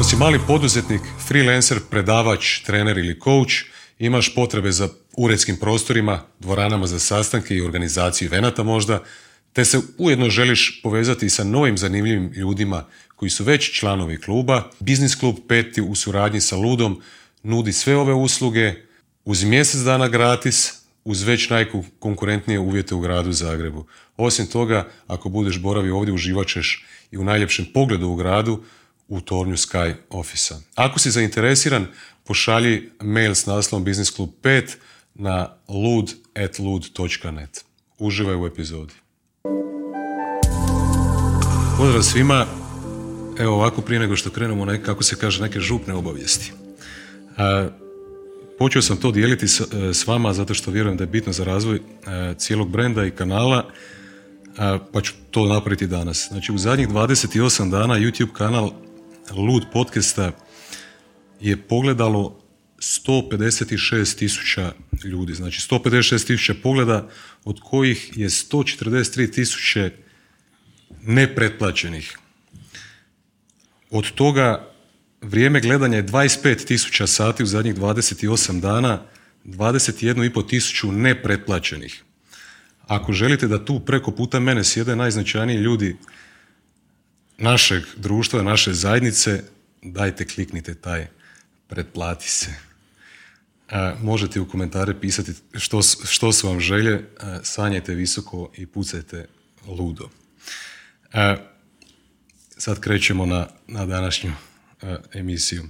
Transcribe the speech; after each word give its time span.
Ako 0.00 0.08
si 0.08 0.16
mali 0.16 0.40
poduzetnik, 0.46 1.02
freelancer, 1.28 1.80
predavač, 1.90 2.62
trener 2.64 2.98
ili 2.98 3.18
coach, 3.20 3.68
imaš 3.98 4.34
potrebe 4.34 4.72
za 4.72 4.88
uredskim 5.16 5.56
prostorima, 5.56 6.22
dvoranama 6.38 6.86
za 6.86 6.98
sastanke 6.98 7.54
i 7.54 7.60
organizaciju 7.60 8.30
venata 8.32 8.62
možda, 8.62 9.02
te 9.52 9.64
se 9.64 9.80
ujedno 9.98 10.30
želiš 10.30 10.80
povezati 10.82 11.30
sa 11.30 11.44
novim 11.44 11.78
zanimljivim 11.78 12.32
ljudima 12.32 12.84
koji 13.16 13.30
su 13.30 13.44
već 13.44 13.78
članovi 13.78 14.20
kluba, 14.20 14.70
Biznis 14.78 15.14
klub 15.14 15.36
Peti 15.48 15.82
u 15.82 15.94
suradnji 15.94 16.40
sa 16.40 16.56
Ludom 16.56 17.02
nudi 17.42 17.72
sve 17.72 17.96
ove 17.96 18.14
usluge 18.14 18.74
uz 19.24 19.44
mjesec 19.44 19.80
dana 19.80 20.08
gratis, 20.08 20.72
uz 21.04 21.22
već 21.22 21.50
najkonkurentnije 21.50 22.58
uvjete 22.58 22.94
u 22.94 23.00
gradu 23.00 23.32
Zagrebu. 23.32 23.86
Osim 24.16 24.46
toga, 24.46 24.88
ako 25.06 25.28
budeš 25.28 25.58
boravi 25.58 25.90
ovdje, 25.90 26.14
uživat 26.14 26.48
i 27.10 27.18
u 27.18 27.24
najljepšem 27.24 27.66
pogledu 27.74 28.08
u 28.08 28.16
gradu 28.16 28.64
u 29.10 29.20
tornju 29.20 29.56
Sky 29.56 29.94
Office. 30.10 30.54
Ako 30.74 30.98
si 30.98 31.10
zainteresiran, 31.10 31.86
pošalji 32.24 32.90
mail 33.00 33.34
s 33.34 33.46
naslovom 33.46 33.84
Business 33.84 34.14
Club 34.14 34.30
5 34.42 34.76
na 35.14 35.50
lud.lud.net. 35.68 37.64
Uživaj 37.98 38.36
u 38.36 38.46
epizodi. 38.46 38.94
Pozdrav 41.76 42.02
svima. 42.02 42.46
Evo 43.38 43.54
ovako 43.54 43.80
prije 43.82 44.00
nego 44.00 44.16
što 44.16 44.30
krenemo 44.30 44.64
neke, 44.64 44.84
kako 44.84 45.02
se 45.02 45.16
kaže, 45.16 45.42
neke 45.42 45.60
župne 45.60 45.94
obavijesti. 45.94 46.52
Počeo 48.58 48.82
sam 48.82 48.96
to 48.96 49.10
dijeliti 49.10 49.48
s, 49.48 49.60
s, 49.92 50.06
vama 50.06 50.32
zato 50.32 50.54
što 50.54 50.70
vjerujem 50.70 50.96
da 50.96 51.04
je 51.04 51.08
bitno 51.08 51.32
za 51.32 51.44
razvoj 51.44 51.80
cijelog 52.36 52.70
brenda 52.70 53.04
i 53.04 53.10
kanala, 53.10 53.70
pa 54.92 55.00
ću 55.02 55.12
to 55.30 55.46
napraviti 55.46 55.86
danas. 55.86 56.28
Znači 56.28 56.52
u 56.52 56.58
zadnjih 56.58 56.88
28 56.88 57.70
dana 57.70 57.94
YouTube 57.94 58.32
kanal 58.32 58.70
Lud 59.36 59.64
podcasta 59.72 60.32
je 61.40 61.56
pogledalo 61.56 62.40
156 62.78 64.18
tisuća 64.18 64.72
ljudi, 65.04 65.34
znači 65.34 65.60
156 65.60 66.26
tisuća 66.26 66.54
pogleda, 66.62 67.08
od 67.44 67.60
kojih 67.64 68.12
je 68.16 68.28
143 68.28 69.32
tisuće 69.32 69.92
nepretplaćenih. 71.02 72.18
Od 73.90 74.10
toga 74.10 74.70
vrijeme 75.22 75.60
gledanja 75.60 75.96
je 75.96 76.06
25 76.06 76.66
tisuća 76.66 77.06
sati 77.06 77.42
u 77.42 77.46
zadnjih 77.46 77.74
28 77.74 78.60
dana, 78.60 79.02
21,5 79.44 80.48
tisuću 80.48 80.92
nepretplaćenih. 80.92 82.02
Ako 82.86 83.12
želite 83.12 83.48
da 83.48 83.64
tu 83.64 83.80
preko 83.80 84.10
puta 84.10 84.40
mene 84.40 84.64
sjede 84.64 84.96
najznačajniji 84.96 85.56
ljudi 85.56 85.96
našeg 87.40 87.82
društva, 87.96 88.42
naše 88.42 88.72
zajednice, 88.72 89.42
dajte 89.82 90.26
kliknite 90.26 90.74
taj 90.74 91.06
pretplati 91.68 92.30
se. 92.30 92.54
E, 93.70 93.94
možete 94.02 94.40
u 94.40 94.48
komentare 94.48 95.00
pisati 95.00 95.32
što, 95.54 95.82
što 95.82 96.32
su 96.32 96.48
vam 96.48 96.60
želje, 96.60 96.92
e, 96.92 97.02
sanjajte 97.42 97.94
visoko 97.94 98.50
i 98.56 98.66
pucajte 98.66 99.26
ludo. 99.66 100.08
E, 101.12 101.36
sad 102.58 102.80
krećemo 102.80 103.26
na, 103.26 103.46
na 103.66 103.86
današnju 103.86 104.32
emisiju. 105.12 105.62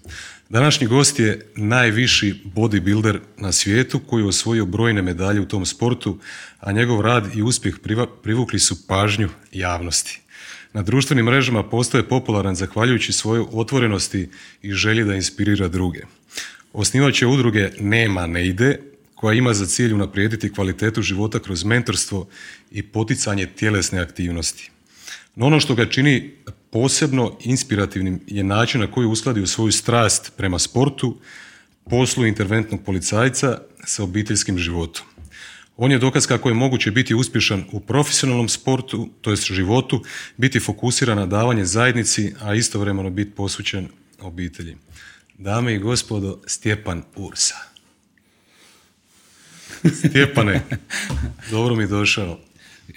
Današnji 0.49 0.87
gost 0.87 1.19
je 1.19 1.53
najviši 1.57 2.43
bodybuilder 2.45 3.19
na 3.37 3.53
svijetu 3.53 4.01
koji 4.01 4.23
je 4.23 4.29
osvojio 4.29 4.67
brojne 4.67 5.03
medalje 5.03 5.41
u 5.41 5.49
tom 5.49 5.67
sportu, 5.67 6.19
a 6.61 6.73
njegov 6.73 7.01
rad 7.01 7.34
i 7.34 7.43
uspjeh 7.43 7.75
privukli 8.23 8.59
su 8.59 8.87
pažnju 8.87 9.29
javnosti. 9.53 10.21
Na 10.73 10.83
društvenim 10.83 11.25
mrežama 11.25 11.63
postaje 11.63 12.09
popularan 12.09 12.55
zahvaljujući 12.55 13.13
svojoj 13.13 13.45
otvorenosti 13.53 14.29
i 14.63 14.73
želji 14.73 15.05
da 15.05 15.15
inspirira 15.15 15.69
druge. 15.69 16.01
Osnivač 16.73 17.23
je 17.23 17.29
udruge 17.29 17.71
Nema 17.81 18.27
ne 18.27 18.47
ide, 18.47 18.79
koja 19.15 19.35
ima 19.35 19.55
za 19.55 19.67
cilj 19.67 19.93
unaprijediti 19.93 20.53
kvalitetu 20.53 21.03
života 21.03 21.39
kroz 21.39 21.65
mentorstvo 21.65 22.28
i 22.71 22.83
poticanje 22.83 23.47
tjelesne 23.47 24.00
aktivnosti. 24.00 24.71
No 25.37 25.47
ono 25.47 25.61
što 25.61 25.75
ga 25.75 25.87
čini 25.87 26.31
posebno 26.71 27.37
inspirativnim 27.44 28.21
je 28.27 28.44
način 28.44 28.81
na 28.81 28.87
koji 28.87 29.06
uskladio 29.06 29.47
svoju 29.47 29.73
strast 29.73 30.33
prema 30.37 30.59
sportu, 30.59 31.17
poslu 31.91 32.27
interventnog 32.27 32.81
policajca 32.84 33.59
sa 33.84 34.03
obiteljskim 34.03 34.59
životom. 34.59 35.05
On 35.83 35.93
je 35.93 35.99
dokaz 35.99 36.27
kako 36.27 36.49
je 36.49 36.55
moguće 36.55 36.91
biti 36.91 37.15
uspješan 37.15 37.65
u 37.73 37.81
profesionalnom 37.81 38.49
sportu, 38.49 39.09
to 39.21 39.31
jest 39.31 39.53
životu, 39.53 40.05
biti 40.37 40.61
fokusiran 40.61 41.19
na 41.19 41.27
davanje 41.27 41.65
zajednici, 41.65 42.35
a 42.41 42.55
istovremeno 42.55 43.11
biti 43.11 43.31
posvećen 43.31 43.89
obitelji. 44.21 44.77
Dame 45.39 45.75
i 45.75 45.79
gospodo, 45.79 46.41
Stjepan 46.47 47.03
Ursa. 47.17 47.55
Stjepane, 49.99 50.63
dobro 51.51 51.75
mi 51.75 51.87
došao. 51.87 52.39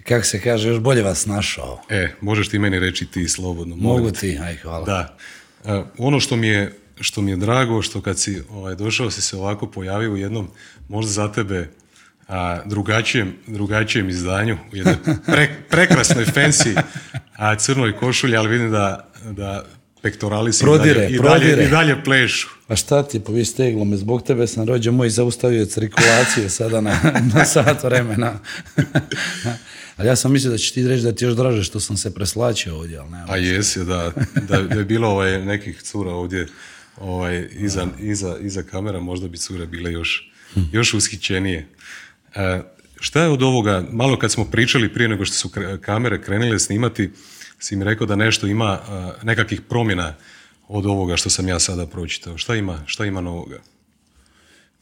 Kako 0.03 0.25
se 0.25 0.41
kaže, 0.41 0.69
još 0.69 0.79
bolje 0.79 1.03
vas 1.03 1.25
našao. 1.25 1.81
E, 1.89 2.15
možeš 2.21 2.49
ti 2.49 2.59
meni 2.59 2.79
reći 2.79 3.05
ti 3.05 3.29
slobodno. 3.29 3.75
Mogu 3.75 4.11
ti, 4.11 4.39
aj 4.41 4.55
hvala. 4.55 4.85
Da. 4.85 5.17
E, 5.65 5.83
ono 5.97 6.19
što 6.19 6.35
mi, 6.35 6.47
je, 6.47 6.77
što 6.99 7.21
mi 7.21 7.31
je 7.31 7.37
drago, 7.37 7.81
što 7.81 8.01
kad 8.01 8.19
si 8.19 8.41
ovaj, 8.49 8.75
došao 8.75 9.11
si 9.11 9.21
se 9.21 9.37
ovako 9.37 9.71
pojavio 9.71 10.11
u 10.11 10.17
jednom, 10.17 10.47
možda 10.89 11.11
za 11.11 11.31
tebe 11.31 11.69
a, 12.27 12.59
drugačijem, 12.65 13.33
drugačijem 13.47 14.09
izdanju, 14.09 14.57
u 14.73 14.75
jednoj 14.75 14.95
prekrasnoj 15.69 16.25
fancy 16.25 16.81
a, 17.35 17.55
crnoj 17.55 17.97
košulji, 17.97 18.35
ali 18.35 18.49
vidim 18.49 18.71
da, 18.71 19.11
da 19.31 19.65
pektorali 20.01 20.53
si 20.53 20.63
prodire, 20.63 21.07
i, 21.09 21.17
dalje, 21.17 21.17
prodire. 21.17 21.51
I, 21.51 21.55
dalje, 21.55 21.67
i 21.67 21.69
dalje 21.69 22.03
plešu. 22.03 22.47
A 22.67 22.75
šta 22.75 23.03
ti, 23.03 23.19
povi 23.19 23.45
steglo 23.45 23.85
me, 23.85 23.97
zbog 23.97 24.23
tebe 24.23 24.47
sam 24.47 24.67
rođen 24.67 24.93
moj 24.93 25.09
zaustavio 25.09 25.65
cirkulaciju 25.65 26.49
sada 26.49 26.81
na, 26.81 26.99
na 27.35 27.45
sat 27.45 27.83
vremena. 27.83 28.39
ali 29.97 30.07
ja 30.07 30.15
sam 30.15 30.31
mislio 30.31 30.51
da 30.51 30.57
će 30.57 30.73
ti 30.73 30.87
reći 30.87 31.03
da 31.03 31.11
ti 31.11 31.25
još 31.25 31.35
draže 31.35 31.63
što 31.63 31.79
sam 31.79 31.97
se 31.97 32.13
preslačio 32.13 32.75
ovdje. 32.75 32.97
Ali 32.97 33.11
nema 33.11 33.25
A 33.29 33.37
jesi, 33.37 33.85
da, 33.85 34.11
da, 34.47 34.61
da 34.61 34.75
je 34.75 34.85
bilo 34.85 35.07
ovaj, 35.07 35.45
nekih 35.45 35.81
cura 35.81 36.11
ovdje 36.11 36.47
ovaj, 36.97 37.47
iza, 37.51 37.87
iza, 37.99 38.37
iza 38.41 38.63
kamera, 38.63 38.99
možda 38.99 39.27
bi 39.27 39.37
cure 39.37 39.65
bile 39.65 39.91
još, 39.91 40.31
još 40.71 40.93
ushićenije. 40.93 41.67
Šta 42.99 43.21
je 43.21 43.29
od 43.29 43.43
ovoga, 43.43 43.83
malo 43.91 44.19
kad 44.19 44.31
smo 44.31 44.45
pričali 44.45 44.93
prije 44.93 45.09
nego 45.09 45.25
što 45.25 45.35
su 45.35 45.49
kamere 45.81 46.21
krenule 46.21 46.59
snimati, 46.59 47.11
si 47.59 47.75
mi 47.75 47.83
rekao 47.83 48.07
da 48.07 48.15
nešto 48.15 48.47
ima 48.47 48.79
nekakvih 49.23 49.61
promjena 49.61 50.15
od 50.67 50.85
ovoga 50.85 51.17
što 51.17 51.29
sam 51.29 51.47
ja 51.47 51.59
sada 51.59 51.87
pročitao. 51.87 52.37
Šta 52.37 52.55
ima, 52.55 52.79
šta 52.85 53.05
ima 53.05 53.21
novoga? 53.21 53.59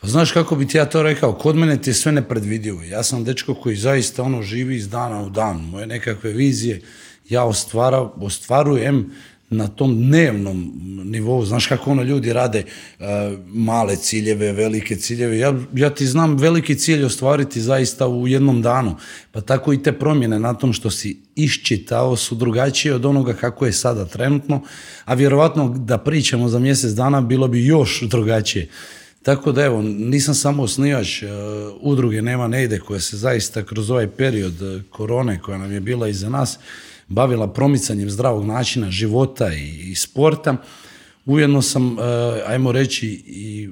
Pa 0.02 0.08
znaš 0.08 0.32
kako 0.32 0.56
bi 0.56 0.68
ti 0.68 0.78
ja 0.78 0.86
to 0.86 1.04
rekao, 1.04 1.34
kod 1.34 1.56
mene 1.56 1.82
ti 1.82 1.90
je 1.90 1.94
sve 1.94 2.12
nepredvidivo. 2.12 2.84
Ja 2.84 3.04
sam 3.04 3.24
dečko 3.24 3.56
koji 3.56 3.76
zaista 3.76 4.24
ono 4.24 4.42
živi 4.42 4.76
iz 4.76 4.90
dana 4.90 5.22
u 5.22 5.30
dan. 5.30 5.58
Moje 5.58 5.88
nekakve 5.88 6.32
vizije 6.32 6.82
ja 7.30 7.44
ostvara, 7.44 8.02
ostvarujem 8.02 9.12
na 9.52 9.68
tom 9.68 9.96
dnevnom 9.96 10.72
nivou, 11.06 11.46
znaš 11.46 11.68
kako 11.68 11.92
ono 11.92 12.04
ljudi 12.04 12.34
rade 12.34 12.64
uh, 13.00 13.06
male 13.48 13.96
ciljeve, 13.96 14.52
velike 14.52 14.96
ciljeve, 14.96 15.38
ja, 15.38 15.54
ja 15.74 15.90
ti 15.90 16.06
znam 16.08 16.38
veliki 16.38 16.76
cilj 16.76 17.04
ostvariti 17.06 17.62
zaista 17.62 18.08
u 18.08 18.28
jednom 18.28 18.62
danu, 18.62 18.96
pa 19.32 19.42
tako 19.42 19.74
i 19.74 19.84
te 19.84 19.92
promjene 19.92 20.40
na 20.40 20.54
tom 20.54 20.74
što 20.74 20.90
si 20.92 21.18
iščitao 21.36 22.16
su 22.16 22.36
drugačije 22.36 22.96
od 22.96 23.06
onoga 23.06 23.34
kako 23.34 23.66
je 23.66 23.74
sada 23.74 24.06
trenutno, 24.06 24.62
a 25.06 25.14
vjerovatno 25.14 25.70
da 25.78 25.98
pričamo 25.98 26.50
za 26.50 26.60
mjesec 26.60 26.92
dana 26.92 27.22
bilo 27.22 27.48
bi 27.48 27.66
još 27.66 28.02
drugačije. 28.02 28.70
Tako 29.24 29.52
da 29.52 29.64
evo, 29.64 29.82
nisam 29.82 30.36
samo 30.36 30.64
osnivač 30.64 31.24
uh, 31.24 31.30
udruge 31.82 32.22
Nema 32.22 32.48
ne 32.48 32.64
ide 32.64 32.80
koja 32.80 33.00
se 33.00 33.18
zaista 33.18 33.64
kroz 33.64 33.92
ovaj 33.92 34.08
period 34.08 34.84
korone 34.90 35.40
koja 35.40 35.58
nam 35.58 35.72
je 35.72 35.80
bila 35.80 36.08
iza 36.08 36.30
nas, 36.30 36.60
bavila 37.12 37.54
promicanjem 37.54 38.10
zdravog 38.10 38.46
načina 38.46 38.92
života 38.92 39.54
i, 39.54 39.96
sporta. 39.96 40.58
Ujedno 41.26 41.62
sam, 41.62 41.98
ajmo 42.48 42.72
reći, 42.72 43.08
i 43.26 43.70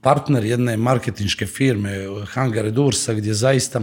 partner 0.00 0.44
jedne 0.44 0.76
marketinške 0.76 1.46
firme 1.46 2.06
Hangar 2.26 2.70
Dursa 2.70 3.14
gdje 3.14 3.34
zaista 3.34 3.80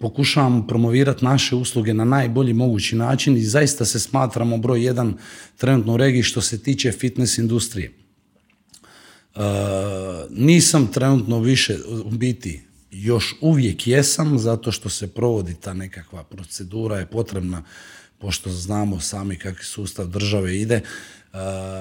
pokušavamo 0.00 0.66
promovirati 0.66 1.24
naše 1.24 1.56
usluge 1.56 1.94
na 1.94 2.04
najbolji 2.04 2.52
mogući 2.52 2.96
način 2.96 3.36
i 3.36 3.44
zaista 3.44 3.84
se 3.84 4.00
smatramo 4.00 4.58
broj 4.58 4.84
jedan 4.84 5.14
trenutno 5.56 5.94
u 5.94 5.96
regiji 5.96 6.22
što 6.22 6.40
se 6.40 6.62
tiče 6.62 6.92
fitness 6.92 7.38
industrije. 7.38 7.92
E, 9.34 9.40
nisam 10.30 10.86
trenutno 10.86 11.40
više 11.40 11.76
u 12.04 12.10
biti 12.10 12.62
još 12.90 13.34
uvijek 13.40 13.86
jesam 13.86 14.38
zato 14.38 14.72
što 14.72 14.88
se 14.88 15.06
provodi 15.06 15.54
ta 15.54 15.74
nekakva 15.74 16.24
procedura 16.24 16.98
je 16.98 17.06
potrebna 17.06 17.62
pošto 18.18 18.50
znamo 18.50 19.00
sami 19.00 19.36
kakvi 19.36 19.64
sustav 19.64 20.06
države 20.06 20.60
ide, 20.60 20.80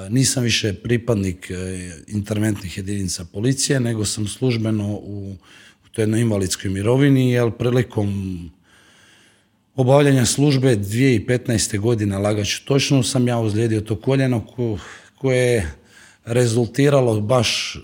nisam 0.10 0.44
više 0.44 0.74
pripadnik 0.74 1.52
e, 1.52 1.56
interventnih 2.08 2.78
jedinica 2.78 3.26
policije, 3.26 3.80
nego 3.80 4.06
sam 4.06 4.28
službeno 4.28 4.88
u, 4.88 5.36
u 5.86 5.88
toj 5.92 6.04
jednoj 6.04 6.22
invalidskoj 6.22 6.72
mirovini, 6.72 7.32
jer 7.32 7.52
prilikom 7.52 8.40
obavljanja 9.76 10.26
službe 10.26 10.76
2015. 10.76 11.80
godine, 11.80 12.18
lagaću 12.18 12.66
točno, 12.66 13.04
sam 13.04 13.28
ja 13.28 13.38
ozlijedio 13.38 13.82
to 13.82 13.96
koljeno 13.96 14.46
koje 15.18 15.38
je 15.38 15.72
rezultiralo 16.26 17.22
baš 17.22 17.78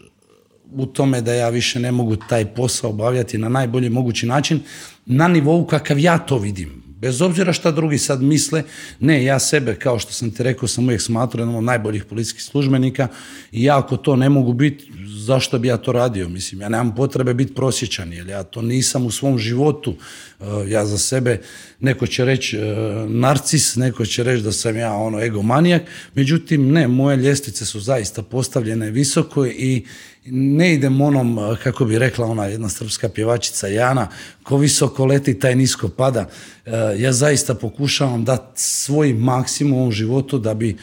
u 0.72 0.86
tome 0.86 1.22
da 1.22 1.34
ja 1.34 1.50
više 1.50 1.80
ne 1.80 1.92
mogu 1.92 2.16
taj 2.16 2.46
posao 2.46 2.90
obavljati 2.90 3.38
na 3.38 3.50
najbolji 3.50 3.90
mogući 3.90 4.26
način, 4.26 4.60
na 5.06 5.28
nivou 5.28 5.66
kakav 5.66 6.00
ja 6.00 6.18
to 6.18 6.38
vidim. 6.38 6.81
Bez 7.02 7.22
obzira 7.22 7.54
šta 7.54 7.72
drugi 7.72 7.98
sad 7.98 8.22
misle, 8.22 8.64
ne, 9.00 9.24
ja 9.24 9.40
sebe, 9.40 9.76
kao 9.76 10.00
što 10.00 10.14
sam 10.14 10.32
ti 10.32 10.44
rekao, 10.44 10.68
sam 10.68 10.84
uvijek 10.84 11.02
smatrao 11.02 11.42
jednom 11.42 11.56
od 11.56 11.64
najboljih 11.64 12.06
policijskih 12.06 12.44
službenika 12.44 13.08
i 13.52 13.64
ja 13.64 13.80
ako 13.80 13.98
to 13.98 14.16
ne 14.16 14.30
mogu 14.30 14.54
biti, 14.54 14.92
zašto 15.26 15.60
bi 15.60 15.68
ja 15.68 15.78
to 15.78 15.92
radio? 15.92 16.30
Mislim, 16.30 16.62
ja 16.62 16.70
nemam 16.70 16.96
potrebe 16.96 17.34
biti 17.34 17.54
prosječan, 17.54 18.14
jer 18.14 18.28
ja 18.28 18.44
to 18.44 18.62
nisam 18.62 19.06
u 19.06 19.12
svom 19.12 19.38
životu. 19.38 19.96
E, 20.40 20.46
ja 20.68 20.86
za 20.86 20.98
sebe, 20.98 21.42
neko 21.80 22.08
će 22.08 22.26
reći 22.26 22.58
e, 22.58 22.62
narcis, 23.08 23.76
neko 23.76 24.06
će 24.06 24.24
reći 24.24 24.44
da 24.44 24.52
sam 24.52 24.78
ja 24.78 24.94
ono 24.94 25.22
egomanijak, 25.22 25.82
međutim 26.16 26.72
ne, 26.72 26.88
moje 26.88 27.18
ljestvice 27.18 27.66
su 27.66 27.80
zaista 27.80 28.24
postavljene 28.24 28.92
visoko 28.92 29.46
i 29.46 29.86
ne 30.26 30.74
idem 30.74 31.02
onom, 31.02 31.40
kako 31.64 31.86
bi 31.86 32.00
rekla 32.00 32.26
ona 32.26 32.46
jedna 32.46 32.70
srpska 32.70 33.10
pjevačica 33.10 33.68
Jana, 33.68 34.08
ko 34.44 34.58
visoko 34.58 35.06
leti, 35.06 35.40
taj 35.40 35.56
nisko 35.56 35.90
pada. 35.90 36.30
E, 36.66 36.72
ja 36.98 37.14
zaista 37.14 37.56
pokušavam 37.56 38.26
dati 38.26 38.62
svoj 38.62 39.14
maksimum 39.14 39.88
u 39.88 39.92
životu 39.92 40.40
da 40.40 40.54
bi 40.54 40.78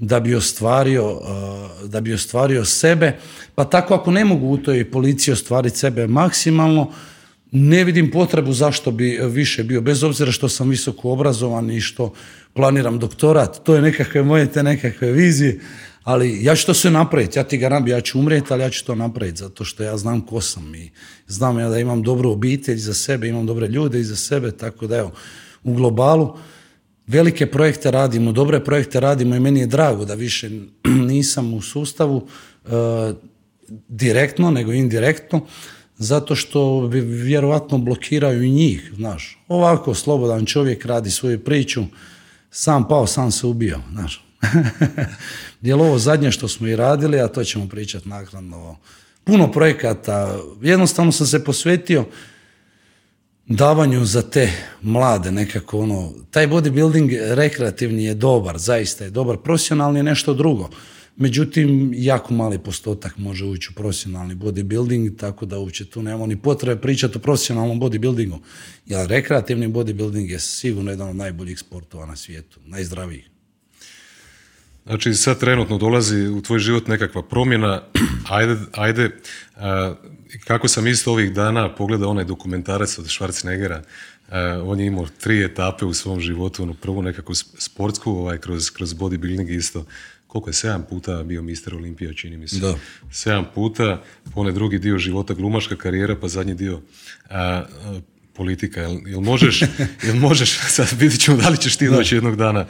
da 0.00 0.20
bi 0.20 0.34
ostvario, 0.34 1.20
da 1.84 2.00
bi 2.00 2.14
ostvario 2.14 2.64
sebe, 2.64 3.16
pa 3.54 3.64
tako 3.64 3.94
ako 3.94 4.10
ne 4.10 4.24
mogu 4.24 4.46
u 4.46 4.56
toj 4.56 4.90
policiji 4.90 5.32
ostvariti 5.32 5.78
sebe 5.78 6.06
maksimalno, 6.06 6.92
ne 7.52 7.84
vidim 7.84 8.10
potrebu 8.10 8.52
zašto 8.52 8.90
bi 8.90 9.18
više 9.22 9.64
bio, 9.64 9.80
bez 9.80 10.02
obzira 10.02 10.32
što 10.32 10.48
sam 10.48 10.68
visoko 10.68 11.10
obrazovan 11.10 11.70
i 11.70 11.80
što 11.80 12.12
planiram 12.54 12.98
doktorat, 12.98 13.62
to 13.64 13.74
je 13.74 13.82
nekakve 13.82 14.22
moje 14.22 14.46
te 14.52 14.62
nekakve 14.62 15.12
vizije, 15.12 15.60
ali 16.04 16.44
ja 16.44 16.56
ću 16.56 16.66
to 16.66 16.74
sve 16.74 16.90
napraviti, 16.90 17.38
ja 17.38 17.44
ti 17.44 17.58
ga 17.58 17.82
ja 17.86 18.00
ću 18.00 18.18
umrijeti, 18.18 18.52
ali 18.52 18.62
ja 18.62 18.70
ću 18.70 18.84
to 18.84 18.94
napraviti, 18.94 19.38
zato 19.38 19.64
što 19.64 19.82
ja 19.82 19.96
znam 19.96 20.20
ko 20.20 20.40
sam 20.40 20.74
i 20.74 20.90
znam 21.26 21.58
ja 21.58 21.68
da 21.68 21.78
imam 21.78 22.02
dobru 22.02 22.30
obitelj 22.30 22.76
za 22.76 22.94
sebe, 22.94 23.28
imam 23.28 23.46
dobre 23.46 23.66
ljude 23.66 24.00
iza 24.00 24.16
sebe, 24.16 24.50
tako 24.50 24.86
da 24.86 24.96
evo, 24.96 25.12
u 25.64 25.74
globalu 25.74 26.36
velike 27.06 27.46
projekte 27.46 27.90
radimo, 27.90 28.32
dobre 28.32 28.64
projekte 28.64 29.00
radimo 29.00 29.34
i 29.34 29.40
meni 29.40 29.60
je 29.60 29.66
drago 29.66 30.04
da 30.04 30.14
više 30.14 30.50
nisam 31.12 31.54
u 31.54 31.62
sustavu 31.62 32.26
e, 32.64 32.68
direktno, 33.88 34.50
nego 34.50 34.72
indirektno, 34.72 35.46
zato 35.98 36.34
što 36.34 36.88
bi 36.92 37.00
vjerovatno 37.00 37.78
blokiraju 37.78 38.42
i 38.42 38.50
njih, 38.50 38.92
znaš. 38.96 39.38
Ovako, 39.48 39.94
slobodan 39.94 40.46
čovjek 40.46 40.84
radi 40.84 41.10
svoju 41.10 41.44
priču, 41.44 41.84
sam 42.50 42.88
pao, 42.88 43.06
sam 43.06 43.30
se 43.30 43.46
ubio, 43.46 43.78
znaš. 43.92 44.29
Jer 45.62 45.74
ovo 45.74 45.98
zadnje 45.98 46.30
što 46.30 46.48
smo 46.48 46.66
i 46.66 46.76
radili, 46.76 47.20
a 47.20 47.28
to 47.28 47.44
ćemo 47.44 47.68
pričati 47.68 48.08
naknadno, 48.08 48.76
puno 49.24 49.52
projekata, 49.52 50.38
jednostavno 50.62 51.12
sam 51.12 51.26
se 51.26 51.44
posvetio 51.44 52.04
davanju 53.46 54.04
za 54.04 54.22
te 54.22 54.52
mlade 54.82 55.30
nekako 55.30 55.78
ono, 55.78 56.12
taj 56.30 56.48
bodybuilding 56.48 57.34
rekreativni 57.34 58.04
je 58.04 58.14
dobar, 58.14 58.58
zaista 58.58 59.04
je 59.04 59.10
dobar, 59.10 59.36
profesionalni 59.36 59.98
je 59.98 60.02
nešto 60.02 60.34
drugo. 60.34 60.68
Međutim, 61.16 61.92
jako 61.94 62.34
mali 62.34 62.58
postotak 62.58 63.18
može 63.18 63.44
ući 63.44 63.68
u 63.72 63.74
profesionalni 63.74 64.34
bodybuilding, 64.34 65.16
tako 65.16 65.46
da 65.46 65.58
uopće 65.58 65.84
tu 65.84 66.02
nemamo 66.02 66.26
ni 66.26 66.36
potrebe 66.36 66.80
pričati 66.80 67.18
o 67.18 67.20
profesionalnom 67.20 67.80
bodybuildingu. 67.80 68.38
Jer 68.86 69.08
rekreativni 69.08 69.68
bodybuilding 69.68 70.30
je 70.30 70.40
sigurno 70.40 70.90
jedan 70.90 71.08
od 71.08 71.16
najboljih 71.16 71.58
sportova 71.58 72.06
na 72.06 72.16
svijetu, 72.16 72.60
najzdravijih. 72.66 73.30
Znači 74.90 75.14
sad 75.14 75.40
trenutno 75.40 75.78
dolazi 75.78 76.26
u 76.28 76.42
tvoj 76.42 76.58
život 76.58 76.86
nekakva 76.86 77.22
promjena, 77.22 77.82
ajde, 78.28 78.56
ajde 78.72 79.10
kako 80.44 80.68
sam 80.68 80.86
isto 80.86 81.12
ovih 81.12 81.32
dana 81.32 81.74
pogledao 81.74 82.10
onaj 82.10 82.24
dokumentarac 82.24 82.98
od 82.98 83.04
Schwarzeneggera, 83.04 83.82
on 84.64 84.80
je 84.80 84.86
imao 84.86 85.06
tri 85.20 85.44
etape 85.44 85.84
u 85.84 85.94
svom 85.94 86.20
životu, 86.20 86.62
ono 86.62 86.74
prvu 86.74 87.02
nekakvu 87.02 87.34
sportsku, 87.34 88.10
ovaj, 88.10 88.38
kroz, 88.38 88.70
kroz 88.70 88.94
bodybuilding 88.94 89.56
isto, 89.56 89.84
koliko 90.26 90.50
je, 90.50 90.54
sedam 90.54 90.86
puta 90.90 91.22
bio 91.22 91.42
mister 91.42 91.74
Olimpija, 91.74 92.14
čini 92.14 92.36
mi 92.36 92.48
se. 92.48 92.60
Da. 92.60 92.74
Sedam 93.10 93.44
puta, 93.54 94.02
onaj 94.34 94.52
drugi 94.52 94.78
dio 94.78 94.98
života, 94.98 95.34
glumaška 95.34 95.76
karijera, 95.76 96.16
pa 96.16 96.28
zadnji 96.28 96.54
dio 96.54 96.80
politika. 98.34 98.80
Jel, 98.80 99.20
možeš, 99.20 99.62
jel 100.06 100.16
možeš, 100.16 100.58
sad 100.68 100.88
vidit 100.98 101.20
ćemo 101.20 101.36
da 101.36 101.48
li 101.48 101.56
ćeš 101.56 101.76
ti 101.76 101.88
doći 101.88 102.14
jednog 102.14 102.36
dana 102.36 102.66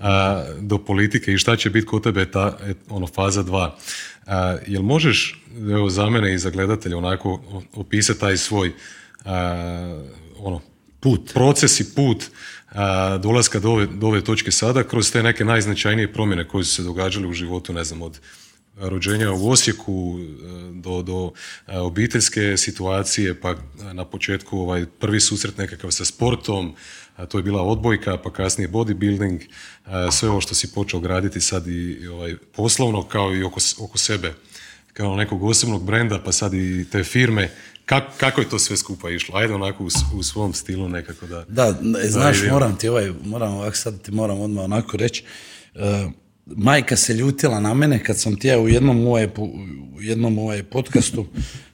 a, 0.00 0.44
do 0.60 0.78
politike 0.78 1.32
i 1.32 1.38
šta 1.38 1.56
će 1.56 1.70
biti 1.70 1.86
kod 1.86 2.02
tebe 2.02 2.30
ta 2.30 2.58
ono, 2.88 3.06
faza 3.06 3.42
dva. 3.42 3.78
A, 4.26 4.56
jel 4.66 4.82
možeš, 4.82 5.44
evo 5.72 5.90
za 5.90 6.10
mene 6.10 6.34
i 6.34 6.38
za 6.38 6.50
gledatelja 6.50 6.98
onako 6.98 7.42
opisati 7.72 8.20
taj 8.20 8.36
svoj 8.36 8.72
ono, 10.38 10.60
put. 11.00 11.30
proces 11.34 11.80
i 11.80 11.94
put 11.94 12.24
dolaska 13.20 13.58
do 13.58 13.70
ove, 13.70 13.86
do 13.86 14.06
ove 14.06 14.24
točke 14.24 14.50
sada 14.50 14.82
kroz 14.82 15.12
te 15.12 15.22
neke 15.22 15.44
najznačajnije 15.44 16.12
promjene 16.12 16.48
koje 16.48 16.64
su 16.64 16.74
se 16.74 16.82
događale 16.82 17.26
u 17.26 17.32
životu, 17.32 17.72
ne 17.72 17.84
znam, 17.84 18.02
od 18.02 18.20
rođenja 18.88 19.32
u 19.32 19.50
Osijeku 19.50 20.18
e, 20.18 20.24
do, 20.74 21.02
do 21.02 21.32
e, 21.66 21.78
obiteljske 21.78 22.56
situacije, 22.56 23.40
pa 23.40 23.54
na 23.92 24.04
početku 24.04 24.58
ovaj 24.58 24.86
prvi 24.86 25.20
susret 25.20 25.58
nekakav 25.58 25.90
sa 25.90 26.04
sportom, 26.04 26.74
to 27.28 27.38
je 27.38 27.42
bila 27.42 27.62
odbojka, 27.62 28.16
pa 28.16 28.32
kasnije 28.32 28.68
bodybuilding, 28.68 29.40
sve 30.12 30.28
ovo 30.28 30.40
što 30.40 30.54
si 30.54 30.72
počeo 30.72 31.00
graditi 31.00 31.40
sad 31.40 31.66
i 31.66 32.06
ovaj, 32.06 32.36
poslovno 32.56 33.02
kao 33.02 33.36
i 33.36 33.42
oko, 33.42 33.60
oko 33.78 33.98
sebe, 33.98 34.34
kao 34.92 35.16
nekog 35.16 35.42
osobnog 35.42 35.84
brenda, 35.84 36.18
pa 36.24 36.32
sad 36.32 36.54
i 36.54 36.86
te 36.92 37.04
firme. 37.04 37.50
kako 38.18 38.40
je 38.40 38.48
to 38.48 38.58
sve 38.58 38.76
skupa 38.76 39.10
išlo? 39.10 39.36
Ajde 39.36 39.54
onako 39.54 39.88
u, 40.14 40.22
svom 40.22 40.54
stilu 40.54 40.88
nekako 40.88 41.26
da... 41.26 41.44
Da, 41.48 41.78
znaš, 42.04 42.36
moram 42.50 42.76
ti 42.76 42.88
ovaj, 42.88 43.12
moram 43.24 43.54
ovako 43.54 43.76
sad 43.76 44.02
ti 44.02 44.10
moram 44.10 44.40
odmah 44.40 44.64
onako 44.64 44.96
reći, 44.96 45.24
e, 45.74 46.08
majka 46.46 46.96
se 46.96 47.14
ljutila 47.14 47.60
na 47.60 47.74
mene 47.74 48.04
kad 48.04 48.20
sam 48.20 48.36
ti 48.36 48.48
ja 48.48 48.58
u 48.58 48.68
jednom 48.68 49.06
ovaj, 49.06 49.28
u 49.94 50.02
jednom 50.02 50.38
ovaj 50.38 50.62
podcastu 50.62 51.26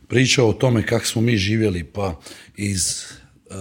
pričao 0.08 0.48
o 0.48 0.52
tome 0.52 0.86
kako 0.86 1.06
smo 1.06 1.22
mi 1.22 1.36
živjeli, 1.36 1.84
pa 1.84 2.20
iz 2.56 3.04
uh, 3.50 3.54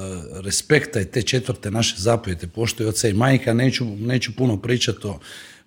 respekta 0.43 1.01
i 1.01 1.05
te 1.05 1.21
četvrte 1.21 1.71
naše 1.71 1.95
zapovjete 1.97 2.47
poštuju 2.47 2.89
oca 2.89 3.07
i 3.07 3.13
majka, 3.13 3.53
neću, 3.53 3.85
neću 3.85 4.35
puno 4.35 4.61
pričati 4.61 5.07
o, 5.07 5.19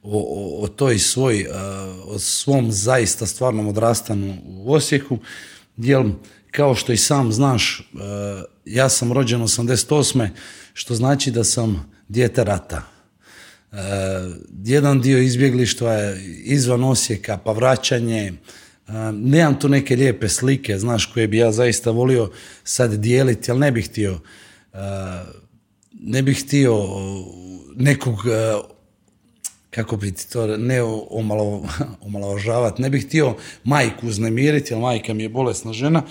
o, 0.03 0.65
o 0.65 0.69
toj 0.69 0.99
svoj, 0.99 1.47
uh, 1.47 2.15
o 2.15 2.19
svom 2.19 2.73
zaista 2.73 3.27
stvarnom 3.27 3.69
odrastanu 3.69 4.37
u 4.45 4.73
Osijeku, 4.73 5.19
jer 5.77 6.05
kao 6.51 6.75
što 6.75 6.93
i 6.93 6.97
sam 6.97 7.33
znaš, 7.33 7.91
uh, 7.93 8.01
ja 8.65 8.89
sam 8.89 9.13
rođen 9.13 9.41
88. 9.41 10.29
što 10.75 10.95
znači 10.95 11.31
da 11.31 11.45
sam 11.45 11.93
dijete 12.09 12.45
rata 12.45 13.00
jedan 14.65 15.01
dio 15.01 15.19
izbjeglištva 15.19 15.93
je 15.93 16.23
izvan 16.45 16.85
Osijeka, 16.85 17.39
pa 17.45 17.53
vraćanje. 17.53 18.33
Eh, 18.91 19.13
nemam 19.13 19.59
tu 19.61 19.69
neke 19.69 19.97
lijepe 19.97 20.29
slike, 20.29 20.79
znaš, 20.79 21.07
koje 21.07 21.29
bi 21.29 21.37
ja 21.37 21.53
zaista 21.53 21.91
volio 21.91 22.31
sad 22.65 22.95
dijeliti, 22.95 23.51
ali 23.51 23.61
ne 23.61 23.73
bih 23.73 23.89
htio 23.89 24.21
eh, 24.73 24.79
ne 25.93 26.23
bih 26.23 26.45
htio 26.45 26.87
nekog 27.77 28.17
kako 29.71 29.97
bi 29.97 30.13
ti 30.13 30.31
to 30.31 30.57
ne 30.57 30.83
omalo, 31.11 31.69
omalovažavati, 32.07 32.83
ne 32.83 32.91
bih 32.91 33.07
htio 33.07 33.35
majku 33.65 34.07
uznemiriti, 34.07 34.73
jer 34.73 34.81
majka 34.81 35.15
mi 35.15 35.23
je 35.23 35.29
bolesna 35.29 35.73
žena, 35.73 36.03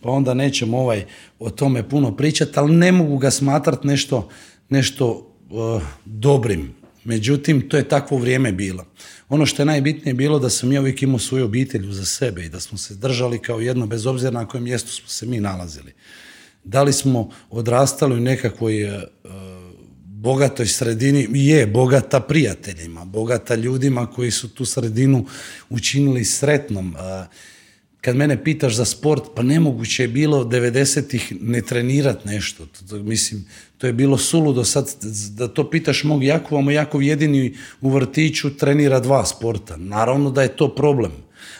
pa 0.00 0.10
onda 0.10 0.34
nećemo 0.34 0.78
ovaj 0.78 1.04
o 1.38 1.50
tome 1.50 1.88
puno 1.88 2.16
pričati, 2.16 2.52
ali 2.54 2.76
ne 2.76 2.92
mogu 2.92 3.18
ga 3.18 3.30
smatrati 3.30 3.86
nešto, 3.86 4.28
nešto 4.68 5.34
dobrim. 6.04 6.77
Međutim, 7.08 7.68
to 7.68 7.76
je 7.76 7.88
takvo 7.88 8.18
vrijeme 8.18 8.52
bilo. 8.52 8.84
Ono 9.28 9.46
što 9.46 9.62
je 9.62 9.66
najbitnije 9.66 10.14
bilo 10.14 10.38
da 10.38 10.50
sam 10.50 10.72
ja 10.72 10.80
uvijek 10.80 11.02
imao 11.02 11.18
svoju 11.18 11.44
obitelj 11.44 11.92
za 11.92 12.04
sebe 12.04 12.44
i 12.44 12.48
da 12.48 12.60
smo 12.60 12.78
se 12.78 12.94
držali 12.94 13.38
kao 13.42 13.60
jedno, 13.60 13.86
bez 13.86 14.06
obzira 14.06 14.30
na 14.30 14.48
kojem 14.48 14.64
mjestu 14.64 14.92
smo 14.92 15.08
se 15.08 15.26
mi 15.26 15.40
nalazili. 15.40 15.92
Da 16.64 16.82
li 16.82 16.92
smo 16.92 17.30
odrastali 17.50 18.14
u 18.14 18.20
nekakvoj 18.20 18.82
e, 18.82 19.00
bogatoj 20.04 20.66
sredini, 20.66 21.28
je 21.32 21.66
bogata 21.66 22.20
prijateljima, 22.20 23.04
bogata 23.04 23.54
ljudima 23.54 24.06
koji 24.06 24.30
su 24.30 24.48
tu 24.48 24.64
sredinu 24.64 25.26
učinili 25.68 26.24
sretnom. 26.24 26.96
E, 26.96 27.26
kad 28.00 28.16
mene 28.16 28.44
pitaš 28.44 28.74
za 28.74 28.84
sport, 28.84 29.22
pa 29.34 29.42
nemoguće 29.42 30.02
je 30.02 30.08
bilo 30.08 30.44
90-ih 30.44 31.32
ne 31.40 31.62
trenirat 31.62 32.24
nešto. 32.24 32.66
To, 32.88 32.96
mislim, 32.96 33.44
to 33.78 33.86
je 33.86 33.92
bilo 33.92 34.18
suludo 34.18 34.64
sad 34.64 34.94
da 35.30 35.48
to 35.48 35.70
pitaš 35.70 36.04
mog 36.04 36.24
Jakova, 36.24 36.60
moj 36.60 36.74
Jakov 36.74 37.02
jedini 37.02 37.54
u 37.80 37.90
vrtiću 37.90 38.56
trenira 38.56 39.00
dva 39.00 39.24
sporta. 39.24 39.76
Naravno 39.76 40.30
da 40.30 40.42
je 40.42 40.56
to 40.56 40.74
problem. 40.74 41.12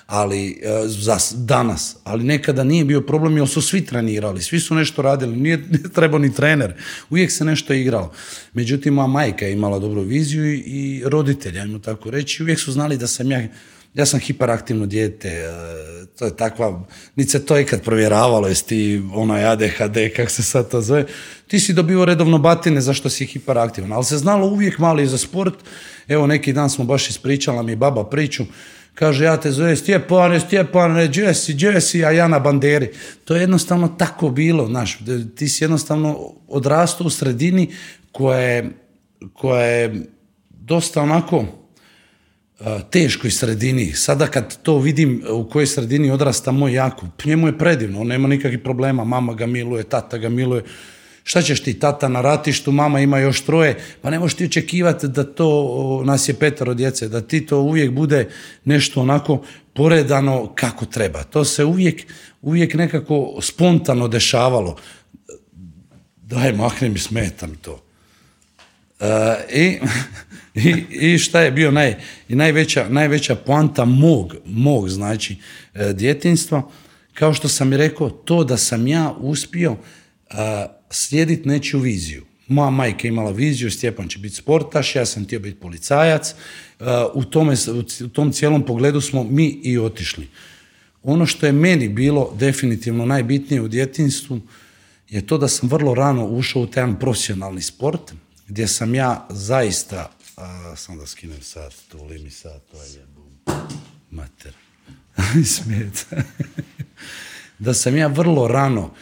ali 0.06 0.50
e, 0.50 0.88
za 0.88 1.18
danas, 1.34 1.96
ali 2.04 2.24
nekada 2.24 2.64
nije 2.64 2.84
bio 2.84 3.00
problem 3.00 3.36
jer 3.36 3.48
su 3.48 3.62
svi 3.62 3.84
trenirali, 3.84 4.42
svi 4.42 4.60
su 4.60 4.74
nešto 4.74 5.02
radili, 5.02 5.36
nije, 5.36 5.56
nije 5.56 5.92
trebao 5.94 6.18
ni 6.18 6.34
trener, 6.34 6.72
uvijek 7.10 7.32
se 7.32 7.44
nešto 7.44 7.72
igralo. 7.72 8.12
Međutim, 8.52 8.94
moja 8.94 9.06
majka 9.06 9.46
je 9.46 9.52
imala 9.52 9.78
dobru 9.78 10.02
viziju 10.02 10.54
i, 10.54 11.02
roditelji, 11.04 11.58
ajmo 11.58 11.78
tako 11.78 12.10
reći, 12.10 12.42
uvijek 12.42 12.60
su 12.60 12.72
znali 12.72 12.96
da 12.96 13.06
sam 13.06 13.30
ja 13.30 13.48
ja 13.94 14.06
sam 14.06 14.20
hiperaktivno 14.20 14.86
dijete, 14.86 15.28
e, 15.28 16.06
to 16.18 16.24
je 16.24 16.36
takva, 16.36 16.82
niti 17.16 17.30
se 17.30 17.46
to 17.46 17.58
ikad 17.58 17.82
provjeravalo, 17.82 18.48
jesi 18.48 18.66
ti 18.66 19.02
onaj 19.14 19.44
ADHD, 19.44 19.96
kak 20.16 20.30
se 20.30 20.42
sad 20.42 20.70
to 20.70 20.80
zove, 20.80 21.06
ti 21.46 21.60
si 21.60 21.72
dobio 21.72 22.04
redovno 22.04 22.38
batine 22.38 22.80
zašto 22.80 23.10
si 23.10 23.26
hiperaktivan, 23.26 23.92
ali 23.92 24.04
se 24.04 24.18
znalo 24.18 24.46
uvijek 24.46 24.78
malo 24.78 25.00
i 25.00 25.06
za 25.06 25.18
sport, 25.18 25.54
evo 26.08 26.26
neki 26.26 26.52
dan 26.52 26.70
smo 26.70 26.84
baš 26.84 27.10
ispričala 27.10 27.62
mi 27.62 27.76
baba 27.76 28.04
priču, 28.04 28.44
kaže 28.94 29.24
ja 29.24 29.36
te 29.36 29.50
zove 29.50 29.76
gdje 31.08 31.34
si, 31.34 31.54
gdje 31.54 31.80
si, 31.80 32.04
a 32.04 32.10
ja 32.10 32.28
na 32.28 32.38
banderi. 32.38 32.90
To 33.24 33.34
je 33.34 33.40
jednostavno 33.40 33.88
tako 33.88 34.30
bilo, 34.30 34.66
znaš, 34.66 34.98
ti 35.36 35.48
si 35.48 35.64
jednostavno 35.64 36.32
odrastao 36.48 37.06
u 37.06 37.10
sredini 37.10 37.70
koja 38.12 38.38
je, 38.38 38.70
koja 39.32 39.64
je 39.64 40.06
dosta 40.50 41.02
onako, 41.02 41.44
teškoj 42.90 43.30
sredini. 43.30 43.92
Sada 43.92 44.26
kad 44.26 44.62
to 44.62 44.78
vidim 44.78 45.22
u 45.30 45.44
kojoj 45.44 45.66
sredini 45.66 46.10
odrasta 46.10 46.52
moj 46.52 46.72
Jakub, 46.72 47.08
njemu 47.24 47.46
je 47.46 47.58
predivno, 47.58 48.04
nema 48.04 48.28
nikakvih 48.28 48.58
problema, 48.58 49.04
mama 49.04 49.34
ga 49.34 49.46
miluje, 49.46 49.84
tata 49.84 50.18
ga 50.18 50.28
miluje. 50.28 50.64
Šta 51.24 51.42
ćeš 51.42 51.62
ti, 51.62 51.78
tata 51.78 52.08
na 52.08 52.20
ratištu, 52.20 52.72
mama 52.72 53.00
ima 53.00 53.18
još 53.18 53.40
troje, 53.40 53.76
pa 54.02 54.10
ne 54.10 54.18
možeš 54.18 54.36
ti 54.36 54.44
očekivati 54.44 55.08
da 55.08 55.24
to, 55.24 56.02
nas 56.04 56.28
je 56.28 56.34
petero 56.34 56.74
djece, 56.74 57.08
da 57.08 57.20
ti 57.20 57.46
to 57.46 57.60
uvijek 57.60 57.90
bude 57.90 58.28
nešto 58.64 59.00
onako 59.00 59.42
poredano 59.74 60.52
kako 60.54 60.86
treba. 60.86 61.22
To 61.22 61.44
se 61.44 61.64
uvijek, 61.64 62.06
uvijek 62.42 62.74
nekako 62.74 63.38
spontano 63.40 64.08
dešavalo. 64.08 64.76
Daj, 66.16 66.52
mahni 66.52 66.88
mi, 66.88 66.98
smeta 66.98 67.46
mi 67.46 67.56
to. 67.56 67.87
E, 69.00 69.36
i, 69.54 69.78
i, 70.68 70.84
I 70.90 71.18
šta 71.18 71.40
je 71.40 71.50
bio 71.50 71.70
naj, 71.70 71.96
i 72.28 72.34
najveća, 72.34 72.88
najveća 72.88 73.34
poanta 73.34 73.84
mog, 73.84 74.34
mog 74.44 74.88
znači, 74.88 75.36
e, 75.74 75.92
djetinstva, 75.92 76.70
kao 77.14 77.34
što 77.34 77.48
sam 77.48 77.72
i 77.72 77.76
rekao, 77.76 78.10
to 78.10 78.44
da 78.44 78.56
sam 78.56 78.86
ja 78.86 79.14
uspio 79.20 79.76
slijediti 80.90 81.48
nečiju 81.48 81.80
viziju. 81.80 82.24
Moja 82.48 82.70
majka 82.70 83.08
imala 83.08 83.30
viziju, 83.30 83.70
Stjepan 83.70 84.08
će 84.08 84.18
biti 84.18 84.34
sportaš, 84.34 84.96
ja 84.96 85.06
sam 85.06 85.24
htio 85.24 85.40
biti 85.40 85.60
policajac. 85.60 86.30
E, 86.30 86.34
u, 87.14 87.24
tome, 87.24 87.54
u 88.04 88.08
tom 88.08 88.32
cijelom 88.32 88.66
pogledu 88.66 89.00
smo 89.00 89.24
mi 89.24 89.60
i 89.62 89.78
otišli. 89.78 90.28
Ono 91.02 91.26
što 91.26 91.46
je 91.46 91.52
meni 91.52 91.88
bilo 91.88 92.34
definitivno 92.38 93.06
najbitnije 93.06 93.62
u 93.62 93.68
djetinstvu 93.68 94.40
je 95.08 95.26
to 95.26 95.38
da 95.38 95.48
sam 95.48 95.68
vrlo 95.68 95.94
rano 95.94 96.26
ušao 96.26 96.62
u 96.62 96.66
taj 96.66 96.86
profesionalni 97.00 97.62
sport, 97.62 98.12
gdje 98.48 98.68
sam 98.68 98.94
ja 98.94 99.26
zaista, 99.30 100.10
a, 100.36 100.76
sam 100.76 100.98
da 100.98 101.06
skinem 101.06 101.42
sad, 101.42 101.74
tuli 101.88 102.18
mi 102.18 102.30
sad, 102.30 102.60
to 102.70 102.82
je 102.82 103.06
mater, 104.10 104.54
da 107.58 107.74
sam 107.74 107.96
ja 107.96 108.06
vrlo 108.06 108.48
rano 108.48 108.94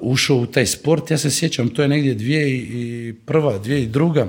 ušao 0.00 0.36
u 0.36 0.46
taj 0.46 0.66
sport, 0.66 1.10
ja 1.10 1.18
se 1.18 1.30
sjećam, 1.30 1.68
to 1.68 1.82
je 1.82 1.88
negdje 1.88 2.14
dvije 2.14 2.58
i 2.58 3.14
prva, 3.26 3.58
dvije 3.58 3.82
i 3.82 3.86
druga, 3.86 4.28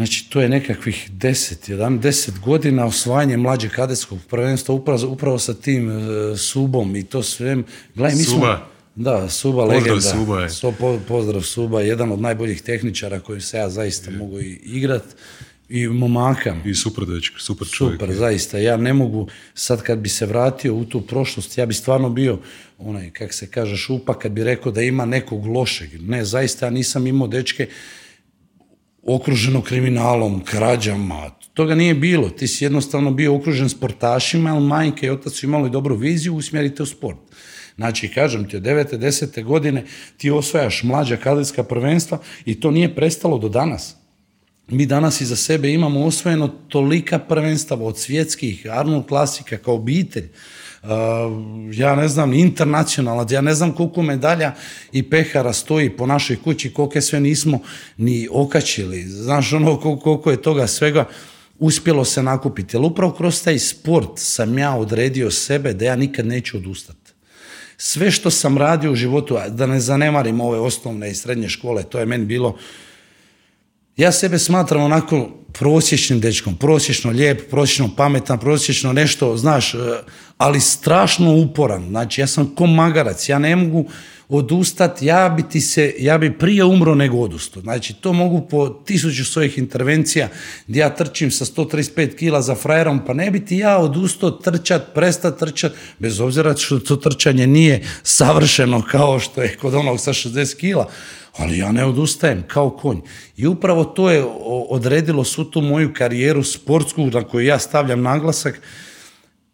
Znači, 0.00 0.30
to 0.30 0.40
je 0.40 0.48
nekakvih 0.48 1.10
10, 1.12 1.72
11, 1.72 2.00
10 2.00 2.40
godina 2.40 2.86
osvajanje 2.86 3.36
mlađeg 3.36 3.70
kadetskog 3.70 4.18
prvenstva 4.28 4.74
upravo, 4.74 5.08
upravo 5.08 5.38
sa 5.38 5.54
tim 5.54 5.90
e, 5.90 6.36
Subom 6.36 6.96
i 6.96 7.04
to 7.04 7.22
sve. 7.22 7.56
Gledaj, 7.94 8.16
mi 8.16 8.22
smo-. 8.22 8.58
Da, 9.00 9.28
Suba 9.28 9.62
Pozdrav 9.62 9.78
legenda. 9.78 10.00
Suba 10.00 10.40
je. 10.40 10.48
So- 10.48 10.72
po- 10.78 11.00
pozdrav 11.08 11.42
Suba, 11.42 11.80
jedan 11.80 12.12
od 12.12 12.20
najboljih 12.20 12.62
tehničara 12.62 13.20
koji 13.20 13.40
se 13.40 13.56
ja 13.58 13.70
zaista 13.70 14.10
mogu 14.10 14.40
i 14.40 14.60
igrat 14.64 15.04
i 15.68 15.88
momaka. 15.88 16.56
I 16.64 16.74
super 16.74 17.06
dečko, 17.06 17.38
super 17.38 17.68
čovjek. 17.68 18.00
Super, 18.00 18.14
zaista. 18.14 18.58
Ja 18.58 18.76
ne 18.76 18.92
mogu, 18.92 19.28
sad 19.54 19.82
kad 19.82 19.98
bi 19.98 20.08
se 20.08 20.26
vratio 20.26 20.74
u 20.74 20.84
tu 20.84 21.00
prošlost, 21.00 21.58
ja 21.58 21.66
bi 21.66 21.74
stvarno 21.74 22.10
bio 22.10 22.38
onaj, 22.78 23.10
kak 23.10 23.32
se 23.32 23.50
kaže, 23.50 23.76
šupa, 23.76 24.18
kad 24.18 24.32
bi 24.32 24.44
rekao 24.44 24.72
da 24.72 24.82
ima 24.82 25.04
nekog 25.04 25.46
lošeg. 25.46 26.02
Ne, 26.02 26.24
zaista 26.24 26.66
ja 26.66 26.70
nisam 26.70 27.06
imao 27.06 27.28
dečke 27.28 27.68
okruženo 29.02 29.62
kriminalom, 29.62 30.44
krađama, 30.44 31.30
toga 31.54 31.74
nije 31.74 31.94
bilo. 31.94 32.30
Ti 32.30 32.48
si 32.48 32.64
jednostavno 32.64 33.10
bio 33.10 33.34
okružen 33.36 33.68
sportašima, 33.68 34.54
ali 34.54 34.66
majke 34.66 35.06
i 35.06 35.10
otac 35.10 35.32
su 35.32 35.46
imali 35.46 35.70
dobru 35.70 35.96
viziju, 35.96 36.34
usmjerite 36.36 36.82
u 36.82 36.86
sport. 36.86 37.18
Znači, 37.80 38.08
kažem 38.08 38.48
ti, 38.48 38.56
od 38.56 38.62
9. 38.62 38.98
10. 38.98 39.44
godine 39.44 39.84
ti 40.16 40.30
osvajaš 40.30 40.82
mlađa 40.82 41.16
kadetska 41.16 41.64
prvenstva 41.64 42.18
i 42.44 42.60
to 42.60 42.70
nije 42.70 42.94
prestalo 42.94 43.38
do 43.38 43.48
danas. 43.48 43.96
Mi 44.68 44.86
danas 44.86 45.20
iza 45.20 45.36
sebe 45.36 45.72
imamo 45.72 46.04
osvojeno 46.04 46.48
tolika 46.48 47.18
prvenstava 47.18 47.84
od 47.84 47.98
svjetskih, 47.98 48.66
Arnold 48.70 49.06
klasika 49.06 49.56
kao 49.56 49.74
obitelj, 49.74 50.28
Uh, 50.82 50.88
ja 51.72 51.94
ne 51.94 52.08
znam, 52.08 52.32
internacionalna, 52.32 53.26
ja 53.30 53.40
ne 53.40 53.54
znam 53.54 53.72
koliko 53.72 54.02
medalja 54.02 54.54
i 54.92 55.02
pehara 55.10 55.52
stoji 55.52 55.90
po 55.90 56.06
našoj 56.06 56.36
kući, 56.44 56.72
koliko 56.72 57.00
sve 57.00 57.20
nismo 57.20 57.58
ni 57.96 58.28
okačili. 58.30 59.02
Znaš 59.02 59.52
ono 59.52 59.80
koliko, 59.80 60.30
je 60.30 60.42
toga 60.42 60.66
svega 60.66 61.04
uspjelo 61.58 62.04
se 62.04 62.22
nakupiti. 62.22 62.76
Ali 62.76 62.86
upravo 62.86 63.12
kroz 63.12 63.44
taj 63.44 63.58
sport 63.58 64.10
sam 64.14 64.58
ja 64.58 64.74
odredio 64.74 65.30
sebe 65.30 65.72
da 65.72 65.84
ja 65.84 65.96
nikad 65.96 66.26
neću 66.26 66.56
odustati. 66.56 66.99
Sve 67.82 68.10
što 68.10 68.30
sam 68.30 68.58
radio 68.58 68.92
u 68.92 68.94
životu, 68.94 69.38
da 69.48 69.66
ne 69.66 69.80
zanemarim 69.80 70.40
ove 70.40 70.58
osnovne 70.58 71.10
i 71.10 71.14
srednje 71.14 71.48
škole, 71.48 71.82
to 71.82 71.98
je 71.98 72.06
meni 72.06 72.24
bilo 72.24 72.56
ja 73.96 74.12
sebe 74.12 74.38
smatram 74.38 74.82
onako 74.82 75.28
prosječnim 75.52 76.20
dečkom, 76.20 76.56
prosječno 76.56 77.10
lijep, 77.10 77.50
prosječno 77.50 77.90
pametan, 77.96 78.38
prosječno 78.38 78.92
nešto, 78.92 79.36
znaš, 79.36 79.74
e, 79.74 79.78
ali 80.38 80.60
strašno 80.60 81.34
uporan. 81.36 81.88
Znači, 81.88 82.20
ja 82.20 82.26
sam 82.26 82.54
ko 82.54 82.66
magarac, 82.66 83.28
ja 83.28 83.38
ne 83.38 83.56
mogu 83.56 83.84
odustati, 84.30 85.06
ja 85.06 85.28
bi 85.28 85.42
ti 85.42 85.60
se, 85.60 85.94
ja 85.98 86.18
bi 86.18 86.38
prije 86.38 86.64
umro 86.64 86.94
nego 86.94 87.18
odustao. 87.18 87.62
Znači, 87.62 87.94
to 87.94 88.12
mogu 88.12 88.48
po 88.48 88.68
tisuću 88.68 89.24
svojih 89.24 89.58
intervencija 89.58 90.28
gdje 90.66 90.80
ja 90.80 90.94
trčim 90.94 91.30
sa 91.30 91.44
135 91.44 92.16
kila 92.16 92.42
za 92.42 92.54
frajerom, 92.54 93.00
pa 93.06 93.14
ne 93.14 93.30
bi 93.30 93.44
ti 93.44 93.56
ja 93.56 93.78
odustao 93.78 94.30
trčat, 94.30 94.94
prestat 94.94 95.38
trčat, 95.38 95.72
bez 95.98 96.20
obzira 96.20 96.56
što 96.56 96.78
to 96.78 96.96
trčanje 96.96 97.46
nije 97.46 97.82
savršeno 98.02 98.82
kao 98.90 99.18
što 99.18 99.42
je 99.42 99.56
kod 99.56 99.74
onog 99.74 100.00
sa 100.00 100.12
60 100.12 100.56
kila, 100.56 100.88
ali 101.36 101.58
ja 101.58 101.72
ne 101.72 101.84
odustajem 101.84 102.44
kao 102.46 102.70
konj. 102.70 102.98
I 103.36 103.46
upravo 103.46 103.84
to 103.84 104.10
je 104.10 104.24
odredilo 104.68 105.24
svu 105.24 105.44
tu 105.44 105.60
moju 105.60 105.94
karijeru 105.94 106.42
sportsku 106.42 107.06
na 107.06 107.24
koju 107.24 107.46
ja 107.46 107.58
stavljam 107.58 108.02
naglasak. 108.02 108.60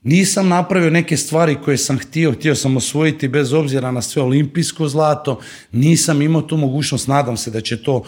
Nisam 0.06 0.48
napravio 0.48 0.90
neke 0.90 1.16
stvari 1.16 1.56
koje 1.64 1.76
sam 1.76 1.98
htio, 1.98 2.32
htio 2.32 2.54
sam 2.54 2.76
osvojiti 2.76 3.28
bez 3.28 3.52
obzira 3.52 3.90
na 3.90 4.02
sve 4.02 4.22
olimpijsko 4.22 4.88
zlato, 4.88 5.40
nisam 5.72 6.22
imao 6.22 6.42
tu 6.42 6.56
mogućnost, 6.56 7.08
nadam 7.08 7.36
se 7.36 7.50
da 7.50 7.60
će 7.60 7.82
to 7.82 8.02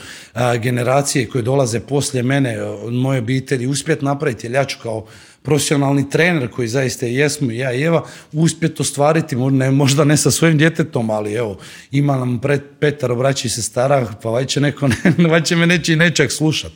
generacije 0.62 1.28
koje 1.28 1.43
dolaze 1.43 1.81
poslije 1.81 2.23
mene, 2.23 2.57
moje 2.90 3.19
obitelji, 3.19 3.67
uspjeti 3.67 4.05
napraviti, 4.05 4.47
jer 4.47 4.55
ja 4.55 4.64
ću 4.64 4.78
kao 4.83 5.07
profesionalni 5.43 6.11
trener 6.11 6.50
koji 6.50 6.69
zaista 6.69 7.07
jesmo, 7.07 7.50
ja 7.50 7.73
i 7.73 7.83
Eva, 7.83 8.05
uspjeti 8.33 8.83
ostvariti, 8.83 9.37
ne, 9.37 9.71
možda 9.71 10.05
ne 10.05 10.17
sa 10.17 10.31
svojim 10.31 10.59
djetetom, 10.59 11.11
ali 11.11 11.33
evo, 11.33 11.59
ima 11.90 12.17
nam 12.17 12.38
pred 12.40 12.62
petaro 12.81 13.17
braći 13.17 13.47
i 13.47 13.50
sestara, 13.50 14.14
pa 14.23 14.31
vaj 14.31 14.45
će 14.45 14.61
neko, 14.61 14.88
ne, 14.88 15.14
vaj 15.31 15.43
će 15.43 15.57
me 15.57 15.67
neći 15.67 15.97
nečak 15.97 16.33
slušat. 16.33 16.73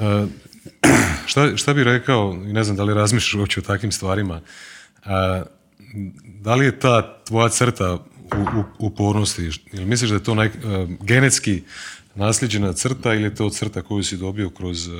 E, 0.00 0.26
šta, 1.26 1.56
šta 1.56 1.74
bi 1.74 1.84
rekao, 1.84 2.42
i 2.46 2.52
ne 2.52 2.64
znam 2.64 2.76
da 2.76 2.84
li 2.84 2.94
razmišljaš 2.94 3.34
uopće 3.34 3.60
o 3.60 3.62
takvim 3.62 3.92
stvarima, 3.92 4.40
a, 5.04 5.42
da 6.24 6.54
li 6.54 6.64
je 6.64 6.78
ta 6.78 7.24
tvoja 7.24 7.48
crta 7.48 7.98
u, 8.34 8.62
upornosti, 8.78 9.50
ili 9.72 9.84
misliš 9.84 10.10
da 10.10 10.16
je 10.16 10.22
to 10.22 10.34
naj, 10.34 10.46
e, 10.46 10.50
genetski 11.00 11.62
nasljeđena 12.14 12.72
crta 12.72 13.14
ili 13.14 13.22
je 13.22 13.34
to 13.34 13.50
crta 13.50 13.82
koju 13.82 14.02
si 14.02 14.16
dobio 14.16 14.50
kroz 14.50 14.88
e, 14.88 14.90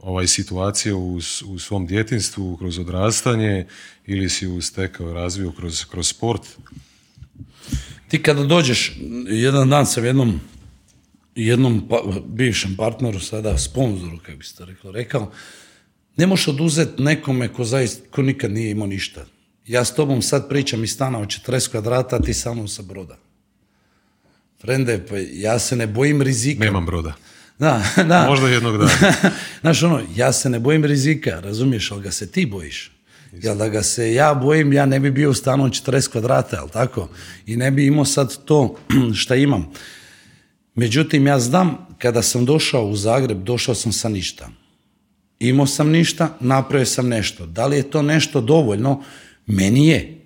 ovaj 0.00 0.26
situacije 0.26 0.94
u, 0.94 1.20
u 1.46 1.58
svom 1.58 1.86
djetinstvu, 1.86 2.56
kroz 2.56 2.78
odrastanje 2.78 3.66
ili 4.06 4.28
si 4.28 4.44
ju 4.44 4.62
stekao, 4.62 5.14
razvio 5.14 5.52
kroz, 5.52 5.84
kroz 5.84 6.08
sport? 6.08 6.42
Ti 8.08 8.22
kada 8.22 8.44
dođeš, 8.44 8.96
jedan 9.26 9.68
dan 9.68 9.86
sam 9.86 10.04
jednom, 10.04 10.40
jednom 11.34 11.88
pa, 11.88 12.02
bivšem 12.26 12.76
partneru, 12.76 13.20
sada 13.20 13.58
sponzoru, 13.58 14.18
kako 14.22 14.38
bi 14.38 14.44
se 14.44 14.56
to 14.56 14.64
reklo, 14.64 14.92
rekao, 14.92 15.30
ne 16.16 16.26
možeš 16.26 16.48
oduzeti 16.48 17.02
nekome 17.02 17.48
ko, 17.48 17.64
zaista, 17.64 18.08
ko 18.10 18.22
nikad 18.22 18.52
nije 18.52 18.70
imao 18.70 18.86
ništa. 18.86 19.24
Ja 19.66 19.84
s 19.84 19.94
tobom 19.94 20.22
sad 20.22 20.48
pričam 20.48 20.84
iz 20.84 20.92
stana 20.92 21.18
od 21.18 21.28
40 21.28 21.70
kvadrata, 21.70 22.16
a 22.16 22.22
ti 22.22 22.34
sa 22.34 22.54
mnom 22.54 22.68
sa 22.68 22.82
broda. 22.82 23.18
Frende, 24.60 25.06
pa 25.08 25.16
ja 25.32 25.58
se 25.58 25.76
ne 25.76 25.86
bojim 25.86 26.22
rizika. 26.22 26.64
Nemam 26.64 26.86
broda. 26.86 27.14
Da, 27.58 27.82
da. 28.08 28.26
Možda 28.28 28.48
jednog 28.48 28.78
dana. 28.78 29.12
Znaš, 29.60 29.82
ono, 29.82 30.00
ja 30.16 30.32
se 30.32 30.50
ne 30.50 30.60
bojim 30.60 30.84
rizika, 30.84 31.40
razumiješ, 31.40 31.90
ali 31.90 32.02
ga 32.02 32.10
se 32.10 32.30
ti 32.30 32.46
bojiš. 32.46 32.92
Jer 33.32 33.56
da 33.56 33.68
ga 33.68 33.82
se 33.82 34.14
ja 34.14 34.34
bojim, 34.34 34.72
ja 34.72 34.86
ne 34.86 35.00
bi 35.00 35.10
bio 35.10 35.30
u 35.30 35.34
stanu 35.34 35.64
od 35.64 35.70
40 35.70 36.10
kvadrata, 36.10 36.56
jel 36.56 36.68
tako? 36.68 37.08
I 37.46 37.56
ne 37.56 37.70
bi 37.70 37.86
imao 37.86 38.04
sad 38.04 38.44
to 38.44 38.76
šta 39.20 39.34
imam. 39.34 39.72
Međutim, 40.74 41.26
ja 41.26 41.38
znam, 41.38 41.86
kada 41.98 42.22
sam 42.22 42.44
došao 42.44 42.86
u 42.86 42.96
Zagreb, 42.96 43.42
došao 43.42 43.74
sam 43.74 43.92
sa 43.92 44.08
ništa. 44.08 44.48
Imao 45.38 45.66
sam 45.66 45.90
ništa, 45.90 46.36
napravio 46.40 46.86
sam 46.86 47.08
nešto. 47.08 47.46
Da 47.46 47.66
li 47.66 47.76
je 47.76 47.90
to 47.90 48.02
nešto 48.02 48.40
dovoljno? 48.40 49.02
Meni 49.46 49.88
je. 49.88 50.18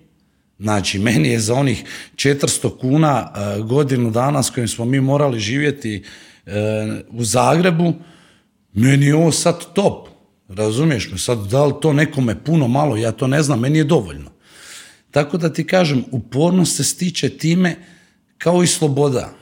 Znači, 0.59 0.99
meni 0.99 1.29
je 1.29 1.39
za 1.39 1.53
onih 1.53 1.83
400 2.15 2.77
kuna 2.77 3.31
e, 3.35 3.61
godinu 3.61 4.11
dana 4.11 4.43
s 4.43 4.49
kojim 4.49 4.67
smo 4.67 4.85
mi 4.85 5.01
morali 5.01 5.39
živjeti 5.39 6.03
e, 6.45 6.51
u 7.09 7.23
Zagrebu, 7.23 7.93
meni 8.73 9.05
je 9.05 9.15
ovo 9.15 9.31
sad 9.31 9.73
top. 9.73 10.07
Razumiješ 10.47 11.11
me? 11.11 11.17
Sad, 11.17 11.47
da 11.47 11.65
li 11.65 11.73
to 11.81 11.93
nekome 11.93 12.43
puno, 12.43 12.67
malo, 12.67 12.97
ja 12.97 13.11
to 13.11 13.27
ne 13.27 13.43
znam, 13.43 13.59
meni 13.59 13.77
je 13.77 13.83
dovoljno. 13.83 14.31
Tako 15.11 15.37
da 15.37 15.53
ti 15.53 15.67
kažem, 15.67 16.03
upornost 16.11 16.75
se 16.75 16.83
stiče 16.83 17.29
time 17.29 17.75
kao 18.37 18.63
i 18.63 18.67
sloboda. 18.67 19.36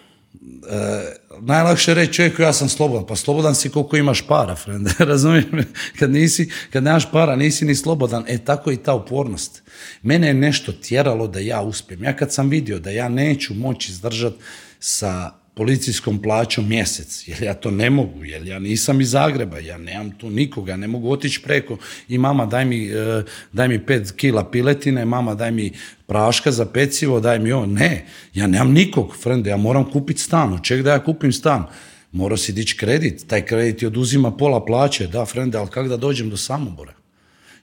E, 0.69 1.15
najlakše 1.41 1.93
reći 1.93 2.13
čovjeku 2.13 2.41
ja 2.41 2.53
sam 2.53 2.69
slobodan, 2.69 3.05
pa 3.07 3.15
slobodan 3.15 3.55
si 3.55 3.69
koliko 3.69 3.97
imaš 3.97 4.27
para, 4.27 4.55
frende, 4.55 4.91
razumiješ 5.11 5.45
me? 5.51 5.63
Kad, 5.99 6.11
nisi, 6.11 6.49
kad 6.73 6.83
nemaš 6.83 7.11
para, 7.11 7.35
nisi 7.35 7.65
ni 7.65 7.75
slobodan, 7.75 8.23
e 8.27 8.37
tako 8.37 8.71
i 8.71 8.77
ta 8.77 8.93
upornost. 8.93 9.63
Mene 10.01 10.27
je 10.27 10.33
nešto 10.33 10.71
tjeralo 10.71 11.27
da 11.27 11.39
ja 11.39 11.61
uspijem. 11.61 12.03
Ja 12.03 12.15
kad 12.15 12.33
sam 12.33 12.49
vidio 12.49 12.79
da 12.79 12.89
ja 12.89 13.09
neću 13.09 13.53
moći 13.53 13.91
izdržati 13.91 14.37
sa 14.79 15.31
policijskom 15.55 16.21
plaćom 16.21 16.67
mjesec, 16.69 17.27
jer 17.27 17.43
ja 17.43 17.53
to 17.53 17.71
ne 17.71 17.89
mogu, 17.89 18.23
jer 18.23 18.47
ja 18.47 18.59
nisam 18.59 19.01
iz 19.01 19.11
Zagreba, 19.11 19.59
ja 19.59 19.77
nemam 19.77 20.11
tu 20.11 20.29
nikoga, 20.29 20.75
ne 20.75 20.87
mogu 20.87 21.11
otići 21.11 21.41
preko. 21.41 21.77
I 22.09 22.17
mama 22.17 22.45
daj 22.45 22.65
mi, 22.65 22.85
e, 22.85 23.23
daj 23.53 23.67
mi 23.67 23.85
pet 23.85 24.11
kila 24.11 24.51
piletine, 24.51 25.05
mama 25.05 25.35
daj 25.35 25.51
mi 25.51 25.71
praška 26.07 26.51
za 26.51 26.65
pecivo, 26.65 27.19
daj 27.19 27.39
mi 27.39 27.51
ovo, 27.51 27.65
ne, 27.65 28.05
ja 28.33 28.47
nemam 28.47 28.71
nikog, 28.71 29.15
frende, 29.23 29.49
ja 29.49 29.57
moram 29.57 29.91
kupiti 29.91 30.21
stan, 30.21 30.53
od 30.53 30.63
čeg 30.63 30.81
da 30.81 30.91
ja 30.91 31.03
kupim 31.03 31.33
stan? 31.33 31.65
Morao 32.11 32.37
si 32.37 32.53
dići 32.53 32.77
kredit, 32.77 33.27
taj 33.27 33.45
kredit 33.45 33.77
ti 33.77 33.85
oduzima 33.85 34.31
pola 34.31 34.65
plaće, 34.65 35.07
da, 35.07 35.25
frende, 35.25 35.57
ali 35.57 35.69
kako 35.69 35.87
da 35.87 35.97
dođem 35.97 36.29
do 36.29 36.37
Samobora? 36.37 36.93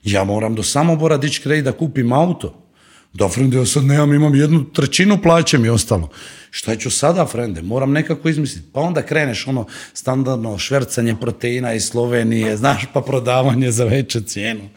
Ja 0.03 0.23
moram 0.23 0.55
do 0.55 0.63
Samobora 0.63 1.17
dići 1.17 1.41
kredit 1.41 1.65
da 1.65 1.71
kupim 1.71 2.13
auto, 2.13 2.62
da, 3.13 3.29
frende, 3.29 3.57
ja 3.57 3.65
sad 3.65 3.85
nemam, 3.85 4.13
imam 4.13 4.35
jednu 4.35 4.63
trećinu 4.73 5.21
plaće 5.21 5.57
mi 5.57 5.69
ostalo. 5.69 6.09
Šta 6.51 6.75
ću 6.75 6.89
sada, 6.89 7.25
frende? 7.25 7.61
Moram 7.61 7.91
nekako 7.91 8.29
izmisliti. 8.29 8.67
Pa 8.73 8.81
onda 8.81 9.01
kreneš 9.01 9.47
ono 9.47 9.65
standardno 9.93 10.57
švercanje 10.57 11.15
proteina 11.21 11.73
iz 11.73 11.83
Slovenije, 11.83 12.57
znaš, 12.57 12.85
pa 12.93 13.01
prodavanje 13.01 13.71
za 13.71 13.85
veću 13.85 14.21
cijenu. 14.21 14.69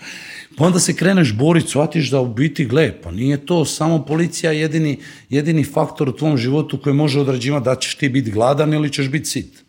Pa 0.56 0.64
onda 0.64 0.80
se 0.80 0.94
kreneš 0.96 1.34
boriti, 1.34 1.68
shvatiš 1.68 2.10
da 2.10 2.20
u 2.20 2.34
biti, 2.34 2.64
gle, 2.64 3.02
pa 3.02 3.10
nije 3.10 3.46
to 3.46 3.64
samo 3.64 4.04
policija 4.04 4.52
jedini, 4.52 4.98
jedini 5.28 5.64
faktor 5.64 6.08
u 6.08 6.16
tvom 6.16 6.36
životu 6.36 6.80
koji 6.82 6.94
može 6.94 7.20
odrađivati 7.20 7.64
da 7.64 7.76
ćeš 7.76 7.94
ti 7.94 8.08
biti 8.08 8.30
gladan 8.30 8.74
ili 8.74 8.92
ćeš 8.92 9.08
biti 9.08 9.28
sit. 9.28 9.64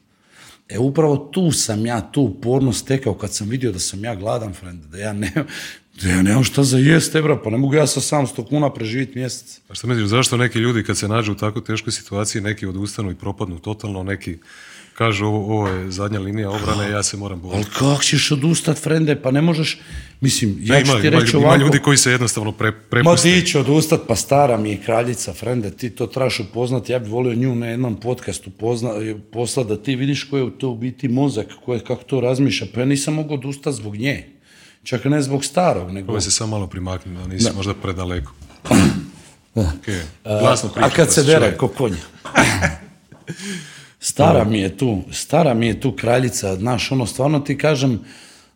E 0.70 0.80
upravo 0.80 1.18
tu 1.18 1.52
sam 1.52 1.86
ja 1.86 2.12
tu 2.12 2.22
upornost 2.22 2.80
stekao 2.80 3.14
kad 3.14 3.34
sam 3.34 3.50
vidio 3.50 3.72
da 3.72 3.80
sam 3.80 4.04
ja 4.04 4.16
gladan, 4.16 4.54
frende, 4.54 4.88
da 4.88 4.98
ja 4.98 5.14
ne, 5.14 5.32
ja 6.04 6.22
nemam 6.22 6.44
šta 6.44 6.64
za 6.64 6.78
jest, 6.78 7.16
ebra, 7.16 7.38
pa 7.38 7.50
ne 7.50 7.58
mogu 7.58 7.74
ja 7.74 7.88
sa 7.88 8.00
700 8.02 8.48
kuna 8.48 8.74
preživjeti 8.74 9.20
mjesec. 9.20 9.62
A 9.70 9.76
što 9.76 9.88
misliš, 9.88 10.08
zašto 10.08 10.38
neki 10.38 10.60
ljudi 10.60 10.84
kad 10.84 10.98
se 10.98 11.08
nađu 11.08 11.32
u 11.32 11.36
tako 11.36 11.62
teškoj 11.62 11.92
situaciji, 11.92 12.42
neki 12.42 12.66
odustanu 12.66 13.12
i 13.12 13.16
propadnu 13.16 13.60
totalno, 13.60 14.04
neki 14.04 14.38
kažu 14.94 15.26
ovo, 15.26 15.38
ovo 15.56 15.68
je 15.68 15.92
zadnja 15.92 16.20
linija 16.20 16.50
obrane, 16.50 16.90
ja 16.92 17.04
se 17.04 17.18
moram 17.18 17.40
Ali 17.40 17.52
boriti. 17.52 17.70
kak 17.72 18.04
ćeš 18.04 18.32
odustat, 18.32 18.78
frende, 18.78 19.16
pa 19.16 19.32
ne 19.32 19.42
možeš, 19.42 19.80
mislim, 20.22 20.58
ja 20.62 20.76
Ne, 20.76 20.86
ću 20.86 20.92
ima, 20.92 21.02
ti 21.02 21.08
ima, 21.08 21.20
reći 21.20 21.38
ima 21.38 21.46
ovako. 21.46 21.62
ljudi 21.62 21.80
koji 21.80 21.98
se 21.98 22.12
jednostavno 22.12 22.52
pre, 22.52 22.72
Ma 22.72 22.78
prepuste. 22.90 23.30
ti 23.32 23.48
će 23.48 23.60
odustat, 23.60 24.02
pa 24.08 24.16
stara 24.16 24.58
mi 24.58 24.70
je 24.70 24.82
kraljica, 24.86 25.34
frende, 25.34 25.72
ti 25.72 25.90
to 25.90 26.08
trebaš 26.08 26.40
upoznati, 26.40 26.92
ja 26.92 27.00
bih 27.00 27.12
volio 27.12 27.36
nju 27.36 27.56
na 27.56 27.68
jednom 27.68 27.96
podcastu 27.96 28.50
pozna, 28.50 28.92
poslat 29.32 29.68
da 29.68 29.84
ti 29.84 29.96
vidiš 29.96 30.24
koji 30.24 30.44
je 30.44 30.58
to 30.58 30.70
u 30.70 30.76
biti 30.76 31.08
mozak, 31.08 31.48
koje, 31.66 31.80
kako 31.80 32.04
to 32.04 32.22
razmišlja, 32.22 32.68
pa 32.74 32.80
ja 32.80 32.86
nisam 32.86 33.14
mogao 33.14 33.34
odustat 33.34 33.74
zbog 33.74 33.96
nje. 33.96 34.37
Čak 34.88 35.06
ne 35.06 35.22
zbog 35.22 35.46
starog, 35.46 35.92
nego... 35.92 36.12
Ovo 36.12 36.22
se 36.22 36.32
samo 36.32 36.52
malo 36.52 36.68
primakni, 36.68 37.16
da 37.16 37.28
nisi 37.28 37.50
možda 37.56 37.74
predaleko. 37.74 38.32
Okay. 39.56 40.02
Glasno 40.24 40.70
A 40.70 40.74
priča, 40.74 40.90
kad 40.90 41.06
pa 41.06 41.12
se 41.12 41.24
dere, 41.24 41.58
ko 41.58 41.68
konja. 41.68 41.98
Stara 44.00 44.44
mi 44.44 44.60
je 44.60 44.78
tu, 44.78 45.02
stara 45.12 45.54
mi 45.54 45.68
je 45.68 45.82
tu 45.82 45.92
kraljica, 45.92 46.56
znaš, 46.56 46.92
ono, 46.92 47.06
stvarno 47.06 47.40
ti 47.40 47.58
kažem, 47.58 48.00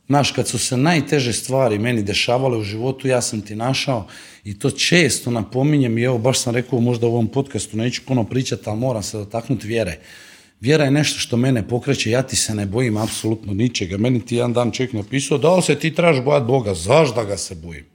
znaš, 0.08 0.32
kad 0.32 0.47
su 0.47 0.60
se 0.60 0.77
najteže 0.77 1.34
stvari 1.34 1.79
meni 1.79 2.03
dešavale 2.03 2.58
u 2.58 2.63
životu, 2.63 3.08
ja 3.08 3.21
sam 3.21 3.41
ti 3.41 3.56
našao 3.56 4.08
i 4.43 4.60
to 4.60 4.71
često 4.71 5.32
napominjem 5.32 5.97
i 5.97 6.03
evo, 6.03 6.17
baš 6.17 6.39
sam 6.39 6.53
rekao 6.53 6.79
možda 6.79 7.08
u 7.08 7.12
ovom 7.12 7.27
podcastu, 7.27 7.77
neću 7.77 8.01
puno 8.08 8.23
pričati, 8.23 8.63
ali 8.65 8.79
moram 8.79 9.03
se 9.03 9.17
dotaknuti 9.17 9.67
vjere. 9.67 9.97
Vjera 10.62 10.84
je 10.84 10.91
nešto 10.91 11.19
što 11.19 11.38
mene 11.38 11.67
pokreće, 11.67 12.12
ja 12.12 12.21
ti 12.21 12.36
se 12.36 12.56
ne 12.56 12.65
bojim 12.65 12.97
apsolutno 12.97 13.54
ničega. 13.54 13.97
Meni 13.97 14.26
ti 14.26 14.36
jedan 14.36 14.54
dan 14.54 14.71
čovjek 14.71 14.93
napisao, 14.93 15.38
da 15.38 15.56
li 15.56 15.62
se 15.62 15.76
ti 15.76 15.93
trebaš 15.95 16.24
bojati 16.24 16.45
Boga? 16.45 16.74
Zašto 16.74 17.15
da 17.15 17.24
ga 17.24 17.38
se 17.38 17.56
bojim? 17.56 17.86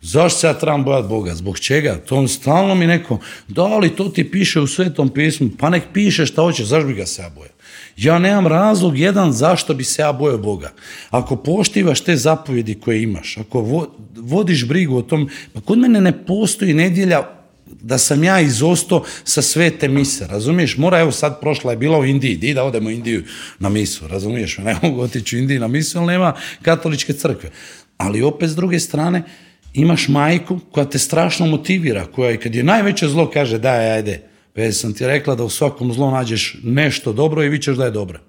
Zašto 0.00 0.38
se 0.38 0.46
ja 0.46 0.54
trebam 0.54 0.84
bojati 0.84 1.08
Boga? 1.08 1.34
Zbog 1.34 1.58
čega? 1.58 1.98
To 2.06 2.16
on 2.16 2.28
stalno 2.28 2.74
mi 2.74 2.86
neko, 2.86 3.18
da 3.48 3.78
li 3.78 3.96
to 3.96 4.08
ti 4.08 4.30
piše 4.30 4.60
u 4.60 4.66
svetom 4.66 5.08
pismu? 5.08 5.48
Pa 5.58 5.70
nek 5.70 5.82
piše 5.92 6.26
šta 6.26 6.42
hoće, 6.42 6.64
zašto 6.64 6.88
bi 6.88 6.94
ga 6.94 7.06
se 7.06 7.22
ja 7.22 7.30
bojao? 7.30 7.52
Ja 7.96 8.18
nemam 8.18 8.46
razlog 8.46 8.98
jedan 8.98 9.32
zašto 9.32 9.74
bi 9.74 9.84
se 9.84 10.02
ja 10.02 10.12
bojao 10.12 10.38
Boga. 10.38 10.72
Ako 11.10 11.36
poštivaš 11.36 12.00
te 12.00 12.16
zapovjedi 12.16 12.74
koje 12.74 13.02
imaš, 13.02 13.36
ako 13.38 13.60
vo- 13.60 13.94
vodiš 14.16 14.66
brigu 14.66 14.96
o 14.96 15.02
tom, 15.02 15.28
pa 15.52 15.60
kod 15.60 15.78
mene 15.78 16.00
ne 16.00 16.24
postoji 16.26 16.74
nedjelja 16.74 17.35
da 17.66 17.98
sam 17.98 18.24
ja 18.24 18.40
izostao 18.40 19.04
sa 19.24 19.42
svete 19.42 19.88
mise, 19.88 20.26
razumiješ? 20.26 20.76
Mora, 20.76 21.00
evo 21.00 21.12
sad 21.12 21.40
prošla 21.40 21.70
je 21.70 21.76
bila 21.76 21.98
u 21.98 22.04
Indiji, 22.04 22.36
di 22.36 22.54
da 22.54 22.64
odemo 22.64 22.88
u 22.88 22.92
Indiju 22.92 23.22
na 23.58 23.68
misu, 23.68 24.08
razumiješ? 24.08 24.58
Ne 24.64 24.76
mogu 24.82 25.00
otići 25.00 25.36
u 25.36 25.38
Indiju 25.38 25.60
na 25.60 25.68
misu, 25.68 25.98
ali 25.98 26.06
nema 26.06 26.34
katoličke 26.62 27.12
crkve. 27.12 27.50
Ali 27.96 28.22
opet 28.22 28.50
s 28.50 28.56
druge 28.56 28.80
strane, 28.80 29.22
imaš 29.74 30.08
majku 30.08 30.60
koja 30.70 30.90
te 30.90 30.98
strašno 30.98 31.46
motivira, 31.46 32.06
koja 32.06 32.30
i 32.30 32.36
kad 32.36 32.54
je 32.54 32.64
najveće 32.64 33.08
zlo 33.08 33.30
kaže 33.30 33.58
daj, 33.58 33.92
ajde, 33.92 34.22
već 34.54 34.76
sam 34.76 34.94
ti 34.94 35.06
rekla 35.06 35.34
da 35.34 35.44
u 35.44 35.50
svakom 35.50 35.92
zlu 35.92 36.10
nađeš 36.10 36.56
nešto 36.62 37.12
dobro 37.12 37.44
i 37.44 37.48
vićeš 37.48 37.76
da 37.76 37.84
je 37.84 37.90
dobro. 37.90 38.20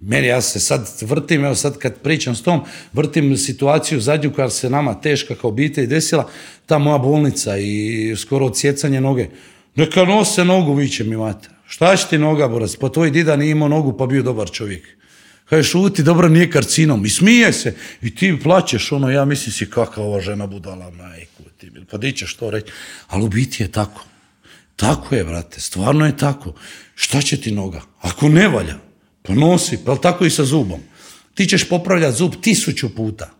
Meni 0.00 0.26
ja 0.26 0.40
se 0.40 0.60
sad 0.60 0.88
vrtim, 1.00 1.44
evo 1.44 1.54
sad 1.54 1.78
kad 1.78 2.00
pričam 2.00 2.34
s 2.34 2.42
tom, 2.42 2.60
vrtim 2.92 3.36
situaciju 3.36 4.00
zadnju 4.00 4.32
koja 4.32 4.50
se 4.50 4.70
nama 4.70 5.00
teška 5.00 5.34
kao 5.34 5.50
obitelj 5.50 5.86
desila, 5.86 6.28
ta 6.66 6.78
moja 6.78 6.98
bolnica 6.98 7.58
i 7.58 8.14
skoro 8.16 8.46
odsjecanje 8.46 9.00
noge. 9.00 9.28
Neka 9.74 10.04
nose 10.04 10.44
nogu, 10.44 10.74
viće 10.74 11.04
mi 11.04 11.16
mate. 11.16 11.48
Šta 11.66 11.96
će 11.96 12.06
ti 12.10 12.18
noga, 12.18 12.48
borac? 12.48 12.76
Pa 12.76 12.88
tvoj 12.88 13.10
dida 13.10 13.36
nije 13.36 13.50
imao 13.50 13.68
nogu, 13.68 13.96
pa 13.96 14.06
bio 14.06 14.22
dobar 14.22 14.50
čovjek. 14.50 14.98
Kaže, 15.44 15.68
šuti, 15.68 16.02
dobro, 16.02 16.28
nije 16.28 16.50
karcinom. 16.50 17.04
I 17.04 17.08
smije 17.08 17.52
se. 17.52 17.74
I 18.02 18.14
ti 18.14 18.38
plaćeš, 18.42 18.92
ono, 18.92 19.10
ja 19.10 19.24
mislim 19.24 19.52
si 19.52 19.70
kakva 19.70 20.04
ova 20.04 20.20
žena 20.20 20.46
budala, 20.46 20.90
majku 20.90 21.42
ti. 21.58 21.70
Pa 21.90 21.96
di 21.96 22.12
ćeš 22.12 22.34
to 22.34 22.50
reći? 22.50 22.72
Ali 23.08 23.24
u 23.24 23.28
biti 23.28 23.62
je 23.62 23.72
tako. 23.72 24.04
Tako 24.76 25.14
je, 25.14 25.24
brate, 25.24 25.60
stvarno 25.60 26.06
je 26.06 26.16
tako. 26.16 26.54
Šta 26.94 27.22
će 27.22 27.40
ti 27.40 27.52
noga? 27.52 27.80
Ako 28.00 28.28
ne 28.28 28.48
valja, 28.48 28.74
pa 29.28 29.34
nosi, 29.34 29.78
pa 29.84 29.96
tako 29.96 30.24
i 30.24 30.30
sa 30.30 30.44
zubom. 30.44 30.80
Ti 31.34 31.46
ćeš 31.46 31.68
popravljati 31.68 32.16
zub 32.16 32.32
tisuću 32.40 32.94
puta. 32.94 33.30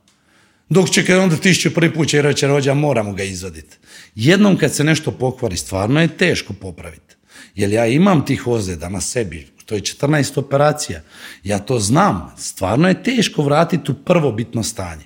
Dok 0.69 0.91
će 0.91 1.05
kad 1.05 1.19
onda 1.19 1.37
tisuću 1.37 1.75
prvi 1.75 1.95
put 1.95 2.09
će 2.09 2.23
reći, 2.23 2.47
rođa, 2.47 2.75
moramo 2.75 3.13
ga 3.13 3.23
izvaditi. 3.23 3.77
Jednom 4.15 4.57
kad 4.57 4.75
se 4.75 4.85
nešto 4.85 5.11
pokvari, 5.11 5.57
stvarno 5.57 6.01
je 6.01 6.17
teško 6.17 6.53
popraviti. 6.53 7.17
Jer 7.55 7.71
ja 7.71 7.87
imam 7.87 8.27
tih 8.27 8.47
ozljeda 8.47 8.89
na 8.89 9.01
sebi, 9.01 9.47
to 9.67 9.75
je 9.75 9.81
14 9.81 10.39
operacija. 10.39 11.03
Ja 11.45 11.59
to 11.59 11.79
znam, 11.79 12.35
stvarno 12.39 12.89
je 12.89 13.03
teško 13.03 13.43
vratiti 13.43 13.93
u 13.93 13.95
prvobitno 13.95 14.63
stanje. 14.63 15.05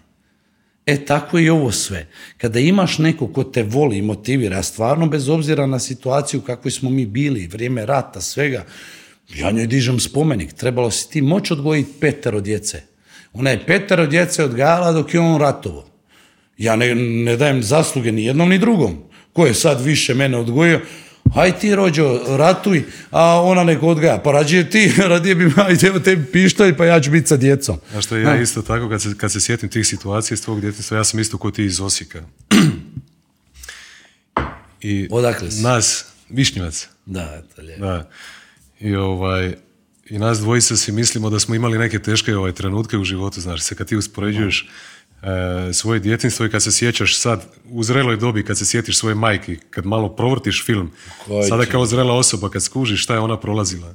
E 0.86 1.04
tako 1.04 1.38
i 1.38 1.50
ovo 1.50 1.72
sve. 1.72 2.06
Kada 2.38 2.58
imaš 2.58 2.98
neko 2.98 3.26
ko 3.26 3.44
te 3.44 3.62
voli 3.62 3.98
i 3.98 4.02
motivira, 4.02 4.62
stvarno 4.62 5.06
bez 5.06 5.28
obzira 5.28 5.66
na 5.66 5.78
situaciju 5.78 6.40
kakvoj 6.40 6.70
smo 6.70 6.90
mi 6.90 7.06
bili, 7.06 7.46
vrijeme 7.46 7.86
rata, 7.86 8.20
svega, 8.20 8.64
ja 9.34 9.50
njoj 9.50 9.66
dižem 9.66 10.00
spomenik. 10.00 10.52
Trebalo 10.52 10.90
si 10.90 11.10
ti 11.10 11.22
moći 11.22 11.52
odgojiti 11.52 11.92
petero 12.00 12.40
djece. 12.40 12.82
Ona 13.32 13.50
je 13.50 13.66
petero 13.66 14.06
djece 14.06 14.44
odgajala 14.44 14.92
dok 14.92 15.14
je 15.14 15.20
on 15.20 15.40
ratovo. 15.40 15.88
Ja 16.58 16.76
ne, 16.76 16.94
ne 16.94 17.36
dajem 17.36 17.62
zasluge 17.62 18.12
ni 18.12 18.24
jednom 18.24 18.48
ni 18.48 18.58
drugom. 18.58 18.98
Ko 19.32 19.46
je 19.46 19.54
sad 19.54 19.80
više 19.80 20.14
mene 20.14 20.38
odgojio, 20.38 20.80
aj 21.34 21.58
ti 21.58 21.74
rođo, 21.74 22.20
ratuj, 22.36 22.82
a 23.10 23.40
ona 23.42 23.64
nek 23.64 23.82
odgaja. 23.82 24.18
Pa 24.18 24.32
rađe 24.32 24.70
ti, 24.70 24.92
radije 25.12 25.34
bi 25.34 25.52
ajde, 25.56 25.86
evo 25.86 25.98
tebi 25.98 26.32
pištolj, 26.32 26.76
pa 26.76 26.84
ja 26.84 27.00
ću 27.00 27.10
biti 27.10 27.26
sa 27.26 27.36
djecom. 27.36 27.78
A 27.94 28.00
što 28.00 28.16
ja 28.16 28.40
isto 28.40 28.62
tako, 28.62 28.88
kad 28.88 29.02
se, 29.02 29.14
kad 29.16 29.32
se 29.32 29.40
sjetim 29.40 29.68
tih 29.68 29.86
situacija 29.86 30.34
iz 30.34 30.42
tvog 30.42 30.60
djetinjstva, 30.60 30.96
ja 30.96 31.04
sam 31.04 31.20
isto 31.20 31.38
ko 31.38 31.50
ti 31.50 31.64
iz 31.64 31.80
Osijeka. 31.80 32.22
I 34.80 35.08
Odakle 35.10 35.50
si? 35.50 35.62
nas, 35.62 36.04
Višnjevac, 36.28 36.88
Da, 37.06 37.42
to 37.42 37.60
je 37.60 37.66
lijepo. 37.66 37.84
da. 37.86 38.10
I 38.82 38.96
ovaj, 38.96 39.54
i 40.10 40.18
nas 40.18 40.38
dvojica 40.38 40.76
si 40.76 40.92
mislimo 40.92 41.30
da 41.30 41.40
smo 41.40 41.54
imali 41.54 41.78
neke 41.78 41.98
teške 41.98 42.36
ovaj, 42.36 42.52
trenutke 42.52 42.98
u 42.98 43.04
životu, 43.04 43.40
znaš, 43.40 43.62
se 43.62 43.74
kad 43.74 43.88
ti 43.88 43.96
uspoređuješ 43.96 44.68
e, 45.22 45.72
svoje 45.72 46.00
djetinstvo 46.00 46.46
i 46.46 46.50
kad 46.50 46.62
se 46.62 46.72
sjećaš 46.72 47.18
sad 47.18 47.46
u 47.70 47.82
zreloj 47.82 48.16
dobi, 48.16 48.44
kad 48.44 48.58
se 48.58 48.64
sjetiš 48.66 48.98
svoje 48.98 49.14
majke, 49.14 49.56
kad 49.70 49.86
malo 49.86 50.08
provrtiš 50.08 50.64
film, 50.66 50.90
Koji 51.26 51.48
sada 51.48 51.66
kao 51.66 51.86
zrela 51.86 52.14
osoba, 52.14 52.50
kad 52.50 52.62
skužiš 52.62 53.02
šta 53.02 53.14
je 53.14 53.20
ona 53.20 53.40
prolazila, 53.40 53.94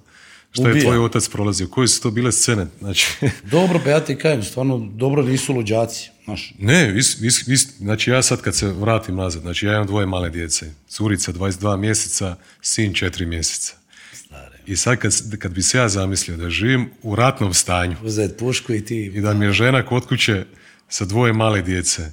šta 0.52 0.64
je 0.64 0.72
Ubija. 0.72 0.84
tvoj 0.84 0.98
otac 0.98 1.30
prolazio, 1.30 1.68
koje 1.68 1.88
su 1.88 2.02
to 2.02 2.12
bile 2.12 2.32
scene, 2.32 2.68
znači... 2.80 3.08
Dobro, 3.52 3.82
pa 3.84 3.90
ja 3.90 4.00
ti 4.00 4.16
kažem, 4.16 4.44
stvarno, 4.44 4.90
dobro 4.96 5.24
nisu 5.24 5.54
luđaci, 5.54 6.10
znaš. 6.26 6.54
Ne, 6.60 6.92
vis, 6.92 7.22
vis, 7.22 7.48
vis- 7.48 7.78
znači 7.78 8.10
ja 8.10 8.22
sad 8.22 8.42
kad 8.42 8.56
se 8.56 8.68
vratim 8.68 9.16
nazad, 9.16 9.42
znači 9.42 9.66
ja 9.66 9.74
imam 9.74 9.88
dvoje 9.88 10.06
male 10.06 10.30
djece, 10.30 10.72
curica 10.88 11.34
22 11.34 11.78
mjeseca, 11.78 12.36
sin 12.62 12.94
4 12.94 13.26
mjeseca. 13.26 13.87
I 14.68 14.76
sad 14.76 14.98
kad, 14.98 15.14
kad 15.40 15.52
bi 15.52 15.62
se 15.62 15.78
ja 15.78 15.90
zamislio 15.90 16.38
da 16.38 16.50
živim 16.50 16.90
u 17.02 17.16
ratnom 17.16 17.54
stanju 17.54 17.96
Uzet 18.04 18.38
pušku 18.38 18.74
i 18.74 18.86
ti... 18.86 19.06
i 19.06 19.22
da 19.22 19.34
mi 19.34 19.46
je 19.46 19.52
žena 19.52 19.86
kod 19.86 20.08
kuće 20.08 20.46
sa 20.90 21.06
dvoje 21.06 21.34
male 21.34 21.62
djece 21.62 22.12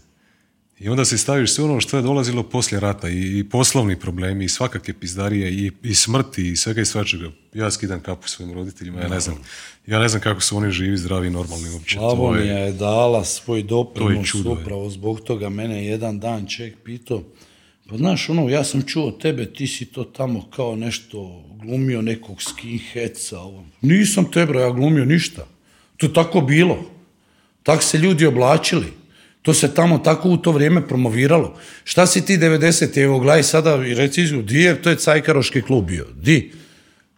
i 0.78 0.88
onda 0.88 1.04
si 1.04 1.18
staviš 1.18 1.54
sve 1.54 1.64
ono 1.64 1.80
što 1.80 1.96
je 1.96 2.02
dolazilo 2.02 2.42
poslije 2.42 2.80
rata 2.80 3.08
i, 3.08 3.38
i 3.38 3.44
poslovni 3.44 4.00
problemi 4.00 4.44
i 4.44 4.48
svakakve 4.48 4.94
pizdarije 4.94 5.52
i, 5.52 5.72
i 5.82 5.94
smrti 5.94 6.50
i 6.50 6.56
svega 6.56 6.80
i 6.80 6.84
svačega. 6.84 7.30
Ja 7.54 7.70
skidam 7.70 8.00
kapu 8.00 8.28
svojim 8.28 8.54
roditeljima, 8.54 9.00
ja 9.00 9.08
ne 9.08 9.20
znam. 9.20 9.36
Ja 9.86 9.98
ne 9.98 10.08
znam 10.08 10.22
kako 10.22 10.40
su 10.40 10.56
oni 10.56 10.70
živi, 10.70 10.96
zdravi 10.96 11.30
normalni 11.30 11.70
uopće. 11.70 11.96
Slavonija 11.96 12.58
je 12.58 12.72
dala 12.72 13.24
svoj 13.24 13.62
doprinos, 13.62 14.34
upravo 14.34 14.90
zbog 14.90 15.20
toga 15.20 15.48
mene 15.48 15.86
jedan 15.86 16.20
dan 16.20 16.46
ček 16.46 16.74
pitao, 16.84 17.22
pa 17.88 17.96
znaš 17.96 18.28
ono, 18.28 18.48
ja 18.48 18.64
sam 18.64 18.82
čuo 18.82 19.10
tebe, 19.10 19.52
ti 19.52 19.66
si 19.66 19.84
to 19.84 20.04
tamo 20.04 20.50
kao 20.50 20.76
nešto 20.76 21.44
glumio 21.62 22.02
nekog 22.02 22.42
skinheadsa, 22.42 23.40
ovo. 23.40 23.64
Nisam 23.80 24.30
te 24.30 24.46
bro, 24.46 24.60
ja 24.60 24.70
glumio 24.70 25.04
ništa. 25.04 25.46
To 25.96 26.06
je 26.06 26.12
tako 26.12 26.40
bilo. 26.40 26.90
Tak 27.62 27.82
se 27.82 27.98
ljudi 27.98 28.26
oblačili. 28.26 28.86
To 29.42 29.54
se 29.54 29.74
tamo 29.74 29.98
tako 29.98 30.28
u 30.28 30.36
to 30.36 30.52
vrijeme 30.52 30.88
promoviralo. 30.88 31.58
Šta 31.84 32.06
si 32.06 32.26
ti 32.26 32.38
90. 32.38 33.02
Evo, 33.02 33.18
gledaj 33.18 33.42
sada 33.42 33.86
i 33.86 33.94
reci, 33.94 34.42
di 34.42 34.60
je, 34.60 34.82
to 34.82 34.90
je 34.90 34.96
Cajkaroški 34.96 35.62
klub 35.62 35.86
bio, 35.86 36.06
di? 36.22 36.52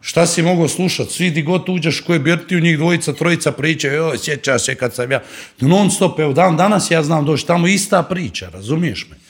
Šta 0.01 0.25
si 0.25 0.41
mogao 0.41 0.67
slušati? 0.67 1.13
Svi 1.13 1.31
di 1.31 1.41
god 1.41 1.69
uđeš 1.69 1.99
koje 2.01 2.19
Birtiju, 2.19 2.59
njih 2.59 2.77
dvojica, 2.77 3.13
trojica 3.13 3.51
priče, 3.51 3.87
joj, 3.87 4.17
sjećaš 4.17 4.65
se 4.65 4.75
kad 4.75 4.95
sam 4.95 5.11
ja, 5.11 5.23
non 5.59 5.91
stop, 5.91 6.19
evo, 6.19 6.33
dan 6.33 6.57
danas 6.57 6.91
ja 6.91 7.03
znam 7.03 7.25
doći 7.25 7.47
tamo 7.47 7.67
ista 7.67 8.03
priča, 8.03 8.49
razumiješ 8.49 9.07
me? 9.09 9.26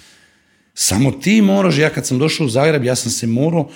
Samo 0.79 1.11
ti 1.11 1.41
moraš, 1.41 1.77
ja 1.77 1.89
kad 1.89 2.05
sam 2.05 2.19
došao 2.19 2.45
u 2.45 2.49
Zagreb, 2.49 2.83
ja 2.83 2.95
sam 2.95 3.11
se 3.11 3.27
morao 3.27 3.69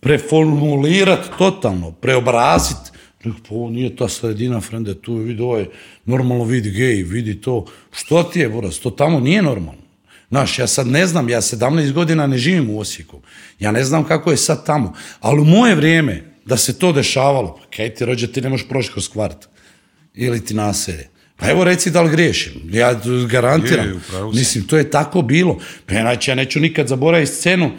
preformulirati 0.00 1.28
totalno, 1.38 1.92
preobraziti. 1.92 2.90
Pa 3.22 3.54
ovo 3.54 3.70
nije 3.70 3.96
ta 3.96 4.08
sredina, 4.08 4.60
frende, 4.60 4.94
tu 4.94 5.14
vidi 5.14 5.42
ovo 5.42 5.58
je 5.58 5.70
normalno 6.04 6.44
vidi 6.44 6.70
gej, 6.70 7.02
vidi 7.02 7.40
to. 7.40 7.66
Što 7.92 8.22
ti 8.22 8.40
je, 8.40 8.48
buraz, 8.48 8.78
to 8.78 8.90
tamo 8.90 9.20
nije 9.20 9.42
normalno. 9.42 9.82
Znaš, 10.28 10.58
ja 10.58 10.66
sad 10.66 10.86
ne 10.86 11.06
znam, 11.06 11.28
ja 11.28 11.40
17 11.40 11.92
godina 11.92 12.26
ne 12.26 12.38
živim 12.38 12.70
u 12.70 12.80
Osijeku. 12.80 13.20
Ja 13.58 13.72
ne 13.72 13.84
znam 13.84 14.04
kako 14.04 14.30
je 14.30 14.36
sad 14.36 14.66
tamo. 14.66 14.94
Ali 15.20 15.40
u 15.40 15.44
moje 15.44 15.74
vrijeme, 15.74 16.34
da 16.44 16.56
se 16.56 16.78
to 16.78 16.92
dešavalo, 16.92 17.56
pa 17.56 17.76
kaj 17.76 17.94
ti 17.94 18.04
rođe, 18.04 18.32
ti 18.32 18.40
ne 18.40 18.48
možeš 18.48 18.68
proći 18.68 18.92
kroz 18.92 19.08
kvart. 19.08 19.46
Ili 20.14 20.44
ti 20.44 20.54
naselje. 20.54 21.08
Pa 21.40 21.50
evo 21.50 21.64
reci 21.64 21.90
da 21.90 22.02
li 22.02 22.10
griješim. 22.10 22.52
Ja 22.70 23.00
garantiram. 23.30 23.86
Je, 23.86 23.92
je. 23.92 24.24
Mislim, 24.34 24.64
to 24.64 24.76
je 24.76 24.90
tako 24.90 25.22
bilo. 25.22 25.58
Pa 25.86 25.94
inače, 25.94 26.30
ja 26.30 26.34
neću 26.34 26.60
nikad 26.60 26.88
zaboraviti 26.88 27.32
scenu. 27.32 27.70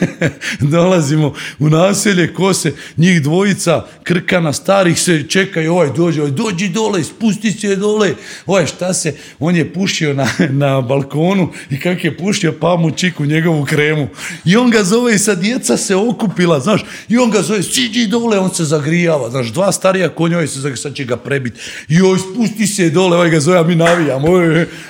Dolazimo 0.60 1.34
u 1.58 1.68
naselje, 1.68 2.34
ko 2.34 2.54
se, 2.54 2.72
njih 2.96 3.22
dvojica, 3.22 3.86
krkana 4.02 4.52
starih 4.52 5.00
se 5.00 5.28
čekaju, 5.28 5.72
ovaj 5.72 5.88
dođe, 5.96 6.20
ovaj 6.20 6.32
dođi 6.32 6.68
dole, 6.68 7.04
spusti 7.04 7.52
se 7.52 7.76
dole, 7.76 8.14
ovaj 8.46 8.66
šta 8.66 8.94
se, 8.94 9.14
on 9.38 9.56
je 9.56 9.72
pušio 9.72 10.14
na, 10.14 10.28
na 10.64 10.80
balkonu 10.80 11.52
i 11.70 11.80
kak 11.80 12.04
je 12.04 12.16
pušio, 12.16 12.52
pa 12.60 12.76
mu 12.76 12.90
čiku 12.90 13.24
njegovu 13.24 13.64
kremu. 13.64 14.08
I 14.44 14.56
on 14.56 14.70
ga 14.70 14.84
zove 14.84 15.14
i 15.14 15.18
sad 15.18 15.40
djeca 15.40 15.76
se 15.76 15.96
okupila, 15.96 16.60
znaš, 16.60 16.84
i 17.08 17.18
on 17.18 17.30
ga 17.30 17.42
zove, 17.42 17.62
siđi 17.62 18.06
dole, 18.06 18.38
on 18.38 18.54
se 18.54 18.64
zagrijava, 18.64 19.30
znaš, 19.30 19.46
dva 19.48 19.72
starija 19.72 20.08
konja, 20.08 20.36
ovaj 20.36 20.48
se 20.48 20.60
zagrijava, 20.60 20.76
sad 20.76 20.94
će 20.94 21.04
ga 21.04 21.16
prebiti. 21.16 21.60
I 21.88 22.00
ovaj 22.00 22.18
spusti 22.18 22.66
se 22.66 22.87
dole, 22.90 23.16
ovaj 23.16 23.30
ga 23.30 23.40
zove, 23.40 23.58
a 23.58 23.62
mi 23.62 23.74
navijamo. 23.74 24.28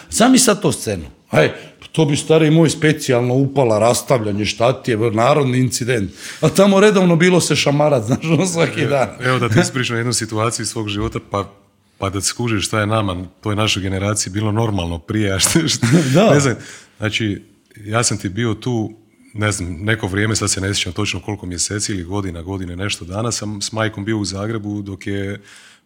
Sami 0.09 0.39
sad 0.39 0.63
to 0.63 0.73
scenu. 0.73 1.05
Aj, 1.31 1.49
pa 1.81 1.87
to 1.87 2.05
bi 2.05 2.17
stari 2.17 2.51
moj 2.51 2.71
specijalno 2.71 3.35
upala, 3.35 3.79
rastavljanje, 3.79 4.45
šta 4.45 4.83
ti 4.83 4.91
je, 4.91 5.11
narodni 5.11 5.59
incident. 5.59 6.11
A 6.41 6.49
tamo 6.49 6.81
redovno 6.81 7.17
bilo 7.17 7.41
se 7.41 7.57
šamarat, 7.57 8.05
znaš, 8.05 8.25
ono 8.25 8.47
svaki 8.47 8.87
dan. 8.87 9.09
Evo 9.21 9.39
da 9.39 9.49
ti 9.49 9.61
ispričam 9.63 9.97
jednu 9.97 10.13
situaciju 10.13 10.63
iz 10.63 10.69
svog 10.69 10.89
života, 10.89 11.19
pa, 11.31 11.53
pa 11.99 12.11
da 12.11 12.21
skužiš 12.21 12.67
šta 12.67 12.81
je 12.81 12.87
nama, 12.87 13.25
toj 13.41 13.57
našoj 13.57 13.83
generaciji 13.83 14.33
bilo 14.33 14.53
normalno 14.53 14.99
prije, 14.99 15.33
a 15.33 15.39
što, 15.39 15.69
što- 15.69 15.87
Da. 16.15 16.35
ne 16.35 16.41
znam, 16.41 16.55
znači, 16.99 17.43
ja 17.77 18.03
sam 18.03 18.19
ti 18.19 18.29
bio 18.29 18.55
tu, 18.55 18.93
ne 19.35 19.53
znam, 19.53 19.73
neko 19.73 20.07
vrijeme, 20.07 20.37
sad 20.37 20.51
se 20.51 20.61
ne 20.61 20.75
sjećam 20.75 20.93
točno 20.93 21.21
koliko 21.21 21.47
mjeseci 21.47 21.93
ili 21.93 22.03
godina, 22.05 22.43
godine, 22.43 22.77
nešto 22.77 23.05
dana, 23.05 23.33
sam 23.33 23.61
s 23.63 23.73
majkom 23.73 24.05
bio 24.05 24.19
u 24.19 24.25
Zagrebu 24.25 24.83
dok 24.83 25.07
je 25.07 25.41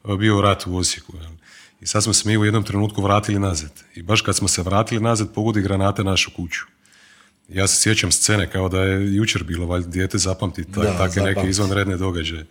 e, 0.05 0.17
bio 0.17 0.41
rat 0.41 0.67
u 0.67 0.77
Osijeku. 0.77 1.13
jel. 1.17 1.31
I 1.83 1.87
sad 1.87 2.05
smo 2.05 2.13
se 2.13 2.29
mi 2.29 2.39
u 2.39 2.45
jednom 2.45 2.65
trenutku 2.65 3.03
vratili 3.03 3.39
nazad. 3.39 3.71
I 3.95 4.03
baš 4.03 4.21
kad 4.21 4.37
smo 4.37 4.49
se 4.49 4.63
vratili 4.63 5.01
nazad, 5.01 5.35
pogodi 5.35 5.63
granate 5.63 6.05
našu 6.05 6.31
kuću. 6.37 6.61
Ja 7.49 7.67
se 7.67 7.81
sjećam 7.83 8.13
scene 8.13 8.51
kao 8.51 8.69
da 8.69 8.83
je 8.83 9.15
jučer 9.15 9.45
bilo, 9.45 9.67
valjda 9.67 9.89
dijete 9.89 10.19
zapamti 10.19 10.65
ta, 10.65 10.81
Da, 10.83 10.99
takve 10.99 11.23
neke 11.23 11.35
zapamti. 11.35 11.51
izvanredne 11.51 11.97
događaje. 11.97 12.47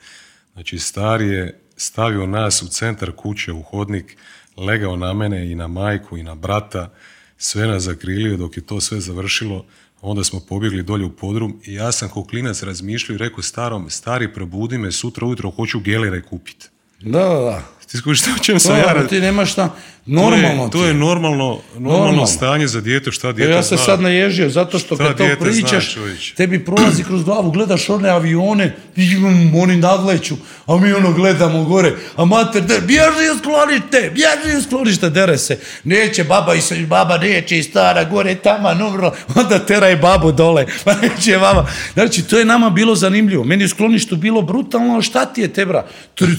Znači, 0.54 0.80
star 0.80 1.22
je 1.22 1.60
stavio 1.78 2.26
nas 2.28 2.62
u 2.62 2.68
centar 2.68 3.12
kuće, 3.12 3.52
u 3.52 3.62
hodnik, 3.62 4.18
legao 4.58 4.96
na 4.96 5.14
mene 5.14 5.52
i 5.52 5.56
na 5.56 5.68
majku 5.68 6.18
i 6.18 6.24
na 6.24 6.36
brata, 6.36 6.94
sve 7.38 7.68
nas 7.68 7.84
zakrilio 7.84 8.38
dok 8.38 8.58
je 8.58 8.66
to 8.66 8.82
sve 8.82 9.00
završilo, 9.00 9.66
onda 10.02 10.24
smo 10.24 10.40
pobjegli 10.40 10.84
dolje 10.84 11.06
u 11.06 11.16
podrum 11.16 11.62
i 11.66 11.74
ja 11.74 11.92
sam 11.92 12.10
kao 12.10 12.24
klinac 12.24 12.64
razmišljao 12.64 13.16
i 13.16 13.18
rekao 13.18 13.44
starom, 13.44 13.90
stari 13.90 14.34
probudi 14.34 14.78
me, 14.78 14.92
sutra 14.92 15.28
ujutro 15.28 15.52
hoću 15.52 15.80
gelere 15.80 16.22
kupiti. 16.22 16.68
Da, 17.02 17.20
da, 17.20 17.40
da. 17.40 17.64
Ti 17.92 17.98
skužiš 17.98 18.22
o 18.40 18.44
čem 18.44 18.60
sam 18.60 18.72
To, 18.72 18.78
ja 18.78 19.08
ti 19.08 19.20
nemaš 19.20 19.52
šta, 19.52 19.68
To 20.06 20.12
normalno 20.12 20.64
je, 20.64 20.66
ti 20.66 20.72
to 20.72 20.86
je 20.86 20.94
normalno, 20.94 21.60
normalno, 21.74 22.06
Normalno. 22.06 22.28
stanje 22.28 22.68
za 22.68 22.82
dijete, 22.82 23.12
šta 23.12 23.32
dijete 23.32 23.54
Ja 23.54 23.64
se 23.64 23.76
zna. 23.76 23.86
sad 23.86 24.02
naježio, 24.02 24.50
zato 24.50 24.80
što 24.80 24.98
kad 24.98 25.18
to 25.18 25.24
zna, 25.24 25.36
pričaš, 25.36 25.94
čovječe? 25.94 26.36
tebi 26.36 26.66
prolazi 26.66 27.04
kroz 27.04 27.24
glavu, 27.24 27.52
gledaš 27.52 27.90
one 27.90 28.10
avione, 28.10 28.76
mm, 28.98 29.56
oni 29.56 29.76
nadleću, 29.78 30.36
a 30.66 30.78
mi 30.78 30.94
ono 30.94 31.14
gledamo 31.14 31.64
gore, 31.64 31.94
a 32.16 32.26
mater, 32.26 32.62
der, 32.62 32.82
bježi 32.82 33.34
iz 33.34 33.40
sklonište, 33.40 34.12
bježi 34.14 34.58
iz 34.58 34.64
sklonište, 34.66 35.10
dere 35.10 35.38
se, 35.38 35.60
neće 35.84 36.24
baba, 36.24 36.56
i 36.56 36.86
baba 36.86 37.18
neće 37.18 37.58
i 37.58 37.64
stara 37.64 38.04
gore, 38.04 38.36
tamo, 38.36 38.74
numro, 38.74 39.12
onda 39.36 39.60
teraj 39.60 39.96
babu 39.96 40.32
dole, 40.32 40.66
pa 40.86 40.94
neće 40.94 41.38
baba. 41.38 41.68
Znači, 41.94 42.22
to 42.24 42.40
je 42.40 42.46
nama 42.46 42.70
bilo 42.70 42.96
zanimljivo, 42.96 43.44
meni 43.44 43.64
je 43.64 43.66
u 43.66 43.70
skloništu 43.70 44.16
bilo 44.16 44.42
brutalno, 44.42 45.02
šta 45.02 45.26
ti 45.26 45.42
je 45.42 45.54
tebra? 45.54 45.86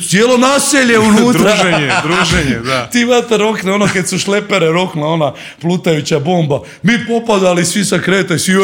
Cijelo 0.08 0.36
naselje 0.38 0.98
unutra. 0.98 1.41
Druženje, 1.42 1.90
druženje, 2.04 2.58
da. 2.60 2.86
Ti 2.86 3.04
vata 3.04 3.36
rokne, 3.36 3.72
ono 3.72 3.88
kad 3.88 4.08
su 4.08 4.18
šlepere 4.18 4.66
rokla, 4.68 5.06
ona 5.06 5.32
plutajuća 5.60 6.18
bomba. 6.18 6.60
Mi 6.82 6.92
popadali 7.06 7.64
svi 7.64 7.84
sa 7.84 7.98
kreta 7.98 8.38
svi 8.38 8.54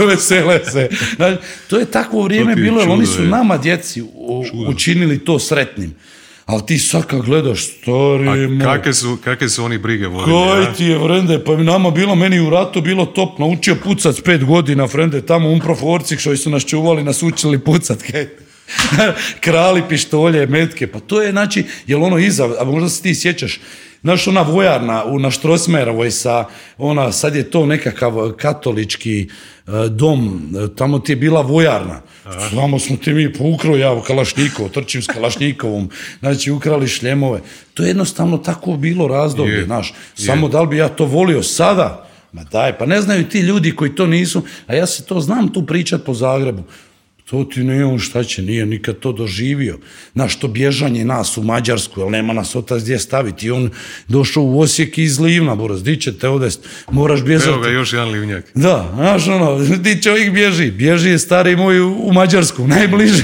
vesele 0.00 0.60
se. 0.64 0.88
Znači, 1.16 1.36
to 1.68 1.78
je 1.78 1.84
takvo 1.86 2.22
vrijeme 2.22 2.54
bilo, 2.54 2.80
jer 2.80 2.88
oni 2.90 3.06
su 3.06 3.22
je. 3.22 3.28
nama 3.28 3.58
djeci 3.58 4.02
u- 4.02 4.44
učinili 4.68 5.18
to 5.18 5.38
sretnim. 5.38 5.94
Ali 6.46 6.66
ti 6.66 6.78
sad 6.78 7.06
kad 7.06 7.20
gledaš, 7.20 7.62
stari 7.62 8.24
moj, 8.48 8.64
Kakve 8.66 8.94
su, 8.94 9.18
kakve 9.24 9.48
su 9.48 9.64
oni 9.64 9.78
brige 9.78 10.06
vodili? 10.06 10.36
a? 10.38 10.64
Kaj 10.64 10.74
ti 10.74 10.84
je, 10.84 10.98
frende, 10.98 11.44
pa 11.44 11.56
mi 11.56 11.64
nama 11.64 11.90
bilo, 11.90 12.14
meni 12.14 12.40
u 12.40 12.50
ratu 12.50 12.80
bilo 12.80 13.06
top, 13.06 13.38
naučio 13.38 13.74
pucat 13.74 14.16
s 14.16 14.20
pet 14.20 14.44
godina, 14.44 14.88
frende, 14.88 15.22
tamo 15.22 15.50
umproforci 15.50 16.16
što 16.16 16.36
su 16.36 16.50
nas 16.50 16.64
čuvali, 16.64 17.02
nas 17.04 17.22
učili 17.22 17.58
pucat, 17.58 18.02
kaj. 18.02 18.26
Krali 19.44 19.82
pištolje, 19.88 20.46
metke, 20.46 20.86
pa 20.86 21.00
to 21.00 21.22
je, 21.22 21.30
znači, 21.30 21.64
jel 21.86 22.04
ono 22.04 22.18
iza, 22.18 22.48
a 22.60 22.64
možda 22.64 22.88
se 22.88 23.02
ti 23.02 23.14
sjećaš, 23.14 23.60
Znaš, 24.04 24.28
ona 24.28 24.42
vojarna 24.42 25.04
u, 25.04 25.18
na 25.18 25.30
Štrosmerovoj 25.30 26.10
sa, 26.10 26.44
ona, 26.78 27.12
sad 27.12 27.36
je 27.36 27.50
to 27.50 27.66
nekakav 27.66 28.32
katolički 28.32 29.28
e, 29.66 29.70
dom, 29.88 30.52
tamo 30.76 30.98
ti 30.98 31.12
je 31.12 31.16
bila 31.16 31.40
vojarna. 31.40 32.00
Tamo 32.54 32.78
smo 32.78 32.96
ti 32.96 33.12
mi 33.12 33.32
pokrao 33.32 33.76
ja 33.76 33.92
u 33.92 34.68
trčim 34.68 35.02
s 35.02 35.06
Kalašnikovom, 35.06 35.90
znači 36.20 36.50
ukrali 36.50 36.88
šljemove. 36.88 37.40
To 37.74 37.82
je 37.82 37.88
jednostavno 37.88 38.38
tako 38.38 38.72
bilo 38.76 39.08
razdoblje, 39.08 39.54
Je, 39.54 39.64
znaš. 39.64 39.94
je. 40.18 40.26
Samo 40.26 40.48
da 40.48 40.60
li 40.60 40.66
bi 40.66 40.76
ja 40.76 40.88
to 40.88 41.04
volio 41.04 41.42
sada? 41.42 42.08
Ma 42.32 42.44
daj, 42.44 42.78
pa 42.78 42.86
ne 42.86 43.00
znaju 43.00 43.28
ti 43.28 43.40
ljudi 43.40 43.76
koji 43.76 43.94
to 43.94 44.06
nisu, 44.06 44.42
a 44.66 44.74
ja 44.74 44.86
se 44.86 45.04
to 45.04 45.20
znam 45.20 45.52
tu 45.52 45.66
pričat 45.66 46.04
po 46.04 46.14
Zagrebu. 46.14 46.62
To 47.30 47.44
ti 47.44 47.64
ne 47.64 47.84
on 47.84 47.98
šta 47.98 48.24
će, 48.24 48.42
nije 48.42 48.66
nikad 48.66 48.98
to 48.98 49.12
doživio. 49.12 49.78
Znaš, 50.12 50.38
to 50.38 50.48
bježanje 50.48 51.04
nas 51.04 51.36
u 51.36 51.42
Mađarsku, 51.42 52.00
jer 52.00 52.10
nema 52.10 52.32
nas 52.32 52.56
otac 52.56 52.82
gdje 52.82 52.98
staviti. 52.98 53.46
I 53.46 53.50
on 53.50 53.70
došao 54.08 54.42
u 54.42 54.60
Osijek 54.60 54.98
iz 54.98 55.20
Livna, 55.20 55.54
buraz, 55.54 55.82
di 55.82 56.00
će 56.00 56.18
te 56.18 56.28
odest, 56.28 56.68
moraš 56.90 57.22
bježati. 57.22 57.50
Evo 57.50 57.60
ga 57.60 57.68
još 57.68 57.92
jedan 57.92 58.08
livnjak. 58.08 58.50
Da, 58.54 58.90
znaš 58.94 59.28
ono, 59.28 59.58
di 59.76 60.02
čovjek 60.02 60.32
bježi, 60.32 60.70
bježi 60.70 61.08
je 61.08 61.18
stari 61.18 61.56
moj 61.56 61.80
u, 61.80 62.12
Mađarsku, 62.12 62.66
najbliže. 62.68 63.22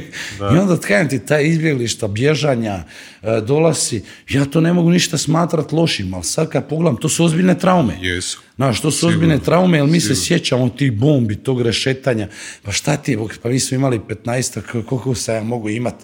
I 0.54 0.58
onda 0.58 0.80
tkajem 0.80 1.08
ti 1.08 1.26
taj 1.26 1.46
izbjeglišta, 1.46 2.08
bježanja, 2.08 2.84
e, 3.22 3.40
dolasi, 3.40 4.02
ja 4.28 4.44
to 4.44 4.60
ne 4.60 4.72
mogu 4.72 4.90
ništa 4.90 5.18
smatrat 5.18 5.72
lošim, 5.72 6.14
ali 6.14 6.24
sad 6.24 6.48
kad 6.48 6.68
pogledam, 6.68 6.96
to 6.96 7.08
su 7.08 7.24
ozbiljne 7.24 7.58
traume. 7.58 7.98
Jesu. 8.00 8.40
Znaš, 8.56 8.80
to 8.80 8.90
su 8.90 9.08
ozbiljne 9.08 9.38
traume, 9.38 9.78
jer 9.78 9.86
mi 9.86 10.00
se 10.00 10.14
sjećamo 10.14 10.68
tih 10.68 10.92
bombi, 10.92 11.36
tog 11.36 11.62
rešetanja. 11.62 12.28
Pa 12.62 12.72
šta 12.72 12.96
ti 12.96 13.16
pa 13.42 13.48
mi 13.48 13.60
smo 13.60 13.74
imali 13.74 13.98
15 13.98 14.82
koliko 14.82 15.14
se 15.14 15.32
ja 15.32 15.42
mogu 15.42 15.68
imat? 15.68 15.94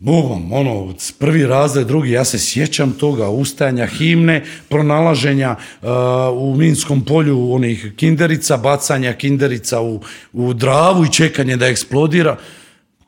Bogom, 0.00 0.52
ono, 0.52 0.94
prvi 1.18 1.46
razred, 1.46 1.86
drugi, 1.86 2.10
ja 2.10 2.24
se 2.24 2.38
sjećam 2.38 2.92
toga, 2.92 3.28
ustajanja 3.28 3.86
himne, 3.86 4.44
pronalaženja 4.68 5.56
uh, 5.82 5.88
u 6.34 6.54
Minskom 6.56 7.04
polju 7.04 7.52
onih 7.52 7.92
kinderica, 7.96 8.56
bacanja 8.56 9.12
kinderica 9.12 9.80
u, 9.80 10.00
u 10.32 10.54
dravu 10.54 11.04
i 11.04 11.12
čekanje 11.12 11.56
da 11.56 11.66
eksplodira. 11.66 12.36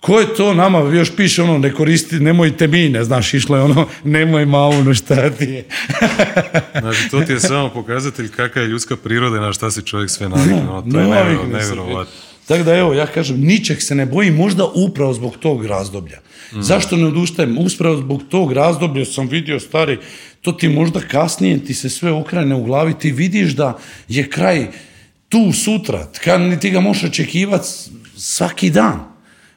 Ko 0.00 0.20
je 0.20 0.34
to 0.34 0.54
nama, 0.54 0.78
još 0.78 1.16
piše 1.16 1.42
ono, 1.42 1.58
ne 1.58 1.74
koristi, 1.74 2.20
nemojte 2.20 2.66
mine, 2.66 3.04
znaš, 3.04 3.34
išlo 3.34 3.56
je 3.56 3.62
ono, 3.62 3.86
nemoj 4.04 4.46
maunu, 4.46 4.94
šta 4.94 5.30
ti 5.30 5.44
je. 5.44 5.64
znači, 6.80 7.08
to 7.10 7.20
ti 7.20 7.32
je 7.32 7.40
samo 7.40 7.68
pokazatelj 7.68 8.28
kakva 8.28 8.62
je 8.62 8.68
ljudska 8.68 8.96
priroda 8.96 9.36
i 9.36 9.40
na 9.40 9.52
šta 9.52 9.70
se 9.70 9.82
čovjek 9.82 10.10
sve 10.10 10.28
naviknuo. 10.28 10.82
To 10.82 11.00
je 11.00 11.06
nevjerovatno. 11.46 12.29
Tako 12.50 12.64
da 12.64 12.76
evo, 12.76 12.94
ja 12.94 13.06
kažem, 13.06 13.40
ničeg 13.40 13.82
se 13.82 13.94
ne 13.94 14.06
bojim, 14.06 14.34
možda 14.34 14.64
upravo 14.74 15.12
zbog 15.12 15.36
tog 15.36 15.66
razdoblja. 15.66 16.18
Mm. 16.52 16.62
Zašto 16.62 16.96
ne 16.96 17.06
odustajem? 17.06 17.58
Upravo 17.58 17.96
zbog 17.96 18.22
tog 18.28 18.52
razdoblja 18.52 19.04
sam 19.04 19.28
vidio, 19.28 19.60
stari, 19.60 19.98
to 20.42 20.52
ti 20.52 20.68
možda 20.68 21.00
kasnije 21.00 21.64
ti 21.64 21.74
se 21.74 21.90
sve 21.90 22.12
okrene 22.12 22.54
u 22.54 22.64
glavi, 22.64 22.94
ti 22.98 23.12
vidiš 23.12 23.52
da 23.52 23.78
je 24.08 24.30
kraj 24.30 24.66
tu 25.28 25.52
sutra, 25.52 26.08
kad 26.24 26.60
ti 26.60 26.70
ga 26.70 26.80
možeš 26.80 27.04
očekivati 27.04 27.68
svaki 28.16 28.70
dan. 28.70 29.00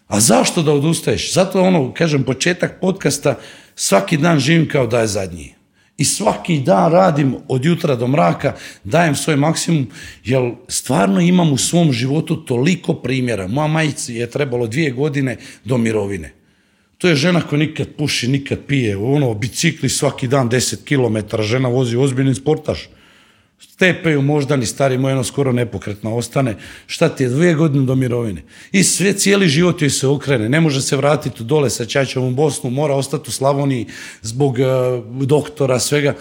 A 0.08 0.19
zašto 0.19 0.62
da 0.62 0.73
odustaješ? 0.73 1.34
Zato 1.34 1.62
ono, 1.62 1.93
kažem, 1.93 2.23
početak 2.23 2.77
podcasta, 2.82 3.39
svaki 3.75 4.17
dan 4.17 4.39
živim 4.39 4.69
kao 4.69 4.88
da 4.88 4.99
je 4.99 5.08
zadnji. 5.08 5.53
I 5.97 6.06
svaki 6.06 6.60
dan 6.60 6.91
radim 6.91 7.36
od 7.47 7.65
jutra 7.65 7.95
do 7.95 8.08
mraka, 8.08 8.56
dajem 8.84 9.15
svoj 9.15 9.36
maksimum, 9.36 9.88
jer 10.25 10.51
stvarno 10.67 11.21
imam 11.21 11.53
u 11.53 11.58
svom 11.58 11.91
životu 11.91 12.45
toliko 12.45 12.93
primjera. 12.93 13.47
Moja 13.47 13.67
majici 13.67 14.15
je 14.15 14.29
trebalo 14.29 14.67
dvije 14.67 14.91
godine 14.91 15.38
do 15.65 15.77
mirovine. 15.77 16.34
To 16.97 17.08
je 17.08 17.15
žena 17.15 17.41
koja 17.41 17.60
nikad 17.60 17.88
puši, 17.97 18.27
nikad 18.27 18.60
pije, 18.67 18.97
ono, 18.97 19.34
bicikli 19.34 19.89
svaki 19.89 20.27
dan 20.27 20.49
10 20.49 20.84
km, 20.86 21.41
žena 21.41 21.69
vozi 21.69 21.97
ozbiljni 21.97 22.36
sportaš 22.36 22.89
stepeju 23.59 24.21
moždani 24.21 24.65
stari 24.65 24.97
moj 24.97 25.11
ono 25.11 25.23
skoro 25.23 25.51
nepokretno 25.51 26.15
ostane. 26.15 26.55
Šta 26.87 27.09
ti 27.09 27.23
je, 27.23 27.29
dvije 27.29 27.53
godine 27.53 27.85
do 27.85 27.95
mirovine. 27.95 28.41
I 28.71 28.83
sve, 28.83 29.13
cijeli 29.13 29.47
život 29.47 29.81
joj 29.81 29.89
se 29.89 30.07
okrene. 30.07 30.49
Ne 30.49 30.61
može 30.61 30.81
se 30.81 30.97
vratiti 30.97 31.43
dole 31.43 31.69
sa 31.69 31.85
Čačom 31.85 32.23
u 32.23 32.31
Bosnu, 32.31 32.69
mora 32.69 32.95
ostati 32.95 33.29
u 33.29 33.31
Slavoniji 33.31 33.87
zbog 34.21 34.57
uh, 34.59 35.25
doktora, 35.25 35.79
svega. 35.79 36.15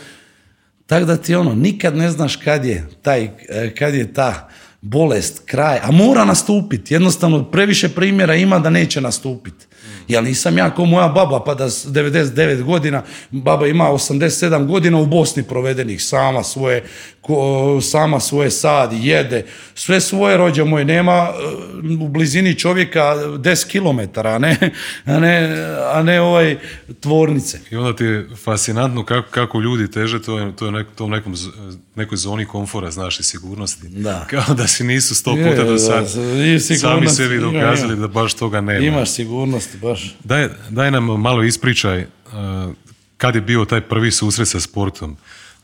Tako 0.87 1.07
da 1.07 1.17
ti 1.17 1.35
ono, 1.35 1.55
nikad 1.55 1.97
ne 1.97 2.11
znaš 2.11 2.37
kad 2.37 2.65
je, 2.65 2.87
taj, 3.03 3.23
e, 3.49 3.75
kad 3.75 3.95
je 3.95 4.13
ta 4.13 4.49
bolest, 4.81 5.43
kraj, 5.47 5.79
a 5.83 5.91
mora 5.91 6.25
nastupiti. 6.25 6.95
Jednostavno, 6.95 7.51
previše 7.51 7.89
primjera 7.89 8.35
ima 8.35 8.59
da 8.59 8.71
neće 8.71 9.01
nastupiti. 9.01 9.67
Ja 10.09 10.21
nisam 10.21 10.59
ja 10.59 10.75
kao 10.75 10.85
moja 10.85 11.09
baba, 11.09 11.41
pa 11.41 11.55
da 11.55 11.65
99 11.65 12.63
godina, 12.63 13.03
baba 13.31 13.67
ima 13.67 13.85
87 13.85 14.67
godina 14.67 14.99
u 14.99 15.07
Bosni 15.07 15.43
provedenih, 15.43 16.05
sama 16.05 16.43
svoje, 16.43 16.85
sama 17.83 18.21
svoje 18.21 18.51
sad, 18.51 18.93
jede, 18.93 19.45
sve 19.75 20.01
svoje 20.01 20.37
rođe 20.37 20.65
moje, 20.65 20.85
nema 20.85 21.13
e, 21.13 22.05
u 22.05 22.09
blizini 22.09 22.59
čovjeka 22.59 23.01
10 23.01 23.67
km, 23.71 24.21
a 24.21 24.39
ne, 24.39 24.57
a 25.05 25.19
ne, 25.19 25.65
a 25.93 26.03
ne 26.03 26.21
ovaj 26.21 26.57
tvornice. 27.01 27.61
I 27.71 27.77
onda 27.77 27.97
ti 27.97 28.05
je 28.05 28.29
fascinantno 28.45 29.05
kako, 29.05 29.31
kako 29.31 29.61
ljudi 29.61 29.91
teže 29.91 30.23
to 30.23 30.39
je, 30.39 30.57
to 30.57 30.67
je 30.67 30.85
to 30.97 31.07
nekom, 31.07 31.35
nekoj 31.95 32.17
zoni 32.17 32.47
komfora, 32.47 32.91
znaš, 32.91 33.21
i 33.21 33.23
sigurnosti. 33.23 33.89
Da. 33.89 34.27
Kao 34.31 34.55
da 34.55 34.67
si 34.67 34.85
nisu 34.85 35.15
sto 35.15 35.35
puta 35.35 35.65
do 35.65 35.79
sad 35.79 36.09
sami 36.81 37.09
sebi 37.09 37.39
dokazali 37.39 37.97
da 37.97 38.09
baš 38.09 38.35
toga 38.35 38.61
nema. 38.61 38.87
Imaš 38.87 39.11
sigurnosti, 39.11 39.79
baš. 39.93 40.15
Daj, 40.25 40.49
daj 40.71 40.91
nam 40.91 41.21
malo 41.21 41.43
ispričaj 41.43 42.01
uh, 42.03 42.75
kad 43.17 43.35
je 43.35 43.41
bio 43.41 43.65
taj 43.65 43.81
prvi 43.81 44.11
susret 44.11 44.49
sa 44.49 44.61
sportom. 44.61 45.17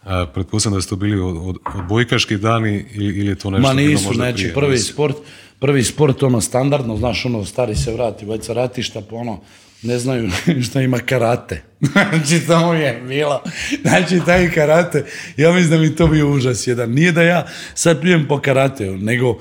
Uh, 0.03 0.11
pretpostavljam 0.35 0.79
da 0.79 0.83
su 0.83 0.89
to 0.89 0.97
bili 0.97 1.21
od, 1.21 1.57
odbojkaški 1.75 2.37
dani 2.37 2.85
ili, 2.95 3.27
je 3.27 3.35
to 3.35 3.51
nešto 3.51 3.69
Ma 3.69 3.75
nisu, 3.75 4.03
bilo 4.03 4.15
znači 4.15 4.51
prvi 4.55 4.79
sport, 4.79 5.17
prvi 5.59 5.85
sport 5.85 6.23
ono 6.23 6.41
standardno, 6.41 6.97
znaš 6.97 7.25
ono 7.25 7.45
stari 7.45 7.75
se 7.75 7.93
vrati, 7.93 8.27
vojca 8.27 8.53
ratišta 8.53 9.01
pa 9.11 9.17
ono 9.17 9.41
ne 9.83 9.99
znaju 9.99 10.31
što 10.67 10.81
ima 10.81 10.99
karate. 10.99 11.63
znači 11.93 12.47
to 12.47 12.75
je 12.75 13.03
bilo. 13.09 13.43
Znači 13.83 14.21
taj 14.27 14.51
karate, 14.51 15.05
ja 15.37 15.53
mislim 15.53 15.71
da 15.71 15.79
mi 15.79 15.97
to 15.97 16.07
bio 16.07 16.31
užas 16.31 16.67
jedan. 16.67 16.91
Nije 16.91 17.13
da 17.13 17.23
ja 17.23 17.47
sad 17.75 18.01
pijem 18.01 18.29
po 18.29 18.41
karateu, 18.41 18.97
nego 18.97 19.39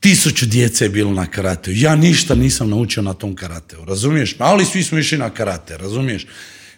Tisuću 0.00 0.46
djece 0.46 0.84
je 0.84 0.88
bilo 0.88 1.12
na 1.12 1.26
karateu. 1.26 1.74
Ja 1.76 1.96
ništa 1.96 2.34
nisam 2.34 2.70
naučio 2.70 3.02
na 3.02 3.14
tom 3.14 3.34
karateu, 3.34 3.84
razumiješ? 3.84 4.36
Ali 4.38 4.64
svi 4.64 4.82
smo 4.82 4.98
išli 4.98 5.18
na 5.18 5.30
karate, 5.30 5.76
razumiješ? 5.76 6.26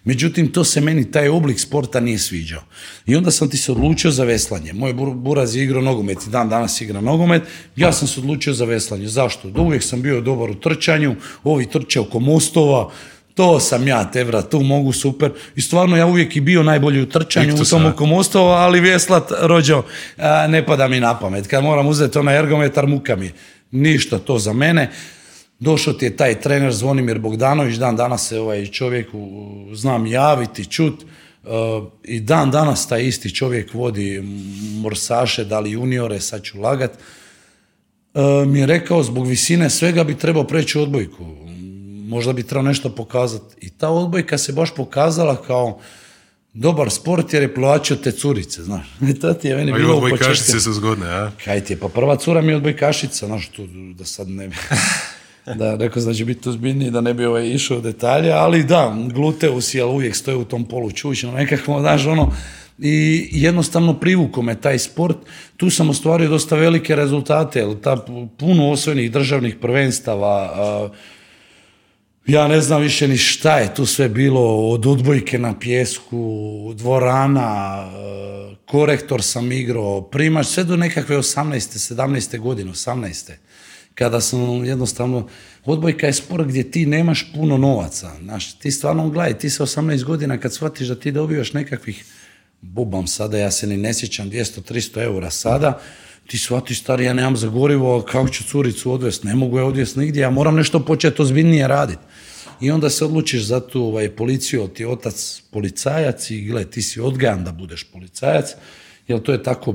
Međutim, 0.04 0.52
to 0.52 0.64
se 0.64 0.80
meni, 0.80 1.10
taj 1.10 1.28
oblik 1.28 1.60
sporta 1.60 2.00
nije 2.00 2.18
sviđao. 2.18 2.62
I 3.06 3.16
onda 3.16 3.30
sam 3.30 3.50
ti 3.50 3.56
se 3.56 3.72
odlučio 3.72 4.10
za 4.10 4.24
veslanje. 4.24 4.72
Moj 4.72 4.94
buraz 5.14 5.56
je 5.56 5.64
igrao 5.64 5.82
nogomet 5.82 6.18
i 6.26 6.30
dan 6.30 6.48
danas 6.48 6.80
igra 6.80 7.00
nogomet. 7.00 7.42
Ja 7.76 7.92
sam 7.92 8.08
se 8.08 8.20
odlučio 8.20 8.54
za 8.54 8.64
veslanje. 8.64 9.08
Zašto? 9.08 9.52
Uvijek 9.56 9.82
sam 9.82 10.02
bio 10.02 10.20
dobar 10.20 10.50
u 10.50 10.54
trčanju, 10.54 11.16
ovi 11.44 11.66
trče 11.66 12.00
oko 12.00 12.20
mostova, 12.20 12.90
to 13.40 13.60
sam 13.60 13.88
ja, 13.88 14.10
Tevra, 14.10 14.42
tu 14.42 14.60
mogu 14.60 14.92
super. 14.92 15.32
I 15.56 15.60
stvarno 15.60 15.96
ja 15.96 16.06
uvijek 16.06 16.36
i 16.36 16.40
bio 16.40 16.62
najbolji 16.62 17.02
u 17.02 17.08
trčanju 17.08 17.54
u 17.54 17.64
tom 17.64 17.86
oko 17.86 18.06
mostova, 18.06 18.56
ali 18.56 18.80
veslat, 18.80 19.32
rođo, 19.40 19.82
ne 20.48 20.66
pada 20.66 20.88
mi 20.88 21.00
na 21.00 21.18
pamet. 21.18 21.46
Kad 21.46 21.64
moram 21.64 21.86
uzeti 21.86 22.18
onaj 22.18 22.38
ergometar, 22.38 22.86
muka 22.86 23.16
mi. 23.16 23.30
Ništa 23.70 24.18
to 24.18 24.38
za 24.38 24.52
mene. 24.52 24.90
Došao 25.58 25.94
ti 25.94 26.04
je 26.04 26.16
taj 26.16 26.40
trener 26.40 26.72
Zvonimir 26.72 27.18
Bogdanović, 27.18 27.76
dan 27.76 27.96
danas 27.96 28.28
se 28.28 28.40
ovaj 28.40 28.66
čovjek 28.66 29.08
znam 29.74 30.06
javiti, 30.06 30.64
čut. 30.64 31.04
I 32.04 32.20
dan 32.20 32.50
danas 32.50 32.88
taj 32.88 33.06
isti 33.06 33.34
čovjek 33.34 33.74
vodi 33.74 34.22
morsaše, 34.82 35.44
da 35.44 35.60
li 35.60 35.70
juniore, 35.70 36.20
sad 36.20 36.42
ću 36.42 36.60
lagat. 36.60 36.90
Mi 38.46 38.58
je 38.60 38.66
rekao, 38.66 39.02
zbog 39.02 39.26
visine 39.26 39.70
svega 39.70 40.04
bi 40.04 40.18
trebao 40.18 40.44
preći 40.44 40.78
u 40.78 40.82
odbojku 40.82 41.49
možda 42.10 42.32
bi 42.32 42.42
trebao 42.42 42.62
nešto 42.62 42.90
pokazati. 42.90 43.66
I 43.66 43.70
ta 43.70 43.88
odbojka 43.88 44.38
se 44.38 44.52
baš 44.52 44.74
pokazala 44.74 45.42
kao 45.42 45.78
dobar 46.54 46.90
sport 46.90 47.32
jer 47.32 47.42
je 47.42 47.54
plaćao 47.54 47.96
te 47.96 48.12
curice, 48.12 48.62
znaš. 48.62 48.86
I 49.02 49.14
to 49.20 49.32
ti 49.34 49.48
je 49.48 49.56
meni 49.56 49.72
bilo 49.72 49.94
odbojkašice 49.94 50.60
su 50.60 50.72
zgodne, 50.72 51.06
a? 51.06 51.30
Kaj 51.44 51.60
ti 51.60 51.72
je, 51.72 51.76
pa 51.76 51.88
prva 51.88 52.16
cura 52.16 52.40
mi 52.40 52.52
je 52.52 52.56
odbojkašica, 52.56 53.26
znaš, 53.26 53.48
tu, 53.48 53.66
da 53.98 54.04
sad 54.04 54.28
ne 54.28 54.48
bi... 54.48 54.56
da, 55.58 55.76
rekao 55.76 56.02
da 56.02 56.14
će 56.14 56.24
biti 56.24 56.48
ozbiljniji, 56.48 56.90
da 56.90 57.00
ne 57.00 57.14
bi 57.14 57.24
ovaj 57.24 57.48
išao 57.48 57.78
u 57.78 57.80
detalje, 57.80 58.32
ali 58.32 58.64
da, 58.64 58.96
gluteus 59.14 59.74
je, 59.74 59.84
uvijek 59.84 60.16
stoje 60.16 60.36
u 60.36 60.44
tom 60.44 60.64
polu 60.64 60.90
čućno, 60.92 61.32
nekako, 61.32 61.80
znaš, 61.80 62.06
ono, 62.06 62.32
i 62.78 63.28
jednostavno 63.32 63.94
privuko 63.94 64.42
me 64.42 64.60
taj 64.60 64.78
sport. 64.78 65.16
Tu 65.56 65.70
sam 65.70 65.90
ostvario 65.90 66.28
dosta 66.28 66.56
velike 66.56 66.96
rezultate, 66.96 67.58
jer 67.60 67.80
ta 67.80 67.96
puno 68.38 68.70
osvojenih 68.70 69.12
državnih 69.12 69.56
prvenstava, 69.60 70.90
ja 72.26 72.48
ne 72.48 72.60
znam 72.60 72.82
više 72.82 73.08
ni 73.08 73.16
šta 73.16 73.58
je 73.58 73.74
tu 73.74 73.86
sve 73.86 74.08
bilo, 74.08 74.70
od 74.70 74.86
odbojke 74.86 75.38
na 75.38 75.58
pjesku, 75.58 76.72
dvorana, 76.76 77.90
e, 78.52 78.56
korektor 78.66 79.22
sam 79.22 79.52
igrao, 79.52 80.02
primač, 80.02 80.46
sve 80.46 80.64
do 80.64 80.76
nekakve 80.76 81.16
18. 81.16 81.94
17. 81.94 82.38
godine, 82.38 82.70
18. 82.70 83.32
Kada 83.94 84.20
sam 84.20 84.64
jednostavno, 84.64 85.28
odbojka 85.64 86.06
je 86.06 86.12
sport 86.12 86.48
gdje 86.48 86.70
ti 86.70 86.86
nemaš 86.86 87.32
puno 87.34 87.58
novaca. 87.58 88.10
Znaš, 88.22 88.52
ti 88.52 88.70
stvarno 88.70 89.08
gledaj, 89.08 89.38
ti 89.38 89.50
se 89.50 89.62
18 89.62 90.04
godina 90.04 90.38
kad 90.38 90.54
shvatiš 90.54 90.88
da 90.88 90.94
ti 90.94 91.12
dobivaš 91.12 91.52
nekakvih, 91.52 92.04
bubam 92.60 93.06
sada, 93.06 93.38
ja 93.38 93.50
se 93.50 93.66
ni 93.66 93.76
ne 93.76 93.94
sjećam, 93.94 94.30
200-300 94.30 95.02
eura 95.02 95.30
sada, 95.30 95.80
ti 96.26 96.38
shvatiš, 96.38 96.80
stari, 96.80 97.04
ja 97.04 97.12
nemam 97.12 97.36
za 97.36 97.48
gorivo, 97.48 98.02
kako 98.02 98.28
ću 98.28 98.44
curicu 98.44 98.92
odvesti, 98.92 99.26
ne 99.26 99.34
mogu 99.34 99.58
je 99.58 99.64
odvesti 99.64 99.98
nigdje, 99.98 100.20
ja 100.20 100.30
moram 100.30 100.56
nešto 100.56 100.84
početi 100.84 101.22
ozbiljnije 101.22 101.68
raditi. 101.68 102.02
I 102.60 102.70
onda 102.70 102.90
se 102.90 103.04
odlučiš 103.04 103.42
za 103.42 103.60
tu 103.60 103.82
ovaj, 103.82 104.10
policiju, 104.10 104.68
ti 104.68 104.84
otac 104.84 105.42
policajac 105.50 106.30
i 106.30 106.40
gle, 106.40 106.64
ti 106.64 106.82
si 106.82 107.00
odgajan 107.00 107.44
da 107.44 107.52
budeš 107.52 107.84
policajac, 107.84 108.54
jer 109.08 109.22
to 109.22 109.32
je 109.32 109.42
tako 109.42 109.74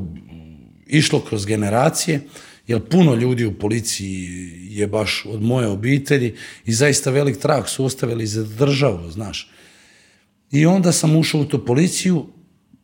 išlo 0.88 1.20
kroz 1.20 1.46
generacije 1.46 2.22
jer 2.68 2.90
puno 2.90 3.16
ljudi 3.16 3.46
u 3.46 3.60
policiji 3.60 4.28
je 4.70 4.88
baš 4.88 5.26
od 5.26 5.42
moje 5.42 5.68
obitelji 5.68 6.36
i 6.66 6.74
zaista 6.74 7.12
velik 7.12 7.38
trag 7.38 7.68
su 7.68 7.86
ostavili 7.86 8.28
za 8.28 8.44
državu, 8.44 9.12
znaš. 9.12 9.52
I 10.52 10.66
onda 10.66 10.92
sam 10.92 11.16
ušao 11.16 11.42
u 11.42 11.46
tu 11.46 11.66
policiju 11.66 12.26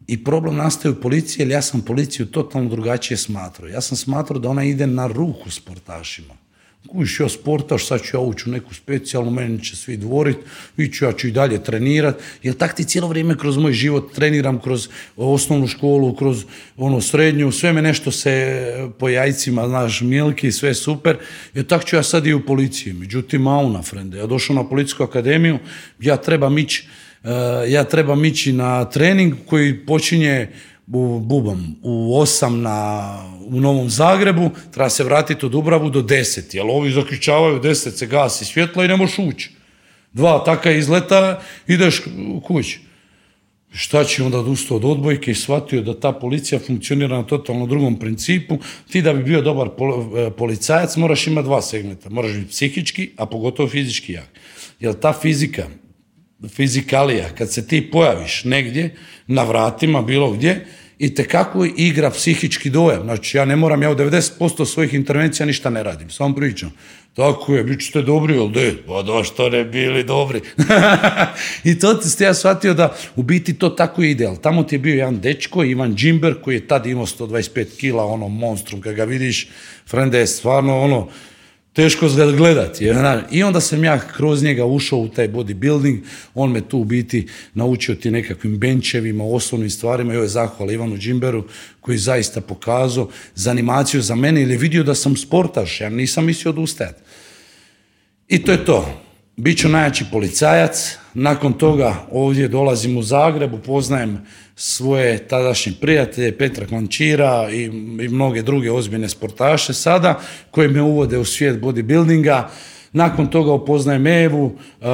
i 0.08 0.24
problem 0.24 0.56
nastaje 0.56 0.92
u 0.92 1.02
policiji, 1.02 1.44
jer 1.44 1.52
ja 1.52 1.62
sam 1.62 1.82
policiju 1.82 2.26
totalno 2.26 2.70
drugačije 2.70 3.18
smatrao. 3.18 3.70
Ja 3.70 3.82
sam 3.82 3.98
smatrao 3.98 4.40
da 4.40 4.50
ona 4.50 4.64
ide 4.64 4.88
na 4.88 5.08
ruku 5.08 5.52
sportašima. 5.52 6.34
Kuviš 6.88 7.20
ja 7.20 7.30
sportaš, 7.30 7.88
sad 7.88 8.02
ću 8.02 8.18
ja 8.18 8.22
ući 8.22 8.50
u 8.50 8.52
neku 8.52 8.74
specijalnu, 8.74 9.32
meni 9.32 9.64
će 9.64 9.76
svi 9.76 9.98
dvorit, 9.98 10.38
ću 10.94 11.06
ja 11.06 11.12
ću 11.12 11.28
i 11.28 11.32
dalje 11.32 11.64
trenirat, 11.64 12.16
jer 12.44 12.56
tak 12.56 12.76
ti 12.76 12.84
cijelo 12.84 13.08
vrijeme 13.08 13.38
kroz 13.38 13.58
moj 13.58 13.74
život 13.74 14.14
treniram, 14.16 14.60
kroz 14.60 14.88
osnovnu 15.18 15.68
školu, 15.68 16.16
kroz 16.16 16.46
ono 16.78 17.02
srednju, 17.02 17.52
sve 17.52 17.74
me 17.74 17.82
nešto 17.82 18.12
se 18.12 18.64
po 19.00 19.10
jajcima, 19.10 19.68
znaš, 19.68 20.02
milki, 20.02 20.52
sve 20.52 20.74
super, 20.74 21.18
jer 21.54 21.66
tak 21.66 21.86
ću 21.86 21.96
ja 21.96 22.04
sad 22.04 22.28
i 22.28 22.34
u 22.34 22.46
policiji. 22.46 22.94
Međutim, 22.94 23.42
mauna, 23.42 23.82
frende, 23.82 24.18
ja 24.18 24.26
došao 24.26 24.56
na 24.56 24.70
policijsku 24.70 25.04
akademiju, 25.04 25.60
ja 26.00 26.18
trebam 26.18 26.58
ići 26.58 26.88
Eh, 27.24 27.72
ja 27.72 27.84
trebam 27.84 28.26
ići 28.26 28.54
na 28.54 28.86
trening 28.86 29.34
koji 29.46 29.86
počinje 29.86 30.48
u 30.94 31.20
Bubam 31.20 31.76
u 31.82 32.22
8 32.22 32.50
na, 32.50 33.18
u 33.46 33.62
Novom 33.62 33.90
Zagrebu, 33.90 34.50
treba 34.72 34.90
se 34.90 35.04
vratiti 35.04 35.46
u 35.46 35.50
Dubravu 35.50 35.90
do 35.90 36.02
10, 36.02 36.56
jer 36.56 36.66
ovi 36.70 36.92
zaključavaju 36.92 37.60
10 37.60 37.74
se 37.74 38.08
gasi 38.08 38.46
svjetlo 38.46 38.84
i 38.84 38.88
ne 38.88 38.98
možeš 38.98 39.20
ući. 39.20 39.52
Dva 40.14 40.44
taka 40.44 40.72
izleta, 40.72 41.42
ideš 41.68 42.02
u 42.36 42.42
kući. 42.42 42.80
Šta 43.74 44.04
će 44.04 44.24
onda 44.24 44.40
odustao 44.40 44.78
od 44.78 44.86
odbojke 44.86 45.32
i 45.32 45.36
shvatio 45.36 45.82
da 45.82 46.00
ta 46.00 46.12
policija 46.12 46.60
funkcionira 46.60 47.18
na 47.18 47.24
totalno 47.24 47.68
drugom 47.68 48.00
principu. 48.00 48.58
Ti 48.92 49.02
da 49.02 49.14
bi 49.14 49.24
bio 49.24 49.42
dobar 49.42 49.68
eh, 49.68 50.32
policajac 50.32 50.96
moraš 50.96 51.28
imati 51.28 51.46
dva 51.46 51.62
segmenta. 51.62 52.10
Moraš 52.10 52.32
biti 52.32 52.50
psihički, 52.50 53.10
a 53.18 53.26
pogotovo 53.26 53.70
fizički 53.70 54.14
jak. 54.14 54.30
Jer 54.80 54.94
ta 54.94 55.14
fizika 55.22 55.68
fizikalija, 56.50 57.30
kad 57.38 57.54
se 57.54 57.68
ti 57.68 57.92
pojaviš 57.92 58.44
negdje, 58.44 58.96
na 59.28 59.44
vratima, 59.44 60.02
bilo 60.02 60.32
gdje, 60.32 60.66
i 61.02 61.16
te 61.16 61.28
kako 61.28 61.66
igra 61.66 62.10
psihički 62.10 62.70
dojam. 62.70 63.04
Znači, 63.04 63.38
ja 63.38 63.46
ne 63.46 63.56
moram, 63.56 63.82
ja 63.82 63.92
u 63.92 63.96
90% 63.96 64.66
svojih 64.66 64.94
intervencija 64.94 65.46
ništa 65.46 65.70
ne 65.70 65.84
radim, 65.84 66.10
samo 66.10 66.36
pričam. 66.36 66.72
Tako 67.14 67.56
je, 67.56 67.64
bit 67.64 67.82
ćete 67.86 68.02
dobri, 68.02 68.34
jel 68.34 68.52
de? 68.52 68.74
Pa 68.88 69.02
da, 69.02 69.24
što 69.24 69.50
ne 69.50 69.64
bili 69.64 70.04
dobri. 70.04 70.42
I 71.70 71.80
to 71.80 72.02
ste 72.02 72.24
ja 72.24 72.34
shvatio 72.34 72.74
da 72.74 72.96
u 73.16 73.24
biti 73.24 73.54
to 73.54 73.70
tako 73.70 74.04
ide, 74.04 74.26
ali 74.26 74.38
tamo 74.42 74.64
ti 74.64 74.76
je 74.76 74.80
bio 74.80 74.96
jedan 74.96 75.20
dečko, 75.20 75.64
Ivan 75.64 75.96
Džimber, 75.96 76.36
koji 76.42 76.56
je 76.56 76.68
tad 76.68 76.86
imao 76.86 77.06
125 77.06 77.66
kila, 77.78 78.06
ono 78.06 78.28
monstrum, 78.28 78.82
kad 78.82 78.96
ga 78.96 79.04
vidiš, 79.04 79.48
frende 79.88 80.20
je 80.20 80.28
stvarno 80.28 80.82
ono, 80.82 81.08
teško 81.74 82.10
ga 82.10 82.32
gledati. 82.32 82.86
I 83.32 83.44
onda 83.44 83.62
sam 83.62 83.84
ja 83.84 84.00
kroz 84.00 84.44
njega 84.44 84.66
ušao 84.66 85.00
u 85.00 85.08
taj 85.08 85.30
bodybuilding, 85.30 85.98
on 86.36 86.52
me 86.52 86.62
tu 86.62 86.78
u 86.78 86.84
biti 86.84 87.28
naučio 87.54 87.96
ti 87.96 88.12
nekakvim 88.12 88.58
benčevima, 88.58 89.24
osnovnim 89.24 89.70
stvarima 89.70 90.14
ovo 90.14 90.22
je 90.22 90.28
zahvala 90.28 90.74
Ivanu 90.74 90.98
Džimberu 90.98 91.44
koji 91.82 91.98
zaista 91.98 92.42
pokazao 92.42 93.10
za 93.36 93.52
animaciju 93.52 94.02
za 94.02 94.16
mene 94.16 94.42
ili 94.42 94.58
vidio 94.58 94.84
da 94.84 94.96
sam 94.96 95.18
sportaš, 95.18 95.82
ja 95.82 95.90
nisam 95.90 96.26
mislio 96.26 96.50
odustajati. 96.50 97.02
I 98.28 98.44
to 98.44 98.52
je 98.52 98.66
to. 98.66 99.11
Biću 99.42 99.70
najjači 99.70 100.06
policajac, 100.12 100.98
nakon 101.14 101.54
toga 101.54 101.96
ovdje 102.12 102.48
dolazim 102.48 102.98
u 102.98 103.02
Zagreb, 103.04 103.54
upoznajem 103.54 104.26
svoje 104.56 105.28
tadašnje 105.28 105.74
prijatelje, 105.82 106.38
Petra 106.38 106.66
Klančira 106.66 107.50
i, 107.52 107.64
i 108.02 108.10
mnoge 108.10 108.42
druge 108.42 108.72
ozbiljne 108.72 109.10
sportaše 109.10 109.74
sada, 109.74 110.20
koji 110.52 110.68
me 110.68 110.82
uvode 110.82 111.18
u 111.18 111.26
svijet 111.26 111.62
bodybuildinga. 111.62 112.44
Nakon 112.94 113.28
toga 113.28 113.52
upoznajem 113.52 114.08
Evu, 114.08 114.56
eh, 114.82 114.86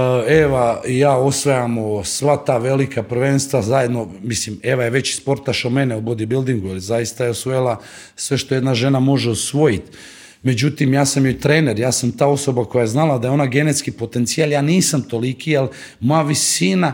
Eva 0.41 0.81
i 0.87 0.99
ja 0.99 1.15
osvajamo 1.17 2.03
sva 2.03 2.37
ta 2.37 2.57
velika 2.57 3.03
prvenstva 3.03 3.61
zajedno, 3.61 4.07
mislim, 4.21 4.59
Eva 4.63 4.83
je 4.83 4.89
veći 4.89 5.15
sportaš 5.15 5.65
od 5.65 5.71
mene 5.71 5.95
u 5.95 6.01
bodybuildingu, 6.01 6.69
ali 6.69 6.79
zaista 6.79 7.23
je 7.23 7.29
osvojila 7.29 7.81
sve 8.15 8.37
što 8.37 8.55
jedna 8.55 8.75
žena 8.75 8.99
može 8.99 9.29
osvojiti. 9.29 9.91
Međutim, 10.47 10.93
ja 10.93 11.05
sam 11.05 11.25
joj 11.25 11.39
trener, 11.39 11.79
ja 11.79 11.91
sam 11.91 12.11
ta 12.11 12.27
osoba 12.27 12.65
koja 12.65 12.81
je 12.81 12.87
znala 12.87 13.17
da 13.17 13.27
je 13.27 13.31
ona 13.31 13.45
genetski 13.45 13.91
potencijal, 13.91 14.51
ja 14.51 14.61
nisam 14.61 15.01
toliki, 15.01 15.57
ali 15.57 15.69
moja 15.99 16.21
visina 16.21 16.93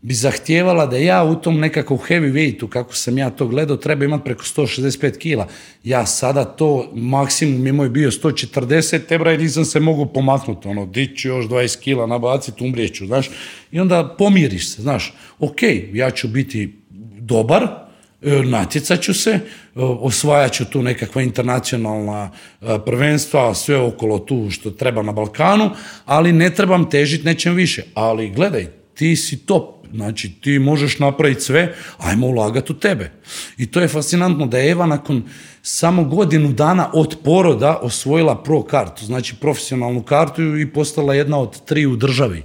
bi 0.00 0.14
zahtijevala 0.14 0.86
da 0.86 0.96
ja 0.96 1.24
u 1.24 1.34
tom 1.34 1.60
nekakvom 1.60 1.98
heavy 1.98 2.32
weightu, 2.32 2.68
kako 2.68 2.94
sam 2.94 3.18
ja 3.18 3.30
to 3.30 3.46
gledao, 3.46 3.76
treba 3.76 4.04
imati 4.04 4.24
preko 4.24 4.42
165 4.42 5.18
kila. 5.18 5.46
Ja 5.84 6.06
sada 6.06 6.44
to, 6.44 6.90
maksimum 6.94 7.66
je 7.66 7.72
moj 7.72 7.88
bio 7.88 8.10
140, 8.10 9.06
tebra 9.08 9.32
i 9.32 9.38
nisam 9.38 9.64
se 9.64 9.80
mogu 9.80 10.06
pomaknuti, 10.06 10.68
ono, 10.68 10.86
dići 10.86 11.28
još 11.28 11.46
20 11.46 11.80
kila, 11.80 12.06
nabaciti, 12.06 12.64
umrijeću, 12.64 13.06
znaš. 13.06 13.30
I 13.72 13.80
onda 13.80 14.14
pomiriš 14.18 14.68
se, 14.74 14.82
znaš, 14.82 15.14
ok, 15.38 15.62
ja 15.92 16.10
ću 16.10 16.28
biti 16.28 16.74
dobar, 17.20 17.87
natjecat 18.20 19.00
ću 19.00 19.14
se, 19.14 19.30
e, 19.30 19.40
osvajat 19.74 20.52
ću 20.52 20.64
tu 20.64 20.82
nekakva 20.82 21.22
internacionalna 21.22 22.30
e, 22.60 22.78
prvenstva, 22.86 23.54
sve 23.54 23.76
okolo 23.76 24.18
tu 24.18 24.50
što 24.50 24.70
treba 24.70 25.02
na 25.02 25.12
Balkanu, 25.12 25.70
ali 26.04 26.32
ne 26.32 26.54
trebam 26.54 26.90
težiti 26.90 27.24
nečem 27.24 27.54
više. 27.54 27.82
Ali 27.94 28.30
gledaj, 28.30 28.66
ti 28.94 29.16
si 29.16 29.36
top, 29.46 29.86
znači 29.94 30.32
ti 30.40 30.58
možeš 30.58 30.98
napraviti 30.98 31.40
sve, 31.40 31.74
ajmo 31.98 32.26
ulagati 32.26 32.72
u 32.72 32.78
tebe. 32.78 33.10
I 33.56 33.66
to 33.66 33.80
je 33.80 33.88
fascinantno 33.88 34.46
da 34.46 34.58
je 34.58 34.70
Eva 34.70 34.86
nakon 34.86 35.22
samo 35.62 36.04
godinu 36.04 36.52
dana 36.52 36.90
od 36.94 37.16
poroda 37.24 37.78
osvojila 37.82 38.42
pro 38.42 38.62
kartu, 38.62 39.04
znači 39.04 39.36
profesionalnu 39.36 40.02
kartu 40.02 40.42
i 40.42 40.72
postala 40.72 41.14
jedna 41.14 41.38
od 41.38 41.64
tri 41.64 41.86
u 41.86 41.96
državi. 41.96 42.42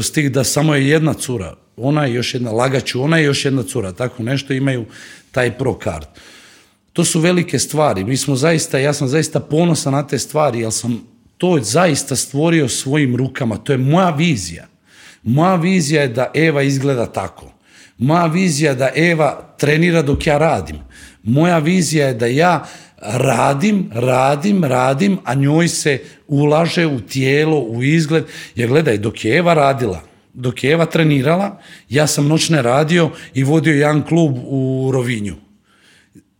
S 0.00 0.12
tih 0.12 0.32
da 0.32 0.44
samo 0.44 0.74
je 0.74 0.88
jedna 0.88 1.14
cura 1.14 1.54
ona 1.80 2.04
je 2.04 2.14
još 2.14 2.34
jedna 2.34 2.50
lagaću, 2.50 3.02
ona 3.02 3.18
je 3.18 3.24
još 3.24 3.44
jedna 3.44 3.62
cura, 3.62 3.92
tako 3.92 4.22
nešto 4.22 4.52
imaju 4.52 4.84
taj 5.32 5.58
pro 5.58 5.74
kart. 5.74 6.08
To 6.92 7.04
su 7.04 7.20
velike 7.20 7.58
stvari. 7.58 8.04
Mi 8.04 8.16
smo 8.16 8.36
zaista, 8.36 8.78
ja 8.78 8.92
sam 8.92 9.08
zaista 9.08 9.40
ponosan 9.40 9.92
na 9.92 10.06
te 10.06 10.18
stvari, 10.18 10.60
jer 10.60 10.72
sam 10.72 11.04
to 11.36 11.58
zaista 11.62 12.16
stvorio 12.16 12.68
svojim 12.68 13.16
rukama. 13.16 13.56
To 13.56 13.72
je 13.72 13.78
moja 13.78 14.10
vizija. 14.10 14.66
Moja 15.22 15.54
vizija 15.54 16.02
je 16.02 16.08
da 16.08 16.30
Eva 16.34 16.62
izgleda 16.62 17.06
tako. 17.06 17.52
Moja 17.98 18.26
vizija 18.26 18.70
je 18.70 18.76
da 18.76 18.90
Eva 18.94 19.54
trenira 19.58 20.02
dok 20.02 20.26
ja 20.26 20.38
radim. 20.38 20.76
Moja 21.22 21.58
vizija 21.58 22.06
je 22.06 22.14
da 22.14 22.26
ja 22.26 22.66
radim, 23.02 23.90
radim, 23.92 24.64
radim, 24.64 25.18
a 25.24 25.34
njoj 25.34 25.68
se 25.68 26.02
ulaže 26.26 26.86
u 26.86 27.00
tijelo, 27.00 27.60
u 27.60 27.82
izgled. 27.82 28.24
Jer 28.54 28.68
gledaj, 28.68 28.98
dok 28.98 29.24
je 29.24 29.36
Eva 29.36 29.54
radila, 29.54 30.02
dok 30.38 30.64
je 30.64 30.72
Eva 30.72 30.86
trenirala, 30.86 31.60
ja 31.88 32.06
sam 32.06 32.28
noćne 32.28 32.62
radio 32.62 33.10
i 33.34 33.44
vodio 33.44 33.74
jedan 33.74 34.02
klub 34.02 34.36
u 34.44 34.90
Rovinju. 34.92 35.36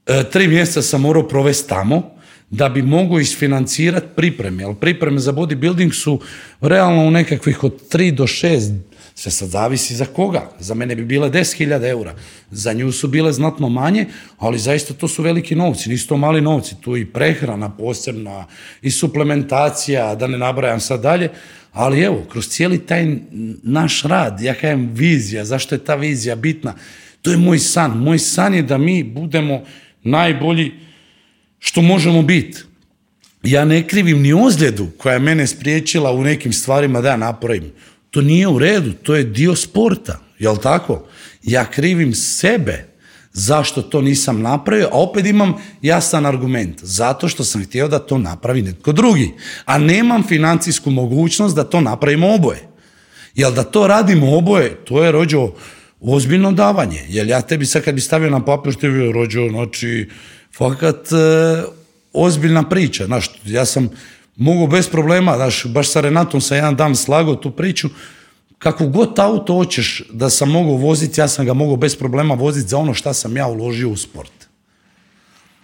E, 0.07 0.25
tri 0.33 0.49
mjeseca 0.49 0.83
sam 0.83 1.01
morao 1.01 1.29
provesti 1.29 1.69
tamo 1.69 2.03
da 2.51 2.69
bi 2.69 2.83
mogao 2.83 3.21
isfinancirati 3.21 4.07
pripreme, 4.17 4.65
ali 4.65 4.75
pripreme 4.75 5.19
za 5.19 5.33
bodybuilding 5.33 5.93
su 5.93 6.21
realno 6.61 7.03
u 7.03 7.11
nekakvih 7.11 7.65
od 7.65 7.93
3 7.93 8.15
do 8.15 8.25
6, 8.25 8.79
sve 9.15 9.33
sad 9.33 9.49
zavisi 9.49 9.97
za 9.97 10.05
koga. 10.05 10.51
Za 10.59 10.75
mene 10.75 10.97
bi 10.97 11.05
bile 11.05 11.31
10.000 11.31 11.91
eura, 11.91 12.15
za 12.51 12.73
nju 12.73 12.93
su 12.93 13.09
bile 13.09 13.33
znatno 13.33 13.69
manje, 13.69 14.07
ali 14.39 14.59
zaista 14.59 14.95
to 14.95 15.09
su 15.09 15.23
veliki 15.23 15.55
novci, 15.55 15.89
nisu 15.89 16.09
to 16.09 16.17
mali 16.17 16.41
novci, 16.41 16.75
tu 16.81 16.97
i 16.97 17.07
prehrana 17.07 17.71
posebna, 17.77 18.47
i 18.83 18.91
suplementacija, 18.91 20.15
da 20.15 20.27
ne 20.27 20.39
nabrajam 20.39 20.81
sad 20.81 21.01
dalje, 21.03 21.31
ali 21.79 22.01
evo, 22.01 22.25
kroz 22.31 22.49
cijeli 22.49 22.79
taj 22.79 23.17
naš 23.63 24.03
rad, 24.03 24.41
ja 24.41 24.55
kažem 24.55 24.91
vizija, 24.95 25.45
zašto 25.45 25.75
je 25.75 25.85
ta 25.85 25.95
vizija 25.95 26.37
bitna? 26.37 26.75
To 27.23 27.31
je 27.31 27.37
moj 27.37 27.59
san. 27.59 27.99
Moj 27.99 28.19
san 28.19 28.55
je 28.55 28.63
da 28.63 28.79
mi 28.79 29.03
budemo 29.03 29.63
najbolji 30.03 30.73
što 31.59 31.83
možemo 31.83 32.23
biti. 32.23 32.59
Ja 33.43 33.65
ne 33.65 33.87
krivim 33.89 34.23
ni 34.23 34.33
ozljedu 34.33 34.87
koja 34.97 35.13
je 35.13 35.19
mene 35.19 35.47
spriječila 35.47 36.13
u 36.13 36.23
nekim 36.23 36.53
stvarima 36.53 37.01
da 37.01 37.09
ja 37.09 37.17
napravim. 37.17 37.73
To 38.11 38.21
nije 38.21 38.49
u 38.49 38.59
redu, 38.59 38.93
to 38.93 39.15
je 39.15 39.25
dio 39.25 39.57
sporta, 39.57 40.19
jel 40.39 40.57
tako? 40.57 41.07
Ja 41.43 41.65
krivim 41.65 42.15
sebe 42.15 42.87
zašto 43.33 43.83
to 43.83 44.01
nisam 44.01 44.43
napravio, 44.43 44.89
a 44.93 44.99
opet 44.99 45.27
imam 45.27 45.55
jasan 45.83 46.27
argument. 46.27 46.79
Zato 46.83 47.29
što 47.29 47.45
sam 47.45 47.65
htio 47.65 47.89
da 47.89 47.99
to 47.99 48.19
napravi 48.19 48.63
netko 48.63 48.93
drugi. 48.93 49.35
A 49.65 49.79
nemam 49.79 50.23
financijsku 50.23 50.91
mogućnost 50.91 51.57
da 51.57 51.65
to 51.65 51.81
napravimo 51.81 52.35
oboje. 52.35 52.69
Jer 53.35 53.53
da 53.53 53.65
to 53.65 53.87
radimo 53.87 54.37
oboje, 54.37 54.85
to 54.85 55.05
je 55.05 55.13
rođo 55.13 55.49
ozbiljno 56.01 56.53
davanje. 56.53 57.05
Jer 57.09 57.29
ja 57.29 57.41
tebi 57.41 57.67
sad 57.67 57.83
kad 57.83 57.95
bi 57.95 58.01
stavio 58.01 58.31
na 58.31 58.45
papir 58.45 58.73
što 58.73 58.87
je 58.87 59.13
rođo, 59.13 59.49
znači, 59.49 60.11
fakat 60.59 61.13
e, 61.13 61.63
ozbiljna 62.13 62.69
priča. 62.69 63.07
Znaš, 63.07 63.31
ja 63.45 63.65
sam 63.65 63.89
mogu 64.37 64.67
bez 64.67 64.89
problema, 64.89 65.37
znaš, 65.37 65.67
baš 65.67 65.91
sa 65.91 66.01
Renatom 66.01 66.41
sam 66.41 66.57
jedan 66.57 66.77
dan 66.77 66.97
slagao 66.97 67.35
tu 67.35 67.51
priču, 67.51 67.89
kako 68.59 68.87
god 68.87 69.19
auto 69.19 69.55
hoćeš 69.55 70.03
da 70.13 70.31
sam 70.31 70.51
mogao 70.51 70.75
voziti, 70.75 71.21
ja 71.21 71.29
sam 71.29 71.47
ga 71.47 71.55
mogao 71.55 71.77
bez 71.77 71.97
problema 71.97 72.35
voziti 72.35 72.69
za 72.69 72.79
ono 72.79 72.95
šta 72.95 73.13
sam 73.13 73.37
ja 73.37 73.47
uložio 73.47 73.89
u 73.89 73.97
sport. 73.97 74.33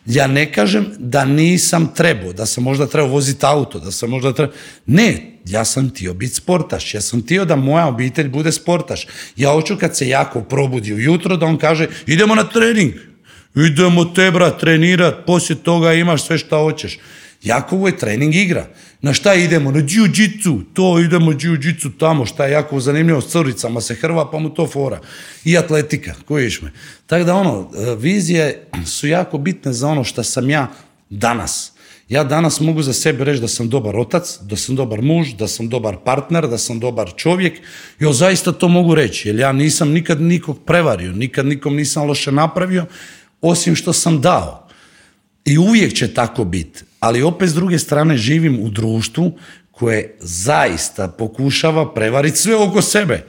Ja 0.06 0.26
ne 0.26 0.52
kažem 0.52 0.86
da 0.98 1.24
nisam 1.24 1.94
trebao, 1.94 2.32
da 2.32 2.46
sam 2.46 2.64
možda 2.64 2.86
trebao 2.86 3.10
voziti 3.10 3.46
auto, 3.46 3.78
da 3.78 3.90
sam 3.90 4.10
možda 4.10 4.32
trebao... 4.32 4.54
Ne, 4.86 5.38
ja 5.46 5.64
sam 5.64 5.90
htio 5.90 6.14
biti 6.14 6.34
sportaš, 6.34 6.94
ja 6.94 7.00
sam 7.00 7.22
htio 7.22 7.44
da 7.44 7.56
moja 7.56 7.86
obitelj 7.86 8.28
bude 8.28 8.52
sportaš. 8.52 9.06
Ja 9.36 9.50
hoću 9.50 9.76
kad 9.76 9.96
se 9.96 10.08
jako 10.08 10.40
probudi 10.40 10.94
ujutro 10.94 11.36
da 11.36 11.46
on 11.46 11.56
kaže 11.56 11.88
idemo 12.06 12.34
na 12.34 12.44
trening, 12.44 12.92
idemo 13.54 14.04
tebra 14.04 14.58
trenirat, 14.58 15.26
poslije 15.26 15.56
toga 15.62 15.92
imaš 15.92 16.26
sve 16.26 16.38
šta 16.38 16.56
hoćeš. 16.56 16.98
Jakovo 17.44 17.86
je 17.86 17.98
trening 17.98 18.34
igra. 18.34 18.66
Na 19.02 19.12
šta 19.12 19.34
idemo? 19.34 19.70
Na 19.70 19.78
jiu-jitsu. 19.80 20.60
To 20.72 21.00
idemo 21.00 21.32
jiu-jitsu 21.32 21.90
tamo. 21.98 22.26
Šta 22.26 22.46
je 22.46 22.52
jako 22.52 22.80
zanimljivo 22.80 23.20
s 23.20 23.32
crvicama 23.32 23.80
se 23.80 23.94
hrva 23.94 24.30
pa 24.30 24.38
mu 24.38 24.54
to 24.54 24.66
fora. 24.66 25.00
I 25.44 25.58
atletika. 25.58 26.14
Kojiš 26.28 26.62
me? 26.62 26.72
Tako 27.06 27.24
da 27.24 27.34
ono, 27.34 27.70
vizije 27.98 28.66
su 28.86 29.08
jako 29.08 29.38
bitne 29.38 29.72
za 29.72 29.88
ono 29.88 30.04
što 30.04 30.22
sam 30.22 30.50
ja 30.50 30.70
danas. 31.10 31.72
Ja 32.08 32.24
danas 32.24 32.60
mogu 32.60 32.82
za 32.82 32.92
sebe 32.92 33.24
reći 33.24 33.40
da 33.40 33.48
sam 33.48 33.68
dobar 33.68 33.96
otac, 33.96 34.38
da 34.40 34.56
sam 34.56 34.76
dobar 34.76 35.02
muž, 35.02 35.32
da 35.38 35.48
sam 35.48 35.68
dobar 35.68 35.96
partner, 36.04 36.48
da 36.48 36.58
sam 36.58 36.80
dobar 36.80 37.12
čovjek. 37.16 37.60
Ja 38.00 38.12
zaista 38.12 38.52
to 38.52 38.68
mogu 38.68 38.94
reći, 38.94 39.28
jer 39.28 39.36
ja 39.36 39.52
nisam 39.52 39.90
nikad 39.90 40.20
nikog 40.20 40.64
prevario, 40.64 41.12
nikad 41.12 41.46
nikom 41.46 41.76
nisam 41.76 42.06
loše 42.06 42.32
napravio, 42.32 42.86
osim 43.40 43.76
što 43.76 43.92
sam 43.92 44.20
dao. 44.20 44.68
I 45.44 45.58
uvijek 45.58 45.94
će 45.94 46.14
tako 46.14 46.44
biti. 46.44 46.84
Ali 47.04 47.22
opet 47.22 47.48
s 47.48 47.54
druge 47.54 47.78
strane 47.78 48.16
živim 48.16 48.58
u 48.62 48.68
društvu 48.68 49.32
koje 49.70 50.16
zaista 50.20 51.08
pokušava 51.08 51.94
prevariti 51.94 52.36
sve 52.36 52.56
oko 52.56 52.82
sebe. 52.82 53.26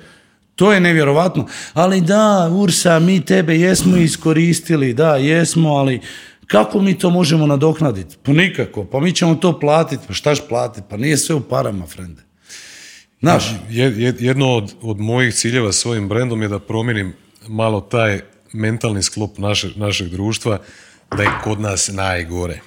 To 0.55 0.73
je 0.73 0.79
nevjerovatno. 0.79 1.47
Ali 1.73 2.01
da, 2.01 2.49
Ursa, 2.51 2.99
mi 2.99 3.25
tebe 3.25 3.57
jesmo 3.57 3.97
iskoristili, 3.97 4.93
da, 4.93 5.15
jesmo, 5.15 5.69
ali 5.69 6.01
kako 6.47 6.79
mi 6.81 6.99
to 6.99 7.09
možemo 7.09 7.47
nadoknaditi? 7.47 8.15
Pa 8.23 8.31
nikako, 8.31 8.85
pa 8.85 8.99
mi 8.99 9.11
ćemo 9.11 9.35
to 9.35 9.59
platiti, 9.59 10.03
pa 10.07 10.13
štaš 10.13 10.47
platiti, 10.47 10.87
pa 10.89 10.97
nije 10.97 11.17
sve 11.17 11.35
u 11.35 11.41
parama, 11.41 11.85
frende. 11.85 12.21
Znaš? 13.19 13.55
Jedno 14.19 14.53
od, 14.55 14.73
od 14.81 14.99
mojih 14.99 15.33
ciljeva 15.33 15.71
svojim 15.71 16.09
brendom 16.09 16.41
je 16.41 16.47
da 16.47 16.59
promijenim 16.59 17.13
malo 17.47 17.81
taj 17.81 18.21
mentalni 18.53 19.03
sklop 19.03 19.37
našeg 19.75 20.07
društva, 20.09 20.59
da 21.17 21.23
je 21.23 21.29
kod 21.43 21.59
nas 21.59 21.89
najgore. 21.93 22.59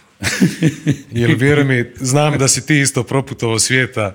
Jer 1.13 1.35
vjeruj 1.35 1.65
mi, 1.65 1.85
znam 2.01 2.39
da 2.39 2.49
si 2.49 2.67
ti 2.67 2.81
isto 2.81 3.03
proputovao 3.03 3.59
svijeta, 3.59 4.15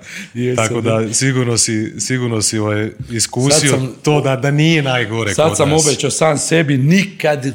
tako 0.56 0.80
da 0.80 1.14
sigurno 1.14 1.58
si, 1.58 1.92
sigurno 1.98 2.42
si 2.42 2.58
ovaj 2.58 2.90
iskusio 3.10 3.78
to 4.02 4.20
da, 4.20 4.36
da 4.36 4.50
nije 4.50 4.82
najgore 4.82 5.34
Sad 5.34 5.56
sam 5.56 5.72
obećao 5.72 6.10
sam 6.10 6.38
sebi, 6.38 6.76
nikad 6.76 7.54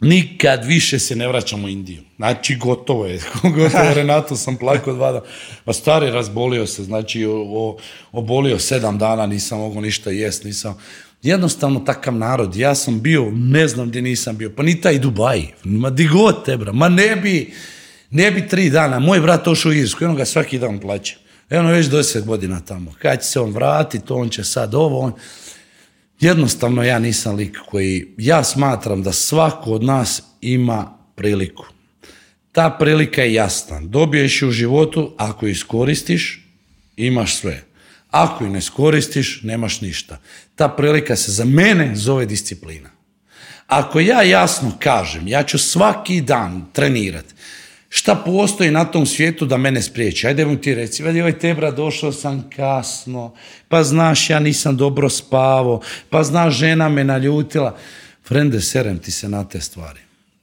nikad 0.00 0.64
više 0.64 0.98
se 0.98 1.16
ne 1.16 1.28
vraćamo 1.28 1.66
u 1.66 1.68
Indiju. 1.68 2.02
Znači, 2.16 2.56
gotovo 2.56 3.06
je. 3.06 3.20
gotovo 3.56 3.94
Renato 3.94 4.36
sam 4.36 4.56
plakao 4.56 4.94
dva 4.94 5.12
dana. 5.12 5.24
Pa 5.64 5.72
stari 5.72 6.10
razbolio 6.10 6.66
se, 6.66 6.84
znači 6.84 7.26
o, 7.26 7.76
obolio 8.12 8.58
sedam 8.58 8.98
dana, 8.98 9.26
nisam 9.26 9.58
mogao 9.58 9.80
ništa 9.82 10.10
jest, 10.10 10.44
nisam... 10.44 10.74
Jednostavno 11.22 11.80
takav 11.80 12.14
narod. 12.14 12.56
Ja 12.56 12.74
sam 12.74 13.00
bio, 13.00 13.30
ne 13.30 13.68
znam 13.68 13.88
gdje 13.88 14.02
nisam 14.02 14.36
bio, 14.36 14.50
pa 14.56 14.62
ni 14.62 14.80
taj 14.80 14.98
Dubaj. 14.98 15.46
Ma 15.64 15.90
di 15.90 16.06
god 16.06 16.44
te, 16.44 16.56
bra. 16.56 16.72
Ma 16.72 16.88
ne 16.88 17.16
bi, 17.16 17.52
ne 18.10 18.30
bi 18.30 18.48
tri 18.48 18.70
dana. 18.70 18.98
Moj 18.98 19.20
brat 19.20 19.48
ošao 19.48 19.70
u 19.70 19.74
Irsku, 19.74 20.04
on 20.04 20.14
ga 20.14 20.24
svaki 20.24 20.58
dan 20.58 20.80
plaća. 20.80 21.16
Evo 21.50 21.68
već 21.68 21.86
deset 21.86 22.24
godina 22.24 22.60
tamo. 22.60 22.94
Kad 22.98 23.22
će 23.22 23.26
se 23.26 23.40
on 23.40 23.50
vratiti, 23.50 24.12
on 24.12 24.28
će 24.28 24.44
sad 24.44 24.74
ovo, 24.74 25.00
on... 25.00 25.12
Jednostavno 26.20 26.82
ja 26.82 26.98
nisam 26.98 27.36
lik 27.36 27.58
koji, 27.70 28.14
ja 28.18 28.44
smatram 28.44 29.02
da 29.02 29.12
svako 29.12 29.70
od 29.70 29.82
nas 29.82 30.22
ima 30.40 30.98
priliku. 31.14 31.66
Ta 32.52 32.70
prilika 32.70 33.22
je 33.22 33.34
jasna. 33.34 33.80
Dobiješ 33.80 34.42
u 34.42 34.50
životu, 34.50 35.14
ako 35.18 35.46
iskoristiš, 35.46 36.46
imaš 36.96 37.36
sve. 37.36 37.64
Ako 38.10 38.44
ju 38.44 38.50
ne 38.50 38.58
iskoristiš, 38.58 39.40
nemaš 39.42 39.80
ništa. 39.80 40.18
Ta 40.54 40.68
prilika 40.68 41.16
se 41.16 41.32
za 41.32 41.44
mene 41.44 41.96
zove 41.96 42.26
disciplina. 42.26 42.90
Ako 43.66 44.00
ja 44.00 44.22
jasno 44.22 44.72
kažem, 44.78 45.28
ja 45.28 45.42
ću 45.42 45.58
svaki 45.58 46.20
dan 46.20 46.64
trenirati, 46.72 47.34
šta 47.88 48.14
postoji 48.14 48.70
na 48.70 48.84
tom 48.84 49.06
svijetu 49.06 49.46
da 49.46 49.56
mene 49.56 49.82
spriječi? 49.82 50.26
Ajde 50.26 50.46
mu 50.46 50.56
ti 50.56 50.74
reci, 50.74 51.02
vidi 51.02 51.20
ovaj 51.20 51.38
tebra, 51.38 51.70
došao 51.70 52.12
sam 52.12 52.50
kasno, 52.56 53.34
pa 53.68 53.82
znaš 53.82 54.30
ja 54.30 54.40
nisam 54.40 54.76
dobro 54.76 55.08
spavo, 55.08 55.82
pa 56.10 56.22
znaš 56.22 56.54
žena 56.54 56.88
me 56.88 57.04
naljutila. 57.04 57.76
Frende, 58.24 58.60
serem 58.60 58.98
ti 58.98 59.10
se 59.10 59.28
na 59.28 59.44
te 59.44 59.60
stvari. 59.60 60.00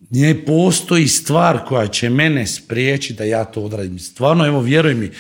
Ne 0.10 0.46
postoji 0.46 1.08
stvar 1.08 1.66
koja 1.68 1.88
će 1.88 2.10
mene 2.10 2.48
spriječi 2.48 3.14
da 3.14 3.24
ja 3.24 3.46
to 3.46 3.62
odradim. 3.62 4.00
Stvarno, 4.00 4.46
evo, 4.46 4.62
vjeruj 4.62 4.94
mi, 4.94 5.12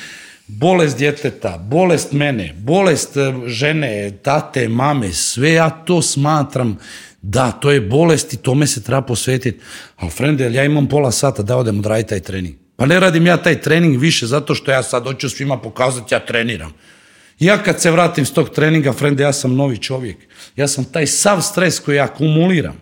bolest 0.47 0.97
djeteta, 0.97 1.57
bolest 1.57 2.11
mene, 2.11 2.53
bolest 2.57 3.17
e, 3.17 3.33
žene, 3.47 4.11
tate, 4.23 4.67
mame, 4.67 5.13
sve 5.13 5.53
ja 5.53 5.69
to 5.69 6.01
smatram 6.01 6.77
da, 7.27 7.51
to 7.51 7.71
je 7.71 7.81
bolest 7.81 8.33
i 8.33 8.37
tome 8.37 8.67
se 8.67 8.83
treba 8.83 9.01
posvetiti. 9.01 9.59
Ali, 9.97 10.11
frende, 10.11 10.51
ja 10.51 10.63
imam 10.63 10.87
pola 10.87 11.11
sata 11.11 11.43
da 11.43 11.57
odem 11.57 11.79
odraditi 11.79 12.09
taj 12.09 12.19
trening. 12.19 12.55
Pa 12.75 12.85
ne 12.85 12.99
radim 12.99 13.27
ja 13.27 13.37
taj 13.37 13.61
trening 13.61 13.97
više 13.99 14.27
zato 14.27 14.55
što 14.55 14.71
ja 14.71 14.83
sad 14.83 15.03
hoću 15.03 15.29
svima 15.29 15.57
pokazati 15.57 16.13
ja 16.13 16.25
treniram. 16.25 16.73
Ja 17.39 17.57
kad 17.63 17.81
se 17.81 17.91
vratim 17.91 18.25
s 18.25 18.33
tog 18.33 18.49
treninga, 18.49 18.93
frende, 18.93 19.23
ja 19.23 19.33
sam 19.33 19.55
novi 19.55 19.77
čovjek. 19.77 20.17
Ja 20.55 20.67
sam 20.67 20.85
taj 20.85 21.07
sav 21.07 21.41
stres 21.41 21.79
koji 21.79 21.99
akumuliram. 21.99 22.77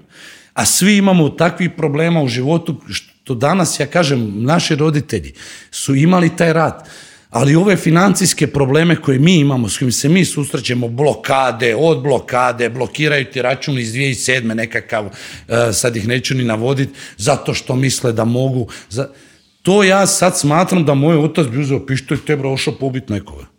A 0.53 0.65
svi 0.65 0.97
imamo 0.97 1.29
takvih 1.29 1.69
problema 1.77 2.21
u 2.21 2.27
životu 2.27 2.81
što 2.89 3.35
danas, 3.35 3.79
ja 3.79 3.85
kažem, 3.85 4.43
naši 4.43 4.75
roditelji 4.75 5.33
su 5.71 5.95
imali 5.95 6.35
taj 6.35 6.53
rad. 6.53 6.89
Ali 7.33 7.55
ove 7.55 7.75
financijske 7.75 8.47
probleme 8.47 8.95
koje 8.95 9.19
mi 9.19 9.35
imamo, 9.35 9.69
s 9.69 9.77
kojim 9.77 9.91
se 9.91 10.09
mi 10.09 10.25
susrećemo, 10.25 10.87
blokade, 10.87 11.75
od 11.75 12.01
blokade, 12.03 12.69
blokiraju 12.69 13.25
ti 13.25 13.41
račun 13.41 13.79
iz 13.79 13.93
2007. 13.93 14.53
nekakav, 14.53 15.05
e, 15.05 15.73
sad 15.73 15.95
ih 15.95 16.07
neću 16.07 16.35
ni 16.35 16.43
navoditi, 16.43 16.93
zato 17.17 17.53
što 17.53 17.75
misle 17.75 18.11
da 18.11 18.25
mogu. 18.25 18.67
To 19.61 19.83
ja 19.83 20.05
sad 20.05 20.39
smatram 20.39 20.85
da 20.85 20.93
moj 20.93 21.17
otac 21.17 21.47
bi 21.47 21.59
uzeo 21.61 21.85
pištolj, 21.85 22.19
te 22.27 22.35
ošao 22.35 22.73
pobiti 22.73 23.13
nekoga. 23.13 23.52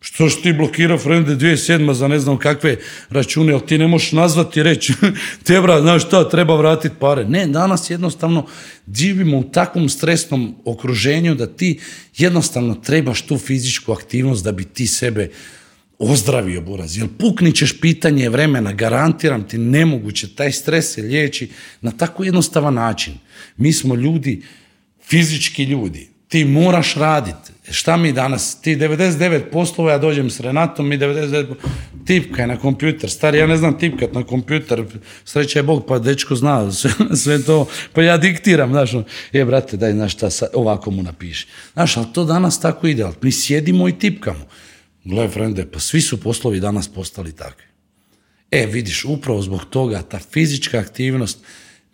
Što 0.00 0.30
si 0.30 0.42
ti 0.42 0.52
blokirao 0.52 0.98
Frende 0.98 1.36
2007. 1.36 1.92
za 1.92 2.08
ne 2.08 2.18
znam 2.18 2.38
kakve 2.38 2.76
račune, 3.10 3.52
ali 3.52 3.66
ti 3.66 3.78
ne 3.78 3.86
možeš 3.88 4.12
nazvati 4.12 4.60
i 4.60 4.62
reći, 4.62 4.92
tebra, 5.46 5.80
znaš 5.80 6.06
šta, 6.06 6.28
treba 6.28 6.56
vratiti 6.56 6.94
pare. 7.00 7.24
Ne, 7.24 7.46
danas 7.46 7.90
jednostavno 7.90 8.46
živimo 8.94 9.38
u 9.38 9.44
takvom 9.44 9.88
stresnom 9.88 10.54
okruženju 10.64 11.34
da 11.34 11.46
ti 11.46 11.80
jednostavno 12.16 12.74
trebaš 12.74 13.22
tu 13.22 13.38
fizičku 13.38 13.92
aktivnost 13.92 14.44
da 14.44 14.52
bi 14.52 14.64
ti 14.64 14.86
sebe 14.86 15.30
ozdravio 15.98 16.60
buraz. 16.60 16.96
Jer 16.96 17.08
puknićeš 17.18 17.80
pitanje 17.80 18.28
vremena, 18.28 18.72
garantiram 18.72 19.48
ti 19.48 19.58
nemoguće, 19.58 20.34
taj 20.34 20.52
stres 20.52 20.94
se 20.94 21.02
liječi 21.02 21.50
na 21.80 21.90
tako 21.90 22.24
jednostavan 22.24 22.74
način. 22.74 23.14
Mi 23.56 23.72
smo 23.72 23.94
ljudi, 23.94 24.42
fizički 25.04 25.64
ljudi, 25.64 26.08
ti 26.28 26.44
moraš 26.44 26.94
raditi. 26.94 27.55
Šta 27.70 27.96
mi 27.96 28.12
danas, 28.12 28.60
ti 28.60 28.76
99 28.76 29.50
poslova, 29.52 29.92
ja 29.92 29.98
dođem 29.98 30.30
s 30.30 30.40
Renatom, 30.40 30.88
mi 30.88 30.98
99 30.98 31.54
tipkaj 32.06 32.46
na 32.46 32.56
kompjuter, 32.56 33.10
stari, 33.10 33.38
ja 33.38 33.46
ne 33.46 33.56
znam 33.56 33.78
tipkat 33.78 34.12
na 34.12 34.24
kompjuter, 34.24 34.84
sreća 35.24 35.58
je 35.58 35.62
Bog, 35.62 35.86
pa 35.88 35.98
dečko 35.98 36.34
zna 36.34 36.72
sve, 37.22 37.42
to, 37.42 37.66
pa 37.92 38.02
ja 38.02 38.16
diktiram, 38.16 38.70
znaš, 38.70 38.94
ono, 38.94 39.04
je, 39.32 39.44
brate, 39.44 39.76
daj, 39.76 39.92
znaš 39.92 40.12
šta, 40.12 40.28
ovako 40.54 40.90
mu 40.90 41.02
napiši. 41.02 41.46
Znaš, 41.72 41.96
ali 41.96 42.06
to 42.12 42.24
danas 42.24 42.60
tako 42.60 42.86
ide, 42.86 43.02
ali 43.02 43.14
mi 43.22 43.32
sjedimo 43.32 43.88
i 43.88 43.98
tipkamo. 43.98 44.46
Gle, 45.04 45.28
frende, 45.28 45.66
pa 45.70 45.78
svi 45.78 46.00
su 46.00 46.20
poslovi 46.20 46.60
danas 46.60 46.88
postali 46.88 47.32
takvi. 47.32 47.64
E, 48.50 48.66
vidiš, 48.66 49.04
upravo 49.04 49.42
zbog 49.42 49.64
toga, 49.70 50.02
ta 50.02 50.18
fizička 50.18 50.78
aktivnost, 50.78 51.38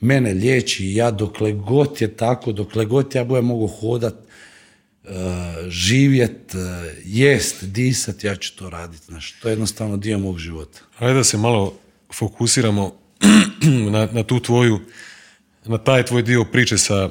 mene 0.00 0.32
liječi 0.34 0.86
i 0.86 0.94
ja 0.94 1.10
dokle 1.10 1.52
god 1.52 2.00
je 2.00 2.16
tako, 2.16 2.52
dokle 2.52 2.84
god 2.84 3.14
ja 3.14 3.24
budem 3.24 3.44
mogu 3.44 3.66
hodat, 3.66 4.14
uh, 4.14 4.31
živjet, 5.68 6.54
uh, 6.54 6.60
jest, 7.04 7.64
disat, 7.64 8.24
ja 8.24 8.36
ću 8.36 8.56
to 8.56 8.70
raditi. 8.70 9.04
Znaš, 9.04 9.32
to 9.32 9.48
je 9.48 9.52
jednostavno 9.52 9.96
dio 9.96 10.18
mog 10.18 10.38
života. 10.38 10.80
Hajde 10.96 11.14
da 11.14 11.24
se 11.24 11.38
malo 11.38 11.74
fokusiramo 12.14 12.94
na, 13.92 14.08
na 14.12 14.22
tu 14.22 14.40
tvoju, 14.40 14.80
na 15.64 15.78
taj 15.78 16.04
tvoj 16.04 16.22
dio 16.22 16.44
priče 16.44 16.78
sa 16.78 17.10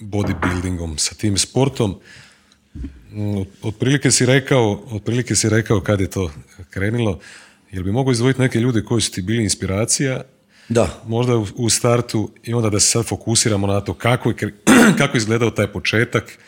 bodybuildingom, 0.00 0.98
sa 0.98 1.14
tim 1.14 1.38
sportom. 1.38 1.98
Mm, 3.12 3.42
otprilike 3.62 4.10
si 4.10 4.26
rekao, 4.26 4.82
otprilike 4.90 5.36
si 5.36 5.48
rekao 5.48 5.80
kad 5.80 6.00
je 6.00 6.10
to 6.10 6.30
krenilo, 6.70 7.20
jel 7.72 7.82
bi 7.82 7.92
mogao 7.92 8.12
izdvojiti 8.12 8.40
neke 8.40 8.60
ljude 8.60 8.82
koji 8.82 9.02
su 9.02 9.12
ti 9.12 9.22
bili 9.22 9.42
inspiracija 9.42 10.22
da. 10.68 11.02
Možda 11.06 11.36
u 11.36 11.70
startu 11.70 12.30
i 12.42 12.54
onda 12.54 12.70
da 12.70 12.80
se 12.80 12.90
sad 12.90 13.06
fokusiramo 13.06 13.66
na 13.66 13.80
to 13.80 13.94
kako 13.94 14.30
je, 14.30 14.34
kako 14.98 15.16
izgledao 15.16 15.50
taj 15.50 15.66
početak, 15.66 16.38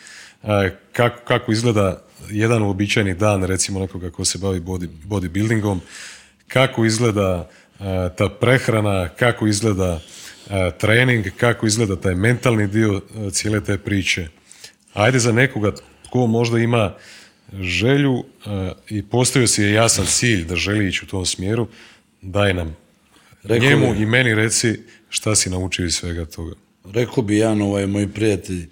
kako, 0.91 1.17
kako 1.25 1.51
izgleda 1.51 2.01
jedan 2.29 2.63
uobičajeni 2.63 3.13
dan 3.13 3.43
recimo 3.43 3.79
nekoga 3.79 4.11
ko 4.11 4.25
se 4.25 4.37
bavi 4.37 4.59
body, 4.59 4.87
bodybuildingom, 5.07 5.79
kako 6.47 6.85
izgleda 6.85 7.49
ta 8.17 8.29
prehrana, 8.41 9.09
kako 9.09 9.47
izgleda 9.47 9.99
trening, 10.79 11.25
kako 11.37 11.65
izgleda 11.65 11.95
taj 11.95 12.15
mentalni 12.15 12.67
dio 12.67 13.01
cijele 13.31 13.63
te 13.63 13.77
priče. 13.77 14.27
Ajde 14.93 15.19
za 15.19 15.31
nekoga 15.31 15.71
tko 16.03 16.27
možda 16.27 16.59
ima 16.59 16.93
želju 17.53 18.23
i 18.89 19.03
postavio 19.03 19.47
si 19.47 19.61
je 19.61 19.73
jasan 19.73 20.05
cilj 20.05 20.45
da 20.45 20.55
želi 20.55 20.87
ići 20.87 21.05
u 21.05 21.07
tom 21.07 21.25
smjeru, 21.25 21.67
daj 22.21 22.53
nam 22.53 22.75
Rekao 23.43 23.69
njemu 23.69 23.95
i 23.95 24.05
meni 24.05 24.35
reci 24.35 24.79
šta 25.09 25.35
si 25.35 25.49
naučio 25.49 25.85
iz 25.85 25.95
svega 25.95 26.25
toga. 26.25 26.55
Rekao 26.93 27.23
bi 27.23 27.37
ja, 27.37 27.51
ovaj 27.51 27.87
moj 27.87 28.13
prijatelj, 28.13 28.67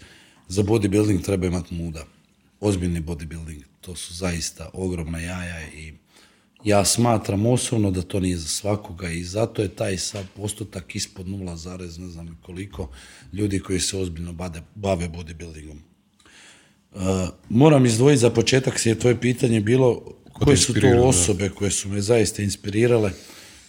za 0.53 0.63
bodybuilding 0.63 1.21
treba 1.21 1.47
imati 1.47 1.75
muda. 1.75 2.05
Ozbiljni 2.59 3.01
bodybuilding. 3.01 3.61
To 3.81 3.95
su 3.95 4.13
zaista 4.13 4.69
ogromna 4.73 5.19
jaja 5.19 5.67
i 5.69 5.93
ja 6.63 6.85
smatram 6.85 7.45
osobno 7.45 7.91
da 7.91 8.01
to 8.01 8.19
nije 8.19 8.37
za 8.37 8.47
svakoga 8.47 9.09
i 9.09 9.23
zato 9.23 9.61
je 9.61 9.75
taj 9.75 9.97
sad 9.97 10.25
postotak 10.35 10.95
ispod 10.95 11.25
0, 11.25 11.99
ne 11.99 12.07
znam 12.09 12.39
koliko 12.41 12.89
ljudi 13.33 13.59
koji 13.59 13.79
se 13.79 13.97
ozbiljno 13.97 14.33
bave 14.75 15.09
bodybuildingom. 15.09 15.77
Uh, 16.91 17.01
moram 17.49 17.85
izdvojiti 17.85 18.21
za 18.21 18.29
početak, 18.29 18.85
je 18.85 18.99
tvoje 18.99 19.21
pitanje 19.21 19.61
bilo 19.61 20.01
koje 20.33 20.57
su 20.57 20.73
to 20.73 20.87
osobe 21.03 21.49
koje 21.49 21.71
su 21.71 21.89
me 21.89 22.01
zaista 22.01 22.43
inspirirale 22.43 23.11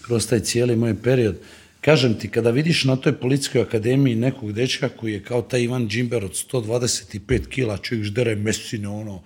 kroz 0.02 0.28
taj 0.28 0.40
cijeli 0.40 0.76
moj 0.76 1.02
period. 1.02 1.36
Kažem 1.84 2.14
ti, 2.18 2.28
kada 2.28 2.50
vidiš 2.50 2.84
na 2.84 2.96
toj 2.96 3.12
policijskoj 3.20 3.62
akademiji 3.62 4.16
nekog 4.16 4.52
dečka 4.52 4.88
koji 4.88 5.12
je 5.12 5.22
kao 5.22 5.42
taj 5.42 5.62
Ivan 5.62 5.88
Džimber 5.88 6.24
od 6.24 6.32
125 6.32 7.48
kila, 7.48 7.76
čovjek 7.78 8.04
ždere 8.04 8.36
mesine, 8.36 8.88
ono, 8.88 9.22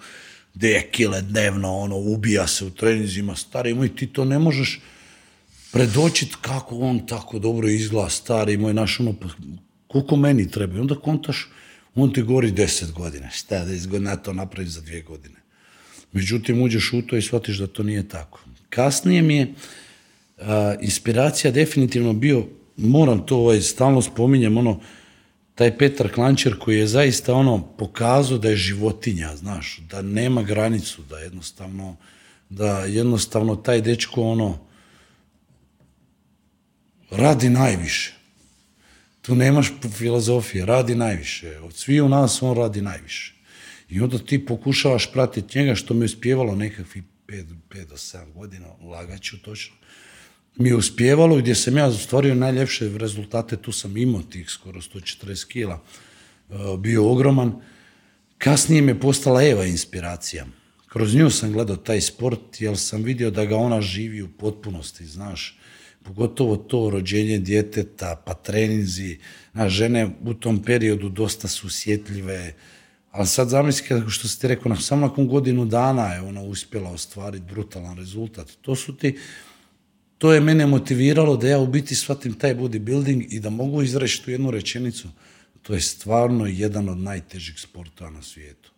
dvije 0.55 0.89
kile 0.91 1.23
dnevno, 1.23 1.77
ono, 1.77 1.97
ubija 1.97 2.47
se 2.47 2.65
u 2.65 2.71
treninzima, 2.71 3.37
stari 3.37 3.75
moj, 3.75 3.95
ti 3.97 4.07
to 4.07 4.25
ne 4.25 4.39
možeš 4.39 4.81
predočiti 5.73 6.35
kako 6.41 6.79
on 6.79 7.07
tako 7.07 7.39
dobro 7.39 7.69
izgleda, 7.69 8.11
stari 8.11 8.57
moj, 8.57 8.75
naš, 8.75 9.01
ono, 9.01 9.13
pa, 9.13 9.29
koliko 9.87 10.17
meni 10.17 10.51
treba. 10.51 10.77
I 10.77 10.81
onda 10.81 10.95
kontaš, 10.95 11.49
on 11.95 12.13
ti 12.13 12.23
govori 12.23 12.51
deset 12.51 12.93
godina, 12.93 13.31
šta 13.31 13.65
deset 13.65 13.89
godina, 13.89 14.17
to 14.17 14.33
napravi 14.33 14.69
za 14.69 14.81
dvije 14.81 15.03
godine. 15.03 15.37
Međutim, 16.13 16.63
uđeš 16.63 16.93
u 16.93 17.03
to 17.03 17.17
i 17.17 17.23
shvatiš 17.23 17.59
da 17.59 17.67
to 17.67 17.83
nije 17.83 18.09
tako. 18.09 18.41
Kasnije 18.71 19.23
mi 19.23 19.37
je, 19.37 19.55
inspiracija 20.81 21.51
definitivno 21.51 22.13
bio, 22.13 22.47
moram 22.77 23.27
to 23.27 23.37
ovaj, 23.37 23.61
stalno 23.61 24.03
spominjem, 24.03 24.57
ono, 24.57 24.81
taj 25.55 25.79
Petar 25.79 26.13
Klančer 26.13 26.59
koji 26.59 26.79
je 26.79 26.87
zaista 26.87 27.35
ono 27.35 27.63
pokazao 27.79 28.39
da 28.39 28.49
je 28.49 28.57
životinja, 28.57 29.37
znaš, 29.37 29.81
da 29.91 30.03
nema 30.03 30.43
granicu, 30.43 31.03
da 31.03 31.19
jednostavno, 31.19 31.97
da 32.49 32.79
jednostavno 32.79 33.57
taj 33.57 33.81
dečko 33.81 34.23
ono 34.23 34.59
radi 37.11 37.51
najviše. 37.51 38.15
Tu 39.23 39.35
nemaš 39.35 39.73
filozofije, 39.97 40.67
radi 40.67 40.95
najviše. 40.95 41.59
Od 41.59 41.75
u 42.05 42.09
nas 42.09 42.43
on 42.43 42.57
radi 42.57 42.83
najviše. 42.83 43.35
I 43.89 44.01
onda 44.01 44.19
ti 44.19 44.47
pokušavaš 44.47 45.13
pratiti 45.13 45.59
njega 45.59 45.75
što 45.75 45.95
mi 45.95 46.01
je 46.01 46.05
uspjevalo 46.05 46.55
nekakvih 46.55 47.03
5 47.27 47.45
do 47.89 47.97
7 47.97 48.33
godina, 48.33 48.67
lagaću 48.83 49.43
točno 49.43 49.78
mi 50.59 50.69
je 50.69 50.77
uspjevalo 50.77 51.37
gdje 51.37 51.55
sam 51.55 51.77
ja 51.77 51.87
ostvario 51.87 52.35
najljepše 52.35 52.91
rezultate, 52.99 53.57
tu 53.57 53.73
sam 53.73 53.97
imao 53.97 54.23
tih 54.23 54.51
skoro 54.51 54.81
140 54.81 55.47
kila, 55.47 55.83
e, 56.51 56.55
bio 56.79 57.11
ogroman. 57.11 57.61
Kasnije 58.39 58.83
me 58.83 59.01
postala 59.01 59.43
Eva 59.43 59.65
inspiracija. 59.65 60.47
Kroz 60.89 61.15
nju 61.15 61.31
sam 61.31 61.53
gledao 61.53 61.77
taj 61.77 62.01
sport, 62.01 62.61
jer 62.61 62.79
sam 62.79 63.03
vidio 63.03 63.31
da 63.31 63.45
ga 63.45 63.57
ona 63.57 63.81
živi 63.81 64.23
u 64.23 64.29
potpunosti, 64.29 65.07
znaš. 65.07 65.59
Pogotovo 66.03 66.57
to 66.57 66.91
rođenje 66.91 67.39
djeteta, 67.39 68.23
pa 68.27 68.35
treninzi. 68.35 69.19
Na 69.53 69.69
žene 69.69 70.11
u 70.25 70.35
tom 70.35 70.63
periodu 70.63 71.09
dosta 71.09 71.49
su 71.49 71.67
osjetljive, 71.67 72.55
ali 73.11 73.27
sad 73.27 73.49
zamisli 73.49 74.03
što 74.09 74.29
si 74.29 74.41
ti 74.41 74.49
rekao, 74.49 74.77
samo 74.77 75.07
nakon 75.07 75.29
godinu 75.29 75.65
dana 75.65 76.07
je 76.15 76.21
ona 76.21 76.43
uspjela 76.43 76.91
ostvariti 76.91 77.45
brutalan 77.53 77.97
rezultat. 77.97 78.51
To 78.61 78.77
su 78.77 78.97
ti 78.97 79.19
to 80.19 80.33
je 80.33 80.41
mene 80.41 80.67
motiviralo 80.67 81.37
da 81.37 81.49
ja 81.49 81.59
u 81.59 81.67
biti 81.67 81.95
shvatim 81.95 82.35
taj 82.35 82.55
bodybuilding 82.55 83.27
i 83.31 83.41
da 83.41 83.51
mogu 83.51 83.83
izreći 83.83 84.25
tu 84.25 84.31
jednu 84.31 84.51
rečenicu. 84.51 85.09
To 85.63 85.75
je 85.75 85.81
stvarno 85.81 86.47
jedan 86.47 86.89
od 86.89 86.99
najtežih 86.99 87.61
sportova 87.61 88.11
na 88.11 88.23
svijetu. 88.23 88.71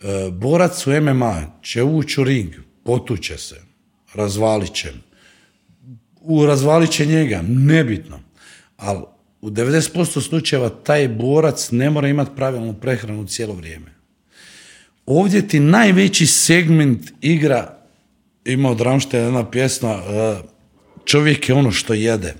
E, 0.00 0.30
borac 0.30 0.86
u 0.86 0.90
MMA 1.00 1.58
će 1.62 1.82
ući 1.82 2.20
u 2.20 2.24
ring, 2.24 2.54
potuće 2.84 3.38
se, 3.38 3.56
razvalit 4.14 4.74
će. 4.74 4.92
U 6.20 6.46
razvalit 6.46 6.90
će 6.90 7.06
njega, 7.06 7.42
nebitno. 7.48 8.20
Ali 8.76 9.02
u 9.40 9.50
90% 9.50 10.28
slučajeva 10.28 10.68
taj 10.68 11.08
borac 11.08 11.70
ne 11.70 11.90
mora 11.90 12.08
imati 12.08 12.30
pravilnu 12.36 12.74
prehranu 12.80 13.26
cijelo 13.26 13.54
vrijeme. 13.54 13.94
Ovdje 15.06 15.48
ti 15.48 15.60
najveći 15.60 16.26
segment 16.26 17.12
igra 17.20 17.77
ima 18.52 18.70
od 18.70 18.80
Ramštajna 18.80 19.26
jedna 19.26 19.50
pjesma 19.50 19.90
e, 19.90 20.38
Čovjek 21.04 21.48
je 21.48 21.54
ono 21.54 21.70
što 21.72 21.94
jede. 21.94 22.34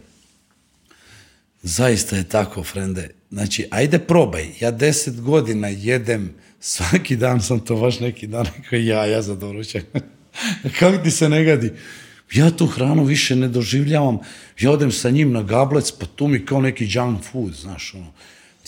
Zaista 1.62 2.16
je 2.16 2.28
tako, 2.28 2.64
frende. 2.64 3.10
Znači, 3.30 3.66
ajde 3.70 3.98
probaj. 3.98 4.46
Ja 4.60 4.70
deset 4.70 5.20
godina 5.20 5.68
jedem, 5.68 6.34
svaki 6.60 7.16
dan 7.16 7.42
sam 7.42 7.60
to 7.60 7.76
baš 7.76 8.00
neki 8.00 8.26
dan 8.26 8.46
rekao 8.56 8.78
ja, 8.78 9.06
ja 9.06 9.22
za 9.22 9.34
doručak. 9.34 9.84
Kako 10.78 10.98
ti 10.98 11.10
se 11.10 11.28
ne 11.28 11.44
gadi? 11.44 11.72
Ja 12.32 12.50
tu 12.50 12.66
hranu 12.66 13.04
više 13.04 13.36
ne 13.36 13.48
doživljavam. 13.48 14.18
Ja 14.60 14.70
odem 14.70 14.92
sa 14.92 15.10
njim 15.10 15.32
na 15.32 15.42
gablec, 15.42 15.92
pa 15.92 16.06
tu 16.06 16.28
mi 16.28 16.46
kao 16.46 16.60
neki 16.60 16.88
junk 16.90 17.22
food, 17.32 17.52
znaš, 17.54 17.94
ono. 17.94 18.12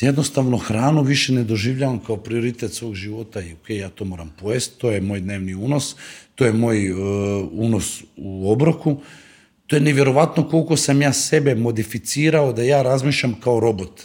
Jednostavno 0.00 0.56
hranu 0.56 1.02
više 1.02 1.32
ne 1.32 1.44
doživljavam 1.44 1.98
kao 1.98 2.16
prioritet 2.16 2.72
svog 2.72 2.94
života 2.94 3.40
i 3.40 3.52
ok, 3.52 3.70
ja 3.70 3.88
to 3.88 4.04
moram 4.04 4.34
pojesti, 4.40 4.78
to 4.78 4.90
je 4.90 5.00
moj 5.00 5.20
dnevni 5.20 5.54
unos, 5.54 5.96
to 6.34 6.44
je 6.44 6.52
moj 6.52 6.86
e, 6.86 6.94
unos 7.52 8.02
u 8.16 8.52
obroku. 8.52 9.00
To 9.66 9.76
je 9.76 9.80
nevjerovatno 9.80 10.48
koliko 10.48 10.76
sam 10.76 11.02
ja 11.02 11.12
sebe 11.12 11.54
modificirao 11.54 12.52
da 12.52 12.62
ja 12.62 12.82
razmišljam 12.82 13.34
kao 13.40 13.60
robot. 13.60 14.02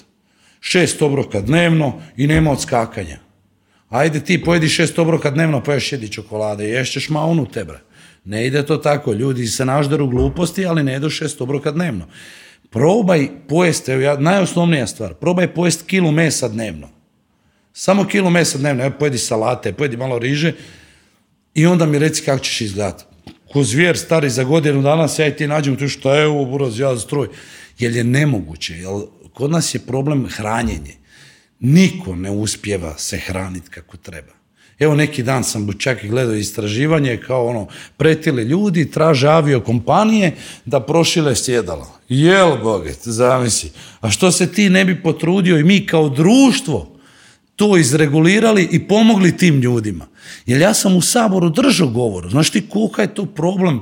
Šest 0.59 1.01
obroka 1.01 1.41
dnevno 1.41 2.01
i 2.17 2.27
nema 2.27 2.51
odskakanja. 2.51 3.19
Ajde 3.89 4.19
ti 4.19 4.43
pojedi 4.43 4.69
šest 4.69 4.99
obroka 4.99 5.31
dnevno, 5.31 5.63
pa 5.63 5.73
još 5.73 5.91
jedi 5.91 6.11
čokolade, 6.11 6.69
ješćeš 6.69 7.09
maunu 7.09 7.45
tebe. 7.45 7.79
Ne 8.25 8.47
ide 8.47 8.65
to 8.65 8.77
tako, 8.77 9.13
ljudi 9.13 9.47
se 9.47 9.65
nažderu 9.65 10.07
gluposti, 10.07 10.65
ali 10.65 10.83
ne 10.83 10.93
jedu 10.93 11.09
šest 11.09 11.41
obroka 11.41 11.71
dnevno. 11.71 12.07
Probaj 12.75 13.29
pojesti, 13.47 13.91
evo 13.91 14.17
najosnovnija 14.19 14.87
stvar, 14.87 15.13
probaj 15.13 15.53
pojesti 15.53 15.83
kilu 15.87 16.11
mesa 16.11 16.47
dnevno. 16.47 16.89
Samo 17.73 18.07
kilu 18.07 18.29
mesa 18.29 18.57
dnevno, 18.57 18.83
evo 18.83 18.95
pojedi 18.99 19.17
salate, 19.17 19.73
pojedi 19.73 19.97
malo 19.97 20.19
riže, 20.19 20.53
i 21.53 21.65
onda 21.65 21.85
mi 21.85 21.99
reci 21.99 22.23
kako 22.23 22.39
ćeš 22.43 22.61
izgledati. 22.61 23.03
Ko 23.53 23.63
zvijer 23.63 23.97
stari 23.97 24.29
za 24.29 24.43
godinu 24.43 24.81
danas, 24.81 25.19
ja 25.19 25.27
i 25.27 25.35
ti 25.35 25.47
nađem 25.47 25.75
tu 25.75 25.87
što 25.87 26.15
je 26.15 26.27
ovo 26.27 26.45
buraz, 26.45 26.79
ja 26.79 26.97
stroj. 26.99 27.27
Jer 27.79 27.95
je 27.95 28.03
nemoguće, 28.03 28.73
jer 28.73 28.89
kod 29.33 29.51
nas 29.51 29.75
je 29.75 29.79
problem 29.79 30.27
hranjenje. 30.29 30.95
Niko 31.59 32.15
ne 32.15 32.31
uspjeva 32.31 32.97
se 32.97 33.17
hraniti 33.17 33.69
kako 33.69 33.97
treba. 33.97 34.33
Evo 34.79 34.95
neki 34.95 35.23
dan 35.23 35.43
sam 35.43 35.73
čak 35.77 36.03
i 36.03 36.07
gledao 36.07 36.35
istraživanje 36.35 37.17
kao 37.17 37.47
ono, 37.47 37.67
pretili 37.97 38.43
ljudi, 38.43 38.91
traže 38.91 39.27
avio 39.27 39.59
kompanije 39.59 40.35
da 40.65 40.79
prošile 40.79 41.35
sjedalo. 41.35 41.87
Jel 42.09 42.57
boget, 42.63 42.99
zamisli. 43.01 43.71
A 44.01 44.09
što 44.09 44.31
se 44.31 44.51
ti 44.51 44.69
ne 44.69 44.85
bi 44.85 45.01
potrudio 45.03 45.57
i 45.57 45.63
mi 45.63 45.85
kao 45.85 46.09
društvo 46.09 46.95
to 47.55 47.77
izregulirali 47.77 48.69
i 48.71 48.87
pomogli 48.87 49.37
tim 49.37 49.61
ljudima. 49.61 50.05
Jer 50.45 50.61
ja 50.61 50.73
sam 50.73 50.95
u 50.95 51.01
Saboru 51.01 51.49
držao 51.49 51.87
govor. 51.87 52.29
Znaš 52.29 52.49
ti 52.49 52.69
kolika 52.69 53.01
je 53.01 53.13
to 53.13 53.25
problem, 53.25 53.81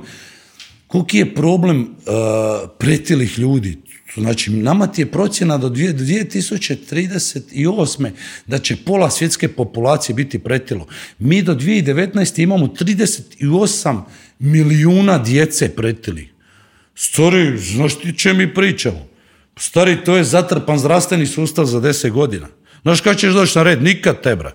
koliki 0.86 1.18
je 1.18 1.34
problem 1.34 1.80
uh, 1.82 2.70
pretilih 2.78 3.38
ljudi. 3.38 3.78
Znači, 4.16 4.50
nama 4.50 4.86
ti 4.86 5.02
je 5.02 5.10
procjena 5.10 5.58
do 5.58 5.68
2038. 5.68 8.10
da 8.46 8.58
će 8.58 8.76
pola 8.76 9.10
svjetske 9.10 9.48
populacije 9.48 10.14
biti 10.14 10.38
pretilo. 10.38 10.86
Mi 11.18 11.42
do 11.42 11.54
2019. 11.54 12.42
imamo 12.42 12.66
38 12.66 14.02
milijuna 14.38 15.18
djece 15.18 15.68
pretili. 15.68 16.28
Stari, 16.94 17.58
znaš 17.58 17.98
ti 17.98 18.18
če 18.18 18.32
mi 18.32 18.54
pričamo? 18.54 19.06
Stari, 19.56 20.04
to 20.04 20.16
je 20.16 20.24
zatrpan 20.24 20.78
zdravstveni 20.78 21.26
sustav 21.26 21.64
za 21.64 21.80
10 21.80 22.10
godina. 22.10 22.46
Znaš 22.82 23.00
kada 23.00 23.16
ćeš 23.16 23.32
doći 23.32 23.58
na 23.58 23.62
red? 23.62 23.82
Nikad 23.82 24.22
tebra. 24.22 24.52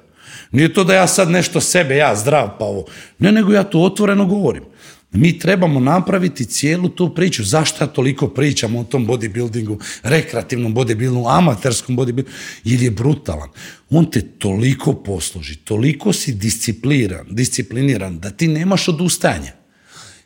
Nije 0.51 0.74
to 0.74 0.84
da 0.84 0.93
ja 0.93 1.07
sad 1.07 1.30
nešto 1.30 1.62
sebe, 1.62 1.95
ja 1.95 2.16
zdrav 2.16 2.49
pa 2.60 2.66
ovo. 2.66 2.86
Ne, 3.20 3.32
nego 3.32 3.53
ja 3.53 3.64
to 3.64 3.80
otvoreno 3.80 4.26
govorim. 4.26 4.64
Mi 5.12 5.39
trebamo 5.39 5.80
napraviti 5.80 6.45
cijelu 6.45 6.89
tu 6.89 7.16
priču. 7.16 7.43
Zašto 7.43 7.84
ja 7.84 7.88
toliko 7.88 8.28
pričam 8.28 8.76
o 8.76 8.84
tom 8.84 9.07
bodybuildingu, 9.07 9.80
rekreativnom 10.03 10.76
bodybuildingu, 10.76 11.38
amaterskom 11.38 11.97
bodybuildingu? 11.97 12.30
Jer 12.64 12.82
je 12.82 12.91
brutalan. 12.91 13.49
On 13.89 14.12
te 14.12 14.22
toliko 14.22 14.93
posluži, 14.93 15.55
toliko 15.55 16.14
si 16.14 16.34
discipliniran, 16.34 17.26
discipliniran 17.30 18.20
da 18.20 18.32
ti 18.32 18.47
nemaš 18.47 18.88
odustajanja. 18.88 19.51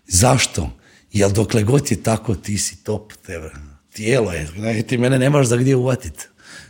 Zašto? 0.08 0.70
Jer 1.14 1.32
dokle 1.32 1.64
god 1.64 1.92
je 1.92 2.04
tako, 2.04 2.36
ti 2.36 2.58
si 2.58 2.84
top, 2.84 3.14
tebe. 3.26 3.52
tijelo 3.94 4.32
je, 4.32 4.48
ti 4.88 4.98
mene 4.98 5.20
nemaš 5.20 5.48
za 5.48 5.58
gdje 5.58 5.76
uvatiti. 5.76 6.26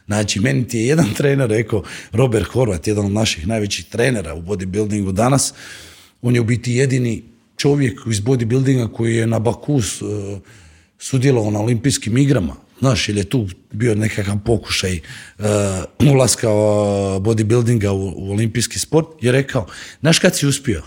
Znači, 0.05 0.39
meni 0.39 0.67
ti 0.67 0.77
je 0.77 0.87
jedan 0.87 1.13
trener 1.17 1.49
rekao, 1.49 1.83
Robert 2.11 2.45
Horvat, 2.45 2.87
jedan 2.87 3.05
od 3.05 3.11
naših 3.11 3.47
najvećih 3.47 3.85
trenera 3.85 4.33
u 4.33 4.41
bodybuildingu 4.41 5.11
danas, 5.11 5.53
on 6.21 6.35
je 6.35 6.41
u 6.41 6.43
biti 6.43 6.73
jedini 6.73 7.32
čovjek 7.57 7.99
iz 8.09 8.19
bodybuildinga 8.19 8.91
koji 8.91 9.15
je 9.15 9.27
na 9.27 9.39
Baku 9.39 9.73
uh, 9.73 9.81
sudjelovao 10.99 11.51
na 11.51 11.59
olimpijskim 11.59 12.17
igrama. 12.17 12.55
Znaš, 12.79 13.09
ili 13.09 13.19
je 13.19 13.29
tu 13.29 13.47
bio 13.71 13.95
nekakav 13.95 14.37
pokušaj 14.45 14.99
uh, 15.39 15.45
ulaska 16.11 16.49
uh, 16.49 16.57
bodybuildinga 17.21 17.89
u, 17.89 18.13
u 18.15 18.31
olimpijski 18.31 18.79
sport, 18.79 19.07
je 19.21 19.31
rekao, 19.31 19.67
znaš 19.99 20.19
kad 20.19 20.35
si 20.35 20.47
uspio? 20.47 20.83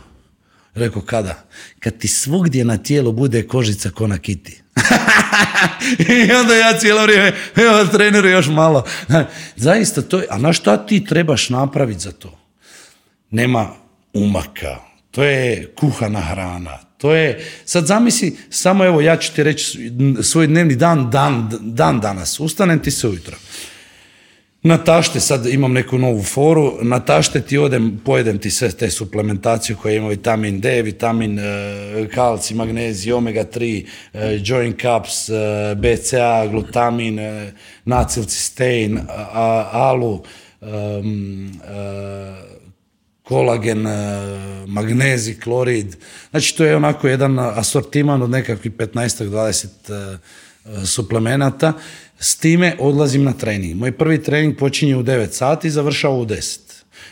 Rekao, 0.75 1.03
kada? 1.03 1.45
Kad 1.81 1.99
ti 1.99 2.09
svugdje 2.09 2.65
na 2.65 2.79
tijelu 2.79 3.13
bude 3.13 3.43
kožica 3.43 3.91
ko 3.91 4.07
na 4.07 4.19
kiti. 4.19 4.63
I 6.29 6.33
onda 6.33 6.55
ja 6.55 6.79
cijelo 6.79 7.03
vrijeme, 7.03 7.33
evo 7.57 7.85
treneru 7.85 8.29
još 8.29 8.47
malo. 8.47 8.85
Zaista 9.57 10.03
to 10.03 10.19
je, 10.19 10.27
a 10.31 10.39
na 10.39 10.53
šta 10.53 10.87
ti 10.87 11.05
trebaš 11.05 11.49
napraviti 11.49 12.01
za 12.01 12.13
to? 12.13 12.39
Nema 13.31 13.69
umaka, 14.13 14.77
to 15.17 15.25
je 15.25 15.73
kuhana 15.75 16.21
hrana, 16.21 16.79
to 16.99 17.15
je, 17.15 17.45
sad 17.65 17.87
zamisli, 17.87 18.37
samo 18.51 18.85
evo 18.85 19.01
ja 19.01 19.17
ću 19.17 19.35
ti 19.35 19.43
reći 19.43 19.93
svoj 20.23 20.47
dnevni 20.47 20.77
dan, 20.77 21.11
dan, 21.11 21.51
dan 21.61 22.01
danas, 22.01 22.41
ustanem 22.41 22.83
ti 22.83 22.91
se 22.91 23.09
ujutro. 23.09 23.37
Na 24.63 24.79
tašte, 24.79 25.21
sad 25.21 25.47
imam 25.47 25.73
neku 25.73 25.99
novu 25.99 26.23
foru, 26.23 26.79
na 26.83 27.01
tašte 27.01 27.41
ti 27.41 27.59
odem, 27.59 28.01
pojedem 28.05 28.39
ti 28.39 28.51
sve 28.51 28.71
te 28.71 28.91
suplementacije 28.91 29.77
koje 29.77 29.97
ima 29.97 30.09
vitamin 30.09 30.61
D, 30.61 30.83
vitamin 30.83 31.39
e, 31.39 31.43
kalci, 32.15 32.55
magnezij, 32.55 33.13
omega 33.13 33.45
3, 33.45 33.87
e, 34.13 34.41
joint 34.45 34.81
caps, 34.83 35.29
e, 35.29 35.33
BCA, 35.75 36.47
glutamin, 36.47 37.19
e, 37.19 37.53
nacilcistein, 37.85 39.01
alu, 39.73 40.23
kolagen, 43.27 43.87
magnezij, 44.67 45.41
klorid. 45.41 45.97
Znači 46.31 46.57
to 46.57 46.65
je 46.65 46.77
onako 46.77 47.09
jedan 47.09 47.39
asortiman 47.39 48.23
od 48.23 48.31
nekakvih 48.31 48.73
15-20 48.73 50.19
suplemenata 50.85 51.73
s 52.19 52.37
time 52.37 52.77
odlazim 52.79 53.25
na 53.25 53.33
trening. 53.33 53.77
Moj 53.77 53.93
prvi 53.93 54.23
trening 54.23 54.59
počinje 54.59 54.97
u 54.97 55.03
9 55.03 55.31
sati 55.31 55.69
i 55.69 55.71
završava 55.71 56.15
u 56.15 56.27
10. 56.27 56.59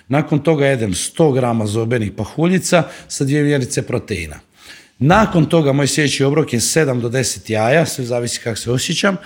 Nakon 0.08 0.38
toga 0.38 0.66
jedem 0.66 0.92
100 0.92 1.34
grama 1.34 1.66
zobenih 1.66 2.12
pahuljica 2.16 2.82
sa 3.08 3.24
dvije 3.24 3.42
mjerice 3.42 3.82
proteina. 3.82 4.40
Nakon 4.98 5.46
toga 5.46 5.72
moj 5.72 5.86
sljedeći 5.86 6.24
obrok 6.24 6.52
je 6.52 6.60
7 6.60 7.00
do 7.00 7.08
10 7.08 7.50
jaja, 7.50 7.86
sve 7.86 8.04
zavisi 8.04 8.40
kako 8.40 8.56
se 8.56 8.70
osjećam, 8.70 9.16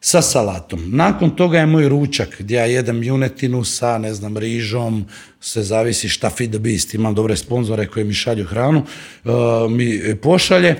sa 0.00 0.22
salatom. 0.22 0.90
Nakon 0.96 1.30
toga 1.36 1.58
je 1.58 1.66
moj 1.66 1.88
ručak 1.88 2.36
gdje 2.38 2.56
ja 2.56 2.64
jedem 2.64 3.02
junetinu 3.02 3.64
sa, 3.64 3.98
ne 3.98 4.14
znam, 4.14 4.36
rižom, 4.36 5.04
sve 5.40 5.62
zavisi 5.62 6.08
šta 6.08 6.30
feed 6.30 6.50
the 6.50 6.58
beast, 6.58 6.94
imam 6.94 7.14
dobre 7.14 7.36
sponzore 7.36 7.86
koji 7.86 8.04
mi 8.04 8.14
šalju 8.14 8.44
hranu, 8.44 8.84
uh, 9.24 9.32
mi 9.70 10.16
pošalje. 10.22 10.76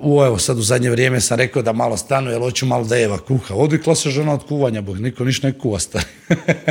Uh, 0.00 0.26
evo 0.26 0.38
sad 0.38 0.58
u 0.58 0.62
zadnje 0.62 0.90
vrijeme 0.90 1.20
sam 1.20 1.38
rekao 1.38 1.62
da 1.62 1.72
malo 1.72 1.96
stanu, 1.96 2.30
jer 2.30 2.40
hoću 2.40 2.66
malo 2.66 2.84
da 2.84 2.98
Eva 2.98 3.18
kuha. 3.18 3.54
Odvikla 3.54 3.94
se 3.94 4.10
žena 4.10 4.34
od 4.34 4.46
kuvanja, 4.46 4.80
bog, 4.80 5.00
niko 5.00 5.24
ništa 5.24 5.46
ne 5.46 5.58
kuva 5.58 5.78
stari. 5.78 6.04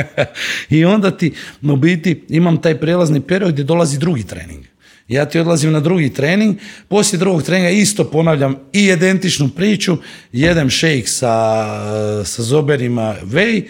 I 0.76 0.84
onda 0.84 1.10
ti, 1.10 1.34
u 1.62 1.76
biti, 1.76 2.24
imam 2.28 2.62
taj 2.62 2.80
prelazni 2.80 3.20
period 3.20 3.52
gdje 3.52 3.64
dolazi 3.64 3.98
drugi 3.98 4.22
trening. 4.26 4.64
Ja 5.08 5.24
ti 5.24 5.38
odlazim 5.38 5.72
na 5.72 5.80
drugi 5.80 6.14
trening, 6.14 6.56
poslije 6.88 7.18
drugog 7.18 7.42
treninga 7.42 7.70
isto 7.70 8.10
ponavljam 8.10 8.56
i 8.72 8.84
identičnu 8.84 9.48
priču, 9.48 9.96
jedem 10.32 10.70
šejk 10.70 11.08
sa, 11.08 11.66
sa 12.24 12.42
zoberima 12.42 13.14
vej, 13.22 13.68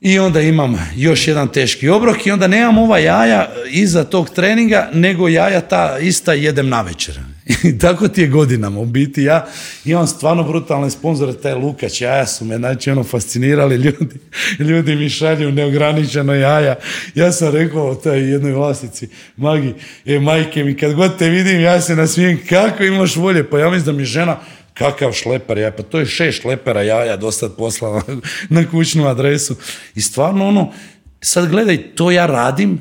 i 0.00 0.18
onda 0.18 0.40
imam 0.40 0.90
još 0.96 1.28
jedan 1.28 1.48
teški 1.48 1.88
obrok 1.88 2.26
i 2.26 2.30
onda 2.30 2.46
nemam 2.46 2.78
ova 2.78 2.98
jaja 2.98 3.52
iza 3.70 4.04
tog 4.04 4.30
treninga, 4.30 4.90
nego 4.92 5.28
jaja 5.28 5.60
ta 5.60 5.98
ista 5.98 6.32
jedem 6.32 6.68
na 6.68 6.82
večer. 6.82 7.20
I 7.64 7.78
tako 7.78 8.08
ti 8.08 8.20
je 8.20 8.28
godinama. 8.28 8.80
U 8.80 8.84
biti 8.84 9.22
ja 9.22 9.46
imam 9.84 10.06
stvarno 10.06 10.42
brutalne 10.42 10.90
sponzore, 10.90 11.32
taj 11.32 11.54
Lukač 11.54 12.00
jaja 12.00 12.26
su 12.26 12.44
me 12.44 12.56
znači 12.56 12.90
ono 12.90 13.04
fascinirali 13.04 13.76
ljudi. 13.76 14.18
Ljudi 14.58 14.96
mi 14.96 15.08
šalju 15.08 15.52
neograničeno 15.52 16.34
jaja. 16.34 16.76
Ja 17.14 17.32
sam 17.32 17.52
rekao 17.52 17.94
taj 17.94 18.30
jednoj 18.30 18.52
vlasnici, 18.52 19.08
Magi, 19.36 19.74
e 20.06 20.20
majke 20.20 20.64
mi, 20.64 20.76
kad 20.76 20.94
god 20.94 21.18
te 21.18 21.28
vidim 21.28 21.60
ja 21.60 21.80
se 21.80 21.96
nasmijem 21.96 22.40
kako 22.48 22.84
imaš 22.84 23.16
volje. 23.16 23.50
Pa 23.50 23.58
ja 23.58 23.70
mislim 23.70 23.86
da 23.86 23.92
mi 23.92 24.04
žena 24.04 24.40
Kakav 24.74 25.12
šleper 25.12 25.58
ja, 25.58 25.72
pa 25.72 25.82
to 25.82 25.98
je 25.98 26.06
šest 26.06 26.40
šlepera 26.40 26.82
jaja 26.82 27.16
do 27.16 27.32
sad 27.32 27.56
poslala 27.56 28.02
na 28.48 28.70
kućnu 28.70 29.06
adresu. 29.06 29.56
I 29.94 30.00
stvarno 30.00 30.48
ono, 30.48 30.72
sad 31.20 31.50
gledaj, 31.50 31.94
to 31.94 32.10
ja 32.10 32.26
radim 32.26 32.80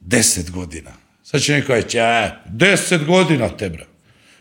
deset 0.00 0.50
godina. 0.50 0.90
Sad 1.22 1.40
će 1.40 1.52
neko 1.52 1.74
reći, 1.74 1.98
deset 2.46 3.04
godina 3.04 3.48
tebra. 3.48 3.91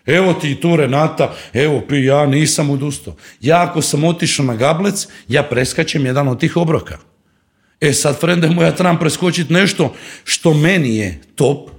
Evo 0.05 0.33
ti 0.33 0.55
tu 0.55 0.75
Renata, 0.75 1.35
evo 1.53 1.81
pi, 1.89 2.05
ja 2.05 2.25
nisam 2.25 2.69
odustao. 2.69 3.15
Ja 3.41 3.63
ako 3.63 3.81
sam 3.81 4.03
otišao 4.03 4.45
na 4.45 4.55
gablec, 4.55 5.07
ja 5.27 5.43
preskačem 5.43 6.05
jedan 6.05 6.27
od 6.27 6.39
tih 6.39 6.57
obroka. 6.57 6.97
E 7.81 7.93
sad, 7.93 8.19
frende 8.19 8.49
mu, 8.49 8.61
ja 8.61 8.75
trebam 8.75 8.99
preskočiti 8.99 9.53
nešto 9.53 9.93
što 10.23 10.53
meni 10.53 10.97
je 10.97 11.21
top, 11.35 11.69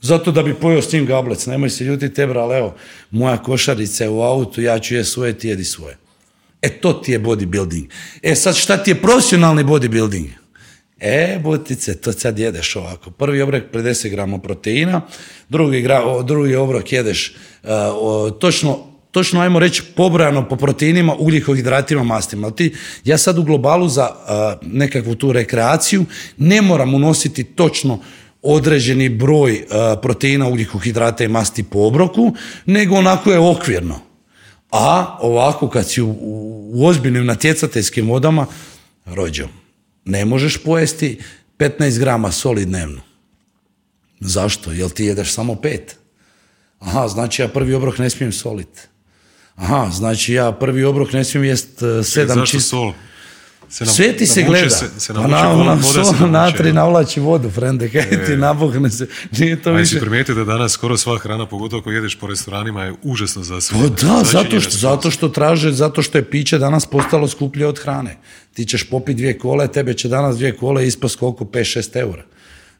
zato 0.00 0.32
da 0.32 0.42
bi 0.42 0.54
pojeo 0.54 0.82
s 0.82 0.92
njim 0.92 1.06
gablec. 1.06 1.46
Nemoj 1.46 1.70
se 1.70 1.84
ljuti 1.84 2.14
tebra, 2.14 2.40
ali 2.40 2.56
evo, 2.56 2.74
moja 3.10 3.36
košarica 3.36 4.04
je 4.04 4.10
u 4.10 4.22
autu, 4.22 4.62
ja 4.62 4.78
ću 4.78 4.94
je 4.94 5.04
svoje, 5.04 5.38
ti 5.38 5.48
jedi 5.48 5.64
svoje. 5.64 5.96
E 6.62 6.68
to 6.68 6.92
ti 6.92 7.12
je 7.12 7.20
bodybuilding. 7.20 7.86
E 8.22 8.34
sad 8.34 8.56
šta 8.56 8.76
ti 8.76 8.90
je 8.90 9.02
profesionalni 9.02 9.64
bodybuilding? 9.64 10.41
E, 11.04 11.38
butice, 11.42 12.00
to 12.00 12.12
sad 12.12 12.38
jedeš 12.38 12.76
ovako. 12.76 13.10
Prvi 13.10 13.42
obrok 13.42 13.62
50 13.72 14.08
grama 14.08 14.38
proteina, 14.38 15.00
drugi, 15.48 15.88
drugi 16.24 16.54
obrok 16.54 16.92
jedeš 16.92 17.34
uh, 17.62 17.68
točno 18.38 18.92
točno 19.10 19.40
ajmo 19.40 19.58
reći 19.58 19.82
pobrojano 19.96 20.48
po 20.48 20.56
proteinima, 20.56 21.14
ugljikohidratima, 21.18 22.02
mastima. 22.04 22.50
Ti, 22.50 22.74
ja 23.04 23.18
sad 23.18 23.38
u 23.38 23.42
globalu 23.42 23.88
za 23.88 24.08
uh, 24.10 24.68
nekakvu 24.72 25.14
tu 25.14 25.32
rekreaciju 25.32 26.04
ne 26.36 26.62
moram 26.62 26.94
unositi 26.94 27.44
točno 27.44 27.98
određeni 28.42 29.08
broj 29.08 29.52
uh, 29.52 30.00
proteina, 30.02 30.48
ugljikohidrata 30.48 31.24
i 31.24 31.28
masti 31.28 31.62
po 31.62 31.78
obroku, 31.78 32.32
nego 32.66 32.96
onako 32.96 33.32
je 33.32 33.38
okvirno. 33.38 34.00
A 34.70 35.18
ovako 35.20 35.68
kad 35.68 35.88
si 35.88 36.02
u, 36.02 36.16
u 36.72 36.86
ozbiljnim 36.86 37.26
natjecateljskim 37.26 38.08
vodama, 38.08 38.46
rođo, 39.06 39.48
ne 40.04 40.24
možeš 40.24 40.56
pojesti 40.56 41.18
15 41.58 41.98
grama 41.98 42.32
soli 42.32 42.64
dnevno. 42.64 43.00
Zašto? 44.20 44.72
Jel 44.72 44.90
ti 44.90 45.04
jedeš 45.04 45.32
samo 45.32 45.54
pet? 45.54 45.96
Aha, 46.78 47.08
znači 47.08 47.42
ja 47.42 47.48
prvi 47.48 47.74
obrok 47.74 47.98
ne 47.98 48.10
smijem 48.10 48.32
soliti. 48.32 48.80
Aha, 49.56 49.90
znači 49.92 50.32
ja 50.32 50.52
prvi 50.52 50.84
obrok 50.84 51.12
ne 51.12 51.24
smijem 51.24 51.44
jest 51.44 51.82
uh, 51.82 52.06
sedam 52.06 52.38
Zašto 52.38 52.60
sol? 52.60 52.92
Se 53.72 53.86
Sve 53.86 54.16
ti 54.16 54.26
se 54.26 54.42
gleda. 54.42 54.70
Se, 54.70 55.00
se 55.00 55.14
pa 55.14 55.26
na, 55.26 55.82
sol, 55.82 56.30
natri 56.30 56.72
navlači 56.72 57.20
vodu, 57.20 57.50
frende, 57.50 57.88
kaj 57.88 58.00
e. 58.10 58.24
ti 58.24 58.36
nabuhne 58.36 58.90
se. 58.90 59.06
Nije 59.38 59.62
to 59.62 59.70
A 59.70 59.72
više. 59.72 59.94
si 59.94 60.00
primijetio 60.00 60.34
da 60.34 60.44
danas 60.44 60.72
skoro 60.72 60.96
sva 60.96 61.18
hrana, 61.18 61.46
pogotovo 61.46 61.80
ako 61.80 61.90
jedeš 61.90 62.18
po 62.18 62.26
restoranima, 62.26 62.84
je 62.84 62.94
užasno 63.02 63.42
za 63.42 63.60
sve. 63.60 63.78
Pa 63.80 64.06
da, 64.06 64.24
zato 64.24 64.60
što, 64.60 64.76
zato 64.76 65.10
što 65.10 65.28
traže, 65.28 65.72
zato 65.72 66.02
što 66.02 66.18
je 66.18 66.30
piće 66.30 66.58
danas 66.58 66.86
postalo 66.86 67.28
skuplje 67.28 67.66
od 67.66 67.78
hrane. 67.78 68.16
Ti 68.54 68.64
ćeš 68.64 68.90
popiti 68.90 69.14
dvije 69.14 69.38
kole, 69.38 69.68
tebe 69.68 69.94
će 69.94 70.08
danas 70.08 70.36
dvije 70.36 70.56
kole 70.56 70.86
ispast 70.86 71.16
koliko? 71.16 71.44
5-6 71.44 71.96
eura. 72.00 72.24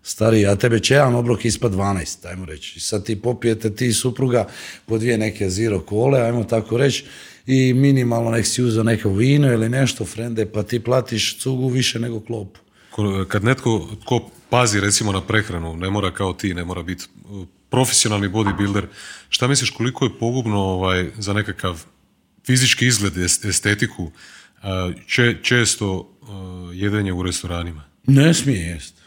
Stari, 0.03 0.47
a 0.47 0.57
tebe 0.57 0.81
će 0.81 0.95
jedan 0.95 1.15
obrok 1.15 1.45
ispod 1.45 1.73
12, 1.73 2.29
ajmo 2.29 2.45
reći. 2.45 2.81
Sad 2.81 3.05
ti 3.05 3.21
popijete 3.21 3.75
ti 3.75 3.93
supruga 3.93 4.49
po 4.87 4.99
dvije 4.99 5.19
neke 5.19 5.51
zero 5.51 5.81
kole, 5.81 6.21
ajmo 6.21 6.45
tako 6.45 6.77
reći, 6.77 7.05
i 7.47 7.75
minimalno 7.75 8.31
nek 8.31 8.47
si 8.47 8.63
uzeo 8.63 8.83
neko 8.83 9.09
vino 9.09 9.53
ili 9.53 9.69
nešto, 9.69 10.05
frende, 10.05 10.47
pa 10.47 10.63
ti 10.63 10.81
platiš 10.81 11.39
cugu 11.39 11.69
više 11.69 11.99
nego 11.99 12.21
klopu. 12.21 12.61
Kad 13.29 13.45
netko 13.45 13.89
tko 14.05 14.31
pazi 14.51 14.81
recimo 14.81 15.13
na 15.13 15.21
prehranu, 15.21 15.77
ne 15.77 15.91
mora 15.91 16.11
kao 16.11 16.33
ti, 16.33 16.55
ne 16.55 16.65
mora 16.65 16.83
biti 16.83 17.05
profesionalni 17.71 18.29
bodybuilder, 18.29 18.85
šta 19.29 19.49
misliš 19.49 19.71
koliko 19.71 20.05
je 20.05 20.19
pogubno 20.21 20.59
ovaj, 20.59 21.11
za 21.19 21.33
nekakav 21.33 21.85
fizički 22.47 22.87
izgled, 22.87 23.13
estetiku, 23.49 24.11
uh, 24.63 24.95
često 25.43 25.97
uh, 25.97 26.29
jedenje 26.75 27.13
u 27.13 27.23
restoranima? 27.23 27.85
Ne 28.07 28.35
smije 28.35 28.61
jest. 28.61 29.03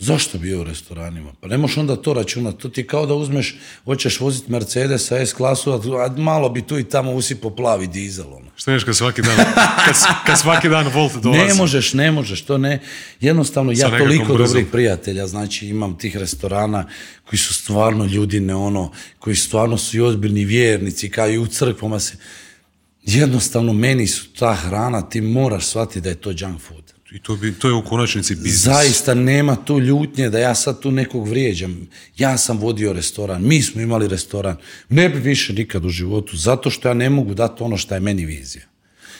Zašto 0.00 0.38
bio 0.38 0.60
u 0.60 0.64
restoranima? 0.64 1.32
Pa 1.40 1.48
ne 1.48 1.58
možeš 1.58 1.76
onda 1.76 1.96
to 1.96 2.14
računati. 2.14 2.58
To 2.58 2.68
ti 2.68 2.80
je 2.80 2.86
kao 2.86 3.06
da 3.06 3.14
uzmeš, 3.14 3.56
hoćeš 3.84 4.20
voziti 4.20 4.52
Mercedes 4.52 5.12
S 5.12 5.32
klasu, 5.32 5.72
a 5.72 6.08
malo 6.16 6.48
bi 6.48 6.62
tu 6.62 6.78
i 6.78 6.84
tamo 6.84 7.12
usipo 7.12 7.50
plavi 7.50 7.86
dizel. 7.86 8.26
Ono. 8.34 8.50
Što 8.56 8.70
neš 8.70 8.84
kad 8.84 8.96
svaki 8.96 9.22
dan, 9.22 9.36
kad, 9.84 9.94
kad 10.26 10.38
svaki 10.38 10.68
dan 10.68 10.86
Volt 10.94 11.16
dolazi? 11.22 11.44
Ne 11.44 11.54
možeš, 11.54 11.92
ne 11.92 12.12
možeš, 12.12 12.42
to 12.42 12.58
ne. 12.58 12.80
Jednostavno, 13.20 13.72
ja 13.74 13.98
toliko 13.98 14.36
dobrih 14.36 14.66
prijatelja, 14.72 15.26
znači 15.26 15.66
imam 15.66 15.98
tih 15.98 16.16
restorana 16.16 16.86
koji 17.24 17.38
su 17.38 17.54
stvarno 17.54 18.04
ljudi 18.04 18.40
ne 18.40 18.54
ono, 18.54 18.92
koji 19.18 19.36
stvarno 19.36 19.78
su 19.78 19.96
i 19.96 20.00
ozbiljni 20.00 20.44
vjernici, 20.44 21.10
kao 21.10 21.28
i 21.28 21.38
u 21.38 21.46
crkvama 21.46 22.00
se 22.00 22.16
jednostavno 23.08 23.72
meni 23.72 24.06
su 24.06 24.32
ta 24.32 24.54
hrana, 24.54 25.02
ti 25.02 25.20
moraš 25.20 25.66
shvatiti 25.66 26.00
da 26.00 26.08
je 26.08 26.14
to 26.14 26.30
junk 26.30 26.60
food. 26.60 26.92
I 27.12 27.18
to, 27.18 27.36
bi, 27.36 27.52
to 27.52 27.68
je 27.68 27.74
u 27.74 27.84
konačnici 27.84 28.34
biznis. 28.34 28.60
Zaista 28.60 29.14
nema 29.14 29.56
tu 29.56 29.80
ljutnje 29.80 30.30
da 30.30 30.38
ja 30.38 30.54
sad 30.54 30.80
tu 30.80 30.90
nekog 30.90 31.28
vrijeđam. 31.28 31.88
Ja 32.18 32.38
sam 32.38 32.58
vodio 32.58 32.92
restoran, 32.92 33.42
mi 33.42 33.62
smo 33.62 33.80
imali 33.80 34.08
restoran. 34.08 34.56
Ne 34.88 35.08
bi 35.08 35.18
više 35.20 35.52
nikad 35.52 35.84
u 35.84 35.88
životu, 35.88 36.36
zato 36.36 36.70
što 36.70 36.88
ja 36.88 36.94
ne 36.94 37.10
mogu 37.10 37.34
dati 37.34 37.62
ono 37.62 37.76
što 37.76 37.94
je 37.94 38.00
meni 38.00 38.24
vizija. 38.24 38.64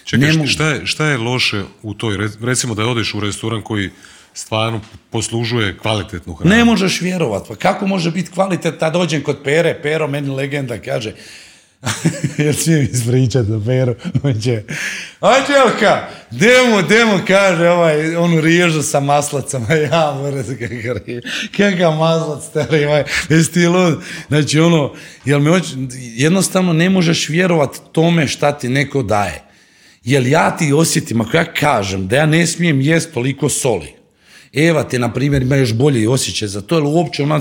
Čekaj, 0.04 0.32
Ne 0.32 0.46
šta- 0.46 0.68
je, 0.68 0.86
šta 0.86 1.06
je 1.06 1.16
loše 1.18 1.62
u 1.82 1.94
toj, 1.94 2.16
re- 2.16 2.28
recimo 2.40 2.74
da 2.74 2.86
odeš 2.86 3.14
u 3.14 3.20
restoran 3.20 3.62
koji 3.62 3.90
stvarno 4.34 4.80
poslužuje 5.10 5.78
kvalitetnu 5.78 6.34
hranu. 6.34 6.56
Ne 6.56 6.64
možeš 6.64 7.00
vjerovat, 7.00 7.48
pa 7.48 7.56
kako 7.56 7.86
može 7.86 8.10
biti 8.10 8.30
kvalitetna, 8.30 8.90
dođem 8.90 9.22
kod 9.22 9.38
Pere, 9.44 9.80
Pero 9.82 10.08
meni 10.08 10.28
legenda 10.28 10.78
kaže, 10.78 11.14
jer 12.38 12.56
smijem 12.56 12.88
ispričat 12.92 13.46
za 13.46 13.60
Peru, 13.66 13.94
on 14.22 14.40
će, 14.40 14.62
demo, 16.30 16.82
demo, 16.82 17.20
kaže 17.26 17.68
ovaj, 17.68 18.16
onu 18.16 18.40
riježu 18.40 18.82
sa 18.82 19.00
maslacama, 19.00 19.74
ja 19.92 20.14
moram 20.20 20.44
kakav 20.44 21.18
kakav 21.56 21.96
maslac, 21.96 22.44
stari, 22.44 22.84
ovaj, 22.84 23.04
jesi 23.28 23.52
ti 23.52 23.66
lud? 23.66 24.02
Znači 24.28 24.60
ono, 24.60 24.92
jel 25.24 25.40
me 25.40 25.60
jednostavno 26.16 26.72
ne 26.72 26.90
možeš 26.90 27.28
vjerovat 27.28 27.80
tome 27.92 28.26
šta 28.26 28.58
ti 28.58 28.68
neko 28.68 29.02
daje. 29.02 29.42
Jel 30.04 30.26
ja 30.26 30.56
ti 30.56 30.72
osjetim, 30.72 31.20
ako 31.20 31.36
ja 31.36 31.44
kažem 31.44 32.08
da 32.08 32.16
ja 32.16 32.26
ne 32.26 32.46
smijem 32.46 32.80
jest 32.80 33.14
toliko 33.14 33.48
soli, 33.48 33.97
Eva 34.52 34.84
te, 34.84 34.98
na 34.98 35.12
primjer, 35.12 35.42
ima 35.42 35.56
još 35.56 35.74
bolji 35.74 36.06
osjećaj 36.06 36.48
za 36.48 36.60
to, 36.60 36.74
jer 36.74 36.84
uopće 36.84 37.22
ona, 37.22 37.40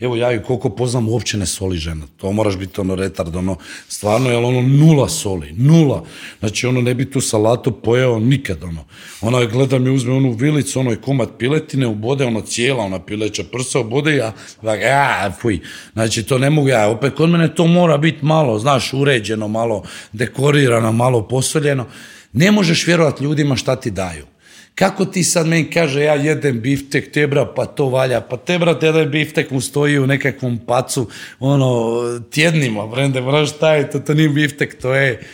evo 0.00 0.16
ja 0.16 0.30
ju 0.30 0.42
koliko 0.42 0.70
poznam, 0.70 1.08
uopće 1.08 1.36
ne 1.36 1.46
soli 1.46 1.76
žena. 1.76 2.06
To 2.16 2.32
moraš 2.32 2.56
biti 2.56 2.80
ono 2.80 2.94
retard, 2.94 3.36
ono, 3.36 3.56
stvarno, 3.88 4.30
jer 4.30 4.44
ono 4.44 4.62
nula 4.62 5.08
soli, 5.08 5.52
nula. 5.52 6.04
Znači, 6.38 6.66
ono 6.66 6.80
ne 6.80 6.94
bi 6.94 7.10
tu 7.10 7.20
salatu 7.20 7.72
pojeo 7.72 8.18
nikad, 8.18 8.64
ono. 8.64 8.84
Ona 9.20 9.44
gleda 9.44 9.78
mi, 9.78 9.90
uzme 9.90 10.12
onu 10.12 10.32
vilicu, 10.32 10.80
ono 10.80 10.90
je 10.90 11.00
komad 11.00 11.28
piletine, 11.38 11.86
ubode 11.86 12.24
ono 12.24 12.40
cijela, 12.40 12.84
ona 12.84 13.04
pileća 13.04 13.44
prsa, 13.52 13.80
ubode 13.80 14.16
ja, 14.16 14.32
ovak, 14.62 14.80
a, 14.82 15.32
fuj. 15.40 15.60
Znači, 15.92 16.22
to 16.22 16.38
ne 16.38 16.50
mogu 16.50 16.68
ja, 16.68 16.88
opet 16.88 17.14
kod 17.14 17.30
mene 17.30 17.54
to 17.54 17.66
mora 17.66 17.98
biti 17.98 18.24
malo, 18.24 18.58
znaš, 18.58 18.92
uređeno, 18.92 19.48
malo 19.48 19.82
dekorirano, 20.12 20.92
malo 20.92 21.28
posoljeno. 21.28 21.86
Ne 22.32 22.50
možeš 22.50 22.86
vjerovati 22.86 23.24
ljudima 23.24 23.56
šta 23.56 23.76
ti 23.76 23.90
daju. 23.90 24.33
Kako 24.74 25.04
ti 25.04 25.24
sad 25.24 25.46
meni 25.46 25.70
kaže 25.70 26.02
ja 26.02 26.14
jedem 26.14 26.60
biftek, 26.60 27.12
tebra, 27.12 27.46
pa 27.56 27.66
to 27.66 27.86
valja, 27.86 28.20
pa 28.20 28.36
tebra 28.36 28.78
jedan 28.82 29.10
biftek 29.10 29.50
mu 29.50 29.60
stoji 29.60 29.98
u 29.98 30.06
nekakvom 30.06 30.58
pacu, 30.66 31.08
ono, 31.40 32.00
tjednima, 32.30 32.86
brende, 32.86 33.20
moraš 33.20 33.50
šta 33.50 33.74
je 33.74 33.90
to, 33.90 33.98
to 33.98 34.14
nije 34.14 34.28
biftek, 34.28 34.80
to 34.82 34.94
je 34.94 35.26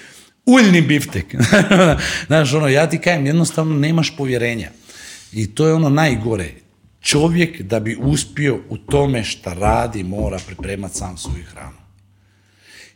uljni 0.46 0.80
biftek. 0.80 1.34
Znaš, 2.26 2.54
ono, 2.54 2.68
ja 2.68 2.88
ti 2.88 2.98
kažem, 2.98 3.26
jednostavno 3.26 3.78
nemaš 3.78 4.16
povjerenja. 4.16 4.70
I 5.32 5.54
to 5.54 5.66
je 5.66 5.74
ono 5.74 5.88
najgore. 5.88 6.50
Čovjek 7.00 7.62
da 7.62 7.80
bi 7.80 7.96
uspio 8.00 8.58
u 8.68 8.76
tome 8.76 9.24
šta 9.24 9.54
radi, 9.54 10.02
mora 10.02 10.38
pripremati 10.46 10.96
sam 10.96 11.16
svoju 11.16 11.44
hranu. 11.52 11.79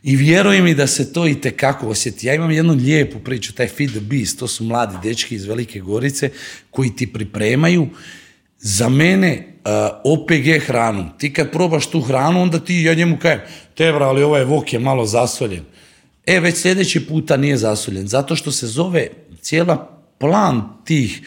I 0.05 0.15
vjeruj 0.15 0.61
mi 0.61 0.75
da 0.75 0.87
se 0.87 1.13
to 1.13 1.27
i 1.27 1.41
tekako 1.41 1.87
osjeti. 1.87 2.27
Ja 2.27 2.33
imam 2.33 2.51
jednu 2.51 2.73
lijepu 2.73 3.19
priču, 3.19 3.53
taj 3.53 3.67
Feed 3.67 3.89
the 3.89 3.99
Beast, 3.99 4.39
to 4.39 4.47
su 4.47 4.63
mladi 4.63 4.95
dečki 5.03 5.35
iz 5.35 5.45
Velike 5.45 5.79
Gorice 5.79 6.29
koji 6.71 6.95
ti 6.95 7.13
pripremaju 7.13 7.87
za 8.59 8.89
mene 8.89 9.47
uh, 9.47 9.71
OPG 10.03 10.65
hranu. 10.65 11.09
Ti 11.17 11.33
kad 11.33 11.51
probaš 11.51 11.87
tu 11.87 12.01
hranu, 12.01 12.41
onda 12.41 12.59
ti, 12.59 12.75
ja 12.75 12.93
njemu 12.93 13.17
kažem, 13.21 13.41
tebra, 13.75 14.07
ali 14.07 14.23
ovaj 14.23 14.43
vok 14.43 14.73
je 14.73 14.79
malo 14.79 15.05
zasoljen. 15.05 15.63
E, 16.25 16.39
već 16.39 16.57
sljedeći 16.57 17.07
puta 17.07 17.37
nije 17.37 17.57
zasoljen, 17.57 18.07
zato 18.07 18.35
što 18.35 18.51
se 18.51 18.67
zove 18.67 19.07
cijela 19.41 20.01
plan 20.17 20.63
tih 20.85 21.21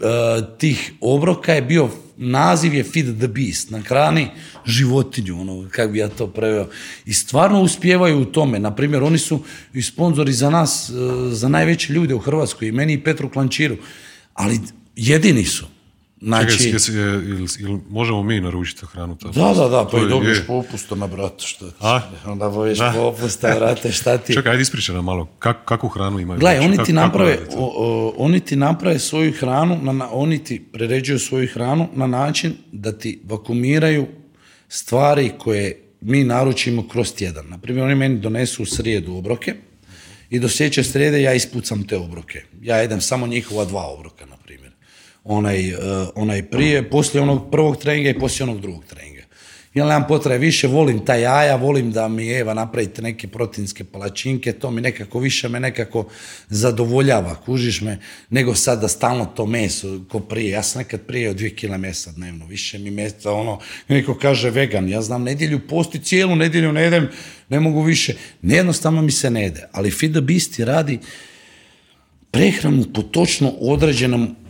uh, 0.00 0.58
tih 0.58 0.92
obroka 1.00 1.52
je 1.52 1.62
bio, 1.62 1.90
naziv 2.16 2.74
je 2.74 2.84
Feed 2.84 3.18
the 3.18 3.28
Beast, 3.28 3.70
na 3.70 3.80
hrani 3.80 4.28
životinju, 4.66 5.40
ono, 5.40 5.68
kako 5.70 5.92
bi 5.92 5.98
ja 5.98 6.08
to 6.08 6.26
preveo. 6.26 6.68
I 7.06 7.12
stvarno 7.12 7.62
uspijevaju 7.62 8.20
u 8.20 8.24
tome. 8.24 8.58
Naprimjer, 8.58 9.02
oni 9.02 9.18
su 9.18 9.40
i 9.72 9.82
sponzori 9.82 10.32
za 10.32 10.50
nas, 10.50 10.90
uh, 10.90 11.32
za 11.32 11.48
najveće 11.48 11.92
ljude 11.92 12.14
u 12.14 12.18
Hrvatskoj, 12.18 12.68
i 12.68 12.72
meni 12.72 12.92
i 12.92 13.02
Petru 13.02 13.28
Klančiru, 13.28 13.76
ali 14.34 14.60
jedini 14.96 15.44
su. 15.44 15.73
Znači, 16.24 16.58
Čekaj, 16.58 16.92
ili, 16.94 17.46
ili 17.60 17.80
možemo 17.90 18.22
mi 18.22 18.40
naručiti 18.40 18.86
hranu 18.86 19.16
tamo? 19.16 19.32
da, 19.34 19.54
da, 19.54 19.68
da, 19.68 19.84
pa 19.84 19.98
i 19.98 20.00
je- 20.00 20.08
dobiješ 20.08 20.38
je. 20.38 20.44
popusta 20.44 20.94
na 20.94 21.06
bratu, 21.06 21.46
što 21.46 21.70
A? 21.80 22.00
Onda 22.26 22.48
Da. 22.78 22.92
popusta, 22.92 23.54
brate, 23.56 23.92
šta 23.92 24.18
ti... 24.18 24.34
Čekaj, 24.34 24.52
ajde 24.52 24.62
ispričaj 24.62 24.94
nam 24.94 25.04
malo, 25.04 25.26
kak, 25.38 25.56
kakvu 25.64 25.88
hranu 25.88 26.18
imaju? 26.18 26.40
Gledaj, 26.40 26.56
Znači, 26.56 26.68
oni 26.68 26.76
kako- 26.76 26.86
ti 26.86 26.92
naprave, 26.92 27.38
o- 27.50 27.72
o, 27.76 28.14
oni 28.18 28.40
ti 28.40 28.56
naprave 28.56 28.98
svoju 28.98 29.32
hranu, 29.32 29.78
na, 29.82 29.92
na- 29.92 30.08
oni 30.10 30.38
ti 30.38 30.64
priređuju 30.72 31.18
svoju 31.18 31.48
hranu 31.48 31.88
na 31.94 32.06
način 32.06 32.52
da 32.72 32.92
ti 32.92 33.20
vakumiraju 33.24 34.06
stvari 34.68 35.32
koje 35.38 35.80
mi 36.00 36.24
naručimo 36.24 36.88
kroz 36.88 37.14
tjedan. 37.14 37.44
Naprimjer, 37.48 37.84
oni 37.84 37.94
meni 37.94 38.18
donesu 38.18 38.62
u 38.62 38.66
srijedu 38.66 39.14
obroke 39.14 39.54
i 40.30 40.38
do 40.38 40.48
sljedeće 40.48 40.84
srijede 40.84 41.22
ja 41.22 41.34
ispucam 41.34 41.82
te 41.82 41.96
obroke. 41.96 42.42
Ja 42.62 42.76
jedem 42.76 43.00
samo 43.00 43.26
njihova 43.26 43.64
dva 43.64 43.86
obroka. 43.88 44.24
Onaj, 45.24 45.68
eh, 45.68 45.76
onaj 46.14 46.42
prije, 46.42 46.90
poslije 46.90 47.22
onog 47.22 47.50
prvog 47.50 47.76
treninga 47.76 48.10
i 48.10 48.18
poslije 48.18 48.44
onog 48.44 48.60
drugog 48.60 48.84
treninga. 48.84 49.22
Ja 49.74 49.84
nemam 49.84 50.04
potrebe 50.08 50.38
više, 50.38 50.66
volim 50.66 51.04
ta 51.04 51.14
jaja, 51.14 51.56
volim 51.56 51.92
da 51.92 52.08
mi 52.08 52.28
Eva 52.28 52.54
napravite 52.54 53.02
neke 53.02 53.28
proteinske 53.28 53.84
palačinke, 53.84 54.52
to 54.52 54.70
mi 54.70 54.80
nekako 54.80 55.18
više 55.18 55.48
me 55.48 55.60
nekako 55.60 56.06
zadovoljava, 56.48 57.34
kužiš 57.34 57.80
me, 57.80 57.98
nego 58.30 58.54
sad 58.54 58.80
da 58.80 58.88
stalno 58.88 59.26
to 59.26 59.46
meso 59.46 60.00
ko 60.08 60.20
prije. 60.20 60.50
Ja 60.50 60.62
sam 60.62 60.82
nekad 60.82 61.00
prije 61.00 61.30
od 61.30 61.36
dvije 61.36 61.56
kila 61.56 61.78
mesa 61.78 62.12
dnevno, 62.12 62.46
više 62.46 62.78
mi 62.78 62.90
mesa, 62.90 63.32
ono, 63.32 63.58
neko 63.88 64.18
kaže 64.18 64.50
vegan, 64.50 64.88
ja 64.88 65.02
znam 65.02 65.22
nedjelju 65.22 65.60
posti, 65.68 65.98
cijelu 65.98 66.36
nedjelju 66.36 66.72
ne 66.72 66.82
jedem, 66.82 67.08
ne 67.48 67.60
mogu 67.60 67.82
više. 67.82 68.14
Jednostavno 68.42 69.02
mi 69.02 69.10
se 69.10 69.30
ne 69.30 69.42
jede, 69.42 69.68
ali 69.72 69.90
Feed 69.90 70.12
the 70.52 70.64
radi 70.64 70.98
prehranu 72.30 72.84
po 72.94 73.02
točno 73.02 73.52
određenom 73.60 74.22
e, 74.24 74.43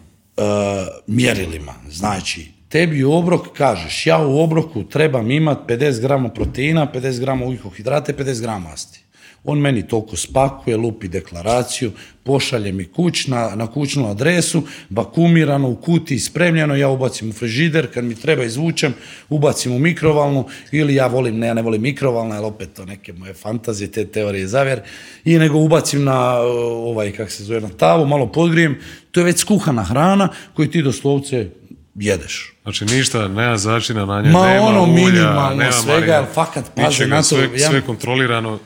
mjerilima. 1.06 1.74
Znači, 1.90 2.52
tebi 2.68 3.04
u 3.04 3.12
obrok 3.12 3.46
kažeš, 3.56 4.06
ja 4.06 4.26
u 4.26 4.38
obroku 4.38 4.84
trebam 4.88 5.30
imati 5.30 5.74
50 5.74 6.00
grama 6.00 6.28
proteina, 6.28 6.90
50 6.94 7.20
grama 7.20 7.46
ugljikohidrata 7.46 8.12
i 8.12 8.14
50 8.14 8.40
grama 8.40 8.68
masti. 8.68 9.03
On 9.46 9.58
meni 9.58 9.88
toliko 9.88 10.16
spakuje, 10.16 10.76
lupi 10.76 11.08
deklaraciju, 11.08 11.92
pošalje 12.22 12.72
mi 12.72 12.84
kuć 12.84 13.26
na, 13.26 13.52
na 13.54 13.66
kućnu 13.66 14.10
adresu, 14.10 14.62
bakumirano 14.88 15.68
u 15.68 15.76
kutiji, 15.76 16.18
spremljeno, 16.18 16.76
ja 16.76 16.88
ubacim 16.88 17.30
u 17.30 17.32
frižider, 17.32 17.94
kad 17.94 18.04
mi 18.04 18.14
treba 18.14 18.44
izvučem, 18.44 18.94
ubacim 19.28 19.72
u 19.72 19.78
mikrovalnu, 19.78 20.46
ili 20.72 20.94
ja 20.94 21.06
volim, 21.06 21.38
ne, 21.38 21.46
ja 21.46 21.54
ne 21.54 21.62
volim 21.62 21.82
mikrovalna, 21.82 22.34
jer 22.34 22.44
opet 22.44 22.72
to 22.74 22.84
neke 22.84 23.12
moje 23.12 23.34
fantazije, 23.34 23.90
te 23.90 24.06
teorije 24.06 24.46
zavjer, 24.46 24.80
i 25.24 25.38
nego 25.38 25.58
ubacim 25.58 26.04
na 26.04 26.38
ovaj, 26.38 27.12
kak 27.12 27.30
se 27.30 27.44
zove, 27.44 27.60
na 27.60 27.68
tavu, 27.68 28.06
malo 28.06 28.26
podgrijem, 28.32 28.78
to 29.10 29.20
je 29.20 29.24
već 29.24 29.38
skuhana 29.38 29.84
hrana 29.84 30.28
koju 30.54 30.70
ti 30.70 30.82
doslovce 30.82 31.50
jedeš. 31.94 32.54
Znači 32.62 32.84
ništa, 32.84 33.28
nema 33.28 33.56
začina 33.58 34.06
na 34.06 34.22
nje, 34.22 34.30
Ma 34.30 34.46
nema 34.46 34.66
ono 34.66 34.82
ulja, 34.82 34.92
minimalno 34.92 35.56
nema 35.56 35.72
svega, 35.72 36.26
fakat 36.34 36.64
pazi 36.76 37.06
na 37.06 37.16
to, 37.16 37.22
Sve, 37.22 37.48
ja- 37.56 37.68
sve 37.70 37.80
kontrolirano 37.80 38.58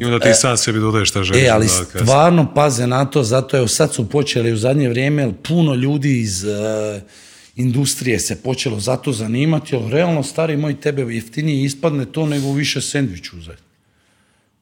i 0.00 0.04
onda 0.04 0.18
ti 0.18 0.34
sam 0.34 0.56
sebi 0.56 0.80
dodaješ 0.80 1.08
šta 1.08 1.22
želiš. 1.22 1.42
E, 1.42 1.48
ali 1.48 1.66
kasnije. 1.66 2.04
stvarno 2.04 2.54
paze 2.54 2.86
na 2.86 3.04
to, 3.04 3.22
zato 3.22 3.56
evo 3.56 3.68
sad 3.68 3.94
su 3.94 4.08
počeli 4.08 4.52
u 4.52 4.56
zadnje 4.56 4.88
vrijeme, 4.88 5.22
jer 5.22 5.32
puno 5.48 5.74
ljudi 5.74 6.20
iz 6.20 6.44
e, 6.44 7.00
industrije 7.56 8.18
se 8.18 8.42
počelo 8.42 8.80
zato 8.80 9.12
zanimati, 9.12 9.74
jer 9.74 9.90
realno, 9.90 10.22
stari 10.22 10.56
moj, 10.56 10.80
tebe 10.80 11.02
jeftinije 11.02 11.64
ispadne 11.64 12.04
to 12.04 12.26
nego 12.26 12.52
više 12.52 12.80
sendvič 12.80 13.32
uzeti. 13.32 13.62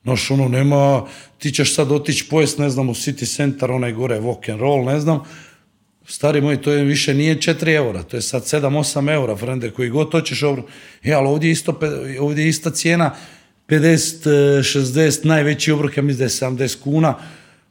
Znaš, 0.03 0.31
ono, 0.31 0.49
nema, 0.49 1.07
ti 1.39 1.53
ćeš 1.53 1.75
sad 1.75 1.93
otići 1.93 2.25
pojest, 2.31 2.59
ne 2.59 2.71
znam, 2.71 2.89
u 2.89 2.95
City 2.95 3.37
Center, 3.37 3.71
onaj 3.71 3.93
gore, 3.93 4.21
walk 4.21 4.53
and 4.53 4.61
roll, 4.61 4.85
ne 4.85 5.01
znam, 5.01 5.23
Stari 6.11 6.41
moj, 6.41 6.63
to 6.63 6.73
je 6.73 6.85
više 6.85 7.15
nije 7.15 7.37
4 7.37 7.77
eura, 7.77 8.03
to 8.03 8.17
je 8.17 8.23
sad 8.23 8.43
7-8 8.43 9.13
eura, 9.13 9.37
frende, 9.37 9.71
koji 9.71 9.91
god 9.91 10.11
hoćeš 10.11 10.43
ovo. 10.43 10.67
E, 11.03 11.13
ali 11.13 11.29
ovdje 11.29 11.49
je, 11.49 11.53
isto, 11.53 11.81
ovdje 12.21 12.45
je 12.45 12.49
ista 12.49 12.71
cijena, 12.71 13.15
50, 13.71 14.27
eh, 14.27 14.63
60, 14.63 15.25
najveći 15.25 15.73
obrok, 15.73 15.97
ja 15.97 16.03
mislim 16.03 16.19
da 16.19 16.25
je 16.25 16.51
70 16.51 16.81
kuna, 16.83 17.15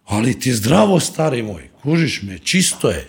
ali 0.06 0.40
ti 0.40 0.54
zdravo, 0.54 1.00
stari 1.00 1.44
moj, 1.44 1.70
kužiš 1.84 2.22
me, 2.22 2.40
čisto 2.40 2.90
je. 2.90 3.08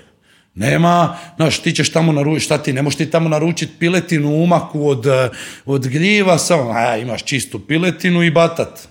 Nema, 0.54 1.16
znaš, 1.36 1.58
ti 1.62 1.72
ćeš 1.72 1.92
tamo 1.92 2.12
naručiti, 2.12 2.44
šta 2.44 2.58
ti, 2.58 2.72
ne 2.72 2.82
možeš 2.82 2.96
ti 2.96 3.10
tamo 3.10 3.28
naručiti 3.28 3.72
piletinu 3.78 4.42
umaku 4.42 4.88
od, 4.88 5.06
eh, 5.06 5.30
od 5.64 5.88
gljiva, 5.88 6.38
samo, 6.38 6.70
a 6.70 6.96
imaš 6.96 7.24
čistu 7.24 7.66
piletinu 7.66 8.22
i 8.22 8.30
batat. 8.30 8.88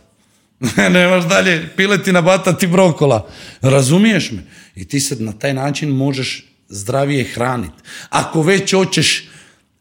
Nemaš 0.94 1.24
dalje 1.24 1.70
piletina, 1.76 2.22
batat 2.22 2.64
i 2.64 2.68
brokola. 2.68 3.28
Razumiješ 3.62 4.32
me? 4.32 4.44
I 4.76 4.88
ti 4.88 5.00
se 5.00 5.16
na 5.16 5.32
taj 5.32 5.54
način 5.54 5.90
možeš 5.90 6.46
zdravije 6.70 7.24
hraniti. 7.24 7.84
Ako 8.10 8.42
već 8.42 8.74
hoćeš 8.74 9.30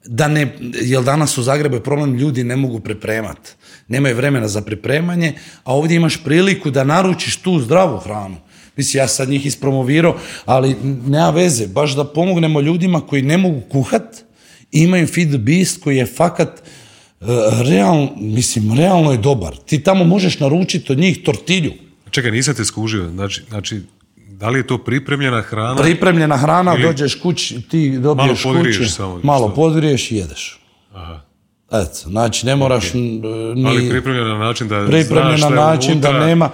da 0.05 0.29
ne, 0.29 0.57
jer 0.83 1.03
danas 1.03 1.39
u 1.39 1.43
Zagrebu 1.43 1.77
je 1.77 1.85
problem, 1.85 2.14
ljudi 2.14 2.45
ne 2.45 2.57
mogu 2.57 2.81
pripremati. 2.81 3.51
Nemaju 3.89 4.16
vremena 4.16 4.49
za 4.49 4.61
pripremanje, 4.61 5.32
a 5.64 5.74
ovdje 5.74 5.97
imaš 5.97 6.24
priliku 6.24 6.70
da 6.70 6.84
naručiš 6.84 7.36
tu 7.36 7.61
zdravu 7.61 7.99
hranu. 7.99 8.36
Mislim, 8.76 9.01
ja 9.03 9.09
sad 9.09 9.28
njih 9.28 9.47
ispromovirao, 9.47 10.16
ali 10.45 10.76
nema 11.07 11.30
veze, 11.30 11.66
baš 11.66 11.97
da 11.97 12.05
pomognemo 12.05 12.61
ljudima 12.61 13.01
koji 13.01 13.22
ne 13.22 13.36
mogu 13.36 13.61
kuhat, 13.61 14.24
imaju 14.72 15.07
Feed 15.07 15.28
the 15.28 15.39
Beast 15.39 15.82
koji 15.82 15.97
je 15.97 16.07
fakat 16.07 16.62
uh, 17.20 17.28
realno, 17.61 18.12
mislim, 18.16 18.78
realno 18.78 19.12
je 19.12 19.18
dobar. 19.18 19.57
Ti 19.57 19.82
tamo 19.82 20.05
možeš 20.05 20.41
naručiti 20.41 20.93
od 20.93 20.99
njih 20.99 21.22
tortilju. 21.24 21.72
Čekaj, 22.11 22.30
nisam 22.30 22.55
te 22.55 22.64
skužio. 22.64 23.09
Znači, 23.11 23.43
znači, 23.49 23.80
da 24.16 24.49
li 24.49 24.59
je 24.59 24.66
to 24.66 24.78
pripremljena 24.78 25.43
hrana? 25.43 25.82
Pripremljena 25.82 26.36
hrana, 26.36 26.76
dođeš 26.76 27.14
kući, 27.14 27.62
ti 27.62 27.99
dobiješ 27.99 28.45
Malo 28.45 28.55
podgriješ 28.55 28.78
kući, 28.78 28.91
samo, 28.91 29.20
malo 29.22 29.47
što? 29.47 29.55
podgriješ 29.55 30.11
i 30.11 30.16
jedeš. 30.16 30.61
Aha. 30.95 31.28
Eto, 31.69 32.09
znači 32.09 32.47
ne 32.47 32.57
moraš 32.57 32.85
Ali 33.66 33.83
ni 33.83 33.91
pripremljena 33.91 34.29
na 34.29 34.39
način 34.39 34.69
da 34.69 34.87
pripremljen 34.87 35.39
znaš 35.39 35.51
na 35.51 35.57
način 35.57 36.01
da 36.01 36.09
unutra. 36.09 36.27
nema, 36.27 36.51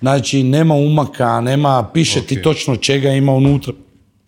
znači 0.00 0.42
nema 0.42 0.74
umaka, 0.74 1.40
nema, 1.40 1.84
piše 1.84 2.20
ti 2.20 2.36
Ok. 2.36 2.42
točno 2.42 2.76
čega 2.76 3.10
ima 3.10 3.32
unutra, 3.32 3.72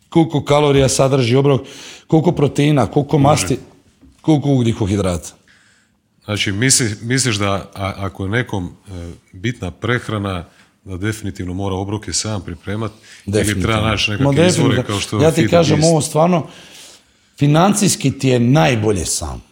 koliko 0.08 0.44
kalorija 0.44 0.88
sadrži 0.88 1.36
obrok, 1.36 1.60
koliko 2.06 2.32
proteina, 2.32 2.86
koliko 2.86 3.18
masti, 3.18 3.58
koliko 4.20 4.48
ugljikohidrata. 4.48 5.28
Znači, 6.24 6.52
misli, 6.52 6.90
misliš 7.02 7.36
da 7.36 7.50
a- 7.74 7.94
ako 7.96 8.24
je 8.24 8.30
nekom 8.30 8.66
e, 8.88 8.90
bitna 9.32 9.70
prehrana, 9.70 10.44
da 10.84 10.96
definitivno 10.96 11.54
mora 11.54 11.74
obroke 11.74 12.12
sam 12.12 12.40
pripremati 12.40 12.94
ili 13.26 13.62
treba 13.62 13.80
naći 13.80 14.10
nekakve 14.10 14.46
izvore 14.46 14.82
kao 14.82 15.00
što 15.00 15.18
je 15.18 15.22
Ja 15.22 15.30
ti 15.30 15.48
kažem 15.48 15.84
ovo 15.84 16.00
stvarno, 16.00 16.46
financijski 17.38 18.12
ti 18.12 18.28
je 18.28 18.38
najbolje 18.40 19.06
sam. 19.06 19.42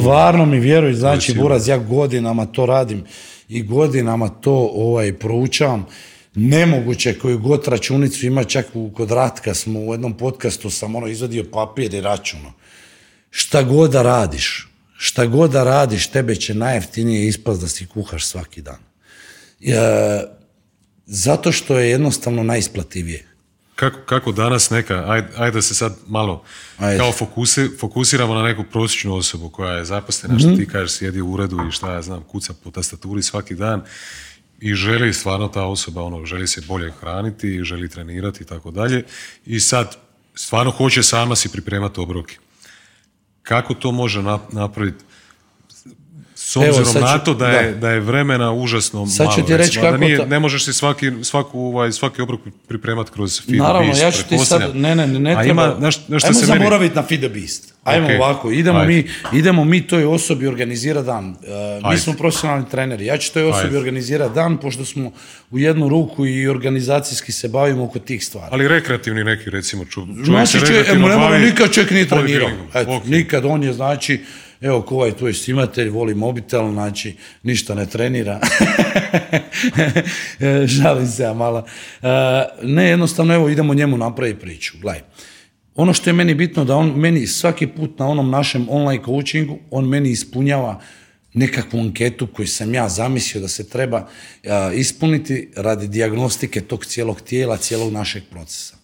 Stvarno 0.00 0.46
mi 0.46 0.60
vjeruj, 0.60 0.94
znači. 0.94 1.34
Buraz, 1.34 1.68
ja 1.68 1.78
godinama 1.78 2.46
to 2.46 2.66
radim 2.66 3.04
i 3.48 3.62
godinama 3.62 4.28
to 4.28 4.70
ovaj 4.74 5.18
proučavam. 5.18 5.86
Nemoguće 6.34 7.18
koju 7.18 7.38
god 7.38 7.68
računicu 7.68 8.26
ima, 8.26 8.44
čak 8.44 8.66
u, 8.74 8.90
kod 8.90 9.10
Ratka 9.10 9.54
smo 9.54 9.80
u 9.80 9.92
jednom 9.92 10.16
podcastu 10.16 10.70
sam 10.70 10.94
ono 10.94 11.06
izvadio 11.06 11.44
papir 11.52 11.94
i 11.94 12.00
računo. 12.00 12.52
Šta 13.30 13.62
god 13.62 13.90
da 13.90 14.02
radiš, 14.02 14.68
šta 14.96 15.26
god 15.26 15.50
da 15.50 15.64
radiš, 15.64 16.06
tebe 16.06 16.36
će 16.36 16.54
najjeftinije 16.54 17.28
ispast 17.28 17.60
da 17.60 17.68
si 17.68 17.86
kuhaš 17.86 18.26
svaki 18.26 18.62
dan. 18.62 18.78
E, 19.60 19.74
zato 21.06 21.52
što 21.52 21.78
je 21.78 21.90
jednostavno 21.90 22.42
najisplativije. 22.42 23.33
Kako, 23.74 23.98
kako 23.98 24.32
danas 24.32 24.70
neka, 24.70 25.04
ajde, 25.06 25.28
ajde 25.36 25.62
se 25.62 25.74
sad 25.74 25.96
malo 26.06 26.42
Ajde. 26.78 26.98
kao 26.98 27.12
fokusi, 27.12 27.70
fokusiramo 27.80 28.34
na 28.34 28.42
neku 28.42 28.64
prosječnu 28.64 29.14
osobu 29.14 29.48
koja 29.48 29.72
je 29.72 29.84
zaposlena, 29.84 30.38
što 30.38 30.48
Mhm. 30.48 30.56
ti 30.56 30.66
kažeš, 30.66 30.92
sjedi 30.92 31.20
u 31.20 31.28
uredu 31.28 31.58
i 31.58 31.72
šta 31.72 31.92
ja 31.92 32.02
znam, 32.02 32.22
kuca 32.22 32.54
po 32.54 32.70
tastaturi 32.70 33.22
svaki 33.22 33.54
dan 33.54 33.82
i 34.60 34.74
želi 34.74 35.12
stvarno 35.12 35.48
ta 35.48 35.62
osoba, 35.62 36.02
ono, 36.02 36.24
želi 36.24 36.46
se 36.46 36.60
bolje 36.60 36.92
hraniti, 36.92 37.60
želi 37.62 37.88
trenirati 37.88 38.42
i 38.42 38.46
tako 38.46 38.70
dalje 38.70 39.04
i 39.46 39.60
sad 39.60 39.96
stvarno 40.34 40.70
hoće 40.70 41.02
sama 41.02 41.36
si 41.36 41.48
pripremati 41.48 42.00
obroke. 42.00 42.36
Kako 43.42 43.74
to 43.74 43.92
može 43.92 44.20
nap- 44.20 44.52
napraviti 44.52 45.04
s 46.54 46.66
Evo, 46.66 46.66
obzirom 46.68 46.84
sad 46.86 47.02
ću- 47.02 47.06
na 47.08 47.18
to 47.18 47.34
da 47.34 47.48
je, 47.48 47.70
da. 47.70 47.78
da 47.78 47.90
je 47.90 48.00
vremena 48.00 48.52
užasno 48.52 49.06
Sad 49.08 49.26
ću 49.26 49.32
malo. 49.32 49.42
ti 49.42 49.56
reći 49.56 49.80
kako 49.80 49.96
nije, 49.96 50.16
to- 50.16 50.26
ne 50.26 50.38
možeš 50.38 50.64
si 50.64 50.72
svaki, 50.72 51.12
svaku, 51.22 51.60
ovaj, 51.60 51.92
svaki 51.92 52.22
obrok 52.22 52.40
pripremati 52.68 53.10
kroz 53.10 53.40
Feed 53.40 53.58
Naravno, 53.58 53.86
Beast, 53.86 54.02
ja 54.02 54.10
ću 54.12 54.22
ti 54.24 54.38
sad, 54.38 54.76
ne, 54.76 54.94
ne, 54.96 55.06
ne, 55.06 55.18
ne 55.20 55.32
A 55.32 55.42
treba, 55.42 55.76
ima, 55.78 55.90
šta 55.90 56.02
ajmo 56.22 56.34
se 56.34 56.46
meni... 56.46 56.58
zaboraviti 56.58 56.96
na 56.96 57.02
Feed 57.02 57.20
the 57.20 57.28
Beast. 57.30 57.74
Ajmo 57.84 58.06
Ok, 58.06 58.12
ovako, 58.14 58.50
idemo 58.50 58.78
ajde. 58.78 58.92
mi, 58.94 59.04
idemo 59.32 59.64
mi 59.64 59.82
toj 59.82 60.04
osobi 60.04 60.46
organizirati 60.46 61.06
dan. 61.06 61.24
Uh, 61.26 61.34
mi 61.80 61.80
Ajde. 61.84 61.98
smo 61.98 62.12
profesionalni 62.14 62.64
treneri, 62.68 63.06
ja 63.06 63.16
ću 63.16 63.32
toj 63.32 63.44
osobi 63.44 63.66
Ajde. 63.66 63.78
organizirati 63.78 64.34
dan, 64.34 64.56
pošto 64.56 64.84
smo 64.84 65.12
u 65.50 65.58
jednu 65.58 65.88
ruku 65.88 66.26
i 66.26 66.48
organizacijski 66.48 67.32
se 67.32 67.48
bavimo 67.48 67.84
oko 67.84 67.98
tih 67.98 68.24
stvari. 68.24 68.48
Ali 68.50 68.68
rekreativni 68.68 69.24
neki, 69.24 69.50
recimo, 69.50 69.84
ču, 69.84 69.90
čovjek 70.00 70.26
Znači, 70.26 70.52
se 70.52 70.58
čovjek, 70.58 70.70
rekreativno 70.70 71.08
evo, 71.08 71.20
bavi 71.20 71.38
nikad 71.40 71.72
čovjek 71.72 71.90
nije 71.90 72.08
trenirao. 72.08 72.48
bodybuildingom. 72.48 72.68
Eto, 72.74 72.90
Ok. 72.90 73.04
Nikad, 73.06 73.44
on 73.44 73.62
je, 73.62 73.72
znači, 73.72 74.20
evo, 74.60 74.82
ko 74.82 74.94
ovaj 74.94 75.12
tvoj 75.12 75.34
snimatelj, 75.34 75.88
voli 75.88 76.14
mobitel, 76.14 76.72
znači, 76.72 77.16
ništa 77.42 77.74
ne 77.74 77.86
trenira. 77.86 78.40
E, 80.40 80.66
Žalim 80.66 81.06
se 81.06 81.34
malo. 81.34 81.64
E, 82.02 82.08
ne, 82.62 82.84
jednostavno, 82.84 83.34
evo, 83.34 83.48
idemo 83.48 83.74
njemu 83.74 83.96
napraviti 83.96 84.40
priču. 84.40 84.78
Gledaj, 84.80 85.02
ono 85.74 85.92
što 85.92 86.10
je 86.10 86.14
meni 86.14 86.34
bitno, 86.34 86.64
da 86.64 86.76
on 86.76 86.92
meni 86.96 87.26
svaki 87.26 87.66
put 87.66 87.98
na 87.98 88.08
onom 88.08 88.30
našem 88.30 88.66
online 88.70 89.04
coachingu, 89.04 89.58
on 89.70 89.88
meni 89.88 90.10
ispunjava 90.10 90.80
nekakvu 91.34 91.80
anketu 91.80 92.26
koju 92.26 92.46
sam 92.46 92.74
ja 92.74 92.88
zamislio 92.88 93.40
da 93.42 93.48
se 93.48 93.68
treba 93.68 94.08
a, 94.46 94.72
ispuniti 94.74 95.48
radi 95.56 95.88
dijagnostike 95.88 96.60
tog 96.60 96.86
cijelog 96.86 97.20
tijela, 97.20 97.56
cijelog 97.56 97.92
našeg 97.92 98.22
procesa. 98.30 98.83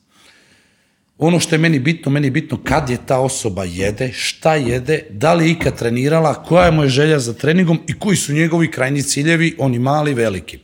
Ono 1.23 1.41
što 1.41 1.55
je 1.55 1.59
meni 1.59 1.79
bitno, 1.79 2.11
meni 2.13 2.27
je 2.27 2.31
bitno 2.31 2.59
kad 2.65 2.91
je 2.91 2.97
ta 3.07 3.19
osoba 3.19 3.65
jede, 3.65 4.13
šta 4.13 4.55
jede, 4.55 5.03
da 5.11 5.35
li 5.35 5.45
je 5.45 5.51
ikad 5.51 5.79
trenirala, 5.79 6.35
koja 6.35 6.67
je 6.67 6.89
želja 6.89 7.19
za 7.19 7.33
treningom 7.33 7.81
i 7.89 7.99
koji 7.99 8.17
su 8.17 8.33
njegovi 8.33 8.71
krajnji 8.71 9.03
ciljevi, 9.03 9.55
oni 9.59 9.79
mali, 9.79 10.15
veliki. 10.15 10.59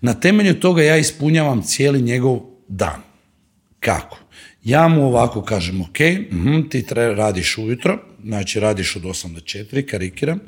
Na 0.00 0.14
temelju 0.14 0.60
toga 0.60 0.82
ja 0.82 0.96
ispunjavam 0.96 1.62
cijeli 1.62 2.02
njegov 2.02 2.40
dan. 2.68 3.02
Kako? 3.80 4.18
Ja 4.64 4.88
mu 4.88 5.06
ovako 5.06 5.42
kažem, 5.42 5.80
ok, 5.80 6.00
mhm, 6.32 6.60
ti 6.68 6.84
radiš 6.94 7.58
ujutro, 7.58 7.98
znači 8.24 8.60
radiš 8.60 8.96
od 8.96 9.02
8 9.02 9.34
do 9.34 9.40
4, 9.40 9.86
karikiram, 9.86 10.40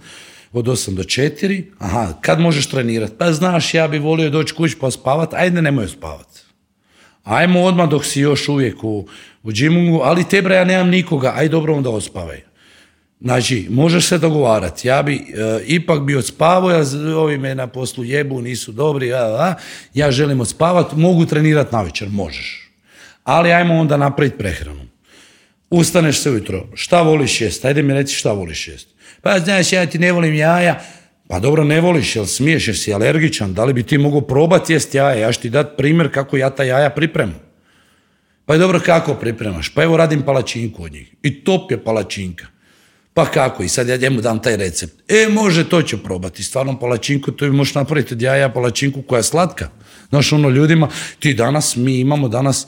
od 0.53 0.67
8 0.67 0.95
do 0.95 1.03
4, 1.03 1.65
aha, 1.79 2.13
kad 2.21 2.41
možeš 2.41 2.67
trenirati? 2.67 3.15
Pa 3.19 3.33
znaš, 3.33 3.75
ja 3.75 3.89
bi 3.89 3.99
volio 3.99 4.31
doći 4.31 4.55
kući 4.55 4.77
pa 4.81 4.91
spavat, 4.91 5.35
ajde 5.35 5.63
nemoj 5.63 5.89
spavat. 5.89 6.48
Ajmo 7.29 7.61
odmah 7.61 7.89
dok 7.89 8.05
si 8.05 8.21
još 8.21 8.49
uvijek 8.49 8.85
u, 8.85 9.07
u 9.43 9.53
džimungu, 9.53 10.01
ali 10.05 10.29
te 10.29 10.43
bre, 10.43 10.55
ja 10.55 10.65
nemam 10.65 10.89
nikoga, 10.89 11.33
aj 11.37 11.49
dobro 11.49 11.75
onda 11.75 11.91
ospavaj. 11.91 12.41
Znači, 13.21 13.67
možeš 13.71 14.07
se 14.07 14.19
dogovarati. 14.19 14.89
Ja 14.89 15.03
bi 15.03 15.15
e, 15.15 15.61
ipak 15.67 16.01
bi 16.03 16.17
odspavao, 16.17 16.71
ja, 16.71 16.83
ovi 17.17 17.39
me 17.39 17.55
na 17.55 17.67
poslu 17.67 18.05
jebu, 18.05 18.41
nisu 18.41 18.73
dobri, 18.73 19.13
a, 19.13 19.19
a, 19.19 19.55
ja 19.95 20.11
želim 20.11 20.41
odspavati, 20.41 20.97
mogu 20.97 21.27
trenirati 21.27 21.75
na 21.75 21.83
večer, 21.83 22.09
možeš. 22.11 22.71
Ali 23.25 23.53
ajmo 23.53 23.75
onda 23.75 23.97
napraviti 23.97 24.39
prehranu. 24.39 24.87
Ustaneš 25.71 26.21
se 26.21 26.31
ujutro, 26.31 26.67
šta 26.75 27.03
voliš 27.03 27.41
jest? 27.41 27.65
Ajde 27.65 27.83
mi 27.83 27.95
reci 27.95 28.15
šta 28.15 28.33
voliš 28.33 28.69
jest. 28.69 28.89
Pa 29.23 29.39
znaš, 29.39 29.73
ja 29.73 29.87
ti 29.87 29.99
ne 29.99 30.13
volim 30.13 30.35
jaja. 30.35 30.81
Pa 31.29 31.39
dobro, 31.39 31.65
ne 31.65 31.81
voliš, 31.81 32.17
jel 32.17 32.27
smiješ, 32.27 32.69
jesi 32.69 32.93
alergičan, 32.95 33.55
da 33.55 33.65
li 33.65 33.73
bi 33.73 33.83
ti 33.83 33.99
mogao 33.99 34.21
probati 34.21 34.73
jest 34.73 34.95
jaja? 34.95 35.15
Ja 35.15 35.33
ću 35.33 35.41
ti 35.41 35.51
dati 35.51 35.77
primjer 35.77 36.15
kako 36.15 36.37
ja 36.37 36.51
ta 36.51 36.65
jaja 36.65 36.91
pripremam. 36.91 37.41
Pa 38.47 38.55
je 38.55 38.59
dobro, 38.59 38.81
kako 38.81 39.15
pripremaš? 39.15 39.69
Pa 39.75 39.83
evo 39.83 39.97
radim 39.97 40.23
palačinku 40.23 40.85
od 40.85 40.93
njih. 40.93 41.15
I 41.23 41.45
top 41.45 41.71
je 41.71 41.85
palačinka. 41.85 42.47
Pa 43.15 43.27
kako? 43.27 43.63
I 43.63 43.69
sad 43.69 43.89
ja 43.89 43.97
njemu 43.97 44.21
dam 44.21 44.43
taj 44.43 44.57
recept. 44.57 44.95
E, 45.09 45.29
može, 45.29 45.69
to 45.69 45.83
ću 45.83 46.03
probati. 46.03 46.43
Stvarno 46.43 46.79
palačinku, 46.79 47.33
to 47.33 47.45
bi 47.45 47.53
možeš 47.53 47.75
napraviti 47.75 48.15
od 48.15 48.23
jaja 48.23 48.49
palačinku 48.49 49.03
koja 49.03 49.19
je 49.19 49.23
slatka. 49.23 49.69
Znaš, 50.09 50.33
ono 50.33 50.49
ljudima, 50.49 50.89
ti 51.19 51.35
danas, 51.35 51.77
mi 51.77 52.01
imamo 52.01 52.29
danas 52.29 52.67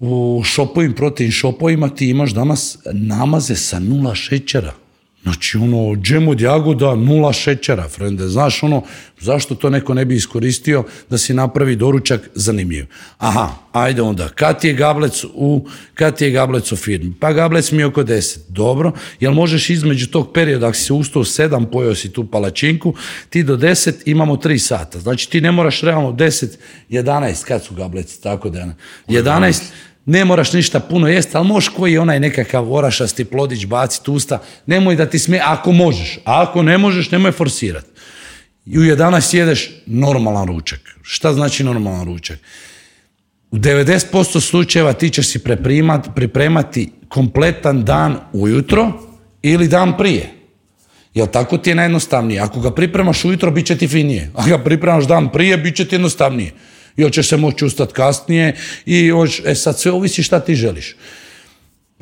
u 0.00 0.42
šopovim, 0.44 0.94
protein 0.94 1.30
šopovima 1.30 1.88
ti 1.88 2.08
imaš 2.08 2.30
danas 2.30 2.78
namaze 2.92 3.56
sa 3.56 3.78
nula 3.78 4.14
šećera. 4.14 4.81
Znači, 5.22 5.58
ono, 5.58 5.96
džem 5.96 6.28
od 6.28 6.40
jagoda, 6.40 6.94
nula 6.94 7.32
šećera, 7.32 7.88
frende. 7.88 8.28
Znaš, 8.28 8.62
ono, 8.62 8.82
zašto 9.20 9.54
to 9.54 9.70
neko 9.70 9.94
ne 9.94 10.04
bi 10.04 10.16
iskoristio 10.16 10.84
da 11.10 11.18
si 11.18 11.34
napravi 11.34 11.76
doručak 11.76 12.30
zanimljiv? 12.34 12.86
Aha, 13.18 13.48
ajde 13.72 14.02
onda, 14.02 14.28
kad 14.28 14.60
ti 14.60 14.68
je 14.68 14.74
gablec 14.74 15.24
u, 15.34 15.66
kad 15.94 16.16
ti 16.16 16.24
je 16.24 16.30
gablec 16.30 16.72
u 16.72 16.76
firmi? 16.76 17.14
Pa 17.20 17.32
gablec 17.32 17.72
mi 17.72 17.78
je 17.78 17.86
oko 17.86 18.02
10. 18.04 18.38
Dobro, 18.48 18.92
jel 19.20 19.32
možeš 19.32 19.70
između 19.70 20.06
tog 20.06 20.32
perioda, 20.32 20.66
ako 20.66 20.76
si 20.76 20.84
se 20.84 20.92
ustao 20.92 21.22
u 21.22 21.24
7, 21.24 21.66
pojeo 21.72 21.94
si 21.94 22.12
tu 22.12 22.24
palačinku, 22.24 22.94
ti 23.30 23.42
do 23.42 23.56
10 23.56 23.92
imamo 24.04 24.36
3 24.36 24.58
sata. 24.58 25.00
Znači, 25.00 25.30
ti 25.30 25.40
ne 25.40 25.52
moraš 25.52 25.80
realno 25.80 26.12
10, 26.12 26.46
11, 26.90 27.44
kad 27.44 27.64
su 27.64 27.74
gableci, 27.74 28.22
tako 28.22 28.50
da, 28.50 28.58
je. 28.58 28.74
11, 29.08 29.62
ne 30.06 30.24
moraš 30.24 30.52
ništa 30.52 30.80
puno 30.80 31.08
jesti, 31.08 31.36
ali 31.36 31.46
možeš 31.46 31.68
koji 31.68 31.92
je 31.92 32.00
onaj 32.00 32.20
nekakav 32.20 32.72
orašasti 32.72 33.24
plodić 33.24 33.66
baciti 33.66 34.10
usta, 34.10 34.42
nemoj 34.66 34.96
da 34.96 35.06
ti 35.06 35.18
smije, 35.18 35.42
ako 35.44 35.72
možeš, 35.72 36.18
a 36.24 36.42
ako 36.42 36.62
ne 36.62 36.78
možeš, 36.78 37.10
nemoj 37.10 37.32
forsirati. 37.32 37.86
I 38.66 38.78
u 38.78 38.82
11 38.82 39.34
jedeš 39.34 39.70
normalan 39.86 40.46
ručak. 40.46 40.80
Šta 41.02 41.32
znači 41.32 41.64
normalan 41.64 42.04
ručak? 42.04 42.38
U 43.50 43.56
90% 43.56 44.40
slučajeva 44.40 44.92
ti 44.92 45.10
ćeš 45.10 45.28
si 45.28 45.40
pripremati 46.14 46.90
kompletan 47.08 47.84
dan 47.84 48.16
ujutro 48.32 48.92
ili 49.42 49.68
dan 49.68 49.96
prije. 49.98 50.30
Jel 51.14 51.26
tako 51.26 51.58
ti 51.58 51.70
je 51.70 51.74
najjednostavnije? 51.74 52.40
Ako 52.40 52.60
ga 52.60 52.70
pripremaš 52.70 53.24
ujutro, 53.24 53.50
bit 53.50 53.66
će 53.66 53.78
ti 53.78 53.88
finije. 53.88 54.30
Ako 54.34 54.48
ga 54.48 54.58
pripremaš 54.58 55.04
dan 55.04 55.28
prije, 55.32 55.56
bit 55.56 55.76
će 55.76 55.84
ti 55.84 55.94
jednostavnije. 55.94 56.52
I 56.96 57.02
hoćeš 57.02 57.28
se 57.28 57.36
moći 57.36 57.64
ustati 57.64 57.92
kasnije 57.92 58.56
i 58.86 59.10
hoć, 59.10 59.40
e 59.44 59.54
sad 59.54 59.78
sve 59.78 59.92
ovisi 59.92 60.22
šta 60.22 60.40
ti 60.40 60.54
želiš. 60.54 60.96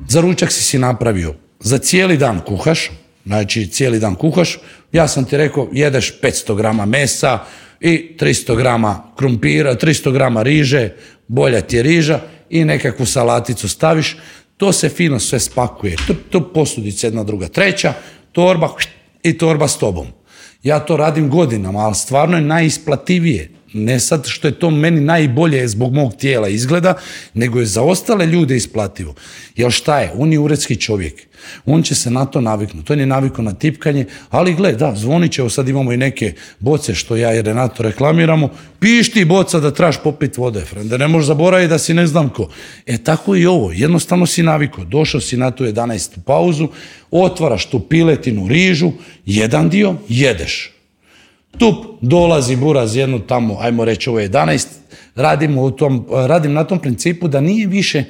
Za 0.08 0.20
ručak 0.20 0.52
si 0.52 0.62
si 0.62 0.78
napravio 0.78 1.34
za 1.60 1.78
cijeli 1.78 2.16
dan 2.16 2.40
kuhaš, 2.40 2.90
znači 3.26 3.66
cijeli 3.66 3.98
dan 3.98 4.14
kuhaš, 4.14 4.58
ja 4.92 5.08
sam 5.08 5.24
ti 5.24 5.36
rekao 5.36 5.68
jedeš 5.72 6.20
500 6.22 6.56
grama 6.56 6.86
mesa 6.86 7.38
i 7.80 8.16
300 8.20 8.56
grama 8.56 9.12
krumpira, 9.16 9.76
300 9.76 10.12
grama 10.12 10.42
riže, 10.42 10.90
bolja 11.28 11.60
ti 11.60 11.76
je 11.76 11.82
riža 11.82 12.20
i 12.50 12.64
nekakvu 12.64 13.06
salaticu 13.06 13.68
staviš, 13.68 14.16
to 14.56 14.72
se 14.72 14.88
fino 14.88 15.18
sve 15.18 15.40
spakuje, 15.40 15.96
tu, 16.06 16.14
tu 16.14 16.52
posudica 16.52 17.06
jedna, 17.06 17.24
druga, 17.24 17.48
treća, 17.48 17.92
torba 18.32 18.68
i 19.22 19.38
torba 19.38 19.68
s 19.68 19.78
tobom. 19.78 20.06
Ja 20.62 20.80
to 20.80 20.96
radim 20.96 21.30
godinama, 21.30 21.78
ali 21.78 21.94
stvarno 21.94 22.36
je 22.36 22.42
najisplativije. 22.42 23.50
Ne 23.72 24.00
sad 24.00 24.26
što 24.26 24.48
je 24.48 24.58
to 24.58 24.70
meni 24.70 25.00
najbolje 25.00 25.68
zbog 25.68 25.94
mog 25.94 26.14
tijela 26.16 26.48
izgleda, 26.48 26.94
nego 27.34 27.60
je 27.60 27.66
za 27.66 27.82
ostale 27.82 28.26
ljude 28.26 28.56
isplativo. 28.56 29.14
Jer 29.56 29.72
šta 29.72 29.98
je? 29.98 30.12
On 30.18 30.32
je 30.32 30.38
uredski 30.38 30.76
čovjek. 30.76 31.30
On 31.66 31.82
će 31.82 31.94
se 31.94 32.10
na 32.10 32.24
to 32.24 32.40
naviknuti. 32.40 32.92
On 32.92 33.00
je 33.00 33.06
navikao 33.06 33.44
na 33.44 33.52
tipkanje, 33.52 34.06
ali 34.30 34.54
gle, 34.54 34.72
da, 34.72 34.94
zvonit 34.96 35.32
će, 35.32 35.50
sad 35.50 35.68
imamo 35.68 35.92
i 35.92 35.96
neke 35.96 36.32
boce 36.58 36.94
što 36.94 37.16
ja 37.16 37.34
i 37.34 37.42
Renato 37.42 37.82
reklamiramo, 37.82 38.48
piš 38.80 39.12
ti 39.12 39.24
boca 39.24 39.60
da 39.60 39.70
traš 39.70 40.02
popit 40.02 40.36
vode, 40.36 40.60
frende, 40.60 40.98
ne 40.98 41.08
možeš 41.08 41.26
zaboraviti 41.26 41.68
da 41.68 41.78
si 41.78 41.94
ne 41.94 42.06
znam 42.06 42.28
ko. 42.28 42.48
E 42.86 42.98
tako 42.98 43.36
i 43.36 43.46
ovo, 43.46 43.72
jednostavno 43.72 44.26
si 44.26 44.42
navikao, 44.42 44.84
došao 44.84 45.20
si 45.20 45.36
na 45.36 45.50
tu 45.50 45.64
11. 45.64 46.20
pauzu, 46.26 46.68
otvaraš 47.10 47.66
tu 47.66 47.80
piletinu, 47.80 48.48
rižu, 48.48 48.92
jedan 49.26 49.68
dio, 49.68 49.94
jedeš. 50.08 50.79
Tup, 51.58 51.86
dolazi 52.00 52.56
buraz 52.56 52.96
jednu 52.96 53.18
tamo, 53.18 53.56
ajmo 53.60 53.84
reći 53.84 54.10
ovo 54.10 54.20
je 54.20 54.30
11, 54.30 54.66
radimo 55.14 55.62
u 55.62 55.70
tom, 55.70 56.06
radim 56.10 56.52
na 56.52 56.64
tom 56.64 56.78
principu 56.78 57.28
da 57.28 57.40
nije 57.40 57.66
više 57.66 58.04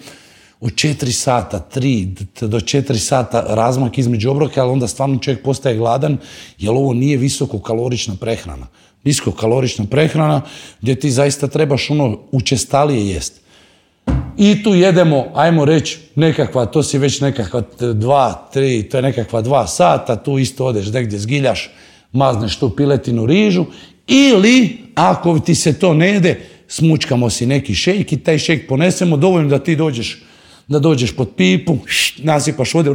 od 0.61 0.72
4 0.72 1.12
sata, 1.12 1.68
3 1.74 2.47
do 2.47 2.61
4 2.61 2.99
sata 2.99 3.45
razmak 3.49 3.99
između 3.99 4.30
obroka, 4.30 4.62
ali 4.62 4.70
onda 4.70 4.88
stvarno 4.88 5.18
čovjek 5.18 5.43
postaje 5.43 5.76
gladan, 5.76 6.18
jer 6.59 6.70
ovo 6.70 6.95
nije 6.95 7.16
visokokalorična 7.16 8.14
prehrana. 8.20 8.66
Visokokalorična 9.05 9.84
prehrana 9.91 10.43
gdje 10.80 10.95
ti 10.95 11.11
zaista 11.11 11.49
trebaš 11.49 11.91
ono 11.91 12.18
učestalije 12.32 13.09
jest. 13.09 13.41
I 14.38 14.62
tu 14.62 14.74
jedemo, 14.74 15.26
ajmo 15.34 15.64
reći, 15.64 15.99
nekakva, 16.14 16.66
to 16.66 16.82
si 16.82 16.99
već 16.99 17.20
nekakva 17.20 17.62
dva, 17.95 18.49
tri, 18.53 18.82
to 18.82 18.99
je 18.99 19.03
nekakva 19.03 19.43
dva 19.43 19.66
sata, 19.66 20.16
tu 20.16 20.38
isto 20.38 20.66
odeš 20.66 20.86
negdje 20.86 21.18
zgiljaš, 21.18 21.70
mazneš 22.13 22.57
tu 22.57 22.77
piletinu 22.77 23.27
rižu, 23.27 23.67
ili 24.07 24.79
ako 24.95 25.39
ti 25.39 25.55
se 25.55 25.79
to 25.79 25.95
ne 25.95 26.09
jede, 26.09 26.41
smučkamo 26.69 27.31
si 27.31 27.47
neki 27.47 27.75
šejk 27.75 28.13
i 28.13 28.17
taj 28.17 28.39
šejk 28.39 28.69
ponesemo, 28.69 29.17
dovoljno 29.17 29.49
da 29.49 29.59
ti 29.59 29.77
dođeš 29.77 30.23
da 30.71 30.79
dođeš 30.79 31.17
pod 31.17 31.31
pipu, 31.37 31.79
nasipaš 32.19 32.75
vode 32.75 32.91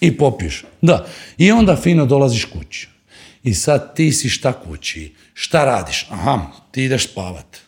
i 0.00 0.16
popiješ. 0.16 0.64
Da. 0.82 1.06
I 1.38 1.52
onda 1.52 1.76
fino 1.76 2.06
dolaziš 2.06 2.44
kući. 2.44 2.88
I 3.42 3.54
sad 3.54 3.96
ti 3.96 4.12
si 4.12 4.28
šta 4.28 4.52
kući? 4.52 5.14
Šta 5.34 5.64
radiš? 5.64 6.06
Aha, 6.10 6.46
ti 6.70 6.84
ideš 6.84 7.04
spavat. 7.04 7.58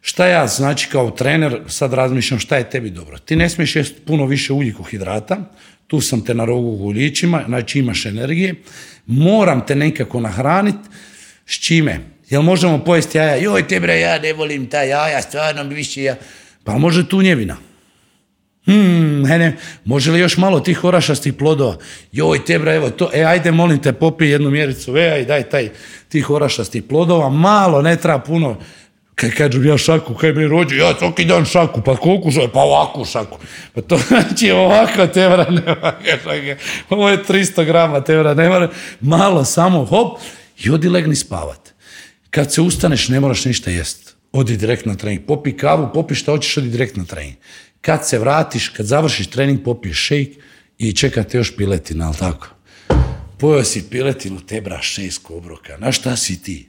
Šta 0.00 0.26
ja, 0.26 0.46
znači 0.46 0.88
kao 0.88 1.10
trener, 1.10 1.60
sad 1.68 1.92
razmišljam 1.92 2.40
šta 2.40 2.56
je 2.56 2.70
tebi 2.70 2.90
dobro. 2.90 3.18
Ti 3.18 3.36
ne 3.36 3.48
smiješ 3.48 3.76
jesti 3.76 4.00
puno 4.00 4.26
više 4.26 4.52
ugljikohidrata, 4.52 5.36
tu 5.92 6.00
sam 6.00 6.24
te 6.24 6.34
na 6.34 6.44
rogu 6.44 6.76
guljićima, 6.76 7.44
znači 7.46 7.78
imaš 7.78 8.06
energije, 8.06 8.54
moram 9.06 9.66
te 9.66 9.74
nekako 9.74 10.20
nahraniti, 10.20 10.88
s 11.46 11.58
čime? 11.60 12.00
Jel 12.30 12.42
možemo 12.42 12.84
pojesti 12.84 13.18
jaja? 13.18 13.36
Joj, 13.36 13.68
te 13.68 13.80
bre, 13.80 14.00
ja 14.00 14.18
ne 14.18 14.32
volim 14.32 14.66
ta 14.66 14.82
jaja, 14.82 15.22
stvarno 15.22 15.64
mi 15.64 15.74
više 15.74 16.02
ja. 16.02 16.16
Pa 16.64 16.78
može 16.78 17.08
tunjevina. 17.08 17.56
Hmm, 18.64 19.22
ne, 19.22 19.56
može 19.84 20.12
li 20.12 20.20
još 20.20 20.36
malo 20.36 20.60
tih 20.60 20.84
orašastih 20.84 21.34
plodova? 21.34 21.76
Joj, 22.12 22.44
tebra, 22.44 22.74
evo 22.74 22.90
to, 22.90 23.10
e, 23.14 23.24
ajde, 23.24 23.50
molim 23.50 23.78
te, 23.78 23.92
popij 23.92 24.30
jednu 24.30 24.50
mjericu, 24.50 24.96
e, 24.96 25.10
aj, 25.10 25.24
daj 25.24 25.42
taj 25.42 25.68
tih 26.08 26.30
orašastih 26.30 26.82
plodova, 26.82 27.28
malo, 27.28 27.82
ne 27.82 27.96
treba 27.96 28.18
puno. 28.18 28.56
Kaj 29.22 29.30
kažem 29.30 29.66
ja 29.66 29.76
šaku, 29.78 30.14
kaj 30.18 30.32
mi 30.32 30.48
rođu, 30.48 30.76
ja 30.76 30.94
svaki 30.98 31.24
dan 31.24 31.44
šaku, 31.44 31.82
pa 31.84 31.94
koliko 31.96 32.30
žoj, 32.30 32.48
pa 32.52 32.60
ovakvu 32.60 33.04
šaku. 33.04 33.38
Pa 33.74 33.82
to 33.82 33.98
znači 34.08 34.50
ovako 34.50 35.06
tebra 35.06 35.46
nema, 35.50 35.92
ovo 36.90 37.08
je 37.08 37.22
300 37.24 37.64
grama 37.64 38.00
tebra 38.00 38.34
nema, 38.34 38.68
malo 39.00 39.44
samo 39.44 39.84
hop 39.84 40.18
i 40.64 40.70
odi 40.70 40.88
legni 40.88 41.16
spavat. 41.16 41.70
Kad 42.30 42.52
se 42.52 42.60
ustaneš 42.60 43.08
ne 43.08 43.20
moraš 43.20 43.44
ništa 43.44 43.70
jest. 43.70 44.16
Odi 44.32 44.56
direkt 44.56 44.86
na 44.86 44.94
trening, 44.94 45.26
popi 45.26 45.56
kavu, 45.56 45.90
popi 45.94 46.14
šta 46.14 46.32
hoćeš, 46.32 46.56
odi 46.56 46.70
direkt 46.70 46.96
na 46.96 47.04
trening. 47.04 47.36
Kad 47.80 48.08
se 48.08 48.18
vratiš, 48.18 48.68
kad 48.68 48.86
završiš 48.86 49.26
trening, 49.26 49.62
popiješ 49.64 50.06
šejk 50.06 50.36
i 50.78 50.92
čekate 50.92 51.38
još 51.38 51.56
piletina, 51.56 52.06
ali 52.06 52.16
tako? 52.16 52.46
Pojeo 53.38 53.64
si 53.64 53.84
piletinu, 53.90 54.40
tebra 54.40 54.82
šest 54.82 55.20
obroka. 55.28 55.76
Na 55.78 55.92
šta 55.92 56.16
si 56.16 56.42
ti? 56.42 56.68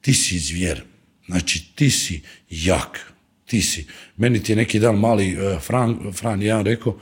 Ti 0.00 0.14
si 0.14 0.38
zvjer. 0.38 0.89
Znači, 1.30 1.72
ti 1.74 1.90
si 1.90 2.22
jak. 2.50 3.12
Ti 3.46 3.62
si. 3.62 3.86
Meni 4.16 4.42
ti 4.42 4.52
je 4.52 4.56
neki 4.56 4.78
dan 4.78 4.98
mali 4.98 5.36
uh, 5.36 5.62
Fran, 5.62 6.12
Fran 6.12 6.42
jedan 6.42 6.64
rekao, 6.64 6.98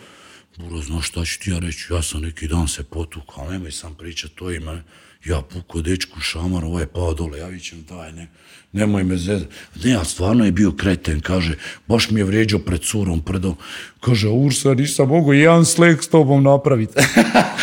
Buro, 0.56 0.82
znaš 0.82 1.08
šta 1.08 1.24
ću 1.24 1.40
ti 1.40 1.50
ja 1.50 1.58
reći, 1.58 1.86
ja 1.90 2.02
sam 2.02 2.20
neki 2.20 2.48
dan 2.48 2.68
se 2.68 2.84
potukao, 2.84 3.44
ali 3.44 3.52
nemoj 3.52 3.72
sam 3.72 3.94
pričat 3.94 4.30
to 4.34 4.50
ima. 4.50 4.82
Ja 5.24 5.42
puko 5.42 5.82
dečku 5.82 6.20
šamar, 6.20 6.64
ovaj 6.64 6.86
pao 6.86 7.14
dole, 7.14 7.38
ja 7.38 7.46
vićem 7.46 7.84
daj, 7.88 8.12
ne 8.12 8.28
nemoj 8.72 9.04
me 9.04 9.16
zezati. 9.16 9.54
Ne, 9.84 9.94
a 9.94 10.04
stvarno 10.04 10.44
je 10.44 10.52
bio 10.52 10.72
kreten, 10.72 11.20
kaže, 11.20 11.54
baš 11.86 12.10
mi 12.10 12.20
je 12.20 12.24
vrijeđao 12.24 12.60
pred 12.60 12.80
curom, 12.80 13.20
predom. 13.20 13.56
Kaže, 14.00 14.28
Ursa, 14.28 14.74
nisam 14.74 15.08
mogu 15.08 15.32
jedan 15.32 15.64
slek 15.64 16.02
s 16.02 16.08
tobom 16.08 16.42
napraviti. 16.42 16.94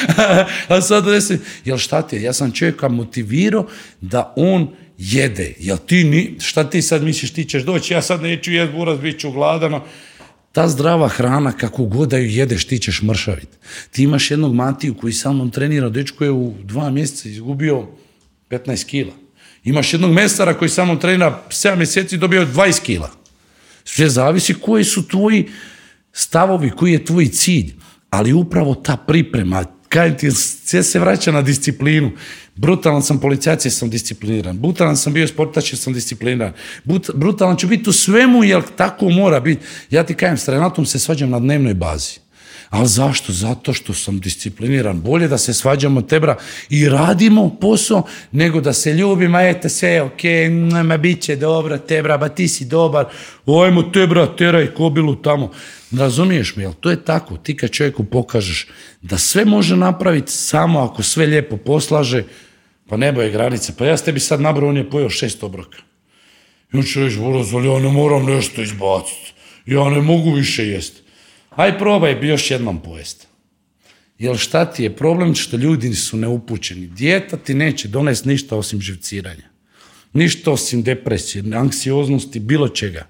a 0.68 0.82
sad 0.82 1.06
desi, 1.06 1.40
jel 1.66 1.78
šta 1.78 2.02
ti 2.02 2.16
je, 2.16 2.22
ja 2.22 2.34
sam 2.34 2.52
čovjeka 2.52 2.88
motivirao 2.88 3.68
da 4.02 4.34
on 4.36 4.76
jede. 4.98 5.54
Jel 5.60 5.78
ti, 5.78 6.04
ni, 6.04 6.36
šta 6.40 6.70
ti 6.70 6.82
sad 6.82 7.04
misliš, 7.04 7.34
ti 7.34 7.46
ćeš 7.46 7.64
doći, 7.64 7.94
ja 7.94 8.02
sad 8.02 8.22
neću 8.22 8.52
jest 8.52 8.72
buraz, 8.72 9.00
bit 9.00 9.20
ću 9.20 9.32
gladano. 9.32 9.84
Ta 10.52 10.68
zdrava 10.68 11.08
hrana, 11.08 11.52
kako 11.52 11.84
god 11.86 12.10
da 12.10 12.18
ju 12.18 12.30
jedeš, 12.30 12.66
ti 12.66 12.80
ćeš 12.80 13.02
mršaviti. 13.02 13.58
Ti 13.92 14.04
imaš 14.04 14.32
jednog 14.32 14.56
Matiju 14.56 14.94
koji 14.94 15.14
sa 15.14 15.32
mnom 15.32 15.52
trenira, 15.52 15.90
dečko 15.90 16.24
je 16.24 16.32
u 16.32 16.54
dva 16.64 16.90
mjeseca 16.90 17.30
izgubio 17.30 17.88
15 18.50 18.86
kila. 18.86 19.14
Imaš 19.64 19.94
jednog 19.94 20.12
mesara 20.12 20.54
koji 20.54 20.70
samo 20.70 20.96
trenira 20.96 21.44
7 21.50 21.76
mjeseci 21.76 22.18
dobio 22.18 22.46
20 22.46 22.82
kila. 22.82 23.12
Sve 23.84 24.10
zavisi 24.10 24.54
koji 24.54 24.84
su 24.84 25.08
tvoji 25.08 25.50
stavovi, 26.14 26.70
koji 26.70 26.92
je 26.92 27.06
tvoj 27.06 27.28
cilj. 27.28 27.74
Ali 28.10 28.34
upravo 28.34 28.76
ta 28.76 28.98
priprema, 28.98 29.66
kaj 29.96 30.18
ti 30.18 30.32
sve 30.66 30.84
se 30.84 31.00
vraća 31.00 31.32
na 31.32 31.42
disciplinu. 31.42 32.12
Brutalan 32.56 33.02
sam 33.02 33.20
policajac 33.20 33.66
jer 33.66 33.74
sam 33.74 33.90
discipliniran. 33.90 34.58
Brutalan 34.58 34.98
sam 34.98 35.14
bio 35.14 35.28
sportač 35.28 35.74
jer 35.74 35.80
sam 35.80 35.94
discipliniran. 35.94 36.54
Brutalan 37.14 37.58
ću 37.58 37.68
biti 37.68 37.90
u 37.90 37.94
svemu 37.94 38.44
jer 38.44 38.62
tako 38.76 39.10
mora 39.10 39.40
biti. 39.40 39.66
Ja 39.90 40.04
ti 40.04 40.14
kajem, 40.14 40.38
s 40.38 40.48
Renatom 40.48 40.86
se 40.86 41.00
svađam 41.00 41.30
na 41.30 41.40
dnevnoj 41.40 41.74
bazi. 41.74 42.20
Ali 42.70 42.88
zašto? 42.88 43.34
Zato 43.34 43.74
što 43.74 43.94
sam 43.94 44.20
discipliniran. 44.20 45.02
Bolje 45.02 45.28
da 45.28 45.38
se 45.38 45.54
svađamo 45.54 46.02
tebra 46.02 46.36
i 46.70 46.90
radimo 46.90 47.58
posao, 47.62 48.04
nego 48.32 48.62
da 48.62 48.74
se 48.74 48.94
ljubimo, 48.94 49.40
ete 49.40 49.70
sve, 49.70 50.02
ok, 50.02 50.24
ma 50.86 50.98
bit 50.98 51.22
će 51.22 51.36
dobro, 51.36 51.78
tebra, 51.78 52.18
ba 52.18 52.30
ti 52.30 52.48
si 52.48 52.66
dobar, 52.66 53.06
ojmo 53.46 53.84
tebra, 53.84 54.36
teraj 54.36 54.68
kobilu 54.68 55.16
tamo. 55.16 55.52
Razumiješ 55.92 56.56
mi, 56.56 56.64
jel 56.64 56.74
to 56.74 56.90
je 56.90 57.06
tako, 57.06 57.38
ti 57.38 57.58
kad 57.58 57.72
čovjeku 57.72 58.04
pokažeš 58.04 58.68
da 59.02 59.18
sve 59.18 59.46
može 59.46 59.76
napraviti 59.76 60.32
samo 60.32 60.80
ako 60.80 61.04
sve 61.04 61.26
lijepo 61.26 61.58
poslaže, 61.58 62.24
pa 62.88 62.98
nebo 62.98 63.22
je 63.22 63.32
granice, 63.32 63.74
pa 63.78 63.86
ja 63.86 63.98
s 63.98 64.04
tebi 64.04 64.20
sad 64.20 64.42
nabrao, 64.42 64.70
on 64.70 64.78
je 64.78 64.90
pojeo 64.90 65.10
šest 65.10 65.44
obroka. 65.44 65.78
I 66.74 66.78
on 66.78 66.84
će 66.84 67.04
reći, 67.04 67.18
ja 67.66 67.80
ne 67.80 67.90
moram 67.90 68.26
nešto 68.26 68.62
izbaciti, 68.62 69.34
ja 69.66 69.90
ne 69.90 70.02
mogu 70.02 70.34
više 70.34 70.68
jesti. 70.68 71.02
Aj 71.50 71.78
probaj 71.78 72.16
bi 72.16 72.28
još 72.28 72.52
jednom 72.52 72.82
pojest. 72.82 73.28
Jer 74.20 74.38
šta 74.38 74.66
ti 74.66 74.84
je 74.84 74.96
problem 74.96 75.36
što 75.36 75.58
ljudi 75.58 75.94
su 75.94 76.18
neupućeni. 76.18 76.88
Dijeta 76.88 77.38
ti 77.38 77.54
neće 77.54 77.88
donesti 77.88 78.28
ništa 78.28 78.56
osim 78.56 78.82
živciranja. 78.82 79.50
Ništa 80.14 80.52
osim 80.52 80.84
depresije, 80.84 81.44
anksioznosti, 81.56 82.40
bilo 82.40 82.68
čega. 82.68 83.08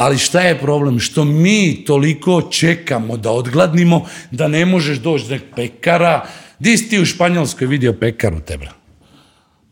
Ali 0.00 0.18
šta 0.18 0.40
je 0.40 0.58
problem? 0.58 1.00
Što 1.00 1.24
mi 1.24 1.84
toliko 1.86 2.42
čekamo 2.42 3.16
da 3.16 3.30
odgladnimo 3.30 4.06
da 4.30 4.48
ne 4.48 4.66
možeš 4.66 4.98
doći 4.98 5.28
do 5.28 5.38
pekara. 5.56 6.26
Di 6.58 6.76
si 6.76 6.88
ti 6.88 7.00
u 7.00 7.04
Španjolskoj 7.04 7.66
vidio 7.66 7.92
pekaru 7.92 8.40
tebra? 8.40 8.72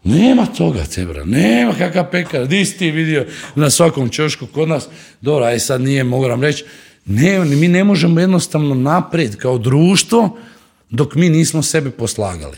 Nema 0.05 0.47
toga, 0.47 0.85
tebra, 0.85 1.24
nema 1.24 1.72
kakav 1.72 2.11
pekar. 2.11 2.47
Di 2.47 2.64
si 2.64 2.79
ti 2.79 2.91
vidio 2.91 3.26
na 3.55 3.70
svakom 3.70 4.09
čošku 4.09 4.47
kod 4.47 4.68
nas? 4.68 4.89
Dobro, 5.20 5.45
aj 5.45 5.59
sad 5.59 5.81
nije, 5.81 6.05
mogu 6.05 6.29
reći, 6.29 6.64
ne, 7.05 7.45
mi 7.45 7.68
ne 7.68 7.85
možemo 7.85 8.20
jednostavno 8.20 8.74
naprijed 8.74 9.37
kao 9.37 9.59
društvo 9.59 10.39
dok 10.91 11.14
mi 11.14 11.29
nismo 11.29 11.62
sebe 11.62 11.91
poslagali. 11.91 12.57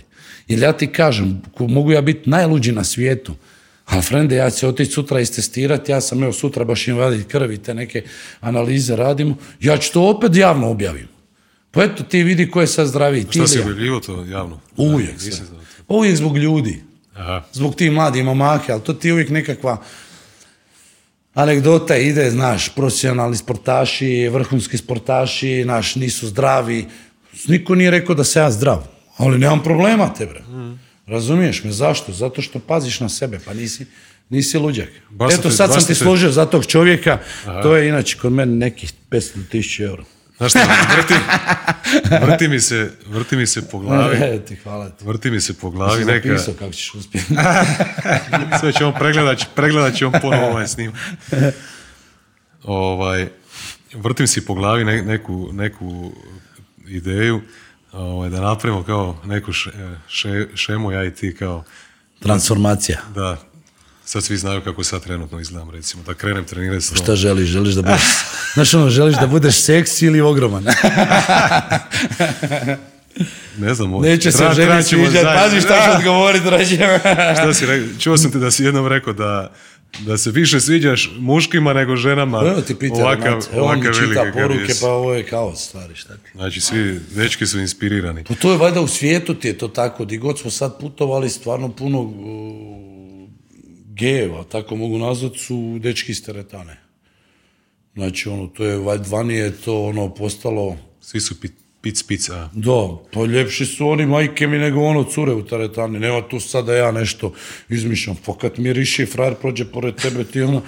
Jer 0.49 0.59
ja 0.59 0.73
ti 0.73 0.87
kažem, 0.87 1.43
mogu 1.59 1.93
ja 1.93 2.01
biti 2.01 2.31
najluđi 2.31 2.73
na 2.73 2.85
svijetu, 2.85 3.35
ali 3.91 4.03
frende, 4.03 4.36
ja 4.36 4.51
ću 4.51 4.68
otići 4.68 4.93
sutra 4.93 5.20
istestirati, 5.20 5.93
ja 5.93 6.01
sam 6.01 6.22
evo 6.22 6.32
sutra 6.32 6.64
baš 6.64 6.88
im 6.88 6.97
vaditi 6.97 7.28
krvi, 7.28 7.59
te 7.59 7.74
neke 7.74 8.05
analize 8.41 8.97
radimo, 8.97 9.36
ja 9.61 9.78
ću 9.78 9.93
to 9.93 10.11
opet 10.11 10.36
javno 10.36 10.70
objavim. 10.70 11.09
Pa 11.70 11.82
eto, 11.82 12.03
ti 12.03 12.22
vidi 12.22 12.51
ko 12.51 12.61
je 12.61 12.66
sad 12.66 12.86
zdraviji. 12.86 13.26
Šta 13.30 13.47
si 13.47 13.61
objavljivo 13.61 14.01
to 14.01 14.24
javno? 14.24 14.61
Uvijek 14.76 15.18
znao 15.18 15.49
to. 15.49 15.64
Pa 15.86 15.95
uvijek 15.95 16.16
zbog 16.16 16.38
ljudi. 16.38 16.82
Aha. 17.14 17.43
Zbog 17.53 17.74
tih 17.74 17.93
mladih 17.93 18.24
momaka, 18.24 18.72
ali 18.72 18.82
to 18.82 18.93
ti 18.93 19.09
je 19.09 19.12
uvijek 19.12 19.30
nekakva 19.30 19.82
anegdota 21.34 21.97
ide, 21.97 22.30
znaš, 22.30 22.68
profesionalni 22.74 23.36
sportaši, 23.36 24.28
vrhunski 24.28 24.76
sportaši, 24.78 25.64
naš, 25.64 25.95
nisu 25.95 26.26
zdravi. 26.26 26.86
Niko 27.49 27.74
nije 27.74 27.91
rekao 27.91 28.14
da 28.14 28.24
se 28.24 28.41
ja 28.41 28.51
zdrav, 28.51 28.86
ali 29.16 29.38
nemam 29.38 29.62
problema 29.62 30.14
te, 30.14 30.26
bre. 30.26 30.43
Razumiješ 31.11 31.65
me, 31.65 31.73
zašto? 31.73 32.13
Zato 32.13 32.43
što 32.43 32.59
paziš 32.61 33.01
na 33.01 33.09
sebe, 33.09 33.39
pa 33.41 33.55
nisi, 33.55 33.87
nisi 34.29 34.59
luđak. 34.59 34.89
Baš 35.11 35.31
sam 35.31 35.41
Eto, 35.41 35.51
sad 35.51 35.71
sam 35.71 35.81
ti 35.81 35.87
te- 35.89 35.95
složio 35.95 36.31
za 36.31 36.47
tog 36.47 36.67
čovjeka, 36.67 37.19
to 37.63 37.77
je 37.77 37.89
inače 37.89 38.19
kod 38.19 38.33
mene 38.33 38.53
nekih 38.57 38.93
500 39.11 39.21
tisuća 39.49 39.85
eura. 39.85 40.05
Znaš 40.37 40.51
šta, 40.51 40.67
vrti, 40.97 41.15
vrti, 42.25 42.49
mi 42.49 42.61
se, 42.61 42.91
vrti 43.07 43.37
mi 43.37 43.47
se 43.47 43.69
po 43.69 43.79
glavi, 43.79 44.17
E, 44.17 44.41
ti, 44.41 44.57
hvala 44.57 44.89
ti. 44.89 45.05
vrti 45.05 45.31
mi 45.31 45.41
se 45.41 45.55
po 45.55 45.71
glavi 45.71 46.05
neka... 46.05 46.29
zapisao 46.29 46.55
kako 46.55 46.73
ćeš 46.73 46.95
uspjeti. 46.95 47.27
Sve 48.61 48.73
će 48.73 48.85
on 48.85 48.95
pregledat, 48.95 49.43
pregledat 49.55 49.95
će 49.95 50.07
on 50.07 50.13
ponovo 50.13 50.47
ovaj 50.47 50.69
snim. 50.69 50.93
Ovaj, 52.65 53.29
vrtim 53.95 54.27
si 54.27 54.41
po 54.41 54.55
glavi 54.55 54.85
ne- 54.85 55.03
neku, 55.03 55.49
neku 55.53 56.13
ideju 56.87 57.41
ovaj, 57.93 58.30
da 58.30 58.41
napravimo 58.41 58.82
kao 58.82 59.16
neku 59.24 59.53
še, 59.53 59.70
še- 60.09 60.49
šemu 60.55 60.93
ja 60.93 61.05
i 61.05 61.11
ti 61.11 61.36
kao 61.36 61.64
Transformacija. 62.20 62.99
da 63.14 63.36
sad 64.05 64.24
svi 64.24 64.36
znaju 64.36 64.61
kako 64.61 64.84
sad 64.84 65.03
trenutno 65.03 65.41
izgledam 65.41 65.70
recimo 65.70 66.03
da 66.03 66.14
krenem 66.14 66.45
trenirati 66.45 66.80
s. 66.80 66.93
Šta 66.95 67.16
želiš? 67.16 67.49
Želiš 67.49 67.74
da 67.74 67.82
budeš, 67.82 68.03
znaš 68.55 68.74
ono, 68.74 68.91
želiš 68.91 69.16
da 69.16 69.26
budeš 69.26 69.55
seksi 69.57 70.07
ili 70.07 70.20
ogroman? 70.20 70.64
ne 73.59 73.74
znam 73.74 73.91
Neće 73.93 74.32
se 74.32 74.45
ženi 74.47 74.66
tražit 74.66 74.88
ćemo 74.88 75.05
sviđat, 75.05 75.22
zajedno. 75.22 75.43
pazi 75.43 75.61
šta 75.61 75.84
ću 75.84 75.91
odgovoriti. 75.99 76.47
Šta 77.34 77.55
si 77.55 77.66
rekao? 77.66 77.88
Čuo 77.99 78.16
sam 78.16 78.32
ti 78.32 78.38
da 78.38 78.51
si 78.51 78.64
jednom 78.64 78.86
rekao 78.86 79.12
da 79.12 79.53
da 79.99 80.18
se 80.18 80.30
više 80.30 80.61
sviđaš 80.61 81.11
muškima 81.18 81.72
nego 81.72 81.97
ženama. 81.97 82.38
Evo 82.47 82.61
ti 82.61 82.74
Peter, 82.74 83.03
ovakav, 83.03 83.47
evo 83.55 83.66
on 83.66 83.80
mi 83.80 83.86
čita 83.86 84.30
poruke, 84.34 84.72
pa 84.80 84.88
ovo 84.88 85.14
je 85.14 85.26
kao 85.26 85.57
stvari, 85.57 85.95
šta 85.95 86.16
ti. 86.16 86.30
Znači, 86.34 86.61
svi 86.61 87.01
dečki 87.14 87.47
su 87.47 87.61
inspirirani. 87.61 88.24
Pa 88.24 88.34
to 88.34 88.53
je 88.53 88.59
valjda 88.59 88.80
u 88.80 88.88
svijetu 88.88 89.34
ti 89.34 89.49
je 89.49 89.59
to 89.59 89.68
tako, 89.68 90.05
di 90.05 90.18
god 90.18 90.38
smo 90.38 90.51
sad 90.51 90.80
putovali, 90.80 91.30
stvarno 91.30 91.68
puno 91.68 92.01
uh, 92.01 93.28
gejeva, 93.86 94.45
tako 94.45 94.76
mogu 94.76 94.99
nazvat, 94.99 95.32
su 95.36 95.78
dečki 95.78 96.12
iz 96.12 96.24
teretane. 96.24 96.80
Znači, 97.95 98.28
ono, 98.28 98.47
to 98.47 98.64
je, 98.64 98.78
vani 99.11 99.34
je 99.34 99.53
to, 99.53 99.82
ono, 99.82 100.14
postalo, 100.14 100.76
Svi 101.01 101.20
su 101.20 101.34
pi- 101.34 101.60
pic 101.81 102.03
pica. 102.03 102.49
Da, 102.53 102.89
pa 103.12 103.24
ljepši 103.24 103.66
su 103.66 103.89
oni 103.89 104.07
majke 104.07 104.47
mi 104.47 104.59
nego 104.59 104.81
ono 104.81 105.05
cure 105.05 105.33
u 105.33 105.47
teretani. 105.47 105.99
Nema 105.99 106.28
tu 106.28 106.41
sad 106.41 106.66
da 106.66 106.74
ja 106.74 106.93
nešto 106.93 107.33
izmišljam. 107.68 108.16
Fakat 108.24 108.59
miriši, 108.59 109.07
frajer 109.07 109.35
prođe 109.35 109.64
pored 109.64 109.95
tebe, 109.95 110.24
ti 110.24 110.43
ono... 110.43 110.62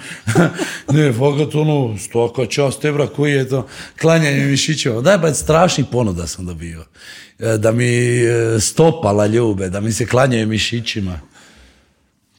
ne, 0.93 1.13
fakat 1.13 1.55
ono, 1.55 1.97
stoka 1.97 2.45
čast 2.45 2.85
evra 2.85 3.07
koji 3.07 3.31
je 3.31 3.49
to 3.49 3.67
klanjanje 4.01 4.45
mišićeva. 4.45 5.01
Daj, 5.01 5.17
ba, 5.17 5.33
strašnih 5.33 5.85
ponuda 5.91 6.27
sam 6.27 6.45
dobio. 6.45 6.85
E, 7.39 7.57
Da 7.57 7.71
mi 7.71 7.85
e, 7.85 8.59
stopala 8.59 9.27
ljube, 9.27 9.69
da 9.69 9.81
mi 9.81 9.91
se 9.91 10.05
klanjaju 10.05 10.47
mišićima. 10.47 11.19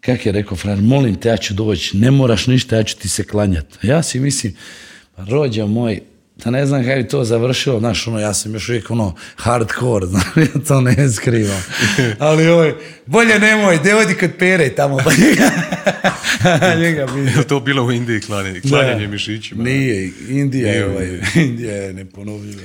Kak 0.01 0.27
je 0.27 0.33
rekao 0.33 0.57
frajer, 0.57 0.83
molim 0.83 1.14
te, 1.14 1.29
ja 1.29 1.37
ću 1.37 1.55
doći, 1.55 1.97
ne 1.97 2.11
moraš 2.11 2.47
ništa, 2.47 2.77
ja 2.77 2.83
ću 2.83 2.97
ti 2.97 3.09
se 3.09 3.25
klanjati. 3.25 3.87
Ja 3.87 4.03
si 4.03 4.20
mislim, 4.20 4.57
pa 5.16 5.25
rođo 5.25 5.66
moj, 5.66 6.01
da 6.37 6.51
ne 6.51 6.66
znam 6.66 6.85
kako 6.85 7.03
bi 7.03 7.09
to 7.09 7.24
završilo, 7.24 7.78
znaš, 7.78 8.07
ono, 8.07 8.20
ja 8.20 8.35
sam 8.35 8.55
još 8.55 8.68
uvijek 8.68 8.91
ono 8.91 9.14
hardcore, 9.37 10.07
znaš, 10.12 10.24
ja 10.37 10.61
to 10.68 10.80
ne 10.80 11.11
skrivam. 11.12 11.64
Ali 12.18 12.49
ovaj, 12.49 12.74
bolje 13.07 13.39
nemoj, 13.39 13.78
gdje 13.78 13.97
odi 13.97 14.14
kod 14.14 14.30
pere 14.39 14.68
tamo, 14.68 14.99
pa 15.05 15.11
njega. 16.82 17.07
Je 17.37 17.47
to 17.49 17.61
bilo 17.61 17.85
u 17.85 17.93
Indiji 17.93 18.20
klanjanje, 18.20 18.61
klanjanje 18.61 19.07
mišićima? 19.09 19.64
Nije, 19.64 20.11
Indija 20.28 20.68
je, 20.68 20.74
Nije 20.74 20.87
ovaj. 20.87 21.20
Indija 21.47 21.74
je 21.74 21.93
neponovljiva. 21.93 22.62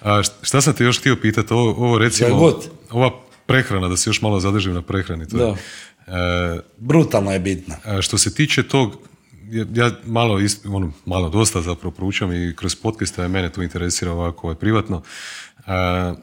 A 0.00 0.10
št- 0.10 0.32
šta 0.42 0.60
sam 0.60 0.74
te 0.74 0.84
još 0.84 0.98
htio 1.00 1.16
pitati? 1.16 1.54
Ovo, 1.54 1.70
ovo 1.70 1.98
recimo, 1.98 2.52
ova 2.90 3.10
prehrana, 3.46 3.88
da 3.88 3.96
se 3.96 4.10
još 4.10 4.22
malo 4.22 4.40
zadržim 4.40 4.74
na 4.74 4.82
prehrani. 4.82 5.28
To 5.28 5.46
je. 5.46 5.52
E, 5.52 6.60
Brutalno 6.78 7.32
je 7.32 7.38
bitna. 7.38 7.76
Što 8.02 8.18
se 8.18 8.34
tiče 8.34 8.62
tog, 8.62 8.96
ja, 9.52 9.66
ja 9.74 9.90
malo, 10.06 10.38
ist, 10.38 10.66
ono, 10.66 10.92
malo 11.06 11.28
dosta 11.28 11.62
zapravo 11.62 11.90
proučam 11.90 12.32
i 12.32 12.56
kroz 12.56 12.74
podcaste 12.74 13.28
mene 13.28 13.52
tu 13.52 13.62
interesira 13.62 14.12
ovako 14.12 14.46
ovaj, 14.46 14.56
privatno. 14.56 15.02
A, 15.66 16.14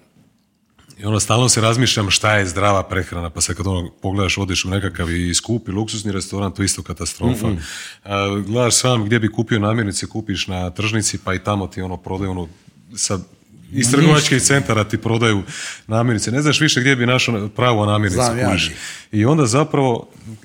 I 1.00 1.06
ono, 1.06 1.20
stalno 1.20 1.50
se 1.50 1.62
razmišljam 1.62 2.10
šta 2.10 2.34
je 2.38 2.46
zdrava 2.46 2.84
prehrana, 2.84 3.30
pa 3.30 3.42
sad 3.42 3.56
kad 3.56 3.68
ono, 3.68 3.92
pogledaš, 4.02 4.38
odeš 4.38 4.66
u 4.66 4.70
nekakav 4.70 5.12
i 5.12 5.34
skupi 5.34 5.72
luksusni 5.72 6.12
restoran, 6.12 6.52
to 6.52 6.62
je 6.62 6.66
isto 6.66 6.84
katastrofa. 6.84 7.48
A, 8.04 8.42
gledaš 8.48 8.76
sam 8.76 9.06
gdje 9.06 9.20
bi 9.20 9.32
kupio 9.32 9.60
namirnice, 9.60 10.08
kupiš 10.08 10.48
na 10.48 10.70
tržnici, 10.70 11.18
pa 11.18 11.34
i 11.34 11.44
tamo 11.44 11.68
ti 11.68 11.82
ono 11.82 11.98
prodaju 11.98 12.32
ono, 12.32 12.48
sa 12.96 13.20
iz 13.72 13.92
trgovačkih 13.92 14.42
centara 14.42 14.84
ti 14.84 14.98
prodaju 14.98 15.44
namirnice. 15.88 16.32
Ne 16.32 16.42
znaš 16.42 16.62
više 16.62 16.80
gdje 16.80 16.96
bi 16.96 17.06
našao 17.06 17.48
pravu 17.48 17.86
namirnicu. 17.86 18.24
Znam 18.24 18.38
ja. 18.38 18.58
I 19.12 19.26
onda 19.26 19.46
zapravo 19.46 20.08
e, 20.26 20.38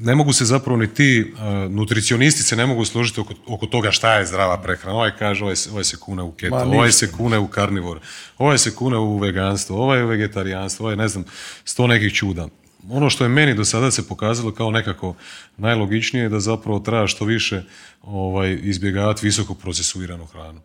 ne 0.00 0.14
mogu 0.14 0.32
se 0.32 0.44
zapravo 0.44 0.76
ni 0.76 0.94
ti 0.94 1.20
e, 1.38 1.68
nutricionisti 1.68 2.42
se 2.42 2.56
ne 2.56 2.66
mogu 2.66 2.84
složiti 2.84 3.20
oko, 3.20 3.34
oko 3.46 3.66
toga 3.66 3.90
šta 3.90 4.14
je 4.14 4.26
zdrava 4.26 4.62
prehrana. 4.62 4.96
Ovaj 4.96 5.10
kaže 5.18 5.44
ovaj 5.44 5.56
se, 5.56 5.70
ovaj 5.70 5.84
se 5.84 5.96
kune 5.96 6.22
u 6.22 6.32
keto, 6.32 6.56
ovaj 6.56 6.92
se 6.92 7.12
kune 7.12 7.38
u 7.38 7.48
karnivor, 7.48 8.00
ovaj 8.38 8.58
se 8.58 8.74
kune 8.74 8.96
u 8.96 9.18
veganstvo, 9.18 9.82
ovaj 9.82 10.02
u 10.02 10.06
vegetarijanstvo, 10.06 10.86
ovaj 10.86 10.96
ne 10.96 11.08
znam, 11.08 11.24
sto 11.64 11.86
nekih 11.86 12.14
čuda. 12.14 12.48
Ono 12.90 13.10
što 13.10 13.24
je 13.24 13.28
meni 13.28 13.54
do 13.54 13.64
sada 13.64 13.90
se 13.90 14.08
pokazalo 14.08 14.52
kao 14.52 14.70
nekako 14.70 15.14
najlogičnije 15.56 16.22
je 16.22 16.28
da 16.28 16.40
zapravo 16.40 16.78
treba 16.78 17.06
što 17.06 17.24
više 17.24 17.62
ovaj, 18.02 18.58
izbjegavati 18.62 19.26
visoko 19.26 19.54
procesuiranu 19.54 20.26
hranu. 20.26 20.60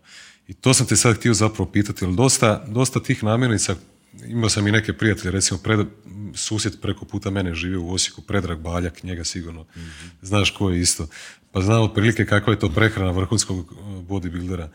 I 0.48 0.54
to 0.54 0.74
sam 0.74 0.86
te 0.88 0.95
sad 0.95 1.16
htio 1.16 1.34
zapravo 1.34 1.72
pitati, 1.72 2.06
jer 2.06 2.14
dosta, 2.14 2.66
dosta 2.68 3.00
tih 3.04 3.24
namirnica, 3.24 3.76
imao 4.28 4.50
sam 4.50 4.68
i 4.68 4.72
neke 4.72 4.93
prijatelje, 4.93 5.32
recimo 5.32 5.60
pred, 5.60 5.80
susjed 6.36 6.82
preko 6.82 7.06
puta 7.06 7.30
mene 7.30 7.56
živi 7.56 7.78
u 7.78 7.91
Osijeku, 7.93 8.22
Predrag 8.22 8.60
Baljak, 8.60 9.04
njega 9.04 9.24
sigurno 9.24 9.66
znaš 10.22 10.50
ko 10.52 10.70
je 10.70 10.82
isto. 10.82 11.08
Pa 11.52 11.62
znam 11.62 11.82
otprilike 11.82 12.26
kakva 12.26 12.54
je 12.54 12.60
to 12.60 12.70
prehrana 12.70 13.12
vrhunskog 13.12 13.60
eh, 13.72 13.76
bodybuildera. 13.86 14.68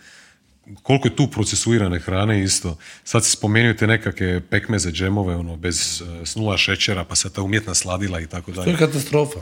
Koliko 0.83 1.09
je 1.09 1.17
tu 1.17 1.27
procesuirane 1.31 1.99
hrane 1.99 2.43
isto. 2.45 2.77
Sad 3.05 3.25
si 3.25 3.31
spomenuo 3.31 3.75
te 3.75 3.87
nekakve 3.87 4.41
pekmeze, 4.41 4.91
džemove, 4.93 5.37
ono, 5.37 5.57
bez 5.57 6.03
eh, 6.03 6.27
s 6.27 6.37
nula 6.37 6.57
šećera, 6.57 7.05
pa 7.05 7.15
sad 7.15 7.33
ta 7.33 7.43
umjetna 7.43 7.75
sladila 7.75 8.21
i 8.21 8.27
tako 8.27 8.53
To 8.53 8.61
dalje. 8.61 8.71
je 8.71 8.79
katastrofa. 8.79 9.39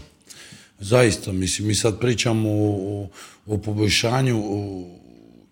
Zaista, 0.78 1.32
mislim, 1.32 1.68
mi 1.68 1.74
sad 1.74 2.00
pričamo 2.00 2.48
o, 2.50 3.02
o, 3.02 3.08
o 3.46 3.58
poboljšanju 3.58 4.42
o, 4.44 4.86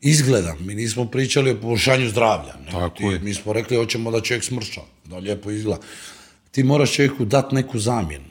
izgleda. 0.00 0.54
Mi 0.60 0.74
nismo 0.74 1.04
pričali 1.04 1.50
o 1.50 1.60
poboljšanju 1.60 2.08
zdravlja. 2.08 2.54
Ne? 2.64 2.70
Tako 2.70 2.96
Ti- 2.96 3.04
je. 3.04 3.18
Mi 3.18 3.34
smo 3.34 3.52
rekli, 3.52 3.76
hoćemo 3.76 4.10
da 4.10 4.20
čovjek 4.20 4.44
smrša, 4.44 4.80
da 5.04 5.18
lijepo 5.18 5.50
izgleda. 5.50 5.80
Ti 6.50 6.62
moraš 6.62 6.92
čovjeku 6.92 7.24
dati 7.24 7.54
neku 7.54 7.78
zamjenu. 7.78 8.24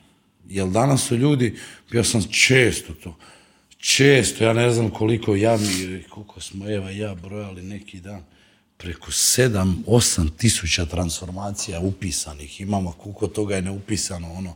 Jer 0.50 0.68
danas 0.68 1.04
su 1.08 1.16
ljudi, 1.16 1.56
ja 1.92 2.04
sam 2.04 2.24
često 2.32 2.94
to, 2.94 3.16
često, 3.78 4.44
ja 4.44 4.54
ne 4.54 4.72
znam 4.72 4.90
koliko 4.90 5.36
ja 5.36 5.58
mi, 5.58 6.04
koliko 6.10 6.42
smo 6.42 6.70
Eva 6.70 6.90
ja 6.92 7.16
brojali 7.16 7.62
neki 7.64 8.00
dan, 8.00 8.24
preko 8.78 9.12
sedam, 9.12 9.84
osam 9.88 10.30
tisuća 10.38 10.86
transformacija 10.86 11.80
upisanih. 11.80 12.62
Imamo 12.62 12.92
koliko 12.92 13.28
toga 13.28 13.56
je 13.56 13.62
neupisano, 13.62 14.34
ono, 14.34 14.56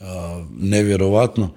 a, 0.00 0.46
nevjerovatno. 0.58 1.54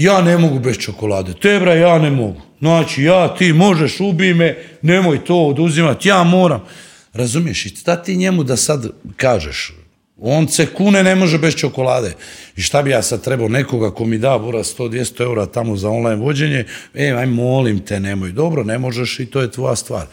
Ja 0.00 0.22
ne 0.22 0.38
mogu 0.38 0.58
bez 0.58 0.78
čokolade. 0.78 1.34
Tebra, 1.42 1.74
ja 1.74 1.98
ne 1.98 2.10
mogu. 2.10 2.40
Znači, 2.58 3.02
ja, 3.02 3.34
ti 3.34 3.52
možeš, 3.52 4.00
ubij 4.00 4.34
me, 4.34 4.56
nemoj 4.82 5.24
to 5.24 5.36
oduzimati, 5.36 6.08
ja 6.08 6.24
moram. 6.24 6.64
Razumiješ? 7.12 7.66
I 7.66 7.68
šta 7.68 8.02
ti 8.02 8.16
njemu 8.16 8.44
da 8.44 8.56
sad 8.56 8.86
kažeš? 9.16 9.72
On 10.20 10.48
se 10.48 10.66
kune 10.66 11.02
ne 11.02 11.14
može 11.14 11.38
bez 11.38 11.54
čokolade. 11.54 12.14
I 12.56 12.62
šta 12.62 12.82
bi 12.82 12.90
ja 12.90 13.02
sad 13.02 13.24
trebao 13.24 13.48
nekoga 13.48 13.90
ko 13.90 14.04
mi 14.04 14.18
da 14.18 14.38
bura 14.38 14.58
100-200 14.58 15.22
eura 15.22 15.46
tamo 15.46 15.76
za 15.76 15.90
online 15.90 16.16
vođenje, 16.16 16.64
e, 16.94 17.10
aj 17.10 17.26
molim 17.26 17.80
te, 17.80 18.00
nemoj. 18.00 18.32
Dobro, 18.32 18.64
ne 18.64 18.78
možeš 18.78 19.20
i 19.20 19.26
to 19.26 19.40
je 19.40 19.50
tvoja 19.50 19.76
stvar. 19.76 20.06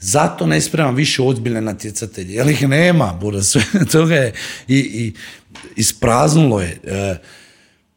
Zato 0.00 0.46
ne 0.46 0.60
spremam 0.60 0.94
više 0.94 1.22
ozbiljne 1.22 1.60
natjecatelje, 1.60 2.34
jer 2.34 2.48
ih 2.48 2.68
nema, 2.68 3.18
bura, 3.20 3.42
sve 3.42 3.62
toga 3.92 4.14
je 4.14 4.32
i, 4.68 4.78
i 4.78 5.12
ispraznulo 5.76 6.60
je. 6.60 6.78
E, 6.84 7.16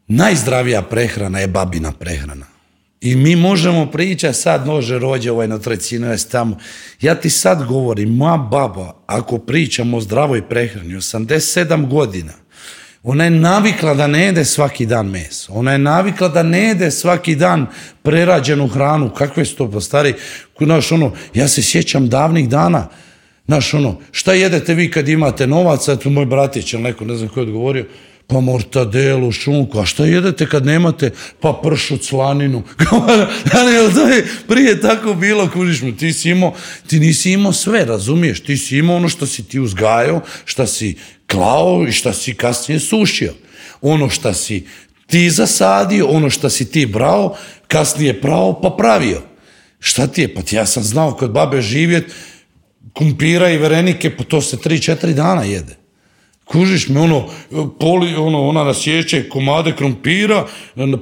najzdravija 0.08 0.82
prehrana 0.82 1.38
je 1.38 1.46
babina 1.46 1.92
prehrana. 1.92 2.46
I 3.00 3.16
mi 3.16 3.36
možemo 3.36 3.86
pričati 3.86 4.38
sad, 4.38 4.66
nože 4.66 4.98
rođe 4.98 5.30
ovaj 5.30 5.48
na 5.48 5.58
trecinu, 5.58 6.16
tamo. 6.30 6.58
Ja 7.00 7.14
ti 7.14 7.30
sad 7.30 7.64
govorim, 7.64 8.14
moja 8.14 8.36
baba, 8.36 8.94
ako 9.06 9.38
pričamo 9.38 9.96
o 9.96 10.00
zdravoj 10.00 10.48
prehrani, 10.48 10.94
87 10.94 11.88
godina, 11.88 12.32
Ona 13.02 13.24
je 13.24 13.30
navikla 13.30 13.94
da 13.94 14.06
ne 14.06 14.24
jede 14.24 14.44
svaki 14.44 14.86
dan 14.86 15.06
meso. 15.06 15.52
Ona 15.52 15.72
je 15.72 15.78
navikla 15.78 16.28
da 16.28 16.42
ne 16.42 16.62
jede 16.62 16.90
svaki 16.90 17.34
dan 17.34 17.66
prerađenu 18.02 18.66
hranu. 18.68 19.10
Kakve 19.14 19.44
su 19.44 19.56
to 19.56 19.70
pa 19.70 19.80
stari? 19.80 20.14
Znaš, 20.58 20.92
ono, 20.92 21.12
ja 21.34 21.48
se 21.48 21.62
sjećam 21.62 22.08
davnih 22.08 22.48
dana. 22.48 22.88
Znaš, 23.46 23.74
ono, 23.74 24.00
šta 24.10 24.32
jedete 24.32 24.74
vi 24.74 24.90
kad 24.90 25.08
imate 25.08 25.46
novaca? 25.46 25.96
Tu 25.96 26.10
moj 26.10 26.26
bratić 26.26 26.72
ili 26.72 26.82
neko, 26.82 27.04
ne 27.04 27.16
znam 27.16 27.28
ko 27.28 27.40
je 27.40 27.46
odgovorio. 27.46 27.86
Pa 28.28 28.40
mortadelu, 28.40 29.32
šunku, 29.32 29.80
a 29.80 29.86
šta 29.86 30.04
jedete 30.04 30.46
kad 30.46 30.66
nemate? 30.66 31.10
Pa 31.40 31.60
pršut, 31.62 32.04
slaninu. 32.04 32.62
Prije 34.48 34.80
tako 34.80 35.14
bilo, 35.14 35.50
kužiš 35.50 35.82
mu, 35.82 35.92
ti 35.96 36.12
si 36.12 36.30
imao, 36.30 36.54
ti 36.86 37.00
nisi 37.00 37.32
imao 37.32 37.52
sve, 37.52 37.84
razumiješ? 37.84 38.40
Ti 38.40 38.56
si 38.56 38.78
imao 38.78 38.96
ono 38.96 39.08
što 39.08 39.26
si 39.26 39.44
ti 39.44 39.60
uzgajao, 39.60 40.20
što 40.44 40.66
si 40.66 40.96
klao 41.30 41.86
i 41.88 41.92
što 41.92 42.12
si 42.12 42.34
kasnije 42.34 42.80
sušio. 42.80 43.34
Ono 43.80 44.10
što 44.10 44.34
si 44.34 44.66
ti 45.06 45.30
zasadio, 45.30 46.06
ono 46.06 46.30
što 46.30 46.50
si 46.50 46.70
ti 46.70 46.86
brao, 46.86 47.36
kasnije 47.68 48.20
prao 48.20 48.60
pa 48.60 48.70
pravio. 48.70 49.22
Šta 49.80 50.06
ti 50.06 50.22
je? 50.22 50.34
Pa 50.34 50.42
ti 50.42 50.56
ja 50.56 50.66
sam 50.66 50.82
znao 50.82 51.14
kod 51.14 51.30
babe 51.30 51.62
živjet, 51.62 52.12
kumpira 52.92 53.50
i 53.50 53.58
verenike, 53.58 54.16
pa 54.16 54.24
to 54.24 54.40
se 54.40 54.60
tri, 54.60 54.80
četiri 54.80 55.14
dana 55.14 55.44
jede. 55.44 55.77
Kužiš 56.48 56.88
me, 56.88 57.00
ono, 57.00 57.28
poli, 57.80 58.14
ono, 58.16 58.48
ona 58.48 58.64
nasjeće 58.64 59.28
komade 59.28 59.72
krompira, 59.76 60.46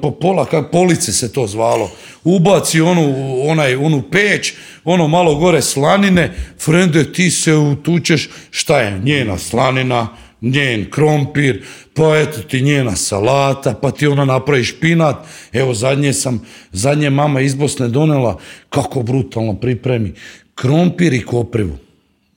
po 0.03 0.11
pola, 0.11 0.45
kak 0.45 0.71
police 0.73 1.13
se 1.13 1.33
to 1.33 1.47
zvalo, 1.47 1.91
ubaci 2.25 2.81
onu, 2.81 3.15
onaj, 3.49 3.75
onu 3.75 4.03
peć, 4.11 4.53
ono 4.85 5.09
malo 5.09 5.35
gore 5.35 5.63
slanine, 5.63 6.35
frende, 6.59 7.13
ti 7.13 7.31
se 7.31 7.55
utučeš, 7.55 8.29
šta 8.51 8.81
je 8.81 9.01
njena 9.05 9.39
slanina, 9.39 10.09
njen 10.41 10.91
krompir, 10.91 11.63
pa 11.95 12.19
eto 12.19 12.43
ti 12.43 12.63
njena 12.63 12.97
salata, 12.97 13.75
pa 13.83 13.91
ti 13.91 14.07
ona 14.07 14.25
napravi 14.25 14.65
špinat, 14.65 15.17
evo 15.53 15.75
zadnje 15.75 16.13
sam, 16.13 16.47
zadnje 16.73 17.11
mama 17.11 17.41
iz 17.41 17.55
Bosne 17.55 17.89
donela, 17.89 18.39
kako 18.71 19.03
brutalno 19.03 19.55
pripremi, 19.55 20.13
krompir 20.55 21.13
i 21.13 21.23
koprivu. 21.23 21.86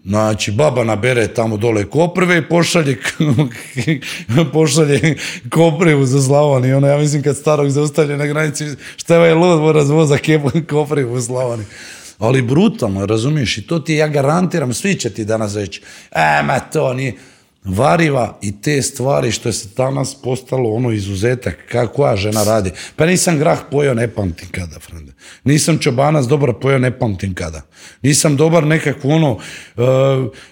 Znači, 0.10 0.52
baba 0.52 0.84
nabere 0.84 1.27
tamo 1.27 1.57
dole 1.57 1.86
koprive 1.86 2.38
i 2.38 2.41
pošalje, 2.49 2.98
pošalje 4.53 5.15
koprivu 5.49 6.06
za 6.06 6.22
Slavoniju. 6.22 6.77
Ono, 6.77 6.88
ja 6.88 6.98
mislim 6.98 7.23
kad 7.23 7.38
starog 7.38 7.69
zaustavlja 7.69 8.18
na 8.18 8.26
granici, 8.26 8.65
šta 8.95 9.14
je 9.14 9.19
ovaj 9.19 9.34
lud 9.34 9.86
zvoza 9.86 10.18
koprivu 10.69 11.14
u 11.14 11.22
Slavoniji. 11.22 11.65
Ali 12.18 12.41
brutalno, 12.41 13.06
razumiješ? 13.06 13.57
I 13.57 13.68
to 13.68 13.80
ti 13.80 13.94
ja 13.94 14.07
garantiram, 14.07 14.73
svi 14.73 14.95
će 14.95 15.10
ti 15.10 15.26
danas 15.26 15.56
reći, 15.56 15.81
e, 16.11 16.44
ma 16.44 16.60
to 16.60 16.94
nije 16.94 17.14
variva 17.69 18.37
i 18.41 18.61
te 18.61 18.81
stvari 18.81 19.31
što 19.31 19.49
je 19.49 19.53
se 19.53 19.69
danas 19.77 20.15
postalo 20.23 20.69
ono 20.69 20.91
izuzetak 20.91 21.57
kako 21.71 21.93
koja 21.93 22.15
žena 22.15 22.43
radi. 22.43 22.71
Pa 22.95 23.05
nisam 23.05 23.37
grah 23.37 23.59
pojao 23.71 23.93
ne 23.93 24.07
pamtim 24.07 24.47
kada, 24.51 24.79
frende. 24.79 25.11
Nisam 25.43 25.77
čobanac 25.77 26.25
dobar 26.25 26.53
pojao 26.61 26.79
ne 26.79 26.99
pamtim 26.99 27.33
kada. 27.35 27.61
Nisam 28.01 28.35
dobar 28.35 28.67
nekako 28.67 29.07
ono, 29.07 29.37
e, 29.77 29.81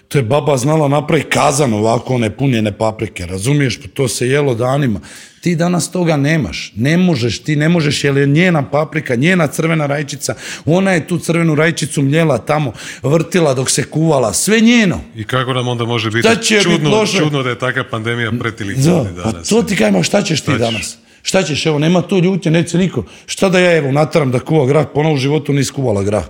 to 0.08 0.18
je 0.18 0.22
baba 0.22 0.56
znala 0.56 0.88
napraviti 0.88 1.30
kazan 1.30 1.72
ovako 1.72 2.14
one 2.14 2.36
punjene 2.36 2.78
paprike, 2.78 3.26
razumiješ, 3.26 3.82
pa 3.82 3.88
to 3.88 4.08
se 4.08 4.28
jelo 4.28 4.54
danima. 4.54 5.00
Ti 5.40 5.56
danas 5.56 5.90
toga 5.90 6.16
nemaš. 6.16 6.72
Ne 6.76 6.96
možeš, 6.96 7.38
ti 7.42 7.56
ne 7.56 7.68
možeš 7.68 8.04
jer 8.04 8.16
je 8.16 8.26
njena 8.26 8.62
paprika, 8.70 9.14
njena 9.14 9.46
crvena 9.46 9.86
rajčica, 9.86 10.34
ona 10.64 10.92
je 10.92 11.06
tu 11.06 11.18
crvenu 11.18 11.54
rajčicu 11.54 12.02
mljela 12.02 12.38
tamo, 12.38 12.72
vrtila 13.02 13.54
dok 13.54 13.70
se 13.70 13.84
kuvala, 13.84 14.32
sve 14.32 14.60
njeno. 14.60 15.00
I 15.16 15.24
kako 15.24 15.52
nam 15.52 15.68
onda 15.68 15.84
može 15.84 16.10
biti 16.10 16.28
čudno, 16.62 17.06
čudno 17.18 17.42
da 17.42 17.50
je 17.50 17.58
takva 17.58 17.84
pandemija 17.84 18.32
pretili 18.40 18.74
danas. 18.74 19.24
Pa 19.24 19.32
to 19.42 19.62
ti 19.62 19.76
kajmo, 19.76 20.02
šta 20.02 20.22
ćeš 20.22 20.40
ti 20.40 20.58
danas? 20.58 20.98
Šta 21.22 21.42
ćeš, 21.42 21.66
evo, 21.66 21.78
nema 21.78 22.02
tu 22.02 22.18
ljutnje, 22.18 22.50
neće 22.50 22.78
niko. 22.78 23.04
Šta 23.26 23.48
da 23.48 23.58
ja 23.58 23.76
evo 23.76 23.92
natram 23.92 24.30
da 24.30 24.38
kuva 24.38 24.66
grah, 24.66 24.86
ponovo 24.94 25.14
u 25.14 25.18
životu 25.18 25.52
nisi 25.52 25.72
kuvala 25.72 26.02
grah. 26.02 26.24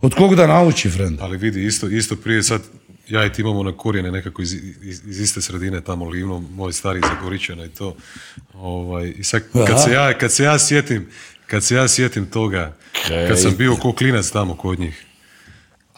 Od 0.00 0.14
kog 0.14 0.34
da 0.34 0.46
nauči, 0.46 0.90
friend? 0.90 1.18
Ali 1.20 1.36
vidi, 1.36 1.66
isto, 1.66 1.88
isto 1.88 2.16
prije 2.16 2.42
sad, 2.42 2.60
ja 3.08 3.24
i 3.26 3.32
ti 3.32 3.42
imamo 3.42 3.62
na 3.62 3.72
korijene 3.72 4.10
nekako 4.10 4.42
iz, 4.42 4.52
iz, 4.82 5.20
iste 5.20 5.40
sredine, 5.40 5.80
tamo 5.80 6.08
Livno, 6.08 6.38
moj 6.38 6.72
stari 6.72 7.00
Zagoričana 7.08 7.64
i 7.64 7.68
to. 7.68 7.96
Ovaj, 8.54 9.14
I 9.16 9.24
sad, 9.24 9.42
kad 9.66 9.84
se, 9.84 9.92
ja, 9.92 10.18
kad 10.18 10.32
se 10.32 10.44
ja 10.44 10.58
sjetim, 10.58 11.08
kad 11.46 11.64
se 11.64 11.74
ja 11.74 11.88
sjetim 11.88 12.26
toga, 12.26 12.76
kad 13.28 13.40
sam 13.40 13.56
bio 13.56 13.76
ko 13.76 13.92
klinac 13.92 14.30
tamo 14.30 14.56
kod 14.56 14.80
njih, 14.80 15.04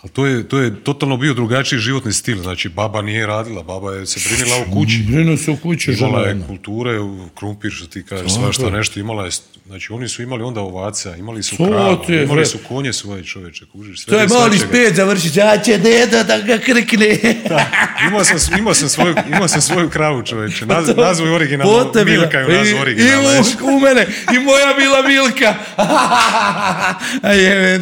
ali 0.03 0.13
to 0.13 0.27
je, 0.27 0.49
to 0.49 0.59
je 0.59 0.85
totalno 0.85 1.17
bio 1.17 1.35
drugačiji 1.35 1.79
životni 1.79 2.13
stil. 2.13 2.43
Znači, 2.43 2.69
baba 2.69 3.03
nije 3.03 3.27
radila, 3.27 3.63
baba 3.63 3.93
je 3.93 4.07
se 4.07 4.21
brinila 4.29 4.57
u 4.67 4.73
kući. 4.73 5.05
Brinu 5.13 5.37
se 5.37 5.51
u 5.51 5.57
kući, 5.57 5.93
Imala 5.93 6.21
je 6.21 6.43
kulture, 6.47 6.99
krumpir, 7.39 7.73
što 7.73 7.87
ti 7.87 8.05
kažeš, 8.07 8.35
svašta 8.35 8.71
nešto. 8.71 9.01
Imala 9.01 9.25
je, 9.25 9.31
znači, 9.67 9.93
oni 9.93 10.09
su 10.09 10.23
imali 10.23 10.43
onda 10.43 10.61
ovaca, 10.61 11.17
imali 11.17 11.43
su 11.43 11.57
krava, 11.57 11.99
imali 12.25 12.47
su 12.47 12.59
konje 12.69 12.93
svoje 12.93 13.25
čoveče, 13.25 13.65
kužiš. 13.73 14.05
Sve 14.05 14.11
to 14.11 14.21
je 14.21 14.41
mali 14.41 14.59
spet 14.59 14.95
završit, 14.95 15.37
ja 15.37 15.59
će 15.59 15.79
deda 15.79 16.23
da 16.23 16.41
ga 16.41 16.59
krkne. 16.59 17.19
imao, 18.09 18.25
sam, 18.25 18.59
imao, 18.59 18.75
sam 18.75 18.89
svoju, 18.89 19.15
imao 19.27 19.49
sam 19.49 19.61
svoju 19.61 19.91
kravu 19.91 20.23
čoveče, 20.23 20.67
Naz, 20.67 20.97
nazvu 20.97 21.27
je 21.27 21.33
originalno, 21.33 21.93
Milka 22.05 22.39
je 22.39 22.59
nazvu 22.59 22.79
originalno. 22.81 23.31
I, 23.31 23.39
u, 23.63 23.77
u 23.77 23.81
mene, 23.81 24.07
i 24.35 24.39
moja 24.39 24.75
bila 24.79 25.03
Milka. 25.03 25.55
A 27.23 27.33
je, 27.33 27.79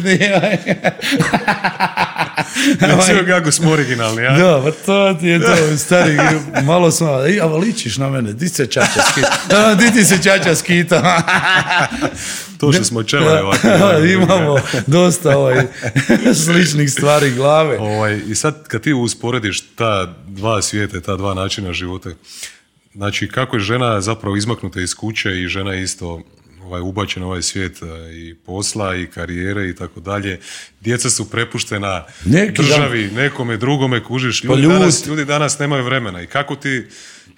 Ne 2.81 3.25
kako 3.27 3.51
smo 3.51 3.71
originalni, 3.71 4.23
ja? 4.23 4.37
Da, 4.37 4.61
pa 4.63 4.71
to 4.85 5.17
ti 5.19 5.27
je 5.27 5.39
to, 5.39 5.77
stari, 5.77 6.17
malo 6.65 6.91
smo, 6.91 7.07
a 7.41 7.45
ličiš 7.45 7.97
na 7.97 8.09
mene, 8.09 8.33
di 8.33 8.49
se 8.49 8.67
čača 8.67 9.01
skita? 9.11 9.75
Di 9.75 9.91
ti 9.91 10.05
se 10.05 10.23
čača 10.23 10.55
skita? 10.55 11.21
to 12.59 12.71
što 12.71 12.83
smo 12.83 13.03
čelali 13.03 13.39
ovako. 13.39 14.05
Imamo 14.05 14.59
dosta 14.87 15.37
ovaj, 15.37 15.67
sličnih 16.45 16.91
stvari 16.91 17.31
glave. 17.31 17.77
Ovaj, 17.79 18.21
I 18.27 18.35
sad 18.35 18.67
kad 18.67 18.81
ti 18.81 18.93
usporediš 18.93 19.61
ta 19.75 20.15
dva 20.27 20.61
svijeta, 20.61 21.01
ta 21.01 21.15
dva 21.15 21.33
načina 21.33 21.73
života, 21.73 22.09
znači 22.93 23.27
kako 23.27 23.55
je 23.55 23.59
žena 23.59 24.01
zapravo 24.01 24.35
izmaknuta 24.35 24.81
iz 24.81 24.95
kuće 24.95 25.41
i 25.41 25.47
žena 25.47 25.75
isto 25.75 26.21
ovaj, 26.63 26.81
ubačen 26.81 27.23
ovaj 27.23 27.41
svijet 27.41 27.77
e, 27.81 27.85
i 28.13 28.35
posla 28.35 28.95
i 28.95 29.07
karijere 29.07 29.69
i 29.69 29.75
tako 29.75 29.99
dalje. 29.99 30.39
Djeca 30.81 31.09
su 31.09 31.29
prepuštena 31.29 32.05
Neki 32.25 32.53
državi, 32.53 33.07
dan. 33.07 33.15
nekome 33.15 33.57
drugome, 33.57 34.03
kužiš. 34.03 34.43
Ljudi, 34.43 34.67
pa 34.67 34.73
danas, 34.73 35.07
ljudi 35.07 35.25
danas 35.25 35.59
nemaju 35.59 35.83
vremena. 35.83 36.21
I 36.21 36.27
kako 36.27 36.55
ti, 36.55 36.85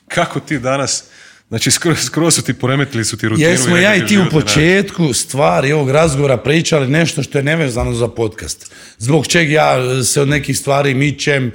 kako 0.07 0.39
ti 0.39 0.59
danas... 0.59 1.03
Znači, 1.49 1.71
skroz, 1.71 1.97
skroz 1.97 2.35
su 2.35 2.41
ti 2.41 2.53
poremetili 2.53 3.05
su 3.05 3.17
ti 3.17 3.27
rutinu. 3.27 3.49
Jesmo 3.49 3.77
ja 3.77 3.95
i 3.95 4.05
ti 4.05 4.17
u 4.17 4.29
početku 4.31 5.13
stvari 5.13 5.71
ovog 5.71 5.89
razgovora 5.89 6.37
pričali 6.37 6.87
nešto 6.87 7.23
što 7.23 7.37
je 7.37 7.43
nevezano 7.43 7.93
za 7.93 8.07
podcast. 8.07 8.71
Zbog 8.97 9.27
čeg 9.27 9.51
ja 9.51 10.03
se 10.03 10.21
od 10.21 10.27
nekih 10.27 10.57
stvari 10.57 10.93
mičem. 10.93 11.51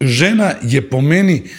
Žena 0.00 0.54
je 0.62 0.88
po 0.88 1.00
meni 1.00 1.50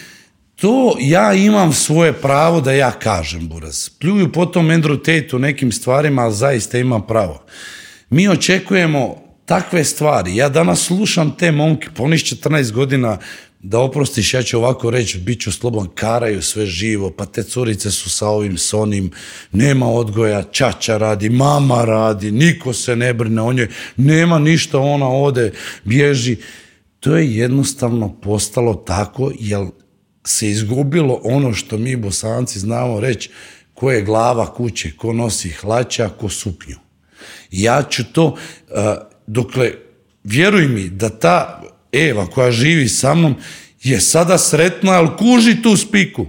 to 0.60 0.96
ja 1.00 1.34
imam 1.34 1.72
svoje 1.72 2.12
pravo 2.12 2.60
da 2.60 2.72
ja 2.72 2.90
kažem, 2.90 3.48
Buraz. 3.48 3.88
Pljuju 3.88 4.32
potom 4.32 4.66
Andrew 4.66 4.98
Tate 4.98 5.36
u 5.36 5.38
nekim 5.38 5.72
stvarima, 5.72 6.22
ali 6.22 6.34
zaista 6.34 6.78
ima 6.78 7.00
pravo. 7.02 7.44
Mi 8.10 8.28
očekujemo 8.28 9.16
takve 9.44 9.84
stvari. 9.84 10.36
Ja 10.36 10.48
danas 10.48 10.86
slušam 10.86 11.36
te 11.36 11.52
momke, 11.52 11.88
poniš 11.96 12.24
14 12.24 12.72
godina, 12.72 13.18
da 13.62 13.78
oprostiš, 13.78 14.34
ja 14.34 14.42
ću 14.42 14.58
ovako 14.58 14.90
reći, 14.90 15.18
bit 15.18 15.40
ću 15.40 15.52
slobodan, 15.52 15.90
karaju 15.94 16.42
sve 16.42 16.66
živo, 16.66 17.10
pa 17.10 17.26
te 17.26 17.42
curice 17.42 17.90
su 17.90 18.10
sa 18.10 18.28
ovim, 18.28 18.58
s 18.58 18.74
onim, 18.74 19.10
nema 19.52 19.86
odgoja, 19.90 20.42
čača 20.42 20.96
radi, 20.96 21.30
mama 21.30 21.84
radi, 21.84 22.30
niko 22.30 22.72
se 22.72 22.96
ne 22.96 23.14
brine 23.14 23.42
o 23.42 23.52
njoj, 23.52 23.68
nema 23.96 24.38
ništa, 24.38 24.78
ona 24.78 25.08
ode, 25.08 25.52
bježi. 25.84 26.36
To 27.00 27.16
je 27.16 27.36
jednostavno 27.36 28.20
postalo 28.20 28.74
tako, 28.74 29.32
jer 29.38 29.66
se 30.24 30.50
izgubilo 30.50 31.20
ono 31.24 31.54
što 31.54 31.78
mi 31.78 31.96
bosanci 31.96 32.58
znamo 32.58 33.00
reći 33.00 33.30
ko 33.74 33.90
je 33.90 34.02
glava 34.02 34.54
kuće, 34.54 34.92
ko 34.96 35.12
nosi 35.12 35.50
hlača, 35.50 36.08
ko 36.08 36.28
suknju. 36.28 36.76
Ja 37.50 37.82
ću 37.90 38.04
to, 38.12 38.36
dokle, 39.26 39.72
vjeruj 40.24 40.68
mi 40.68 40.88
da 40.88 41.08
ta 41.08 41.62
Eva 41.92 42.26
koja 42.26 42.50
živi 42.50 42.88
sa 42.88 43.14
mnom 43.14 43.34
je 43.82 44.00
sada 44.00 44.38
sretna, 44.38 44.92
ali 44.92 45.08
kuži 45.18 45.62
tu 45.62 45.76
spiku. 45.76 46.26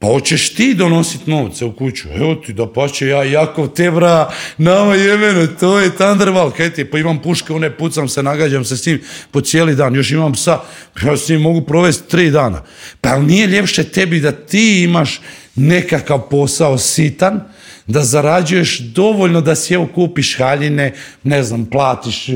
Pa 0.00 0.06
hoćeš 0.06 0.54
ti 0.54 0.74
donositi 0.74 1.30
novce 1.30 1.64
u 1.64 1.72
kuću? 1.72 2.08
Evo 2.14 2.34
ti 2.34 2.52
da 2.52 2.72
pače 2.72 3.06
ja 3.06 3.24
Jakov 3.24 3.68
Tebra, 3.68 4.30
nama 4.58 4.94
jemeno, 4.94 5.46
to 5.46 5.78
je 5.78 5.90
Thunderval, 5.90 6.50
kaj 6.50 6.70
ti, 6.70 6.84
pa 6.84 6.98
imam 6.98 7.22
puške, 7.22 7.52
one 7.52 7.76
pucam 7.76 8.08
se, 8.08 8.22
nagađam 8.22 8.64
se 8.64 8.76
s 8.76 8.86
njim 8.86 9.02
po 9.30 9.40
cijeli 9.40 9.74
dan, 9.74 9.94
još 9.94 10.10
imam 10.10 10.32
psa, 10.32 10.60
ja 11.02 11.16
s 11.16 11.28
njim 11.28 11.40
mogu 11.40 11.60
provesti 11.60 12.08
tri 12.08 12.30
dana. 12.30 12.62
Pa 13.00 13.18
nije 13.18 13.46
ljepše 13.46 13.84
tebi 13.84 14.20
da 14.20 14.32
ti 14.32 14.82
imaš 14.82 15.20
nekakav 15.54 16.28
posao 16.30 16.78
sitan, 16.78 17.40
da 17.86 18.04
zarađuješ 18.04 18.78
dovoljno 18.78 19.40
da 19.40 19.54
si 19.54 19.74
evo 19.74 19.88
kupiš 19.94 20.38
haljine, 20.38 20.94
ne 21.22 21.42
znam, 21.42 21.66
platiš, 21.66 22.28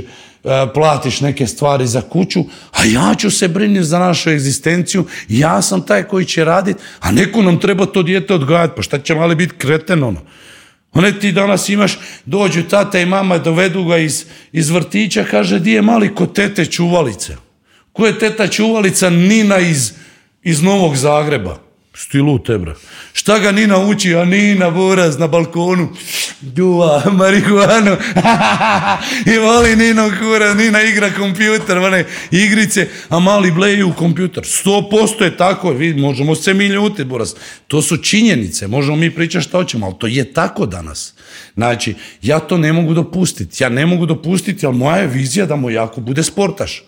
platiš 0.74 1.20
neke 1.20 1.46
stvari 1.46 1.86
za 1.86 2.00
kuću, 2.00 2.44
a 2.72 2.84
ja 2.84 3.14
ću 3.14 3.30
se 3.30 3.48
brinuti 3.48 3.84
za 3.84 3.98
našu 3.98 4.30
egzistenciju, 4.30 5.06
ja 5.28 5.62
sam 5.62 5.86
taj 5.86 6.02
koji 6.02 6.24
će 6.24 6.44
raditi, 6.44 6.80
a 7.00 7.12
neko 7.12 7.42
nam 7.42 7.60
treba 7.60 7.86
to 7.86 8.02
dijete 8.02 8.34
odgajati, 8.34 8.72
pa 8.76 8.82
šta 8.82 8.98
će 8.98 9.14
mali 9.14 9.34
biti 9.34 9.54
kreten 9.58 10.02
ono? 10.02 10.20
One 10.92 11.20
ti 11.20 11.32
danas 11.32 11.68
imaš, 11.68 11.98
dođu 12.24 12.62
tata 12.62 13.00
i 13.00 13.06
mama, 13.06 13.38
dovedu 13.38 13.84
ga 13.84 13.96
iz, 13.96 14.24
iz 14.52 14.70
vrtića, 14.70 15.24
kaže, 15.30 15.58
di 15.58 15.72
je 15.72 15.82
mali 15.82 16.14
ko 16.14 16.26
tete 16.26 16.66
čuvalice? 16.66 17.36
Ko 17.92 18.06
je 18.06 18.18
teta 18.18 18.48
čuvalica 18.48 19.10
Nina 19.10 19.58
iz, 19.58 19.92
iz 20.42 20.62
Novog 20.62 20.96
Zagreba? 20.96 21.63
Stilu 21.96 22.38
tebra. 22.38 22.74
Šta 23.12 23.38
ga 23.38 23.52
Nina 23.52 23.78
uči? 23.78 24.14
A 24.14 24.24
Nina 24.24 24.70
buraz 24.70 25.18
na 25.18 25.26
balkonu 25.26 25.88
duva 26.40 27.02
marihuanu 27.12 27.96
i 29.34 29.38
voli 29.38 29.76
Nino 29.76 30.10
kura, 30.18 30.54
Nina 30.54 30.82
igra 30.82 31.10
kompjuter, 31.10 31.78
one 31.78 32.04
igrice, 32.30 32.88
a 33.08 33.18
mali 33.18 33.50
bleju 33.50 33.92
kompjuter. 33.96 34.44
Sto 34.46 34.88
posto 34.90 35.24
je 35.24 35.36
tako, 35.36 35.70
vi, 35.70 35.94
možemo 35.94 36.34
se 36.34 36.54
mi 36.54 36.66
ljutiti, 36.66 37.04
buraz. 37.04 37.34
To 37.68 37.82
su 37.82 37.96
činjenice, 37.96 38.66
možemo 38.66 38.96
mi 38.96 39.14
pričati 39.14 39.44
što 39.44 39.58
hoćemo, 39.58 39.86
ali 39.86 39.94
to 39.98 40.06
je 40.06 40.32
tako 40.32 40.66
danas. 40.66 41.14
Znači, 41.54 41.94
ja 42.22 42.38
to 42.38 42.58
ne 42.58 42.72
mogu 42.72 42.94
dopustiti. 42.94 43.62
Ja 43.62 43.68
ne 43.68 43.86
mogu 43.86 44.06
dopustiti, 44.06 44.66
ali 44.66 44.76
moja 44.76 44.96
je 44.96 45.06
vizija 45.06 45.46
da 45.46 45.56
mu 45.56 45.70
jako 45.70 46.00
bude 46.00 46.22
sportaš. 46.22 46.82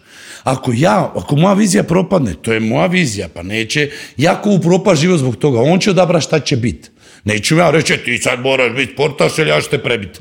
Ako 0.47 0.73
ja, 0.77 1.12
ako 1.16 1.36
moja 1.36 1.55
vizija 1.55 1.82
propadne, 1.82 2.35
to 2.43 2.52
je 2.52 2.60
moja 2.60 2.86
vizija, 2.86 3.28
pa 3.35 3.43
neće 3.43 3.90
jako 4.16 4.51
upropast 4.51 5.01
život 5.01 5.18
zbog 5.18 5.36
toga. 5.36 5.60
On 5.60 5.81
će 5.81 5.90
odabrati 5.90 6.24
šta 6.24 6.40
će 6.40 6.56
biti. 6.56 6.89
Neću 7.24 7.56
ja 7.56 7.70
reći, 7.70 7.97
ti 8.05 8.18
sad 8.18 8.40
moraš 8.40 8.77
biti 8.77 8.93
sportaš 8.93 9.39
ili 9.39 9.51
ja 9.51 9.60
ću 9.60 9.70
te 9.70 9.78
prebiti. 9.78 10.18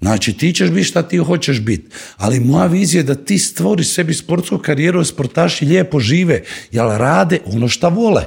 Znači, 0.00 0.32
ti 0.32 0.52
ćeš 0.52 0.70
biti 0.70 0.84
šta 0.84 1.02
ti 1.02 1.16
hoćeš 1.16 1.60
biti. 1.60 1.88
Ali 2.16 2.40
moja 2.40 2.66
vizija 2.66 3.00
je 3.00 3.04
da 3.04 3.14
ti 3.14 3.38
stvoriš 3.38 3.88
sebi 3.88 4.14
sportsku 4.14 4.58
karijeru, 4.58 5.00
a 5.00 5.04
sportaši 5.04 5.64
lijepo 5.64 6.00
žive, 6.00 6.42
jer 6.70 6.84
rade 6.84 7.38
ono 7.44 7.68
šta 7.68 7.88
vole. 7.88 8.24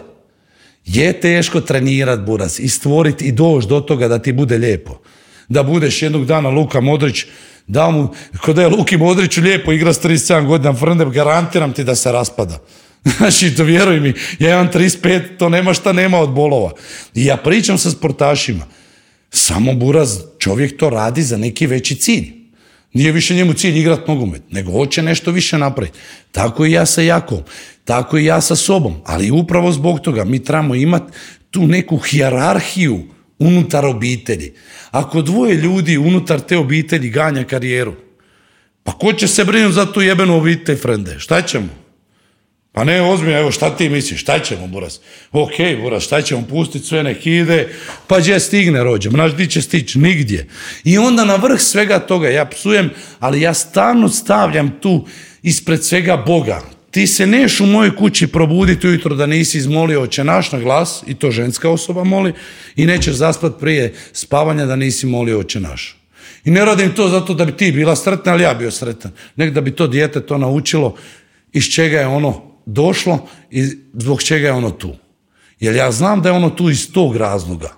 Je 0.85 1.19
teško 1.19 1.61
trenirat, 1.61 2.19
buras, 2.19 2.59
i 2.59 2.69
stvoriti 2.69 3.25
i 3.25 3.31
doći 3.31 3.67
do 3.67 3.79
toga 3.79 4.07
da 4.07 4.19
ti 4.19 4.33
bude 4.33 4.57
lijepo. 4.57 5.01
Da 5.49 5.63
budeš 5.63 6.01
jednog 6.01 6.25
dana 6.25 6.49
Luka 6.49 6.81
Modrić, 6.81 7.25
da 7.67 7.89
mu, 7.89 8.13
kod 8.41 8.57
je 8.57 8.67
Luki 8.67 8.97
Modriću 8.97 9.41
lijepo 9.41 9.71
igra 9.71 9.93
s 9.93 10.01
37 10.01 10.45
godina, 10.45 10.73
frende, 10.73 11.05
garantiram 11.05 11.73
ti 11.73 11.83
da 11.83 11.95
se 11.95 12.11
raspada. 12.11 12.59
Znači, 13.17 13.55
to 13.55 13.63
vjeruj 13.63 13.99
mi, 13.99 14.13
ja 14.39 14.53
imam 14.53 14.69
35, 14.73 15.37
to 15.37 15.49
nema 15.49 15.73
šta 15.73 15.93
nema 15.93 16.19
od 16.19 16.29
bolova. 16.29 16.71
I 17.13 17.25
ja 17.25 17.37
pričam 17.37 17.77
sa 17.77 17.91
sportašima. 17.91 18.65
Samo 19.29 19.73
buraz, 19.73 20.19
čovjek 20.39 20.77
to 20.77 20.89
radi 20.89 21.23
za 21.23 21.37
neki 21.37 21.67
veći 21.67 21.95
cilj. 21.95 22.33
Nije 22.93 23.11
više 23.11 23.35
njemu 23.35 23.53
cilj 23.53 23.79
igrat 23.79 24.07
nogomet, 24.07 24.41
nego 24.51 24.71
hoće 24.71 25.01
nešto 25.01 25.31
više 25.31 25.57
napraviti. 25.57 25.97
Tako 26.31 26.65
i 26.65 26.71
ja 26.71 26.85
sa 26.85 27.01
Jakom, 27.01 27.39
tako 27.83 28.17
i 28.17 28.25
ja 28.25 28.41
sa 28.41 28.55
sobom. 28.55 28.95
Ali 29.05 29.31
upravo 29.31 29.71
zbog 29.71 29.99
toga 29.99 30.23
mi 30.23 30.43
trebamo 30.43 30.75
imati 30.75 31.13
tu 31.51 31.67
neku 31.67 31.97
hijerarhiju 31.97 33.03
unutar 33.39 33.85
obitelji. 33.85 34.53
Ako 34.91 35.21
dvoje 35.21 35.55
ljudi 35.55 35.97
unutar 35.97 36.39
te 36.39 36.57
obitelji 36.57 37.09
ganja 37.09 37.43
karijeru, 37.43 37.93
pa 38.83 38.91
ko 38.91 39.13
će 39.13 39.27
se 39.27 39.45
brinuti 39.45 39.73
za 39.73 39.85
tu 39.85 40.01
jebenu 40.01 40.37
obitelj, 40.37 40.75
frende? 40.75 41.15
Šta 41.19 41.41
ćemo? 41.41 41.85
Pa 42.71 42.83
ne, 42.83 43.01
ozbiljno, 43.01 43.39
evo 43.39 43.51
šta 43.51 43.77
ti 43.77 43.89
misliš, 43.89 44.21
šta 44.21 44.39
ćemo, 44.39 44.67
Buras? 44.67 44.99
Ok, 45.31 45.51
Buras, 45.81 46.03
šta 46.03 46.21
ćemo 46.21 46.43
pustiti, 46.49 46.85
sve 46.85 47.03
nek 47.03 47.25
ide, 47.25 47.69
pa 48.07 48.19
gdje 48.19 48.39
stigne 48.39 48.83
rođe, 48.83 49.09
znaš 49.09 49.35
di 49.35 49.47
će 49.47 49.61
stići, 49.61 49.99
nigdje. 49.99 50.47
I 50.83 50.97
onda 50.97 51.25
na 51.25 51.35
vrh 51.35 51.59
svega 51.59 51.99
toga, 51.99 52.29
ja 52.29 52.45
psujem, 52.45 52.89
ali 53.19 53.41
ja 53.41 53.53
stalno 53.53 54.09
stavljam 54.09 54.79
tu 54.81 55.07
ispred 55.41 55.83
svega 55.83 56.17
Boga. 56.17 56.61
Ti 56.95 57.07
se 57.07 57.27
neš 57.27 57.59
u 57.59 57.65
mojoj 57.65 57.95
kući 57.95 58.27
probuditi 58.27 58.87
ujutro 58.87 59.15
da 59.15 59.25
nisi 59.25 59.57
izmolio 59.57 60.01
oče 60.01 60.23
naš 60.23 60.51
na 60.51 60.59
glas, 60.59 61.03
i 61.07 61.15
to 61.15 61.31
ženska 61.31 61.69
osoba 61.69 62.03
moli, 62.03 62.33
i 62.75 62.85
nećeš 62.85 63.15
zaspat 63.15 63.59
prije 63.59 63.93
spavanja 64.13 64.65
da 64.65 64.75
nisi 64.75 65.05
molio 65.05 65.39
oče 65.39 65.59
naš. 65.59 65.97
I 66.45 66.51
ne 66.51 66.65
radim 66.65 66.93
to 66.95 67.09
zato 67.09 67.33
da 67.33 67.45
bi 67.45 67.57
ti 67.57 67.71
bila 67.71 67.95
sretna, 67.95 68.31
ali 68.31 68.43
ja 68.43 68.53
bio 68.53 68.71
sretan. 68.71 69.11
Nek 69.35 69.53
da 69.53 69.61
bi 69.61 69.71
to 69.71 69.87
dijete 69.87 70.21
to 70.21 70.37
naučilo 70.37 70.95
iz 71.53 71.63
čega 71.63 71.99
je 71.99 72.07
ono 72.07 72.41
došlo 72.65 73.27
i 73.51 73.63
zbog 73.93 74.23
čega 74.23 74.47
je 74.47 74.53
ono 74.53 74.71
tu. 74.71 74.95
Jer 75.59 75.75
ja 75.75 75.91
znam 75.91 76.21
da 76.21 76.29
je 76.29 76.35
ono 76.35 76.49
tu 76.49 76.69
iz 76.69 76.91
tog 76.91 77.15
razloga. 77.15 77.75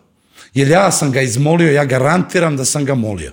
Jer 0.53 0.67
ja 0.67 0.91
sam 0.91 1.11
ga 1.11 1.21
izmolio, 1.21 1.71
ja 1.71 1.85
garantiram 1.85 2.57
da 2.57 2.65
sam 2.65 2.85
ga 2.85 2.95
molio. 2.95 3.31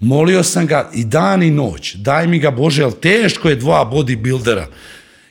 Molio 0.00 0.42
sam 0.42 0.66
ga 0.66 0.90
i 0.94 1.04
dan 1.04 1.42
i 1.42 1.50
noć. 1.50 1.94
Daj 1.94 2.26
mi 2.26 2.38
ga 2.38 2.50
Bože, 2.50 2.82
jer 2.82 2.92
teško 2.92 3.48
je 3.48 3.56
dva 3.56 3.90
bodybuildera. 3.92 4.66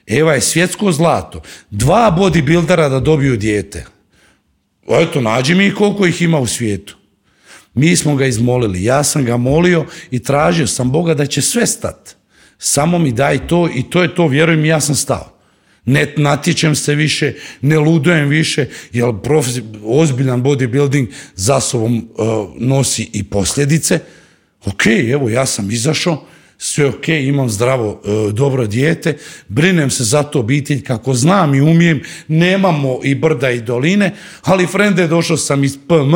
Eva 0.07 0.33
je 0.33 0.41
svjetsko 0.41 0.91
zlato. 0.91 1.41
Dva 1.69 2.15
bodybuildera 2.19 2.89
da 2.89 2.99
dobiju 2.99 3.37
dijete. 3.37 3.85
Eto, 4.87 5.21
nađi 5.21 5.55
mi 5.55 5.73
koliko 5.73 6.05
ih 6.05 6.21
ima 6.21 6.39
u 6.39 6.47
svijetu. 6.47 6.97
Mi 7.73 7.95
smo 7.95 8.15
ga 8.15 8.25
izmolili. 8.25 8.83
Ja 8.83 9.03
sam 9.03 9.25
ga 9.25 9.37
molio 9.37 9.85
i 10.11 10.19
tražio 10.19 10.67
sam 10.67 10.91
Boga 10.91 11.13
da 11.13 11.25
će 11.25 11.41
sve 11.41 11.67
stati. 11.67 12.11
Samo 12.57 12.99
mi 12.99 13.11
daj 13.11 13.47
to 13.47 13.69
i 13.75 13.83
to 13.89 14.01
je 14.01 14.15
to, 14.15 14.27
vjerujem, 14.27 14.65
ja 14.65 14.79
sam 14.81 14.95
stao 14.95 15.33
ne 15.85 16.13
natječem 16.17 16.75
se 16.75 16.95
više, 16.95 17.33
ne 17.61 17.79
ludujem 17.79 18.29
više, 18.29 18.67
jer 18.91 19.05
ozbiljan 19.85 20.43
bodybuilding 20.43 21.07
za 21.35 21.59
sobom 21.59 21.97
uh, 21.97 22.49
nosi 22.57 23.09
i 23.13 23.23
posljedice. 23.23 23.99
Ok, 24.65 24.85
evo 25.11 25.29
ja 25.29 25.45
sam 25.45 25.71
izašao, 25.71 26.25
sve 26.57 26.87
ok, 26.87 27.07
imam 27.07 27.49
zdravo, 27.49 27.89
uh, 27.89 28.33
dobro 28.33 28.67
dijete, 28.67 29.17
brinem 29.47 29.89
se 29.89 30.03
za 30.03 30.23
to 30.23 30.39
obitelj 30.39 30.83
kako 30.83 31.13
znam 31.13 31.55
i 31.55 31.61
umijem, 31.61 32.01
nemamo 32.27 32.99
i 33.03 33.15
brda 33.15 33.49
i 33.49 33.61
doline, 33.61 34.11
ali 34.43 34.67
frende, 34.67 35.07
došao 35.07 35.37
sam 35.37 35.63
iz 35.63 35.77
PM, 35.87 36.15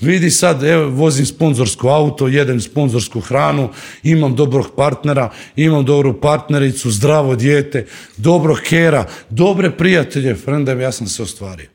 Vidi 0.00 0.30
sad, 0.30 0.64
evo, 0.64 0.88
vozim 0.90 1.26
sponzorsko 1.26 1.88
auto, 1.88 2.28
jedem 2.28 2.60
sponzorsku 2.60 3.20
hranu, 3.20 3.70
imam 4.02 4.34
dobrog 4.36 4.66
partnera, 4.76 5.30
imam 5.56 5.84
dobru 5.84 6.20
partnericu, 6.20 6.90
zdravo 6.90 7.36
dijete, 7.36 7.86
dobro 8.16 8.56
kera, 8.68 9.06
dobre 9.30 9.70
prijatelje, 9.70 10.34
frendem, 10.34 10.80
ja 10.80 10.92
sam 10.92 11.06
se 11.06 11.22
ostvario. 11.22 11.68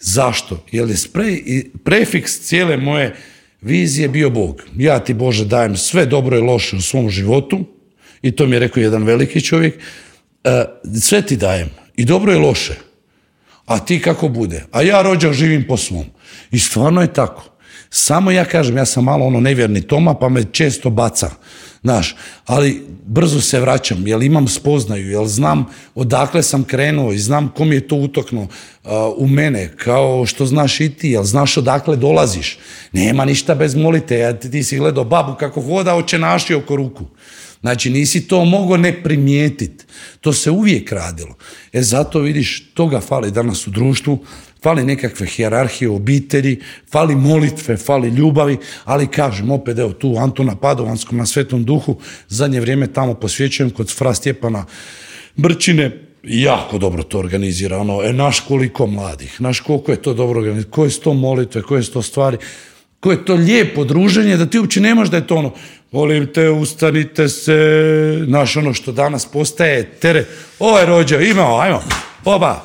Zašto? 0.00 0.64
Jer 0.72 0.88
je 0.88 0.96
prefiks 1.84 2.40
cijele 2.40 2.76
moje 2.76 3.16
vizije 3.60 4.08
bio 4.08 4.30
Bog. 4.30 4.62
Ja 4.76 4.98
ti 4.98 5.14
Bože 5.14 5.44
dajem 5.44 5.76
sve 5.76 6.06
dobro 6.06 6.36
i 6.38 6.40
loše 6.40 6.76
u 6.76 6.80
svom 6.80 7.10
životu, 7.10 7.64
i 8.22 8.30
to 8.30 8.46
mi 8.46 8.56
je 8.56 8.60
rekao 8.60 8.80
jedan 8.80 9.04
veliki 9.04 9.40
čovjek, 9.40 9.74
e, 10.44 10.64
sve 11.00 11.22
ti 11.22 11.36
dajem, 11.36 11.70
i 11.96 12.04
dobro 12.04 12.32
i 12.32 12.38
loše. 12.38 12.74
A 13.66 13.78
ti 13.78 14.00
kako 14.02 14.28
bude? 14.28 14.64
A 14.72 14.82
ja 14.82 15.02
rođak 15.02 15.32
živim 15.32 15.66
po 15.66 15.76
svom. 15.76 16.04
I 16.50 16.58
stvarno 16.58 17.00
je 17.00 17.12
tako. 17.12 17.44
Samo 17.90 18.30
ja 18.30 18.44
kažem, 18.44 18.76
ja 18.76 18.84
sam 18.84 19.04
malo 19.04 19.26
ono 19.26 19.40
nevjerni 19.40 19.82
Toma, 19.82 20.14
pa 20.14 20.28
me 20.28 20.44
često 20.52 20.90
baca. 20.90 21.30
Znaš, 21.82 22.16
ali 22.46 22.86
brzo 23.06 23.40
se 23.40 23.60
vraćam, 23.60 24.06
jer 24.06 24.22
imam 24.22 24.48
spoznaju, 24.48 25.10
jer 25.10 25.26
znam 25.26 25.66
odakle 25.94 26.42
sam 26.42 26.64
krenuo 26.64 27.12
i 27.12 27.18
znam 27.18 27.48
kom 27.48 27.72
je 27.72 27.88
to 27.88 27.96
utoknuo 27.96 28.46
u 29.16 29.28
mene, 29.28 29.72
kao 29.76 30.26
što 30.26 30.46
znaš 30.46 30.80
i 30.80 30.90
ti, 30.90 31.10
jel 31.10 31.24
znaš 31.24 31.56
odakle 31.56 31.96
dolaziš. 31.96 32.58
Nema 32.92 33.24
ništa 33.24 33.54
bez 33.54 33.74
molite, 33.74 34.18
ja, 34.18 34.38
ti 34.38 34.64
si 34.64 34.78
gledao 34.78 35.04
babu 35.04 35.34
kako 35.34 35.60
voda 35.60 35.94
oče 35.94 36.18
naši 36.18 36.54
oko 36.54 36.76
ruku. 36.76 37.04
Znači 37.60 37.90
nisi 37.90 38.28
to 38.28 38.44
mogao 38.44 38.76
ne 38.76 39.02
primijetiti. 39.02 39.84
To 40.20 40.32
se 40.32 40.50
uvijek 40.50 40.92
radilo. 40.92 41.34
E 41.72 41.82
zato 41.82 42.20
vidiš, 42.20 42.70
toga 42.74 43.00
fali 43.00 43.30
danas 43.30 43.66
u 43.66 43.70
društvu, 43.70 44.18
fali 44.68 44.84
nekakve 44.84 45.26
hijerarhije 45.26 45.90
obitelji, 45.90 46.58
fali 46.92 47.14
molitve, 47.16 47.76
fali 47.76 48.08
ljubavi, 48.08 48.58
ali 48.84 49.06
kažem 49.06 49.50
opet 49.50 49.78
evo 49.78 49.92
tu 49.92 50.14
Antona 50.18 50.56
Padovanskom 50.56 51.18
na 51.18 51.26
Svetom 51.26 51.64
duhu, 51.64 51.96
zadnje 52.28 52.60
vrijeme 52.60 52.86
tamo 52.86 53.14
posvjećujem 53.14 53.70
kod 53.70 53.90
fra 53.90 54.14
Stjepana 54.14 54.64
Brčine, 55.36 55.90
jako 56.22 56.78
dobro 56.78 57.02
to 57.02 57.18
organizira, 57.18 57.78
ono, 57.78 58.02
e, 58.02 58.12
naš 58.12 58.40
koliko 58.40 58.86
mladih, 58.86 59.40
naš 59.40 59.60
koliko 59.60 59.92
je 59.92 60.02
to 60.02 60.14
dobro 60.14 60.40
organizirano, 60.40 60.70
koje 60.70 60.90
su 60.90 61.00
to 61.00 61.14
molitve, 61.14 61.62
koje 61.62 61.82
su 61.82 61.92
to 61.92 62.02
stvari, 62.02 62.36
koje 63.00 63.14
je 63.14 63.24
to 63.24 63.34
lijepo 63.34 63.84
druženje, 63.84 64.36
da 64.36 64.46
ti 64.46 64.58
uopće 64.58 64.80
nemaš 64.80 65.08
da 65.08 65.16
je 65.16 65.26
to 65.26 65.36
ono, 65.36 65.52
volim 65.92 66.26
te, 66.32 66.50
ustanite 66.50 67.28
se, 67.28 67.56
naš 68.26 68.56
ono 68.56 68.74
što 68.74 68.92
danas 68.92 69.26
postaje 69.26 69.84
tere, 69.84 70.24
ovo 70.58 70.78
je 70.78 70.86
rođe, 70.86 71.30
imao, 71.30 71.60
ajmo, 71.60 71.82
oba, 72.24 72.64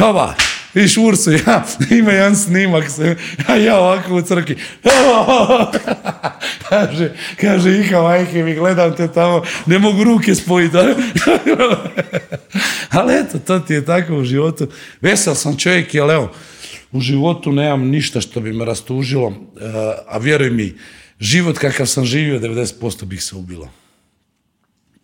oba, 0.00 0.47
i 0.74 0.88
šurcu, 0.88 1.32
ja, 1.32 1.64
ima 1.98 2.12
jedan 2.12 2.36
snimak, 2.36 2.90
se, 2.90 3.16
a 3.46 3.56
ja 3.56 3.78
ovako 3.78 4.14
u 4.14 4.22
crki, 4.22 4.54
kaže, 6.68 7.12
kaže, 7.40 7.80
Ika, 7.80 8.02
majke 8.02 8.42
mi, 8.42 8.54
gledam 8.54 8.96
te 8.96 9.08
tamo, 9.08 9.42
ne 9.66 9.78
mogu 9.78 10.04
ruke 10.04 10.34
spojiti, 10.34 10.76
ali 12.98 13.14
eto, 13.14 13.38
to 13.38 13.58
ti 13.58 13.74
je 13.74 13.84
tako 13.84 14.16
u 14.16 14.24
životu, 14.24 14.68
vesel 15.00 15.34
sam 15.34 15.56
čovjek, 15.56 15.94
jer 15.94 16.10
evo, 16.10 16.32
u 16.92 17.00
životu 17.00 17.52
nemam 17.52 17.88
ništa 17.88 18.20
što 18.20 18.40
bi 18.40 18.52
me 18.52 18.64
rastužilo, 18.64 19.28
e, 19.28 19.34
a 20.06 20.18
vjeruj 20.18 20.50
mi, 20.50 20.74
život 21.20 21.58
kakav 21.58 21.86
sam 21.86 22.04
živio, 22.04 22.40
90% 22.40 23.04
bih 23.04 23.22
se 23.22 23.36
ubilo. 23.36 23.68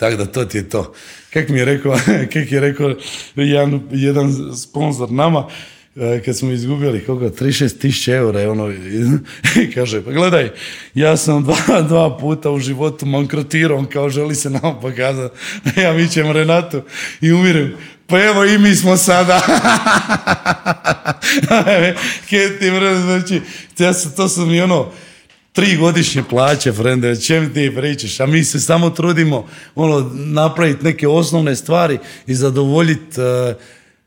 Tako 0.05 0.17
da 0.17 0.27
to 0.27 0.45
ti 0.45 0.59
je 0.59 0.69
to. 0.69 0.95
Kak 1.33 1.49
mi 1.49 1.59
je 1.59 1.65
rekao, 1.65 1.93
kak 2.33 2.53
je 2.53 2.61
rekao 2.61 2.95
jedan, 3.35 3.81
jedan 3.91 4.57
sponsor 4.57 5.11
nama, 5.11 5.49
e, 5.97 6.23
kad 6.25 6.37
smo 6.37 6.51
izgubili 6.51 7.05
koliko, 7.05 7.45
36 7.45 7.79
tisuća 7.79 8.15
eura 8.15 8.41
je 8.41 8.51
ono, 8.51 8.71
i 8.71 9.71
kaže, 9.75 10.05
pa 10.05 10.11
gledaj, 10.11 10.51
ja 10.95 11.17
sam 11.17 11.45
dva, 11.45 11.83
dva 11.89 12.19
puta 12.19 12.51
u 12.51 12.59
životu 12.59 13.07
mankrotirao, 13.07 13.85
kao 13.93 14.09
želi 14.09 14.35
se 14.35 14.51
nam 14.51 14.81
pokazati, 14.81 15.37
ja 15.81 15.91
vićem 15.91 16.33
Renatu 16.33 16.83
i 17.21 17.33
umirem, 17.33 17.75
pa 18.07 18.25
evo 18.25 18.45
i 18.45 18.59
mi 18.59 18.75
smo 18.75 18.97
sada. 18.97 19.41
Kaj 22.31 22.59
ti 22.59 22.71
znači, 23.05 23.41
to 24.17 24.29
su 24.29 24.47
mi 24.47 24.61
ono, 24.61 24.93
tri 25.55 25.77
godišnje 25.77 26.23
plaće, 26.31 26.73
frende, 26.73 27.11
o 27.11 27.17
čem 27.17 27.55
ti 27.55 27.73
pričaš? 27.77 28.21
A 28.21 28.27
mi 28.27 28.45
se 28.45 28.61
samo 28.61 28.91
trudimo 28.91 29.49
ono, 29.75 30.11
napraviti 30.15 30.85
neke 30.85 31.09
osnovne 31.09 31.57
stvari 31.57 31.99
i 32.27 32.35
zadovoljiti 32.35 33.21
uh, 33.21 33.57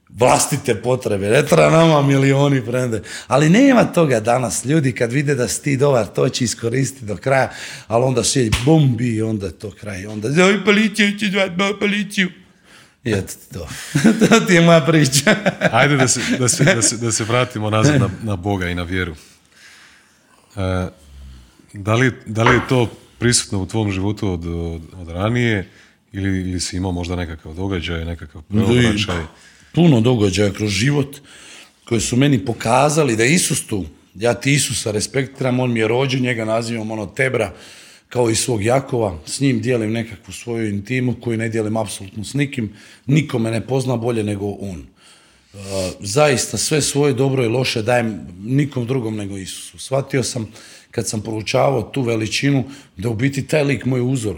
vlastite 0.09 0.75
potrebe. 0.75 1.29
Ne 1.29 1.45
treba 1.45 1.69
nama 1.69 2.01
milioni, 2.01 2.61
frende. 2.61 3.01
Ali 3.27 3.49
nema 3.49 3.83
toga 3.83 4.19
danas. 4.19 4.65
Ljudi 4.65 4.91
kad 4.91 5.11
vide 5.11 5.35
da 5.35 5.47
si 5.47 5.63
ti 5.63 5.77
dobar, 5.77 6.05
to 6.07 6.29
će 6.29 6.43
iskoristiti 6.43 7.05
do 7.05 7.17
kraja, 7.17 7.51
ali 7.87 8.03
onda 8.03 8.23
sjedi 8.23 8.57
bombi 8.65 9.15
i 9.15 9.21
onda 9.21 9.45
je 9.45 9.59
to 9.59 9.71
kraj. 9.71 10.05
Onda, 10.05 10.31
zove 10.31 10.65
policiju, 10.65 11.19
će 11.19 11.29
zvati 11.29 11.79
policiju. 11.79 12.29
I 13.03 13.11
eto 13.11 13.33
to. 13.53 13.67
to 14.27 14.39
ti 14.39 14.53
je 14.53 14.61
moja 14.61 14.81
priča. 14.81 15.35
Ajde 15.71 15.97
da 15.97 16.07
se, 16.07 16.21
da 16.39 16.47
se, 16.47 16.63
da 16.63 16.81
se, 16.81 16.97
da 16.97 17.11
se 17.11 17.23
vratimo 17.23 17.69
nazad 17.69 18.01
na, 18.01 18.09
na 18.31 18.35
Boga 18.35 18.69
i 18.69 18.75
na 18.75 18.83
vjeru. 18.83 19.15
Uh, 20.55 20.61
da 21.77 21.95
li, 21.95 22.11
da 22.25 22.43
li 22.43 22.55
je 22.55 22.67
to 22.69 22.89
prisutno 23.19 23.61
u 23.61 23.65
tvom 23.65 23.91
životu 23.91 24.31
od, 24.31 24.45
od, 24.45 25.09
ranije 25.09 25.69
ili, 26.11 26.49
ili 26.49 26.59
si 26.59 26.77
imao 26.77 26.91
možda 26.91 27.15
nekakav 27.15 27.53
događaj, 27.53 28.05
nekakav 28.05 28.41
preobraćaj? 28.41 29.23
Puno 29.73 30.01
događaja 30.01 30.53
kroz 30.53 30.71
život 30.71 31.17
koji 31.85 32.01
su 32.01 32.15
meni 32.15 32.45
pokazali 32.45 33.15
da 33.15 33.25
Isus 33.25 33.67
tu. 33.67 33.85
Ja 34.15 34.33
ti 34.33 34.53
Isusa 34.53 34.91
respektiram, 34.91 35.59
on 35.59 35.73
mi 35.73 35.79
je 35.79 35.87
rođen, 35.87 36.21
njega 36.21 36.45
nazivam 36.45 36.91
ono 36.91 37.05
Tebra, 37.05 37.53
kao 38.09 38.29
i 38.29 38.35
svog 38.35 38.63
Jakova, 38.63 39.19
s 39.25 39.39
njim 39.39 39.61
dijelim 39.61 39.91
nekakvu 39.91 40.33
svoju 40.33 40.69
intimu 40.69 41.15
koju 41.21 41.37
ne 41.37 41.49
dijelim 41.49 41.77
apsolutno 41.77 42.23
s 42.23 42.33
nikim, 42.33 42.73
nikome 43.05 43.51
ne 43.51 43.67
pozna 43.67 43.97
bolje 43.97 44.23
nego 44.23 44.45
on. 44.45 44.85
Uh, 45.53 45.61
zaista 45.99 46.57
sve 46.57 46.81
svoje 46.81 47.13
dobro 47.13 47.43
i 47.43 47.47
loše 47.47 47.81
dajem 47.81 48.27
nikom 48.43 48.85
drugom 48.85 49.15
nego 49.15 49.37
Isusu. 49.37 49.79
Shvatio 49.79 50.23
sam 50.23 50.51
kad 50.91 51.07
sam 51.07 51.21
proučavao 51.21 51.81
tu 51.81 52.01
veličinu, 52.01 52.63
da 52.97 53.09
u 53.09 53.15
biti 53.15 53.47
taj 53.47 53.63
lik 53.63 53.85
moj 53.85 54.01
uzor. 54.01 54.35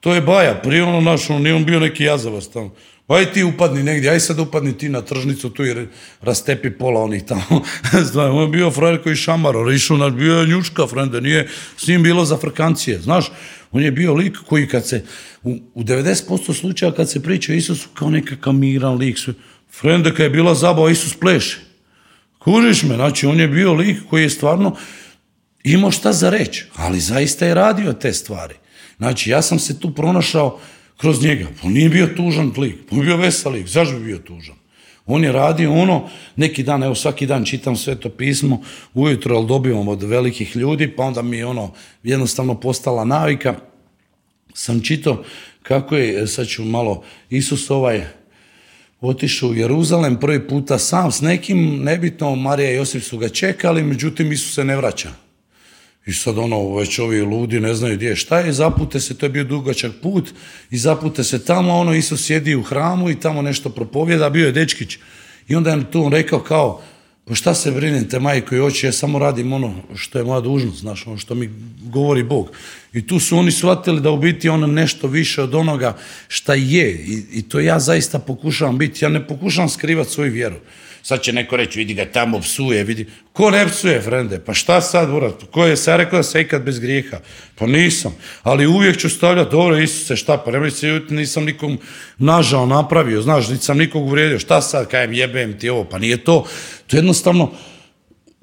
To 0.00 0.14
je 0.14 0.20
baja, 0.20 0.54
prije 0.54 0.82
ono 0.82 1.00
naš, 1.00 1.30
ono, 1.30 1.38
nije 1.38 1.54
on 1.54 1.64
bio 1.64 1.80
neki 1.80 2.04
jazavac 2.04 2.46
tamo. 2.46 2.74
Aj 3.08 3.32
ti 3.32 3.42
upadni 3.44 3.82
negdje, 3.82 4.10
aj 4.10 4.20
sad 4.20 4.38
upadni 4.38 4.78
ti 4.78 4.88
na 4.88 5.00
tržnicu 5.02 5.50
tu 5.50 5.66
i 5.66 5.86
rastepi 6.20 6.70
pola 6.70 7.02
onih 7.02 7.22
tamo. 7.24 7.64
Znaš, 8.12 8.32
on 8.32 8.42
je 8.42 8.48
bio 8.48 8.70
frajer 8.70 9.02
koji 9.02 9.16
šamaro, 9.16 9.72
išao 9.72 9.96
naš, 9.96 10.12
bio 10.12 10.34
je 10.34 10.46
njuška, 10.46 10.86
frende, 10.86 11.20
nije 11.20 11.48
s 11.76 11.86
njim 11.86 12.02
bilo 12.02 12.24
za 12.24 12.36
frkancije. 12.36 13.00
Znaš, 13.00 13.30
on 13.72 13.82
je 13.82 13.90
bio 13.90 14.14
lik 14.14 14.36
koji 14.46 14.68
kad 14.68 14.86
se, 14.86 15.04
u, 15.42 15.56
u 15.74 15.82
90% 15.82 16.60
slučaja 16.60 16.92
kad 16.92 17.10
se 17.10 17.22
priča 17.22 17.52
o 17.52 17.54
Isusu 17.54 17.88
kao 17.94 18.10
nekakav 18.10 18.52
miran 18.52 18.94
lik, 18.94 19.18
frende, 19.80 20.10
kad 20.10 20.20
je 20.20 20.30
bila 20.30 20.54
zabava, 20.54 20.90
Isus 20.90 21.14
pleše. 21.14 21.60
Kužiš 22.38 22.82
me, 22.82 22.94
znači 22.94 23.26
on 23.26 23.40
je 23.40 23.48
bio 23.48 23.72
lik 23.74 23.98
koji 24.10 24.22
je 24.22 24.30
stvarno, 24.30 24.76
imao 25.72 25.90
šta 25.90 26.12
za 26.12 26.30
reći, 26.30 26.66
ali 26.76 27.00
zaista 27.00 27.46
je 27.46 27.54
radio 27.54 27.92
te 27.92 28.12
stvari. 28.12 28.54
Znači, 28.96 29.30
ja 29.30 29.42
sam 29.42 29.58
se 29.58 29.80
tu 29.80 29.94
pronašao 29.94 30.60
kroz 30.96 31.22
njega. 31.22 31.46
On 31.62 31.72
nije 31.72 31.88
bio 31.88 32.06
tužan 32.06 32.52
lik, 32.56 32.76
on 32.90 32.98
je 32.98 33.04
bio 33.04 33.16
vesel 33.16 33.52
lik. 33.52 33.66
Zašto 33.66 33.98
bi 33.98 34.04
bio 34.04 34.18
tužan? 34.18 34.56
On 35.06 35.24
je 35.24 35.32
radio 35.32 35.72
ono, 35.72 36.08
neki 36.36 36.62
dan, 36.62 36.82
evo 36.82 36.94
svaki 36.94 37.26
dan 37.26 37.44
čitam 37.44 37.76
sve 37.76 37.94
to 37.94 38.08
pismo, 38.08 38.62
ujutro, 38.94 39.36
ali 39.36 39.46
dobivam 39.46 39.88
od 39.88 40.02
velikih 40.02 40.56
ljudi, 40.56 40.88
pa 40.96 41.02
onda 41.02 41.22
mi 41.22 41.36
je 41.36 41.46
ono 41.46 41.72
jednostavno 42.02 42.60
postala 42.60 43.04
navika. 43.04 43.54
Sam 44.54 44.80
čitao 44.80 45.24
kako 45.62 45.96
je, 45.96 46.26
sad 46.26 46.46
ću 46.46 46.64
malo, 46.64 47.02
Isus 47.30 47.70
ovaj, 47.70 48.06
otišao 49.00 49.48
u 49.48 49.54
Jeruzalem 49.54 50.20
prvi 50.20 50.48
puta 50.48 50.78
sam 50.78 51.12
s 51.12 51.20
nekim, 51.20 51.84
nebitno, 51.84 52.34
Marija 52.34 52.70
i 52.70 52.76
Josip 52.76 53.02
su 53.02 53.18
ga 53.18 53.28
čekali, 53.28 53.82
međutim 53.82 54.32
Isus 54.32 54.54
se 54.54 54.64
ne 54.64 54.76
vraća. 54.76 55.27
I 56.08 56.12
sad 56.12 56.38
ono, 56.38 56.76
već 56.76 56.98
ovi 56.98 57.20
ludi 57.20 57.60
ne 57.60 57.74
znaju 57.74 57.96
gdje 57.96 58.16
šta 58.16 58.38
je, 58.38 58.52
zapute 58.52 59.00
se, 59.00 59.14
to 59.14 59.26
je 59.26 59.30
bio 59.30 59.44
dugačak 59.44 59.92
put, 60.02 60.30
i 60.70 60.78
zapute 60.78 61.24
se 61.24 61.44
tamo, 61.44 61.74
ono, 61.74 61.94
Isus 61.94 62.26
sjedi 62.26 62.54
u 62.54 62.62
hramu 62.62 63.10
i 63.10 63.20
tamo 63.20 63.42
nešto 63.42 63.70
propovjeda, 63.70 64.30
bio 64.30 64.46
je 64.46 64.52
dečkić. 64.52 64.98
I 65.48 65.56
onda 65.56 65.70
je 65.70 65.90
tu 65.90 66.04
on 66.04 66.12
rekao 66.12 66.40
kao, 66.40 66.82
pa 67.24 67.34
šta 67.34 67.54
se 67.54 67.70
brinete, 67.70 68.20
majko 68.20 68.56
i 68.56 68.60
oči, 68.60 68.86
ja 68.86 68.92
samo 68.92 69.18
radim 69.18 69.52
ono 69.52 69.74
što 69.94 70.18
je 70.18 70.24
moja 70.24 70.40
dužnost, 70.40 70.80
znaš, 70.80 71.06
ono 71.06 71.16
što 71.16 71.34
mi 71.34 71.50
govori 71.82 72.22
Bog. 72.22 72.50
I 72.92 73.06
tu 73.06 73.20
su 73.20 73.38
oni 73.38 73.52
shvatili 73.52 74.00
da 74.00 74.10
u 74.10 74.18
biti 74.18 74.48
ono 74.48 74.66
nešto 74.66 75.06
više 75.06 75.42
od 75.42 75.54
onoga 75.54 75.96
šta 76.28 76.54
je. 76.54 76.90
I, 76.90 77.22
i 77.32 77.42
to 77.42 77.60
ja 77.60 77.78
zaista 77.78 78.18
pokušavam 78.18 78.78
biti. 78.78 79.04
Ja 79.04 79.08
ne 79.08 79.26
pokušavam 79.26 79.68
skrivati 79.68 80.10
svoju 80.10 80.32
vjeru. 80.32 80.56
Sad 81.02 81.22
će 81.22 81.32
neko 81.32 81.56
reći, 81.56 81.78
vidi 81.78 81.94
ga 81.94 82.04
tamo 82.12 82.40
psuje, 82.40 82.84
vidi. 82.84 83.06
Ko 83.32 83.50
ne 83.50 83.66
psuje, 83.68 84.00
frende? 84.00 84.38
Pa 84.38 84.54
šta 84.54 84.80
sad, 84.80 85.10
burat? 85.10 85.34
Ko 85.50 85.64
je 85.64 85.76
sad 85.76 85.96
rekao 85.96 86.18
da 86.18 86.22
se 86.22 86.40
ikad 86.40 86.62
bez 86.62 86.78
grijeha? 86.78 87.18
Pa 87.54 87.66
nisam. 87.66 88.16
Ali 88.42 88.66
uvijek 88.66 88.98
ću 88.98 89.08
stavljati, 89.08 89.50
dobro, 89.50 89.78
Isuse, 89.78 90.16
šta, 90.16 90.38
pa 90.38 90.50
nemoj 90.50 90.70
se 90.70 91.00
nisam 91.10 91.44
nikom 91.44 91.78
nažao 92.18 92.66
napravio, 92.66 93.22
znaš, 93.22 93.48
nisam 93.48 93.78
nikog 93.78 94.06
uvrijedio. 94.06 94.38
Šta 94.38 94.60
sad, 94.60 94.88
kajem, 94.88 95.12
jebem 95.12 95.58
ti 95.58 95.68
ovo? 95.68 95.84
Pa 95.84 95.98
nije 95.98 96.24
to. 96.24 96.46
To 96.86 96.96
je 96.96 96.98
jednostavno 96.98 97.52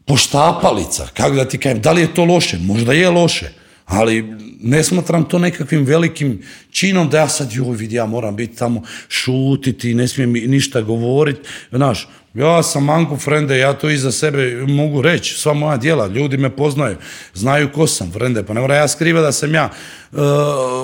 poštapalica. 0.06 1.08
Kako 1.14 1.36
da 1.36 1.46
ti 1.46 1.58
kajem, 1.58 1.82
da 1.82 1.92
li 1.92 2.02
je 2.02 2.14
to 2.14 2.26
loše? 2.26 2.58
Možda 2.58 2.94
je 2.94 3.10
loše 3.10 3.66
ali 3.86 4.26
ne 4.62 4.84
smatram 4.84 5.24
to 5.24 5.40
nekakvim 5.40 5.84
velikim 5.86 6.42
činom 6.72 7.10
da 7.10 7.18
ja 7.18 7.28
sad, 7.30 7.54
joj 7.54 7.76
vidi, 7.76 7.96
ja 7.96 8.06
moram 8.06 8.36
biti 8.36 8.58
tamo 8.58 8.82
šutiti, 9.10 9.94
ne 9.94 10.08
smijem 10.08 10.34
ništa 10.34 10.82
govoriti, 10.82 11.40
znaš, 11.72 12.08
ja 12.36 12.64
sam 12.64 12.84
Manku 12.84 13.18
Frende, 13.18 13.58
ja 13.58 13.74
to 13.74 13.90
iza 13.90 14.12
sebe 14.12 14.66
mogu 14.68 15.02
reći, 15.02 15.34
sva 15.34 15.54
moja 15.54 15.78
djela, 15.78 16.08
ljudi 16.08 16.38
me 16.38 16.56
poznaju, 16.56 16.98
znaju 17.34 17.72
ko 17.72 17.88
sam 17.88 18.12
Frende, 18.12 18.44
pa 18.44 18.54
ne 18.54 18.62
mora 18.62 18.76
ja 18.76 18.88
skriva 18.88 19.22
da 19.22 19.32
sam 19.32 19.54
ja 19.54 19.70
uh, 20.12 20.20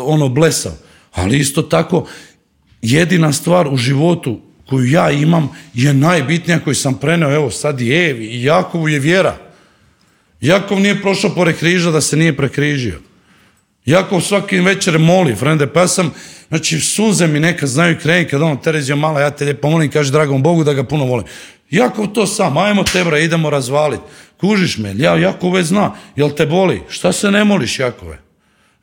ono 0.06 0.30
blesav, 0.30 0.72
ali 1.14 1.38
isto 1.38 1.62
tako 1.62 2.08
jedina 2.82 3.34
stvar 3.34 3.68
u 3.68 3.78
životu 3.78 4.42
koju 4.70 4.86
ja 4.86 5.12
imam 5.12 5.50
je 5.74 5.94
najbitnija 5.94 6.60
koju 6.60 6.76
sam 6.76 6.94
preneo, 6.94 7.36
evo 7.36 7.52
sad 7.52 7.82
i 7.82 7.94
Evi 7.94 8.26
i 8.26 8.44
Jakovu 8.44 8.90
je 8.90 9.00
vjera. 9.00 9.38
Jakov 10.42 10.80
nije 10.80 11.02
prošao 11.02 11.36
pored 11.36 11.58
križa 11.58 11.92
da 11.92 12.02
se 12.02 12.18
nije 12.18 12.38
prekrižio. 12.38 13.00
Jakov 13.86 14.22
svaki 14.22 14.60
večer 14.60 15.00
moli, 15.00 15.36
frende, 15.36 15.68
pa 15.68 15.80
ja 15.80 15.88
sam, 15.88 16.14
znači 16.52 16.80
suze 16.80 17.28
mi 17.28 17.40
neka 17.40 17.68
znaju 17.68 17.98
kreni 18.02 18.28
kad 18.28 18.42
ono 18.42 18.56
Terezija 18.56 18.96
mala, 18.96 19.22
ja 19.22 19.32
te 19.32 19.46
lijepo 19.46 19.70
molim, 19.70 19.92
kaže 19.92 20.12
dragom 20.12 20.44
Bogu 20.44 20.64
da 20.64 20.74
ga 20.74 20.84
puno 20.84 21.06
volim. 21.06 21.26
Jakov 21.70 22.08
to 22.08 22.28
sam, 22.28 22.58
ajmo 22.58 22.84
tebra, 22.84 23.20
idemo 23.20 23.50
razvaliti. 23.50 24.04
Kužiš 24.40 24.78
me, 24.78 24.94
ja 24.98 25.16
Jakov 25.16 25.54
već 25.54 25.66
zna, 25.66 25.96
jel 26.16 26.30
te 26.30 26.46
boli? 26.46 26.82
Šta 26.90 27.12
se 27.12 27.32
ne 27.32 27.44
moliš 27.44 27.80
Jakove? 27.80 28.18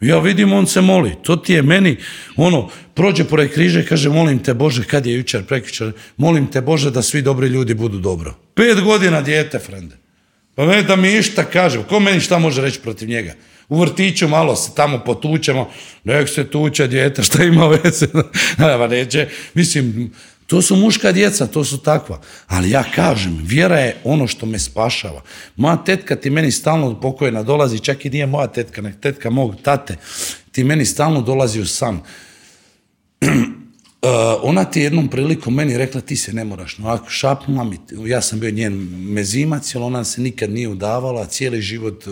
Ja 0.00 0.18
vidim, 0.18 0.52
on 0.52 0.66
se 0.66 0.80
moli. 0.80 1.16
To 1.22 1.36
ti 1.36 1.52
je 1.52 1.62
meni, 1.62 1.96
ono, 2.36 2.68
prođe 2.94 3.24
pored 3.24 3.52
križe 3.52 3.86
kaže, 3.86 4.08
molim 4.08 4.38
te 4.38 4.54
Bože, 4.54 4.84
kad 4.84 5.06
je 5.06 5.14
jučer, 5.14 5.44
prekjučer, 5.44 5.92
molim 6.16 6.46
te 6.46 6.60
Bože 6.60 6.90
da 6.90 7.02
svi 7.02 7.22
dobri 7.22 7.48
ljudi 7.48 7.74
budu 7.74 7.98
dobro. 7.98 8.34
Pet 8.54 8.80
godina 8.80 9.20
dijete, 9.20 9.58
frende. 9.58 9.96
Pa 10.54 10.66
meni 10.66 10.82
da 10.82 10.96
mi 10.96 11.12
išta 11.12 11.44
kaže, 11.44 11.82
ko 11.82 12.00
meni 12.00 12.20
šta 12.20 12.38
može 12.38 12.62
reći 12.62 12.80
protiv 12.80 13.08
njega? 13.08 13.34
U 13.68 13.80
vrtiću 13.80 14.28
malo 14.28 14.56
se 14.56 14.70
tamo 14.74 14.98
potučemo, 15.06 15.70
nek 16.04 16.28
se 16.28 16.50
tuče 16.50 16.86
djete, 16.86 17.22
šta 17.22 17.44
ima 17.44 17.66
veze? 17.66 18.06
neće, 18.90 19.28
mislim, 19.54 20.12
to 20.46 20.62
su 20.62 20.76
muška 20.76 21.12
djeca, 21.12 21.46
to 21.46 21.64
su 21.64 21.78
takva. 21.78 22.20
Ali 22.46 22.70
ja 22.70 22.84
kažem, 22.94 23.40
vjera 23.44 23.78
je 23.78 23.96
ono 24.04 24.26
što 24.26 24.46
me 24.46 24.58
spašava. 24.58 25.22
Moja 25.56 25.84
tetka 25.84 26.16
ti 26.16 26.30
meni 26.30 26.50
stalno 26.50 27.00
pokojena 27.00 27.42
dolazi, 27.42 27.78
čak 27.80 28.04
i 28.04 28.10
nije 28.10 28.26
moja 28.26 28.46
tetka, 28.46 28.82
nek 28.82 29.00
tetka 29.00 29.30
mog 29.30 29.54
tate, 29.62 29.96
ti 30.52 30.64
meni 30.64 30.84
stalno 30.84 31.20
dolazi 31.20 31.60
u 31.60 31.66
san. 31.66 32.00
Uh, 34.02 34.10
ona 34.42 34.64
ti 34.64 34.80
jednom 34.80 35.08
prilikom 35.08 35.54
meni 35.54 35.78
rekla 35.78 36.00
ti 36.00 36.16
se 36.16 36.32
ne 36.32 36.44
moraš, 36.44 36.78
no 36.78 36.88
ako 36.88 37.10
šapnula 37.10 37.64
mi, 37.64 37.78
ja 38.06 38.20
sam 38.20 38.40
bio 38.40 38.50
njen 38.50 38.72
mezimac, 38.92 39.74
jer 39.74 39.82
ona 39.82 40.04
se 40.04 40.20
nikad 40.20 40.50
nije 40.50 40.68
udavala, 40.68 41.26
cijeli 41.26 41.60
život 41.60 42.04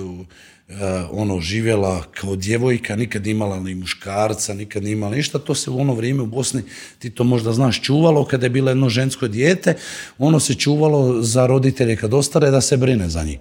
ono 1.10 1.40
živjela 1.40 2.02
kao 2.10 2.36
djevojka, 2.36 2.96
nikad 2.96 3.26
imala 3.26 3.60
ni 3.60 3.74
muškarca, 3.74 4.54
nikad 4.54 4.82
nije 4.82 4.92
imala 4.92 5.16
ništa, 5.16 5.38
to 5.38 5.54
se 5.54 5.70
u 5.70 5.80
ono 5.80 5.94
vrijeme 5.94 6.22
u 6.22 6.26
Bosni, 6.26 6.62
ti 6.98 7.10
to 7.10 7.24
možda 7.24 7.52
znaš, 7.52 7.82
čuvalo 7.82 8.24
kada 8.24 8.46
je 8.46 8.50
bilo 8.50 8.70
jedno 8.70 8.88
žensko 8.88 9.28
dijete, 9.28 9.74
ono 10.18 10.40
se 10.40 10.54
čuvalo 10.54 11.22
za 11.22 11.46
roditelje 11.46 11.96
kad 11.96 12.14
ostare 12.14 12.50
da 12.50 12.60
se 12.60 12.76
brine 12.76 13.08
za 13.08 13.22
njih. 13.22 13.38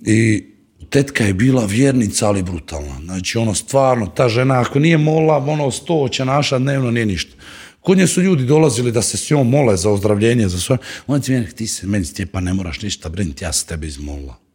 I 0.00 0.44
tetka 0.90 1.24
je 1.24 1.34
bila 1.34 1.64
vjernica, 1.64 2.28
ali 2.28 2.42
brutalna. 2.42 3.00
Znači, 3.04 3.38
ono, 3.38 3.54
stvarno, 3.54 4.06
ta 4.06 4.28
žena, 4.28 4.60
ako 4.60 4.78
nije 4.78 4.98
mola, 4.98 5.36
ono, 5.36 5.70
sto 5.70 6.08
će 6.08 6.24
naša 6.24 6.58
dnevno, 6.58 6.90
nije 6.90 7.06
ništa. 7.06 7.36
Kod 7.80 7.98
nje 7.98 8.06
su 8.06 8.22
ljudi 8.22 8.44
dolazili 8.44 8.92
da 8.92 9.02
se 9.02 9.16
s 9.16 9.30
njom 9.30 9.50
mole 9.50 9.76
za 9.76 9.90
ozdravljenje, 9.90 10.48
za. 10.48 10.76
Ona 11.06 11.20
ti 11.20 11.32
meni, 11.32 11.50
ti 11.50 11.66
se 11.66 11.86
meni 11.86 12.04
Stjepan 12.04 12.44
ne 12.44 12.54
moraš 12.54 12.82
ništa 12.82 13.08
brinuti, 13.08 13.44
ja 13.44 13.52
se 13.52 13.66
tebe 13.66 13.86
izmolila. 13.86 14.49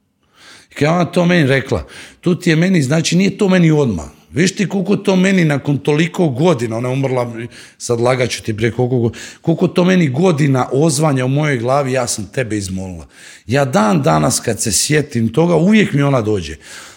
Kad 0.79 0.87
ona 0.87 1.05
to 1.05 1.25
meni 1.25 1.47
rekla, 1.47 1.85
tu 2.21 2.35
ti 2.39 2.49
je 2.49 2.55
meni, 2.55 2.81
znači 2.81 3.15
nije 3.15 3.37
to 3.37 3.49
meni 3.49 3.71
odmah. 3.71 4.05
Viš 4.35 4.55
ti 4.55 4.69
koliko 4.69 4.95
to 4.95 5.15
meni 5.15 5.45
nakon 5.45 5.77
toliko 5.77 6.29
godina, 6.29 6.77
ona 6.77 6.89
je 6.89 6.93
umrla, 6.93 7.33
sad 7.77 7.99
lagaću 7.99 8.43
ti 8.43 8.57
prije 8.57 8.71
koliko, 8.71 9.11
koliko 9.41 9.67
to 9.67 9.83
meni 9.83 10.09
godina 10.09 10.69
ozvanja 10.71 11.25
u 11.25 11.27
mojoj 11.29 11.57
glavi, 11.57 11.91
ja 11.91 12.07
sam 12.07 12.25
tebe 12.25 12.57
izmolila. 12.57 13.07
Ja 13.47 13.65
dan 13.65 14.01
danas 14.01 14.39
kad 14.39 14.61
se 14.61 14.71
sjetim 14.71 15.33
toga, 15.33 15.55
uvijek 15.55 15.93
mi 15.93 16.01
ona 16.01 16.21
dođe. 16.21 16.55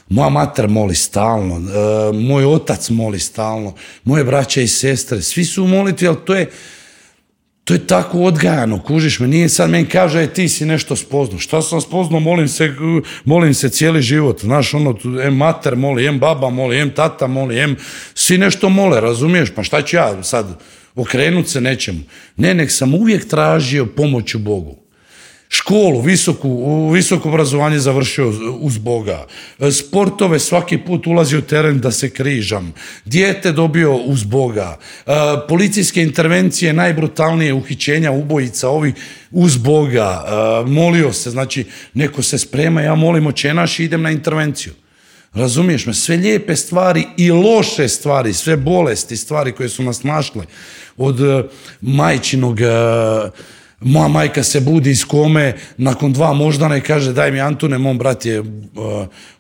Moja 0.09 0.29
mater 0.29 0.69
moli 0.69 0.95
stalno, 0.95 1.57
e, 1.57 2.13
moj 2.13 2.45
otac 2.45 2.91
moli 2.91 3.19
stalno, 3.19 3.75
moje 4.05 4.25
braće 4.25 4.65
i 4.65 4.69
sestre, 4.69 5.23
svi 5.23 5.45
su 5.45 5.65
u 5.65 5.69
molitvi, 5.69 6.09
ali 6.09 6.17
to 6.25 6.35
je, 6.35 6.51
to 7.69 7.75
je 7.75 7.87
tako 7.87 8.19
odgajano, 8.19 8.83
kužiš 8.83 9.21
me, 9.21 9.29
nije 9.29 9.49
sad 9.49 9.71
meni 9.71 9.89
kaže, 9.89 10.23
e, 10.23 10.27
ti 10.27 10.49
si 10.49 10.67
nešto 10.67 10.97
spoznao. 10.97 11.39
Šta 11.39 11.63
sam 11.63 11.81
spoznao, 11.81 12.21
molim 12.21 12.49
se, 12.49 12.73
molim 13.25 13.55
se 13.55 13.69
cijeli 13.69 14.03
život. 14.03 14.41
Znaš, 14.41 14.75
ono, 14.75 14.99
em 15.23 15.37
mater 15.37 15.77
moli, 15.77 16.07
em 16.07 16.19
baba 16.19 16.51
moli, 16.51 16.79
em 16.79 16.91
tata 16.91 17.27
moli, 17.27 17.59
em 17.59 17.77
svi 18.15 18.39
nešto 18.39 18.69
mole, 18.69 19.01
razumiješ? 19.01 19.51
Pa 19.55 19.63
šta 19.63 19.83
ću 19.83 19.97
ja 19.97 20.23
sad 20.23 20.47
okrenut 20.95 21.49
se 21.49 21.61
nečemu? 21.61 22.01
Ne, 22.37 22.55
nek 22.55 22.71
sam 22.71 22.95
uvijek 22.95 23.29
tražio 23.29 23.87
pomoć 23.87 24.35
u 24.35 24.39
Bogu 24.39 24.88
školu, 25.49 26.01
visoku, 26.01 26.91
visoko 26.91 27.29
obrazovanje 27.29 27.79
završio 27.79 28.33
uz 28.61 28.79
Boga, 28.79 29.27
sportove 29.73 30.39
svaki 30.39 30.79
put 30.79 31.07
ulazi 31.07 31.37
u 31.37 31.43
teren 31.43 31.81
da 31.81 31.91
se 31.91 32.11
križam, 32.11 32.75
dijete 33.05 33.53
dobio 33.53 33.97
uz 33.97 34.25
Boga, 34.25 34.79
e, 35.07 35.13
policijske 35.49 36.03
intervencije, 36.03 36.73
najbrutalnije 36.73 37.55
uhićenja 37.55 38.11
ubojica 38.11 38.69
ovi 38.69 38.93
uz 39.31 39.57
Boga, 39.57 40.25
e, 40.27 40.71
molio 40.71 41.13
se, 41.13 41.31
znači 41.31 41.65
neko 41.95 42.23
se 42.23 42.39
sprema, 42.39 42.81
ja 42.81 42.95
molim 42.95 43.27
očenaš 43.27 43.79
i 43.79 43.85
idem 43.85 44.03
na 44.03 44.11
intervenciju. 44.11 44.73
Razumiješ 45.35 45.87
me? 45.87 45.95
Sve 45.95 46.17
lijepe 46.17 46.57
stvari 46.57 47.07
i 47.17 47.31
loše 47.31 47.89
stvari, 47.89 48.33
sve 48.33 48.57
bolesti, 48.57 49.17
stvari 49.17 49.53
koje 49.53 49.69
su 49.69 49.83
nas 49.83 50.03
našle 50.03 50.45
od 50.97 51.21
e, 51.21 51.43
majčinog 51.81 52.59
moja 53.81 54.09
majka 54.09 54.43
se 54.43 54.61
budi 54.61 54.91
iz 54.91 55.05
kome 55.05 55.55
nakon 55.77 56.13
dva 56.13 56.33
moždana 56.33 56.77
i 56.77 56.81
kaže 56.81 57.13
daj 57.13 57.33
mi 57.33 57.41
Antune, 57.41 57.79
mom 57.79 57.99
brat 57.99 58.27
je 58.27 58.41
uh, 58.41 58.47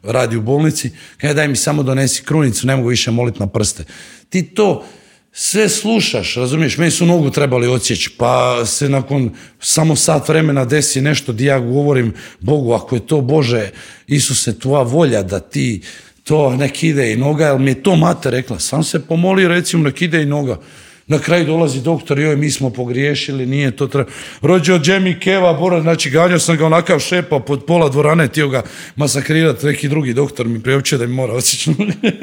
radi 0.02 0.36
u 0.36 0.42
bolnici, 0.42 0.90
kaže 1.16 1.34
daj 1.34 1.48
mi 1.48 1.56
samo 1.56 1.82
donesi 1.82 2.22
krunicu, 2.22 2.66
ne 2.66 2.76
mogu 2.76 2.88
više 2.88 3.10
moliti 3.10 3.40
na 3.40 3.46
prste. 3.46 3.84
Ti 4.28 4.42
to 4.42 4.84
sve 5.32 5.68
slušaš, 5.68 6.34
razumiješ, 6.34 6.78
meni 6.78 6.90
su 6.90 7.06
nogu 7.06 7.30
trebali 7.30 7.66
odsjeći, 7.66 8.10
pa 8.16 8.66
se 8.66 8.88
nakon 8.88 9.30
samo 9.60 9.96
sat 9.96 10.28
vremena 10.28 10.64
desi 10.64 11.00
nešto 11.00 11.32
di 11.32 11.44
ja 11.44 11.58
govorim 11.58 12.14
Bogu, 12.40 12.72
ako 12.72 12.94
je 12.94 13.06
to 13.06 13.20
Bože, 13.20 13.70
Isuse, 14.06 14.58
tvoja 14.58 14.82
volja 14.82 15.22
da 15.22 15.40
ti 15.40 15.82
to 16.24 16.56
nek 16.56 16.82
ide 16.82 17.12
i 17.12 17.16
noga, 17.16 17.46
jer 17.46 17.58
mi 17.58 17.70
je 17.70 17.82
to 17.82 17.96
mate 17.96 18.30
rekla, 18.30 18.58
sam 18.58 18.84
se 18.84 19.06
pomoli 19.06 19.48
recimo 19.48 19.82
nek 19.82 20.02
ide 20.02 20.22
i 20.22 20.26
noga. 20.26 20.60
Na 21.08 21.18
kraju 21.18 21.44
dolazi 21.44 21.80
doktor, 21.80 22.18
joj, 22.18 22.36
mi 22.36 22.50
smo 22.50 22.70
pogriješili, 22.70 23.46
nije 23.46 23.70
to 23.76 23.86
treba. 23.86 24.10
Rođo 24.42 24.78
Džemi 24.78 25.20
Keva, 25.20 25.52
Bora, 25.52 25.80
znači 25.80 26.10
ganjao 26.10 26.38
sam 26.38 26.56
ga 26.56 26.66
onakav 26.66 26.98
šepa 26.98 27.40
pod 27.40 27.64
pola 27.64 27.88
dvorane, 27.88 28.28
tio 28.28 28.48
ga 28.48 28.62
masakrirati, 28.96 29.66
neki 29.66 29.88
drugi 29.88 30.14
doktor 30.14 30.46
mi 30.46 30.62
priopće 30.62 30.98
da 30.98 31.06
mi 31.06 31.14
mora 31.14 31.32
odsjeći. 31.32 31.70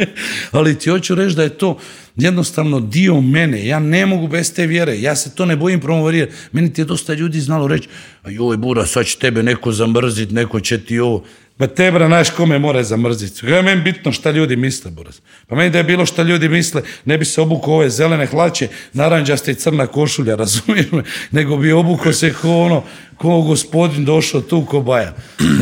Ali 0.52 0.80
ti 0.80 0.90
hoću 0.90 1.16
reći 1.16 1.36
da 1.36 1.44
je 1.44 1.49
to 1.49 1.78
jednostavno 2.16 2.80
dio 2.80 3.22
mene. 3.22 3.66
Ja 3.66 3.80
ne 3.80 4.06
mogu 4.06 4.28
bez 4.28 4.53
te 4.53 4.68
vjere. 4.68 5.02
Ja 5.02 5.16
se 5.16 5.36
to 5.36 5.45
ne 5.45 5.56
bojim 5.56 5.80
promovirati. 5.80 6.34
Meni 6.52 6.74
ti 6.74 6.82
je 6.82 6.86
dosta 6.86 7.14
ljudi 7.14 7.41
znalo 7.41 7.68
reći, 7.68 7.88
a 8.24 8.30
joj, 8.30 8.57
Bura, 8.57 8.86
sad 8.86 9.06
će 9.06 9.18
tebe 9.18 9.44
neko 9.44 9.72
zamrziti, 9.72 10.34
neko 10.34 10.60
će 10.60 10.86
ti 10.86 10.99
ovo. 10.99 11.24
Pa 11.57 11.68
tebra, 11.68 12.07
znaš 12.07 12.30
kome 12.30 12.60
mora 12.60 12.84
zamrziti. 12.84 13.45
Je 13.45 13.61
meni 13.61 13.82
bitno 13.82 14.11
šta 14.11 14.32
ljudi 14.32 14.56
misle, 14.56 14.91
Boras. 14.91 15.22
Pa 15.48 15.56
meni 15.56 15.69
da 15.69 15.77
je 15.77 15.84
bilo 15.84 16.06
šta 16.06 16.23
ljudi 16.23 16.49
misle, 16.49 16.82
ne 17.06 17.18
bi 17.18 17.26
se 17.26 17.41
obukao 17.41 17.73
ove 17.73 17.90
zelene 17.90 18.26
hlače, 18.26 18.68
naranđaste 18.94 19.52
i 19.52 19.56
crna 19.56 19.88
košulja, 19.88 20.36
razumiješ 20.45 20.91
me, 20.91 21.03
nego 21.32 21.57
bi 21.57 21.72
obukao 21.72 22.14
se 22.14 22.34
ko 22.34 22.49
ono, 22.49 22.84
ko 23.18 23.41
gospodin 23.41 24.06
došao 24.06 24.41
tu 24.41 24.65
ko 24.65 24.82
baja. 24.82 25.15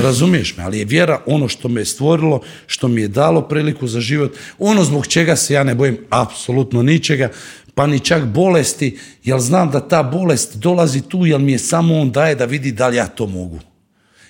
Razumiješ 0.04 0.58
me, 0.58 0.64
ali 0.64 0.80
je 0.80 0.86
vjera 0.86 1.22
ono 1.26 1.48
što 1.48 1.68
me 1.68 1.82
je 1.82 1.86
stvorilo, 1.86 2.42
što 2.68 2.88
mi 2.88 3.02
je 3.02 3.08
dalo 3.08 3.42
priliku 3.42 3.88
za 3.88 4.02
život, 4.02 4.36
ono 4.60 4.84
zbog 4.84 5.08
čega 5.08 5.36
se 5.36 5.54
ja 5.54 5.64
ne 5.64 5.76
bojim 5.76 5.98
apsolutno 6.10 6.84
ničega, 6.84 7.30
pa 7.76 7.88
ni 7.88 8.00
čak 8.00 8.26
bolesti, 8.26 8.98
jer 9.24 9.40
znam 9.40 9.72
da 9.72 9.88
ta 9.88 10.04
bolest 10.04 10.56
dolazi 10.58 11.02
tu, 11.02 11.26
jer 11.26 11.40
mi 11.40 11.52
je 11.52 11.60
samo 11.60 12.00
on 12.00 12.12
daje 12.12 12.36
da 12.36 12.46
vidi 12.46 12.72
da 12.72 12.88
li 12.88 12.98
ja 12.98 13.08
to 13.08 13.28
mogu. 13.28 13.60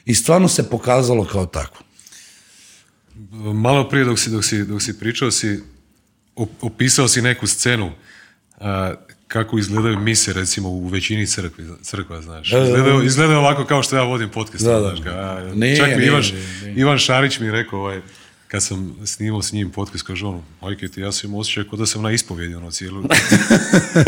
I 0.06 0.16
stvarno 0.16 0.48
se 0.48 0.70
pokazalo 0.70 1.26
kao 1.26 1.46
tako. 1.46 1.84
Malo 3.54 3.90
prije 3.90 4.06
dok 4.06 4.20
si, 4.20 4.30
dok 4.30 4.46
si, 4.46 4.66
dok 4.66 4.82
si 4.82 5.00
pričao 5.00 5.32
si, 5.32 5.60
opisao 6.62 7.08
si 7.08 7.22
neku 7.22 7.48
scenu 7.48 7.92
kako 9.28 9.58
izgledaju 9.58 10.00
mise 10.00 10.34
recimo 10.34 10.70
u 10.70 10.88
većini 10.88 11.28
crkvi, 11.28 11.66
crkva, 11.82 12.22
znaš. 12.22 12.48
Izgledaju, 12.48 13.04
izgledaju 13.04 13.40
ovako 13.40 13.66
kao 13.66 13.84
što 13.84 13.96
ja 13.96 14.04
vodim 14.04 14.30
podcast. 14.30 14.66
Da, 14.66 14.80
da. 14.80 14.96
čak 15.78 15.98
mi 15.98 16.06
Ivan, 16.06 16.24
Ivan 16.76 16.98
Šarić 16.98 17.40
mi 17.40 17.46
je 17.46 17.52
rekao, 17.52 17.80
ovaj, 17.80 18.02
kad 18.54 18.64
sam 18.64 18.96
snimao 19.06 19.42
s 19.42 19.52
njim 19.52 19.72
podcast, 19.72 20.04
kaže 20.04 20.26
ono, 20.26 20.44
majke 20.62 20.88
ti, 20.88 21.02
ja 21.02 21.12
sam 21.12 21.30
imao 21.30 21.40
osjećaj 21.40 21.64
kao 21.64 21.78
da 21.78 21.86
sam 21.86 22.02
na 22.02 22.12
ispovjedi, 22.12 22.56
ono, 22.56 22.72
cijeli, 22.78 23.04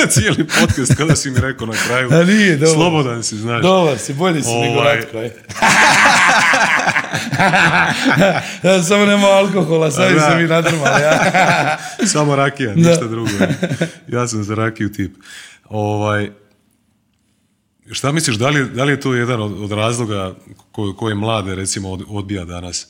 cijeli 0.10 0.48
podcast, 0.60 0.96
kada 0.98 1.16
si 1.16 1.32
mi 1.32 1.40
rekao 1.40 1.68
na 1.68 1.74
kraju, 1.88 2.10
A 2.14 2.24
nije, 2.24 2.58
dobar. 2.58 2.74
slobodan 2.74 3.24
si, 3.24 3.38
znaš. 3.38 3.62
Dobar 3.62 3.98
si, 3.98 4.14
bolji 4.14 4.44
si 4.44 4.50
nego 4.50 4.80
ovaj... 4.80 5.06
kraj. 5.12 5.32
ja, 8.74 8.84
samo 8.84 9.06
nema 9.06 9.28
alkohola, 9.28 9.92
sad 9.92 10.10
se 10.10 10.36
mi 10.38 10.48
nadrmali. 10.48 11.02
Ja. 11.02 11.78
samo 12.14 12.36
rakija, 12.36 12.76
ništa 12.76 13.08
drugo. 13.08 13.30
Ja 14.08 14.28
sam 14.28 14.44
za 14.44 14.56
rakiju 14.56 14.92
tip. 14.92 15.16
Ovaj, 15.70 16.30
šta 17.92 18.12
misliš, 18.12 18.36
da 18.36 18.50
li, 18.50 18.70
da 18.70 18.84
li 18.84 18.92
je 18.92 19.00
to 19.00 19.14
jedan 19.14 19.42
od, 19.42 19.64
od 19.64 19.72
razloga 19.72 20.36
koje 20.98 21.16
mlade, 21.16 21.56
recimo, 21.56 22.00
odbija 22.08 22.46
danas? 22.46 22.88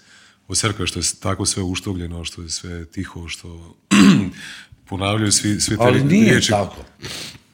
U 0.47 0.55
crkve 0.55 0.87
što 0.87 0.99
je 0.99 1.03
tako 1.19 1.45
sve 1.45 1.63
uštogljeno, 1.63 2.25
što 2.25 2.41
je 2.41 2.49
sve 2.49 2.85
tiho, 2.85 3.27
što 3.27 3.75
ponavljaju 4.89 5.31
svi, 5.31 5.61
svi 5.61 5.77
te 5.77 5.83
Ali 5.83 6.03
nije 6.03 6.41
tako. 6.41 6.85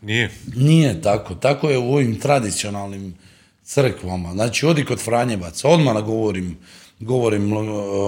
Nije? 0.02 0.32
Nije 0.56 1.02
tako. 1.02 1.36
Tako 1.36 1.70
je 1.70 1.78
u 1.78 1.94
ovim 1.94 2.20
tradicionalnim 2.20 3.16
crkvama. 3.64 4.32
Znači, 4.32 4.66
odi 4.66 4.86
kod 4.86 5.00
Franjevaca. 5.00 5.68
Odmah 5.68 6.04
govorim, 6.04 6.58
govorim 7.00 7.48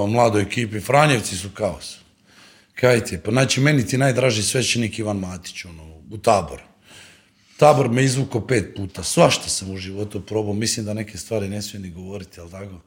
mladoj 0.09 0.41
ekipi. 0.41 0.79
Franjevci 0.79 1.37
su 1.37 1.49
kaos. 1.53 1.97
Kajte, 2.75 3.21
pa 3.25 3.31
znači 3.31 3.61
meni 3.61 3.87
ti 3.87 3.97
najdraži 3.97 4.43
svećenik 4.43 4.99
Ivan 4.99 5.17
Matić, 5.17 5.65
ono, 5.65 5.83
u 6.11 6.17
tabor. 6.17 6.61
Tabor 7.57 7.89
me 7.89 8.03
izvuko 8.03 8.41
pet 8.41 8.75
puta. 8.75 9.03
Svašta 9.03 9.49
sam 9.49 9.71
u 9.71 9.77
životu 9.77 10.21
probao. 10.21 10.53
Mislim 10.53 10.85
da 10.85 10.93
neke 10.93 11.17
stvari 11.17 11.49
ne 11.49 11.61
smijem 11.61 11.83
ni 11.83 11.89
govoriti, 11.89 12.39
ali 12.39 12.51
tako. 12.51 12.79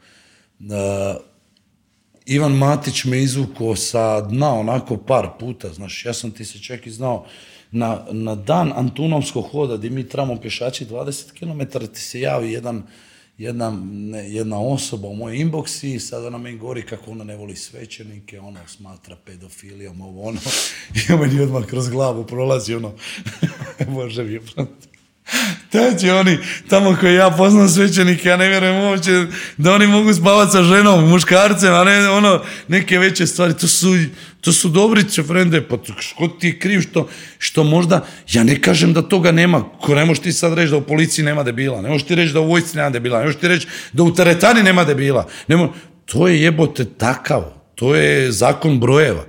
Ivan 2.26 2.52
Matić 2.52 3.04
me 3.04 3.22
izvukao 3.22 3.76
sa 3.76 4.20
dna 4.20 4.54
onako 4.54 4.96
par 4.96 5.28
puta, 5.40 5.72
znaš, 5.72 6.04
ja 6.04 6.14
sam 6.14 6.30
ti 6.30 6.44
se 6.44 6.58
čak 6.58 6.86
i 6.86 6.90
znao, 6.90 7.26
na, 7.70 8.04
na 8.10 8.34
dan 8.34 8.72
Antunovskog 8.76 9.44
hoda 9.50 9.76
gdje 9.76 9.90
mi 9.90 10.08
trebamo 10.08 10.40
pješači 10.40 10.86
20 10.86 11.32
km 11.38 11.86
ti 11.94 12.00
se 12.00 12.20
javi 12.20 12.52
jedan, 12.52 12.82
jedna, 13.38 13.72
jedna 14.26 14.60
osoba 14.60 15.08
u 15.08 15.16
moj 15.16 15.36
inbox 15.36 15.86
i 15.86 16.00
sad 16.00 16.24
ona 16.24 16.38
meni 16.38 16.58
govori 16.58 16.86
kako 16.86 17.10
ona 17.10 17.24
ne 17.24 17.36
voli 17.36 17.56
svećenike, 17.56 18.40
ono 18.40 18.60
smatra 18.66 19.16
pedofilijom, 19.24 20.00
ovo 20.00 20.28
ono, 20.28 20.40
i 21.08 21.12
meni 21.20 21.40
odmah 21.40 21.66
kroz 21.66 21.88
glavu 21.88 22.26
prolazi 22.26 22.74
ono, 22.74 22.92
može 23.88 24.24
mi 24.24 24.32
je 24.32 24.40
Znači 25.70 26.10
oni, 26.10 26.38
tamo 26.68 26.96
koji 27.00 27.14
ja 27.14 27.30
poznam 27.30 27.68
svećenike, 27.68 28.28
ja 28.28 28.36
ne 28.36 28.48
vjerujem 28.48 28.76
uopće 28.76 29.26
da 29.56 29.72
oni 29.72 29.86
mogu 29.86 30.14
spavati 30.14 30.52
sa 30.52 30.62
ženom, 30.62 31.08
muškarcem, 31.08 31.74
a 31.74 31.84
ne 31.84 32.08
ono, 32.08 32.42
neke 32.68 32.98
veće 32.98 33.26
stvari. 33.26 33.54
To 33.54 33.68
su, 33.68 33.96
to 34.40 34.52
su 34.52 34.68
dobrice, 34.68 35.22
frende, 35.22 35.60
pa 35.68 35.76
što 35.98 36.28
ti 36.28 36.46
je 36.46 36.58
kriv 36.58 36.80
što, 36.80 37.08
što 37.38 37.64
možda, 37.64 38.06
ja 38.32 38.44
ne 38.44 38.60
kažem 38.60 38.92
da 38.92 39.02
toga 39.02 39.32
nema. 39.32 39.64
Ko 39.80 39.94
ne 39.94 40.04
možeš 40.04 40.22
ti 40.22 40.32
sad 40.32 40.54
reći 40.54 40.70
da 40.70 40.76
u 40.76 40.82
policiji 40.82 41.24
nema 41.24 41.42
debila, 41.42 41.82
ne 41.82 41.88
možeš 41.88 42.06
ti 42.06 42.14
reći 42.14 42.32
da 42.32 42.40
u 42.40 42.48
vojsci 42.48 42.76
nema 42.76 42.90
debila, 42.90 43.18
ne 43.18 43.24
možeš 43.24 43.40
ti 43.40 43.48
reći 43.48 43.66
da 43.92 44.02
u 44.02 44.14
teretani 44.14 44.62
nema 44.62 44.84
debila. 44.84 45.26
Ne 45.48 45.68
to 46.04 46.28
je 46.28 46.42
jebote 46.42 46.84
takav. 46.84 47.42
to 47.74 47.94
je 47.94 48.32
zakon 48.32 48.80
brojeva. 48.80 49.24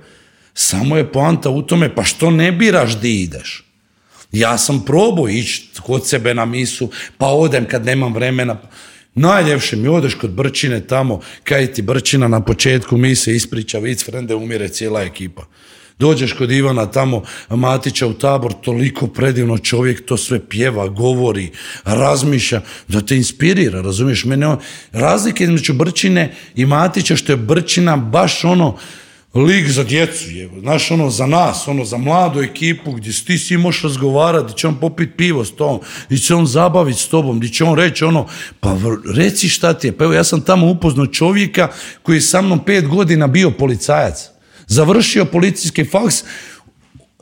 Samo 0.54 0.96
je 0.96 1.12
poanta 1.12 1.50
u 1.50 1.62
tome, 1.62 1.94
pa 1.94 2.04
što 2.04 2.30
ne 2.30 2.52
biraš 2.52 3.00
di 3.00 3.22
ideš? 3.22 3.67
Ja 4.32 4.58
sam 4.58 4.84
probao 4.84 5.28
ići 5.28 5.68
kod 5.82 6.06
sebe 6.06 6.34
na 6.34 6.44
misu, 6.44 6.90
pa 7.18 7.26
odem 7.26 7.64
kad 7.64 7.86
nemam 7.86 8.14
vremena. 8.14 8.56
Najljepše 9.14 9.76
mi 9.76 9.88
odeš 9.88 10.14
kod 10.14 10.30
Brčine 10.30 10.80
tamo, 10.86 11.20
kaj 11.44 11.72
ti 11.72 11.82
Brčina 11.82 12.28
na 12.28 12.40
početku 12.44 12.96
mise 12.96 13.34
ispriča 13.34 13.78
vic, 13.78 14.04
frende, 14.04 14.34
umire 14.34 14.68
cijela 14.68 15.02
ekipa. 15.02 15.42
Dođeš 15.98 16.32
kod 16.32 16.50
Ivana 16.50 16.86
tamo, 16.86 17.22
Matića 17.50 18.06
u 18.06 18.14
tabor, 18.14 18.52
toliko 18.62 19.06
predivno 19.06 19.58
čovjek 19.58 20.06
to 20.06 20.16
sve 20.16 20.48
pjeva, 20.48 20.88
govori, 20.88 21.50
razmišlja, 21.84 22.60
da 22.88 23.00
te 23.00 23.16
inspirira, 23.16 23.80
razumiješ? 23.80 24.24
Mene 24.24 24.46
on, 24.46 24.58
razlike 24.92 25.44
između 25.44 25.72
Brčine 25.72 26.34
i 26.54 26.66
Matića, 26.66 27.16
što 27.16 27.32
je 27.32 27.36
Brčina 27.36 27.96
baš 27.96 28.44
ono, 28.44 28.78
lik 29.38 29.68
za 29.68 29.84
djecu 29.84 30.30
je, 30.30 30.50
znaš 30.60 30.90
ono 30.90 31.10
za 31.10 31.26
nas, 31.26 31.68
ono 31.68 31.84
za 31.84 31.96
mladu 31.96 32.42
ekipu 32.42 32.92
gdje 32.92 33.12
ti 33.26 33.38
svi 33.38 33.56
možeš 33.56 33.82
razgovarati, 33.82 34.44
gdje 34.44 34.56
će 34.56 34.68
on 34.68 34.80
popiti 34.80 35.12
pivo 35.16 35.44
s 35.44 35.50
tobom, 35.50 35.80
gdje 36.06 36.18
će 36.18 36.34
on 36.34 36.46
zabaviti 36.46 37.00
s 37.00 37.08
tobom, 37.08 37.38
gdje 37.38 37.52
će 37.52 37.64
on 37.64 37.78
reći 37.78 38.04
ono, 38.04 38.26
pa 38.60 38.76
reci 39.14 39.48
šta 39.48 39.74
ti 39.74 39.86
je, 39.86 39.96
pa 39.96 40.04
evo 40.04 40.12
ja 40.12 40.24
sam 40.24 40.40
tamo 40.40 40.70
upoznao 40.70 41.06
čovjeka 41.06 41.68
koji 42.02 42.16
je 42.16 42.20
sa 42.20 42.42
mnom 42.42 42.64
pet 42.64 42.88
godina 42.88 43.26
bio 43.26 43.50
policajac, 43.50 44.28
završio 44.66 45.24
policijski 45.24 45.84
faks, 45.84 46.24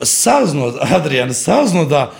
saznao, 0.01 0.73
Adrian, 0.81 1.33
saznao 1.33 1.85
da, 1.85 2.13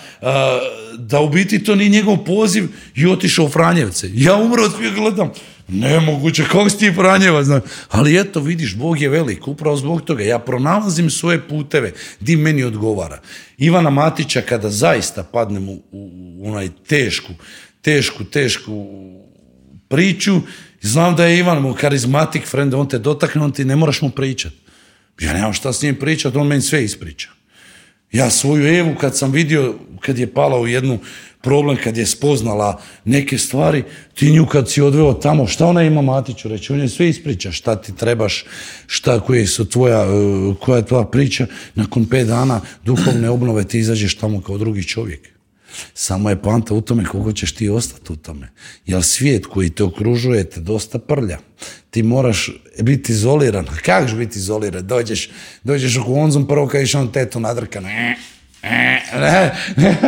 da 0.98 1.20
u 1.20 1.28
biti 1.28 1.64
to 1.64 1.74
nije 1.74 1.90
njegov 1.90 2.16
poziv 2.16 2.68
i 2.94 3.06
otišao 3.06 3.44
u 3.44 3.48
Franjevce. 3.48 4.10
Ja 4.14 4.36
umro 4.36 4.64
od 4.64 4.72
gledam, 4.94 5.30
Nemoguće, 5.68 6.44
kako 6.44 6.70
si 6.70 6.78
ti 6.78 6.92
Franjeva, 6.94 7.44
znam. 7.44 7.60
Ali 7.88 8.20
eto, 8.20 8.40
vidiš, 8.40 8.76
Bog 8.76 9.00
je 9.00 9.08
velik, 9.08 9.48
upravo 9.48 9.76
zbog 9.76 10.02
toga. 10.02 10.24
Ja 10.24 10.38
pronalazim 10.38 11.10
svoje 11.10 11.48
puteve, 11.48 11.92
di 12.20 12.36
meni 12.36 12.64
odgovara. 12.64 13.20
Ivana 13.58 13.90
Matića, 13.90 14.40
kada 14.40 14.70
zaista 14.70 15.22
padnem 15.22 15.68
u, 15.68 15.82
u 15.92 16.48
onaj 16.48 16.68
tešku, 16.86 17.32
tešku, 17.82 18.24
tešku 18.24 18.86
priču, 19.88 20.40
znam 20.80 21.16
da 21.16 21.24
je 21.24 21.38
Ivan 21.38 21.62
mu 21.62 21.74
karizmatik 21.74 22.46
friend, 22.46 22.74
on 22.74 22.88
te 22.88 22.98
dotakne, 22.98 23.42
on 23.42 23.52
ti 23.52 23.64
ne 23.64 23.76
moraš 23.76 24.02
mu 24.02 24.10
pričat. 24.10 24.52
Ja 25.20 25.32
nemam 25.32 25.52
šta 25.52 25.72
s 25.72 25.82
njim 25.82 25.94
pričat, 25.94 26.36
on 26.36 26.46
meni 26.46 26.62
sve 26.62 26.84
ispriča. 26.84 27.28
Ja 28.12 28.30
svoju 28.30 28.76
Evu 28.78 28.94
kad 28.94 29.16
sam 29.16 29.32
vidio, 29.32 29.74
kad 30.00 30.18
je 30.18 30.32
pala 30.32 30.60
u 30.60 30.66
jednu 30.66 30.98
problem 31.40 31.76
kad 31.84 31.96
je 31.96 32.06
spoznala 32.06 32.80
neke 33.04 33.38
stvari, 33.38 33.84
ti 34.14 34.30
nju 34.30 34.46
kad 34.46 34.70
si 34.70 34.82
odveo 34.82 35.14
tamo, 35.14 35.46
šta 35.46 35.66
ona 35.66 35.82
ima 35.82 36.02
Matiću 36.02 36.48
reći? 36.48 36.72
On 36.72 36.80
je 36.80 36.88
sve 36.88 37.08
ispriča, 37.08 37.52
šta 37.52 37.76
ti 37.76 37.96
trebaš, 37.96 38.44
šta 38.86 39.20
koje 39.20 39.46
su 39.46 39.68
tvoja, 39.68 40.02
e, 40.02 40.54
koja 40.60 40.76
je 40.76 40.86
tvoja 40.86 41.04
priča, 41.04 41.46
nakon 41.74 42.06
pet 42.06 42.26
dana 42.26 42.60
duhovne 42.84 43.30
obnove 43.30 43.64
ti 43.64 43.78
izađeš 43.78 44.14
tamo 44.14 44.40
kao 44.40 44.58
drugi 44.58 44.82
čovjek. 44.84 45.28
Samo 45.94 46.30
je 46.30 46.42
poanta 46.42 46.74
u 46.74 46.80
tome 46.80 47.04
koliko 47.04 47.32
ćeš 47.32 47.52
ti 47.52 47.68
ostati 47.68 48.12
u 48.12 48.16
tome. 48.16 48.48
Jer 48.86 49.02
svijet 49.02 49.46
koji 49.46 49.70
te 49.70 49.84
okružuje 49.84 50.50
te 50.50 50.60
dosta 50.60 50.98
prlja. 50.98 51.38
Ti 51.90 52.02
moraš 52.02 52.50
biti 52.82 53.12
izoliran. 53.12 53.66
Kako 53.86 54.16
biti 54.16 54.38
izoliran? 54.38 54.86
Dođeš, 54.86 55.30
dođeš 55.62 55.96
u 55.96 56.04
konzum, 56.04 56.46
prvo 56.46 56.68
kad 56.68 56.84
on 56.94 57.12
tetu 57.12 57.40
nadrka. 58.62 59.56
Ne, 59.76 59.98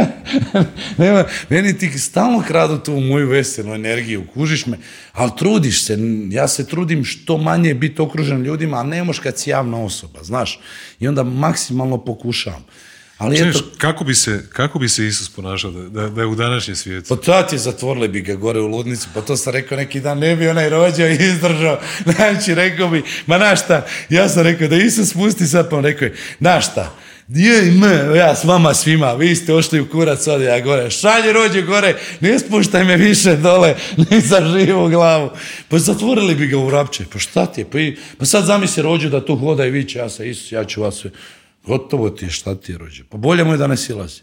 ne, 0.54 0.66
nema, 0.98 1.24
meni 1.48 1.78
ti 1.78 1.98
stalno 1.98 2.44
kradu 2.48 2.78
tu 2.78 2.92
moju 2.92 3.28
veselu 3.28 3.74
energiju, 3.74 4.24
kužiš 4.34 4.66
me, 4.66 4.78
ali 5.12 5.30
trudiš 5.38 5.84
se, 5.84 5.98
ja 6.30 6.48
se 6.48 6.66
trudim 6.66 7.04
što 7.04 7.38
manje 7.38 7.74
biti 7.74 8.02
okružen 8.02 8.42
ljudima, 8.42 8.80
a 8.80 8.82
ne 8.82 9.04
moš 9.04 9.18
kad 9.18 9.38
si 9.38 9.50
javna 9.50 9.84
osoba, 9.84 10.22
znaš, 10.22 10.60
i 11.00 11.08
onda 11.08 11.22
maksimalno 11.22 12.04
pokušavam. 12.04 12.64
Ali 13.20 13.48
eto, 13.48 13.58
kako, 13.78 14.04
bi 14.04 14.14
se, 14.14 14.44
kako 14.52 14.78
bi 14.78 14.88
se 14.88 15.06
Isus 15.06 15.28
ponašao 15.28 15.70
da, 15.70 16.08
da, 16.08 16.20
je 16.20 16.26
u 16.26 16.34
današnjem 16.34 16.76
svijetu? 16.76 17.08
Pa 17.08 17.22
tati 17.22 17.58
zatvorili 17.58 18.08
bi 18.08 18.20
ga 18.20 18.34
gore 18.34 18.60
u 18.60 18.66
ludnicu, 18.66 19.08
pa 19.14 19.20
to 19.20 19.36
sam 19.36 19.52
rekao 19.52 19.78
neki 19.78 20.00
dan, 20.00 20.18
ne 20.18 20.36
bi 20.36 20.48
onaj 20.48 20.68
rođao 20.68 21.08
i 21.08 21.14
izdržao. 21.32 21.80
Znači, 22.04 22.54
rekao 22.54 22.88
bi, 22.88 23.02
ma 23.26 23.38
naš 23.38 23.62
šta, 23.62 23.86
ja 24.08 24.28
sam 24.28 24.42
rekao 24.42 24.68
da 24.68 24.76
Isus 24.76 25.10
spusti 25.10 25.46
sad, 25.46 25.70
pa 25.70 25.80
rekao 25.80 26.06
je, 26.06 26.14
naš 26.38 26.64
šta, 27.34 27.40
je, 27.40 27.70
me, 27.70 28.18
ja 28.18 28.36
s 28.36 28.44
vama 28.44 28.74
svima, 28.74 29.12
vi 29.12 29.36
ste 29.36 29.54
ošli 29.54 29.80
u 29.80 29.88
kurac, 29.88 30.26
od 30.26 30.40
ja 30.40 30.60
gore, 30.60 30.90
šalje 30.90 31.32
rođe 31.32 31.62
gore, 31.62 31.96
ne 32.20 32.38
spuštaj 32.38 32.84
me 32.84 32.96
više 32.96 33.36
dole, 33.36 33.74
ni 34.10 34.20
za 34.20 34.40
živu 34.58 34.88
glavu. 34.88 35.30
Pa 35.68 35.78
zatvorili 35.78 36.34
bi 36.34 36.46
ga 36.46 36.58
u 36.58 36.70
rapče, 36.70 37.04
pa 37.12 37.18
šta 37.18 37.46
ti 37.46 37.60
je, 37.60 37.64
pa, 37.64 38.02
pa 38.18 38.26
sad 38.26 38.44
zamisli 38.44 38.82
rođu 38.82 39.08
da 39.08 39.24
tu 39.24 39.36
hoda 39.36 39.66
i 39.66 39.70
viće, 39.70 39.98
ja 39.98 40.08
sam 40.08 40.26
Isus, 40.26 40.52
ja 40.52 40.64
ću 40.64 40.82
vas 40.82 40.94
sve, 40.94 41.10
gotovo 41.66 42.10
ti 42.10 42.24
je, 42.24 42.30
šta 42.30 42.54
ti 42.54 42.72
je 42.72 42.78
rođe, 42.78 43.02
pa 43.08 43.16
bolje 43.16 43.44
mu 43.44 43.52
je 43.52 43.58
da 43.58 43.66
ne 43.66 43.76
silazi. 43.76 44.20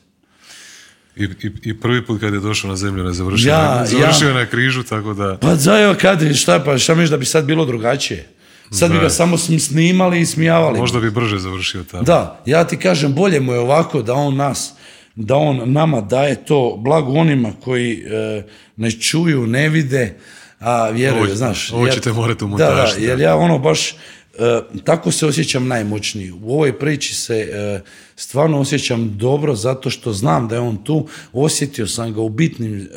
I, 1.16 1.24
i, 1.24 1.52
I, 1.64 1.80
prvi 1.80 2.06
put 2.06 2.20
kad 2.22 2.34
je 2.34 2.40
došao 2.40 2.70
na 2.70 2.76
zemlju, 2.76 3.04
ne 3.04 3.14
završio, 3.14 3.50
ja, 3.50 3.86
završio 3.86 4.34
na 4.34 4.46
križu, 4.46 4.84
tako 4.84 5.14
da... 5.14 5.38
Pa 5.38 5.56
zajo, 5.56 5.96
kad, 6.02 6.36
šta, 6.36 6.60
pa 6.66 6.78
šta 6.78 6.96
misliš 6.96 7.10
da 7.10 7.18
bi 7.18 7.26
sad 7.26 7.46
bilo 7.46 7.66
drugačije? 7.66 8.37
Sad 8.72 8.92
bi 8.92 9.00
ga 9.00 9.10
samo 9.10 9.38
snimali 9.38 10.20
i 10.20 10.26
smijavali. 10.26 10.80
Možda 10.80 11.00
bi 11.00 11.12
brže 11.12 11.38
završio 11.38 11.84
tamo. 11.84 12.04
Da, 12.04 12.42
ja 12.46 12.64
ti 12.64 12.78
kažem, 12.78 13.14
bolje 13.14 13.40
mu 13.40 13.54
je 13.54 13.60
ovako 13.60 14.02
da 14.02 14.14
on 14.14 14.36
nas, 14.36 14.74
da 15.16 15.36
on 15.36 15.72
nama 15.72 16.02
daje 16.02 16.46
to 16.46 16.76
blago 16.80 17.12
onima 17.12 17.52
koji 17.64 17.94
e, 17.94 18.44
ne 18.76 18.92
čuju, 18.92 19.48
ne 19.48 19.70
vide, 19.70 20.18
a 20.60 20.90
vjeruju, 20.90 21.36
znaš. 21.36 21.72
Ovo 21.72 21.88
ćete 21.88 22.12
morati 22.14 22.46
u 22.46 22.48
Da, 22.48 22.56
da, 22.58 22.92
jer 22.98 23.20
ja 23.20 23.36
ono 23.36 23.60
baš, 23.60 23.96
E, 24.40 24.62
tako 24.84 25.12
se 25.12 25.26
osjećam 25.26 25.68
najmoćniji. 25.68 26.32
U 26.32 26.54
ovoj 26.54 26.80
priči 26.80 27.16
se 27.16 27.36
e, 27.36 27.82
stvarno 28.16 28.60
osjećam 28.60 29.18
dobro 29.18 29.56
zato 29.56 29.90
što 29.90 30.14
znam 30.14 30.48
da 30.48 30.56
je 30.56 30.62
on 30.62 30.84
tu, 30.84 31.08
osjetio 31.34 31.88
sam 31.88 32.14
ga 32.14 32.22
u 32.22 32.30
bitnim 32.30 32.80
e, 32.80 32.88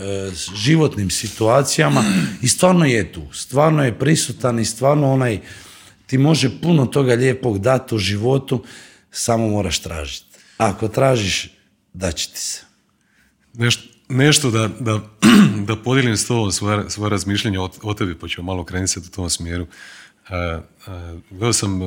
životnim 0.55 1.11
situacijama 1.11 2.05
i 2.43 2.49
stvarno 2.49 2.85
je 2.85 3.13
tu, 3.13 3.23
stvarno 3.33 3.85
je 3.85 3.99
prisutan 3.99 4.59
i 4.59 4.65
stvarno 4.65 5.13
onaj 5.13 5.41
ti 6.07 6.19
može 6.19 6.61
puno 6.61 6.87
toga 6.87 7.15
lijepog 7.15 7.59
dati 7.59 7.95
u 7.95 7.99
životu, 7.99 8.65
samo 9.11 9.49
moraš 9.49 9.79
tražiti. 9.79 10.27
Ako 10.57 10.89
tražiš, 10.89 11.49
daće 11.93 12.31
ti 12.31 12.39
se. 12.39 12.63
Nešto, 14.09 14.51
da, 14.51 14.69
da, 14.81 15.01
da 15.69 15.77
podijelim 15.77 16.17
s 16.17 16.27
tobom 16.27 16.53
svoje, 16.53 17.11
razmišljenje 17.11 17.59
o, 17.59 17.71
o 17.83 17.95
tebi, 17.95 18.19
pa 18.19 18.29
ću 18.29 18.43
malo 18.43 18.65
krenuti 18.65 18.99
u 18.99 19.03
tom 19.03 19.31
smjeru. 19.31 19.67
Gledao 21.31 21.53
sam 21.53 21.81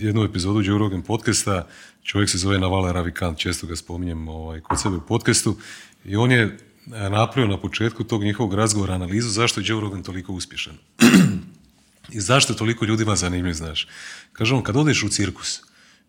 jednu 0.00 0.24
epizodu 0.24 0.62
Joe 0.62 0.78
Rogan 0.78 1.02
podcasta, 1.02 1.66
čovjek 2.02 2.30
se 2.30 2.38
zove 2.38 2.58
Navala 2.58 2.92
Ravikant, 2.92 3.38
često 3.38 3.66
ga 3.66 3.76
spominjem 3.76 4.28
ovaj, 4.28 4.60
kod 4.60 4.80
sebe 4.80 4.96
u 4.96 5.00
podcastu, 5.00 5.56
i 6.04 6.16
on 6.16 6.32
je 6.32 6.58
napravio 6.86 7.50
na 7.50 7.60
početku 7.60 8.04
tog 8.04 8.24
njihovog 8.24 8.54
razgovora 8.54 8.94
analizu 8.94 9.28
zašto 9.28 9.60
je 9.60 9.64
Joe 9.66 9.80
Rogan 9.80 10.02
toliko 10.02 10.32
uspješan. 10.32 10.74
I 12.12 12.20
zašto 12.20 12.52
je 12.52 12.56
toliko 12.56 12.84
ljudima 12.84 13.16
zanimljiv, 13.16 13.52
znaš. 13.54 13.88
Kaže 14.32 14.54
on, 14.54 14.62
kad 14.62 14.76
odeš 14.76 15.02
u 15.02 15.08
cirkus, 15.08 15.60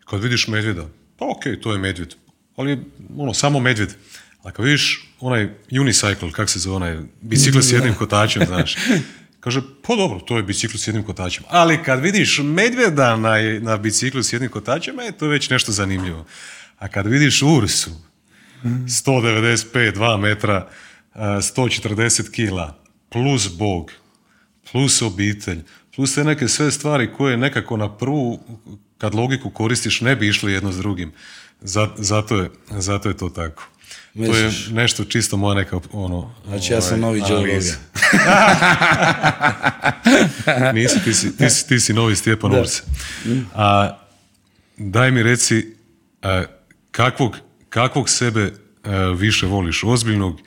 kad 0.04 0.22
vidiš 0.22 0.48
medvjeda, 0.48 0.88
pa 1.18 1.24
ok, 1.24 1.62
to 1.62 1.72
je 1.72 1.78
medvjed, 1.78 2.14
ali 2.56 2.70
je 2.70 2.84
ono, 3.16 3.34
samo 3.34 3.60
medvjed. 3.60 3.94
A 4.42 4.50
kad 4.50 4.64
vidiš 4.64 5.08
onaj 5.20 5.50
unicycle, 5.70 6.32
kak 6.32 6.50
se 6.50 6.58
zove 6.58 6.76
onaj, 6.76 6.98
bicikl 7.20 7.60
s 7.60 7.72
jednim 7.76 7.94
kotačem, 7.94 8.46
znaš, 8.46 8.76
Kaže, 9.40 9.60
pa 9.82 9.96
dobro, 9.96 10.20
to 10.20 10.36
je 10.36 10.42
bicikl 10.42 10.76
s 10.76 10.86
jednim 10.86 11.04
kotačem. 11.04 11.44
Ali 11.48 11.82
kad 11.82 12.00
vidiš 12.00 12.40
medvjeda 12.44 13.16
na, 13.16 13.36
na 13.60 13.76
biciklu 13.76 14.22
s 14.22 14.32
jednim 14.32 14.50
kotačem, 14.50 15.00
e, 15.00 15.12
to 15.12 15.24
je 15.24 15.30
već 15.30 15.50
nešto 15.50 15.72
zanimljivo. 15.72 16.26
A 16.78 16.88
kad 16.88 17.06
vidiš 17.06 17.42
Ursu, 17.42 17.90
195, 18.64 19.92
2 19.92 20.20
metra, 20.20 20.68
140 21.14 22.30
kila, 22.30 22.82
plus 23.08 23.48
Bog, 23.58 23.92
plus 24.72 25.02
obitelj, 25.02 25.58
plus 25.94 26.14
te 26.14 26.24
neke 26.24 26.48
sve 26.48 26.70
stvari 26.70 27.12
koje 27.16 27.36
nekako 27.36 27.76
na 27.76 27.96
prvu, 27.96 28.40
kad 28.98 29.14
logiku 29.14 29.50
koristiš, 29.50 30.00
ne 30.00 30.16
bi 30.16 30.28
išli 30.28 30.52
jedno 30.52 30.72
s 30.72 30.76
drugim. 30.76 31.12
Zato 31.96 32.36
je, 32.36 32.50
zato 32.70 33.08
je 33.08 33.16
to 33.16 33.28
tako. 33.28 33.68
To 34.14 34.36
je 34.36 34.50
nešto 34.70 35.04
čisto 35.04 35.36
moja 35.36 35.54
neka 35.54 35.80
ono... 35.92 36.34
Znači 36.46 36.72
ja 36.72 36.80
sam 36.80 37.04
ovaj, 37.04 37.20
novi 37.20 37.32
Joe 37.32 37.60
Nisi, 40.74 41.04
ti 41.04 41.14
si, 41.14 41.36
ti, 41.36 41.50
si, 41.50 41.68
ti 41.68 41.80
si 41.80 41.92
novi 41.92 42.16
Stjepan 42.16 42.52
Urse. 42.52 42.82
A, 43.54 43.98
daj 44.76 45.10
mi 45.10 45.22
reci, 45.22 45.74
a, 46.22 46.44
kakvog, 46.90 47.36
kakvog 47.68 48.08
sebe 48.08 48.52
više 49.16 49.46
voliš? 49.46 49.84
Ozbiljnog 49.84 50.40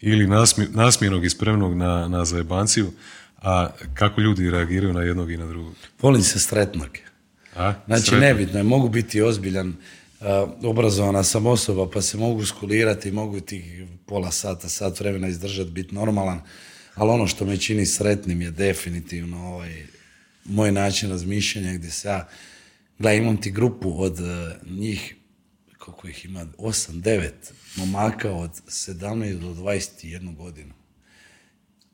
ili 0.00 0.26
nasmijenog 0.70 1.24
i 1.24 1.30
spremnog 1.30 1.76
na, 1.76 2.08
na 2.08 2.24
zajebanciju? 2.24 2.92
A 3.42 3.70
kako 3.94 4.20
ljudi 4.20 4.50
reagiraju 4.50 4.92
na 4.92 5.02
jednog 5.02 5.32
i 5.32 5.36
na 5.36 5.46
drugog? 5.46 5.74
Volim 6.00 6.22
se 6.22 6.38
stretnog. 6.38 6.88
A? 7.56 7.74
Znači, 7.86 8.14
nebitno 8.14 8.58
je, 8.58 8.62
mogu 8.62 8.88
biti 8.88 9.22
ozbiljan, 9.22 9.76
obrazovana 10.62 11.22
sam 11.22 11.46
osoba 11.46 11.90
pa 11.90 12.02
se 12.02 12.16
mogu 12.16 12.46
skulirati, 12.46 13.12
mogu 13.12 13.40
ti 13.40 13.86
pola 14.06 14.30
sata, 14.30 14.68
sat 14.68 15.00
vremena 15.00 15.28
izdržati, 15.28 15.70
biti 15.70 15.94
normalan, 15.94 16.42
ali 16.94 17.10
ono 17.10 17.26
što 17.26 17.44
me 17.44 17.56
čini 17.56 17.86
sretnim 17.86 18.42
je 18.42 18.50
definitivno 18.50 19.46
ovaj, 19.46 19.86
moj 20.44 20.72
način 20.72 21.10
razmišljanja 21.10 21.74
gdje 21.74 21.90
se 21.90 22.08
ja, 22.08 22.28
gledaj, 22.98 23.16
imam 23.16 23.40
ti 23.40 23.50
grupu 23.50 24.02
od 24.02 24.20
eh, 24.20 24.56
njih, 24.66 25.14
koliko 25.78 26.08
ih 26.08 26.24
ima, 26.24 26.46
8, 26.58 26.90
9 27.02 27.30
momaka 27.76 28.32
od 28.32 28.50
17 28.66 29.38
do 29.38 29.48
21 29.48 30.36
godinu. 30.36 30.74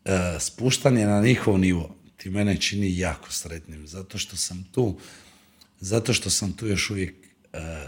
E, 0.05 0.37
spuštanje 0.41 1.07
na 1.07 1.21
njihov 1.21 1.59
nivo 1.59 1.97
ti 2.17 2.31
mene 2.31 2.61
čini 2.61 2.99
jako 2.99 3.33
sretnim, 3.33 3.87
zato 3.87 4.19
što 4.19 4.37
sam 4.37 4.65
tu, 4.73 4.99
zato 5.81 6.13
što 6.13 6.31
sam 6.31 6.53
tu 6.53 6.67
još 6.67 6.91
uvijek 6.91 7.15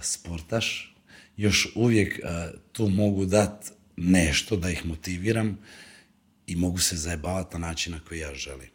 sportaš, 0.03 0.95
još 1.37 1.69
uvijek 1.75 2.19
e, 2.19 2.23
tu 2.73 2.89
mogu 2.89 3.27
dati 3.27 3.71
nešto 3.97 4.57
da 4.57 4.71
ih 4.71 4.87
motiviram 4.87 5.59
i 6.47 6.57
mogu 6.57 6.79
se 6.79 6.97
zajebavati 6.97 7.59
na 7.59 7.67
način 7.67 7.93
na 7.93 8.01
koji 8.01 8.19
ja 8.19 8.35
želim. 8.35 8.69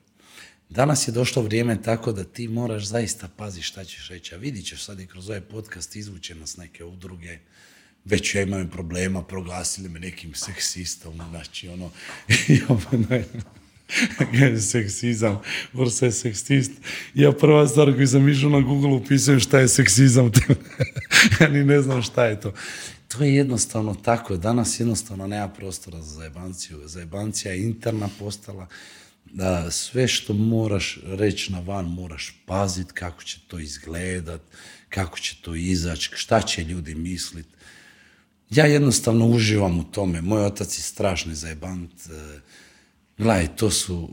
Danas 0.69 1.07
je 1.07 1.11
došlo 1.11 1.41
vrijeme 1.41 1.81
tako 1.81 2.11
da 2.11 2.23
ti 2.23 2.47
moraš 2.47 2.85
zaista 2.85 3.29
paziti 3.37 3.65
šta 3.65 3.83
ćeš 3.83 4.09
reći. 4.09 4.35
A 4.35 4.37
vidit 4.37 4.65
ćeš 4.65 4.83
sad 4.83 4.99
i 4.99 5.07
kroz 5.07 5.29
ovaj 5.29 5.41
podcast 5.41 5.95
izvuće 5.95 6.35
nas 6.35 6.57
neke 6.57 6.83
udruge, 6.83 7.39
već 8.05 8.35
ja 8.35 8.41
imam 8.41 8.69
problema, 8.69 9.23
proglasili 9.23 9.89
me 9.89 9.99
nekim 9.99 10.33
seksistom, 10.33 11.21
znači 11.29 11.67
ono, 11.67 11.91
seksizam, 14.71 15.39
vrsta 15.73 16.05
je 16.05 16.11
seksist. 16.11 16.71
Ja 17.13 17.31
prva 17.31 17.67
stvar 17.67 17.93
koju 17.93 18.07
sam 18.07 18.29
išao 18.29 18.49
na 18.49 18.59
Google 18.59 18.91
upisujem 18.91 19.39
šta 19.39 19.59
je 19.59 19.67
seksizam, 19.67 20.31
ja 21.39 21.47
ni 21.47 21.63
ne 21.63 21.81
znam 21.81 22.01
šta 22.01 22.25
je 22.25 22.39
to. 22.39 22.53
To 23.07 23.23
je 23.23 23.35
jednostavno 23.35 23.95
tako, 23.95 24.37
danas 24.37 24.79
jednostavno 24.79 25.27
nema 25.27 25.47
prostora 25.49 26.01
za 26.01 26.15
zajebanciju. 26.15 26.81
Zajebancija 26.85 27.53
je 27.53 27.63
interna 27.63 28.09
postala, 28.19 28.67
da 29.25 29.71
sve 29.71 30.07
što 30.07 30.33
moraš 30.33 30.99
reći 31.05 31.51
na 31.51 31.59
van 31.59 31.85
moraš 31.85 32.35
paziti 32.45 32.93
kako 32.93 33.23
će 33.23 33.39
to 33.47 33.59
izgledat, 33.59 34.41
kako 34.89 35.19
će 35.19 35.35
to 35.41 35.55
izaći, 35.55 36.11
šta 36.13 36.41
će 36.41 36.63
ljudi 36.63 36.95
misliti. 36.95 37.49
Ja 38.49 38.65
jednostavno 38.65 39.25
uživam 39.25 39.79
u 39.79 39.83
tome. 39.83 40.21
Moj 40.21 40.45
otac 40.45 40.77
je 40.77 40.81
strašni 40.81 41.35
zajebant. 41.35 41.91
Gledaj, 43.21 43.55
to 43.55 43.71
su 43.71 44.09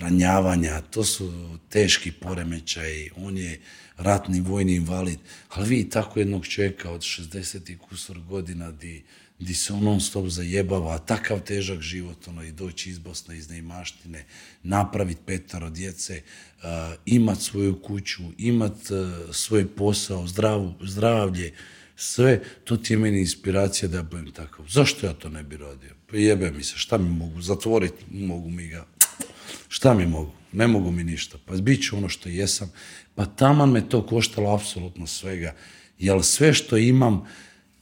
ranjavanja, 0.00 0.80
to 0.80 1.04
su 1.04 1.32
teški 1.68 2.12
poremećaji. 2.12 3.10
On 3.16 3.36
je 3.38 3.60
ratni 3.96 4.40
vojni 4.40 4.74
invalid. 4.74 5.18
Ali 5.48 5.68
vi 5.68 5.90
tako 5.90 6.18
jednog 6.18 6.46
čovjeka 6.46 6.90
od 6.90 7.00
60 7.00 7.78
kusor 7.78 8.20
godina 8.20 8.70
di, 8.70 9.04
di 9.38 9.54
se 9.54 9.72
on 9.72 9.84
non 9.84 10.00
stop 10.00 10.26
zajebava, 10.26 10.98
takav 10.98 11.40
težak 11.40 11.80
život, 11.80 12.28
ono, 12.28 12.44
i 12.44 12.52
doći 12.52 12.90
iz 12.90 12.98
Bosne, 12.98 13.38
iz 13.38 13.50
Neimaštine, 13.50 14.24
napraviti 14.62 15.20
petaro 15.26 15.70
djece, 15.70 16.22
uh, 16.22 16.62
imat 17.06 17.40
svoju 17.40 17.82
kuću, 17.82 18.22
imat 18.38 18.76
svoj 19.32 19.66
posao, 19.74 20.26
zdrav, 20.26 20.72
zdravlje, 20.80 21.52
sve, 21.96 22.40
to 22.64 22.76
ti 22.76 22.92
je 22.92 22.98
meni 22.98 23.20
inspiracija 23.20 23.88
da 23.88 24.02
budem 24.02 24.32
takav. 24.32 24.66
Zašto 24.68 25.06
ja 25.06 25.12
to 25.12 25.28
ne 25.28 25.42
bi 25.42 25.56
radio? 25.56 25.95
Pa 26.10 26.16
jebe 26.16 26.50
mi 26.50 26.64
se, 26.64 26.74
šta 26.76 26.98
mi 26.98 27.08
mogu? 27.08 27.40
Zatvoriti 27.40 28.04
mogu 28.10 28.50
mi 28.50 28.66
ga. 28.66 28.86
Šta 29.68 29.94
mi 29.94 30.06
mogu? 30.06 30.32
Ne 30.52 30.66
mogu 30.66 30.90
mi 30.90 31.04
ništa. 31.04 31.38
Pa 31.46 31.54
bit 31.54 31.84
ću 31.84 31.96
ono 31.96 32.08
što 32.08 32.28
jesam. 32.28 32.72
Pa 33.14 33.26
taman 33.26 33.70
me 33.70 33.88
to 33.88 34.06
koštalo 34.06 34.54
apsolutno 34.54 35.06
svega. 35.06 35.54
Jer 35.98 36.22
sve 36.22 36.54
što 36.54 36.76
imam 36.76 37.26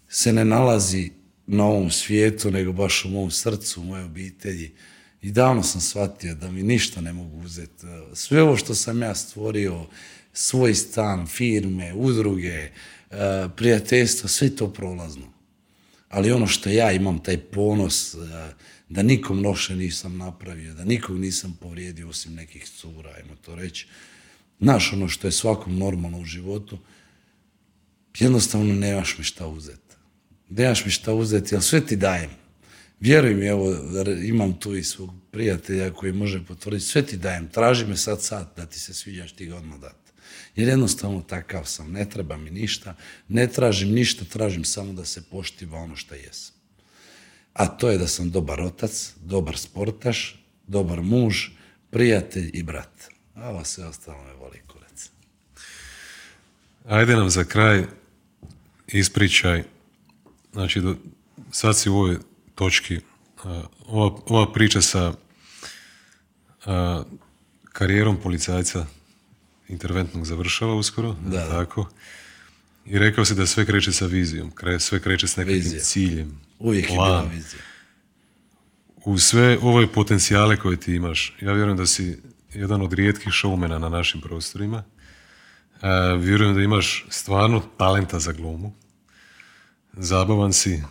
se 0.09 0.33
ne 0.33 0.45
nalazi 0.45 1.11
na 1.47 1.65
ovom 1.65 1.91
svijetu, 1.91 2.51
nego 2.51 2.73
baš 2.73 3.05
u 3.05 3.09
mom 3.09 3.31
srcu, 3.31 3.81
u 3.81 3.85
mojoj 3.85 4.05
obitelji. 4.05 4.73
I 5.23 5.31
davno 5.31 5.63
sam 5.63 5.81
shvatio 5.81 6.35
da 6.35 6.51
mi 6.51 6.63
ništa 6.63 7.01
ne 7.01 7.13
mogu 7.13 7.41
uzeti. 7.45 7.87
Sve 8.13 8.43
ovo 8.43 8.57
što 8.57 8.75
sam 8.75 9.03
ja 9.03 9.15
stvorio, 9.15 9.87
svoj 10.33 10.75
stan, 10.75 11.27
firme, 11.27 11.95
udruge, 11.95 12.71
E, 13.15 13.49
prijateljstva, 13.57 14.29
sve 14.29 14.57
to 14.57 14.73
prolazno. 14.73 15.27
Ali 16.15 16.33
ono 16.33 16.47
što 16.47 16.71
ja 16.71 16.93
imam, 16.93 17.19
taj 17.19 17.39
ponos, 17.39 18.15
e, 18.15 18.19
da 18.89 19.03
nikom 19.03 19.43
noše 19.43 19.77
nisam 19.77 20.17
napravio, 20.17 20.75
da 20.75 20.85
nikog 20.85 21.19
nisam 21.19 21.59
povrijedio 21.61 22.09
osim 22.09 22.35
nekih 22.35 22.69
cura, 22.69 23.11
ajmo 23.17 23.37
to 23.45 23.55
reći. 23.55 23.87
Znaš 24.61 24.93
ono 24.93 25.09
što 25.09 25.27
je 25.27 25.33
svakom 25.33 25.79
normalno 25.79 26.19
u 26.19 26.25
životu, 26.25 26.79
jednostavno 28.19 28.75
nemaš 28.75 29.19
mi 29.19 29.25
šta 29.25 29.47
uzeti. 29.47 29.97
Nemaš 30.49 30.85
mi 30.85 30.91
šta 30.91 31.15
uzeti, 31.15 31.55
ali 31.55 31.63
sve 31.63 31.87
ti 31.87 31.97
dajem. 31.97 32.31
Vjeruj 33.01 33.35
mi, 33.35 33.47
evo, 33.47 33.77
imam 34.25 34.53
tu 34.61 34.77
i 34.77 34.85
svog 34.85 35.11
prijatelja 35.31 35.93
koji 35.93 36.13
može 36.13 36.45
potvrditi, 36.45 36.87
sve 36.87 37.07
ti 37.07 37.17
dajem, 37.17 37.49
traži 37.49 37.87
me 37.87 37.97
sad 37.97 38.23
sad 38.23 38.53
da 38.57 38.67
ti 38.67 38.81
se 38.81 38.95
sviđaš, 38.95 39.33
ti 39.33 39.47
ga 39.47 39.57
odmah 39.57 39.81
dati. 39.81 40.04
Jer 40.57 40.69
jednostavno 40.69 41.23
takav 41.23 41.65
sam, 41.65 41.93
ne 41.93 42.11
treba 42.11 42.37
mi 42.37 42.51
ništa, 42.51 42.97
ne 43.29 43.47
tražim 43.47 43.93
ništa, 43.93 44.25
tražim 44.25 44.65
samo 44.65 44.93
da 44.93 45.05
se 45.05 45.23
poštiva 45.23 45.79
ono 45.79 45.97
što 45.97 46.15
jesam. 46.15 46.55
A 47.53 47.67
to 47.67 47.91
je 47.91 47.99
da 47.99 48.07
sam 48.07 48.31
dobar 48.31 48.61
otac, 48.61 49.13
dobar 49.21 49.59
sportaš, 49.59 50.45
dobar 50.67 51.03
muž, 51.03 51.49
prijatelj 51.91 52.51
i 52.55 52.63
brat. 52.63 53.09
A 53.35 53.49
ovo 53.49 53.65
sve 53.65 53.87
ostalo 53.87 54.25
me 54.25 54.33
voli 54.33 54.61
kurac. 54.67 55.11
Ajde 56.85 57.17
nam 57.17 57.31
za 57.31 57.45
kraj 57.45 57.85
ispričaj, 58.87 59.63
znači 60.53 60.81
do, 60.81 60.97
sad 61.51 61.79
si 61.79 61.91
u 61.91 61.95
ovoj 61.95 62.19
točki, 62.55 63.01
ova, 63.87 64.19
ova 64.27 64.53
priča 64.53 64.83
sa 64.83 65.13
karijerom 67.73 68.17
policajca 68.23 68.87
interventnog 69.69 70.25
završava 70.25 70.75
uskoro, 70.75 71.17
da, 71.27 71.49
tako. 71.49 71.89
I 72.87 72.99
rekao 72.99 73.25
si 73.25 73.35
da 73.35 73.47
sve 73.47 73.67
kreće 73.67 73.93
sa 73.93 74.07
vizijom, 74.07 74.53
sve 74.79 75.01
kreće 75.01 75.27
s 75.27 75.37
nekakvim 75.37 75.81
ciljem. 75.81 76.41
Uvijek 76.59 76.91
je 76.91 76.97
bila 76.97 77.23
vizija. 77.23 77.63
U 79.05 79.19
sve 79.19 79.59
ove 79.63 79.87
potencijale 79.87 80.57
koje 80.57 80.81
ti 80.81 80.95
imaš, 80.95 81.37
ja 81.41 81.53
vjerujem 81.53 81.77
da 81.77 81.87
si 81.87 82.19
jedan 82.55 82.83
od 82.83 82.93
rijetkih 82.93 83.33
showmena 83.33 83.79
na 83.79 83.89
našim 83.89 84.21
prostorima. 84.21 84.85
E, 85.83 86.17
vjerujem 86.19 86.55
da 86.55 86.63
imaš 86.63 87.07
stvarno 87.09 87.63
talenta 87.79 88.19
za 88.19 88.33
glumu. 88.33 88.73
Zabavan 89.93 90.53
si. 90.53 90.83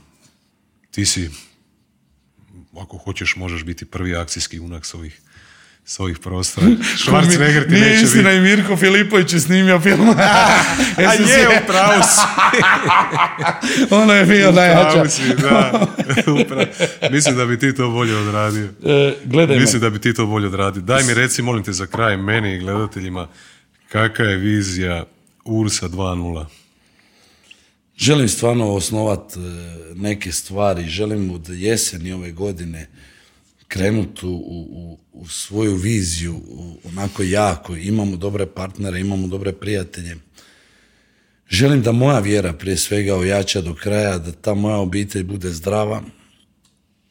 Ti 0.91 1.05
si, 1.05 1.29
ako 2.81 2.97
hoćeš, 2.97 3.35
možeš 3.35 3.63
biti 3.63 3.85
prvi 3.85 4.15
akcijski 4.15 4.57
junak 4.57 4.85
s 4.85 4.93
ovih 4.93 5.21
s 5.85 5.99
ovih 5.99 6.19
prostora. 6.19 6.67
Schwarzenegger 7.05 7.65
ti 7.65 7.71
Nije 7.71 8.01
istina 8.01 8.31
i 8.31 8.41
Mirko 8.41 8.77
Filipović 8.77 9.33
je 9.33 9.39
snimio 9.39 9.79
film. 9.79 10.09
A 10.97 11.13
je, 11.13 11.61
upravo 11.63 12.03
si. 12.03 12.21
ono 13.89 14.13
je 14.13 14.25
bio 14.25 14.51
najjača. 14.51 15.03
da. 15.41 15.87
Mislim 17.11 17.35
da 17.35 17.45
bi 17.45 17.59
ti 17.59 17.75
to 17.75 17.89
bolje 17.89 18.17
odradio. 18.17 18.69
E, 18.85 19.13
gledaj 19.25 19.59
Mislim 19.59 19.81
da 19.81 19.89
bi 19.89 20.01
ti 20.01 20.13
to 20.13 20.25
bolje 20.25 20.47
odradio. 20.47 20.81
Daj 20.81 21.03
mi 21.03 21.13
reci, 21.13 21.41
molim 21.41 21.63
te 21.63 21.73
za 21.73 21.85
kraj, 21.85 22.17
meni 22.17 22.55
i 22.55 22.59
gledateljima, 22.59 23.27
kakva 23.89 24.25
je 24.25 24.37
vizija 24.37 25.05
Ursa 25.45 25.89
2.0? 25.89 26.45
Želim 27.97 28.29
stvarno 28.29 28.73
osnovat 28.73 29.33
e, 29.35 29.39
neke 29.95 30.31
stvari. 30.31 30.89
Želim 30.89 31.31
od 31.31 31.49
jeseni 31.49 32.13
ove 32.13 32.31
godine 32.31 32.87
krenuti 33.73 34.25
u, 34.25 34.29
u, 34.29 34.99
u, 35.13 35.27
svoju 35.27 35.75
viziju 35.75 36.41
onako 36.83 37.23
jako, 37.23 37.75
imamo 37.75 38.17
dobre 38.17 38.45
partnere, 38.45 38.99
imamo 38.99 39.27
dobre 39.27 39.51
prijatelje. 39.51 40.15
Želim 41.49 41.81
da 41.81 41.91
moja 41.91 42.19
vjera 42.19 42.53
prije 42.53 42.77
svega 42.77 43.15
ojača 43.15 43.61
do 43.61 43.75
kraja, 43.75 44.17
da 44.17 44.31
ta 44.31 44.53
moja 44.53 44.77
obitelj 44.77 45.23
bude 45.23 45.49
zdrava, 45.49 46.03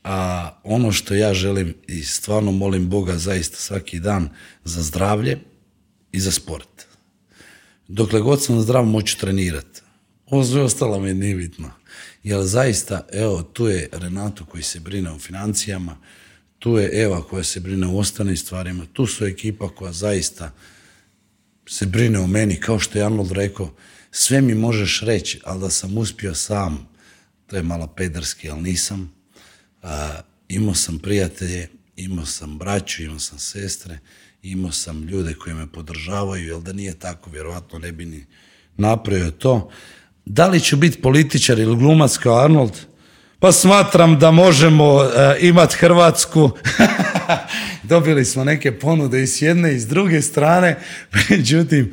a 0.05 0.51
ono 0.65 0.93
što 0.93 1.15
ja 1.15 1.35
želim 1.35 1.75
i 1.87 2.05
stvarno 2.05 2.53
molim 2.53 2.89
Boga 2.89 3.19
zaista 3.19 3.57
svaki 3.57 4.01
dan 4.01 4.29
za 4.65 4.83
zdravlje 4.83 5.39
i 6.13 6.21
za 6.21 6.31
sport. 6.31 6.87
Dokle 7.89 8.21
god 8.21 8.45
sam 8.45 8.61
zdrav 8.61 8.85
moću 8.85 9.19
trenirati. 9.19 9.81
Ovo 10.27 10.45
sve 10.45 10.63
ostalo 10.63 11.01
mi 11.01 11.15
nije 11.15 11.37
bitno. 11.37 11.71
Jer 12.23 12.43
zaista, 12.43 13.07
evo, 13.13 13.43
tu 13.43 13.69
je 13.69 13.89
Renato 13.93 14.45
koji 14.45 14.63
se 14.63 14.81
brine 14.81 15.11
o 15.11 15.19
financijama, 15.19 15.97
tu 16.63 16.79
je 16.79 17.03
Eva 17.03 17.23
koja 17.23 17.45
se 17.45 17.61
brine 17.61 17.87
o 17.87 17.97
ostalim 17.99 18.37
stvarima, 18.37 18.87
tu 18.93 19.07
su 19.07 19.27
ekipa 19.27 19.69
koja 19.69 19.93
zaista 19.93 20.53
se 21.69 21.87
brine 21.87 22.19
o 22.19 22.27
meni, 22.27 22.61
kao 22.61 22.79
što 22.79 22.99
je 22.99 23.05
Arnold 23.05 23.33
rekao, 23.33 23.75
sve 24.11 24.41
mi 24.41 24.55
možeš 24.55 25.01
reći, 25.01 25.41
ali 25.45 25.61
da 25.61 25.71
sam 25.71 25.99
uspio 25.99 26.35
sam, 26.35 26.89
to 27.47 27.57
je 27.57 27.63
malo 27.63 27.87
pederski, 27.87 28.51
ali 28.51 28.63
nisam. 28.63 29.13
imao 30.49 30.75
sam 30.75 30.99
prijatelje, 30.99 31.69
imao 31.97 32.27
sam 32.27 32.59
braću, 32.59 33.03
imao 33.03 33.19
sam 33.19 33.39
sestre, 33.39 33.99
imao 34.43 34.73
sam 34.73 35.03
ljude 35.03 35.35
koji 35.35 35.55
me 35.55 35.73
podržavaju, 35.73 36.49
jer 36.49 36.61
da 36.61 36.73
nije 36.73 36.99
tako, 36.99 37.31
vjerojatno 37.31 37.79
ne 37.79 37.93
bi 37.93 38.05
ni 38.05 38.27
napravio 38.77 39.31
to. 39.31 39.71
Da 40.25 40.49
li 40.49 40.61
ću 40.61 40.77
biti 40.77 41.03
političar 41.03 41.59
ili 41.59 41.77
glumac 41.77 42.17
kao 42.17 42.39
Arnold? 42.45 42.92
Pa 43.43 43.53
smatram 43.53 44.19
da 44.19 44.31
možemo 44.31 44.95
uh, 44.95 45.03
imati 45.41 45.77
Hrvatsku 45.77 46.51
Dobili 47.83 48.25
smo 48.25 48.45
neke 48.45 48.79
ponude 48.79 49.23
i 49.23 49.27
s 49.27 49.43
jedne 49.43 49.75
i 49.75 49.79
s 49.79 49.87
druge 49.87 50.23
strane, 50.23 50.79
međutim, 51.31 51.93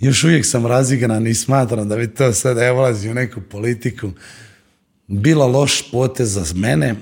još 0.00 0.24
uvijek 0.24 0.46
sam 0.46 0.66
razigran 0.66 1.26
i 1.26 1.34
smatram 1.34 1.88
da 1.88 1.96
bi 1.96 2.14
to 2.14 2.32
sada 2.32 2.64
ja 2.64 2.74
ulazim 2.74 3.10
u 3.10 3.14
neku 3.14 3.40
politiku. 3.40 4.10
Bilo 5.06 5.46
loš 5.46 5.90
potez 5.90 6.32
za 6.32 6.44
mene. 6.54 6.94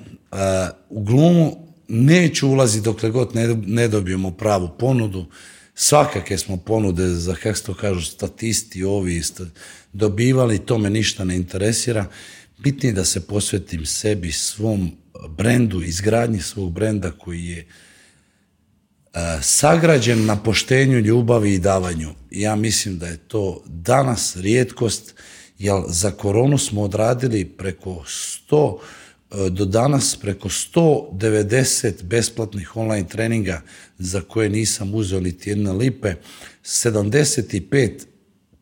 u 0.90 1.02
glumu 1.02 1.68
neću 1.88 2.48
ulaziti 2.48 2.84
dokle 2.84 3.10
god 3.10 3.34
ne, 3.34 3.56
ne 3.66 3.88
dobijemo 3.88 4.30
pravu 4.30 4.68
ponudu. 4.78 5.26
Svakake 5.74 6.38
smo 6.38 6.56
ponude 6.56 7.06
za, 7.06 7.34
kako 7.34 7.58
se 7.58 7.64
to 7.64 7.74
kažu, 7.74 8.06
statisti, 8.06 8.84
ovi, 8.84 9.22
dobivali, 9.92 10.58
to 10.58 10.78
me 10.78 10.90
ništa 10.90 11.24
ne 11.24 11.36
interesira. 11.36 12.06
Bitnije 12.62 12.92
da 12.92 13.04
se 13.04 13.20
posvetim 13.26 13.86
sebi, 13.86 14.32
svom 14.32 14.90
brendu, 15.28 15.82
izgradnji 15.82 16.40
svog 16.40 16.72
brenda 16.72 17.10
koji 17.10 17.44
je 17.44 17.66
sagrađen 19.42 20.24
na 20.24 20.42
poštenju, 20.42 20.98
ljubavi 20.98 21.54
i 21.54 21.58
davanju. 21.58 22.10
Ja 22.30 22.56
mislim 22.56 22.98
da 22.98 23.06
je 23.06 23.16
to 23.16 23.62
danas 23.66 24.36
rijetkost, 24.36 25.14
jer 25.58 25.82
za 25.88 26.10
koronu 26.10 26.58
smo 26.58 26.82
odradili 26.82 27.44
preko 27.44 28.04
100 28.50 28.76
e, 28.76 29.50
do 29.50 29.64
danas 29.64 30.16
preko 30.16 30.48
190 30.48 32.02
besplatnih 32.02 32.76
online 32.76 33.08
treninga 33.08 33.62
za 33.98 34.20
koje 34.20 34.48
nisam 34.48 34.94
uzeo 34.94 35.20
niti 35.20 35.50
jedne 35.50 35.72
lipe, 35.72 36.14
75 36.64 38.09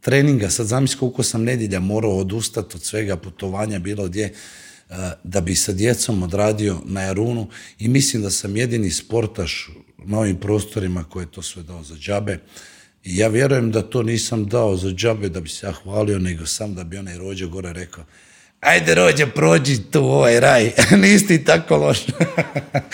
treninga, 0.00 0.50
sad 0.50 0.66
zamisli 0.66 0.98
koliko 0.98 1.22
sam 1.22 1.44
nedjelja 1.44 1.80
morao 1.80 2.18
odustati 2.18 2.76
od 2.76 2.82
svega 2.82 3.16
putovanja 3.16 3.78
bilo 3.78 4.06
gdje, 4.06 4.24
e, 4.24 4.32
da 5.24 5.40
bi 5.40 5.54
sa 5.54 5.72
djecom 5.72 6.22
odradio 6.22 6.80
na 6.84 7.02
Jarunu 7.02 7.48
i 7.78 7.88
mislim 7.88 8.22
da 8.22 8.30
sam 8.30 8.56
jedini 8.56 8.90
sportaš 8.90 9.70
na 10.04 10.18
ovim 10.18 10.36
prostorima 10.36 11.04
koje 11.04 11.22
je 11.22 11.30
to 11.30 11.42
sve 11.42 11.62
dao 11.62 11.82
za 11.82 11.94
džabe. 11.94 12.38
I 13.04 13.16
ja 13.16 13.28
vjerujem 13.28 13.70
da 13.72 13.82
to 13.82 14.02
nisam 14.02 14.46
dao 14.46 14.76
za 14.76 14.90
džabe 14.90 15.28
da 15.28 15.40
bi 15.40 15.48
se 15.48 15.66
ja 15.66 15.72
hvalio, 15.72 16.18
nego 16.18 16.46
sam 16.46 16.74
da 16.74 16.84
bi 16.84 16.98
onaj 16.98 17.18
rođe 17.18 17.46
gore 17.46 17.72
rekao 17.72 18.04
ajde 18.60 18.94
rođe 18.94 19.26
prođi 19.26 19.82
tu 19.90 20.04
ovaj 20.04 20.40
raj, 20.40 20.72
nisi 21.02 21.44
tako 21.44 21.76
loš. 21.76 21.98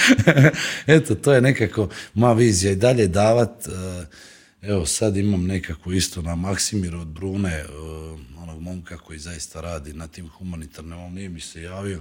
Eto, 0.86 1.14
to 1.14 1.32
je 1.32 1.40
nekako 1.40 1.88
moja 2.14 2.32
vizija 2.32 2.72
i 2.72 2.76
dalje 2.76 3.08
davat. 3.08 3.66
Eh, 3.66 4.06
evo, 4.66 4.86
sad 4.86 5.16
imam 5.16 5.46
nekako 5.46 5.92
isto 5.92 6.22
na 6.22 6.34
Maksimiru 6.34 7.00
od 7.00 7.06
Brune, 7.06 7.54
eh, 7.54 7.66
onog 8.42 8.60
momka 8.60 8.98
koji 8.98 9.18
zaista 9.18 9.60
radi 9.60 9.92
na 9.92 10.08
tim 10.08 10.28
humanitarnim, 10.28 10.98
on 10.98 11.12
nije 11.12 11.28
mi 11.28 11.40
se 11.40 11.62
javio 11.62 12.00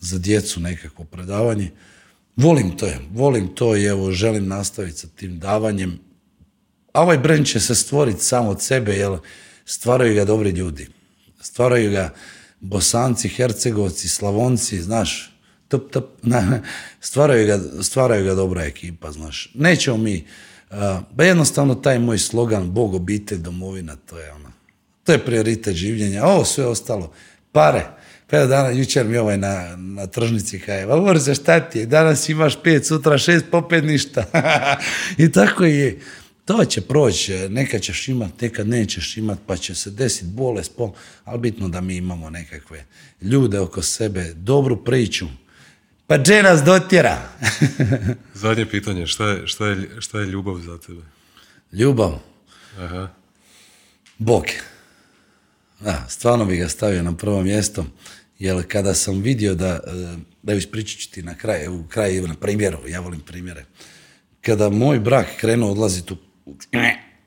za 0.00 0.18
djecu 0.18 0.60
nekako 0.60 1.04
predavanje. 1.04 1.70
Volim 2.36 2.76
to, 2.76 2.88
volim 3.12 3.54
to 3.54 3.76
i 3.76 3.84
evo 3.84 4.12
želim 4.12 4.48
nastaviti 4.48 4.98
sa 4.98 5.08
tim 5.16 5.38
davanjem. 5.38 5.98
A 6.92 7.02
ovaj 7.02 7.18
brend 7.18 7.46
će 7.46 7.60
se 7.60 7.74
stvoriti 7.74 8.24
sam 8.24 8.46
od 8.46 8.62
sebe, 8.62 8.92
jer 8.92 9.18
stvaraju 9.64 10.14
ga 10.14 10.24
dobri 10.24 10.50
ljudi. 10.50 10.88
Stvaraju 11.40 11.90
ga 11.90 12.14
bosanci, 12.60 13.28
hercegovci, 13.28 14.08
slavonci, 14.08 14.82
znaš, 14.82 15.32
tup, 15.68 15.92
tup, 15.92 16.04
stvaraju, 17.00 17.46
ga, 17.46 17.82
stvaraju 17.82 18.24
ga 18.24 18.34
dobra 18.34 18.64
ekipa, 18.64 19.12
znaš. 19.12 19.50
Nećemo 19.54 19.96
mi, 19.96 20.26
uh, 20.70 21.26
jednostavno 21.26 21.74
taj 21.74 21.98
moj 21.98 22.18
slogan, 22.18 22.70
Bog, 22.70 22.94
obitelj, 22.94 23.38
domovina, 23.38 23.96
to 23.96 24.18
je 24.18 24.32
ono, 24.32 24.52
to 25.04 25.12
je 25.12 25.24
prioritet 25.24 25.76
življenja, 25.76 26.26
ovo 26.26 26.44
sve 26.44 26.66
ostalo, 26.66 27.12
pare, 27.52 27.86
Pet 28.30 28.48
dana, 28.48 28.70
jučer 28.70 29.06
mi 29.06 29.16
ovaj 29.16 29.36
na, 29.36 29.76
na 29.76 30.06
tržnici 30.06 30.58
kaže, 30.58 30.86
va 30.86 31.18
za 31.18 31.34
šta 31.34 31.60
ti 31.60 31.78
je, 31.78 31.86
danas 31.86 32.28
imaš 32.28 32.62
pet, 32.62 32.86
sutra 32.86 33.18
šest, 33.18 33.46
popet 33.50 33.84
ništa. 33.84 34.24
I 35.24 35.32
tako 35.32 35.64
je. 35.64 35.98
To 36.44 36.64
će 36.64 36.80
proći, 36.80 37.32
nekad 37.48 37.80
ćeš 37.82 38.08
imat, 38.08 38.40
nekad 38.40 38.68
nećeš 38.68 39.16
imat, 39.16 39.38
pa 39.46 39.56
će 39.56 39.74
se 39.74 39.90
desiti 39.90 40.26
bolest, 40.26 40.76
pol, 40.76 40.92
ali 41.24 41.38
bitno 41.38 41.68
da 41.68 41.80
mi 41.80 41.96
imamo 41.96 42.30
nekakve 42.30 42.84
ljude 43.20 43.60
oko 43.60 43.82
sebe, 43.82 44.32
dobru 44.34 44.84
priču, 44.84 45.26
pa 46.10 46.18
gdje 46.18 46.42
nas 46.42 46.62
dotjera? 46.62 47.18
Zadnje 48.34 48.66
pitanje, 48.66 49.06
šta 49.06 49.28
je, 49.28 49.46
šta, 49.46 49.66
je, 49.66 49.88
šta 49.98 50.20
je 50.20 50.26
ljubav 50.26 50.58
za 50.58 50.78
tebe? 50.78 51.02
Ljubav? 51.72 52.18
Aha. 52.78 53.08
Bog. 54.18 54.44
Da, 55.80 56.06
stvarno 56.08 56.44
bi 56.44 56.56
ga 56.56 56.68
stavio 56.68 57.02
na 57.02 57.16
prvo 57.16 57.42
mjesto. 57.42 57.86
Jer 58.38 58.62
kada 58.68 58.94
sam 58.94 59.20
vidio 59.20 59.54
da, 59.54 59.80
e, 59.86 60.16
da 60.42 60.54
ispričat 60.54 61.00
ću 61.00 61.10
ti 61.10 61.22
na 61.22 61.34
kraj, 61.34 61.68
u 61.68 61.84
kraju 61.88 62.28
na 62.28 62.34
primjeru, 62.34 62.78
ja 62.88 63.00
volim 63.00 63.20
primjere. 63.20 63.64
Kada 64.40 64.70
moj 64.70 65.00
brak 65.00 65.26
krenuo 65.40 65.70
odlaziti 65.70 66.14
u, 66.46 66.56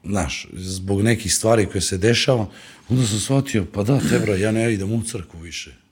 znaš, 0.04 0.48
zbog 0.54 1.02
nekih 1.02 1.34
stvari 1.34 1.66
koje 1.66 1.82
se 1.82 1.98
dešava, 1.98 2.50
onda 2.90 3.08
sam 3.08 3.20
shvatio, 3.20 3.66
pa 3.74 3.84
da, 3.84 4.00
Tebra, 4.10 4.36
ja 4.36 4.52
ne 4.52 4.74
idem 4.74 4.92
u 4.92 5.04
crkvu 5.04 5.40
više. 5.40 5.83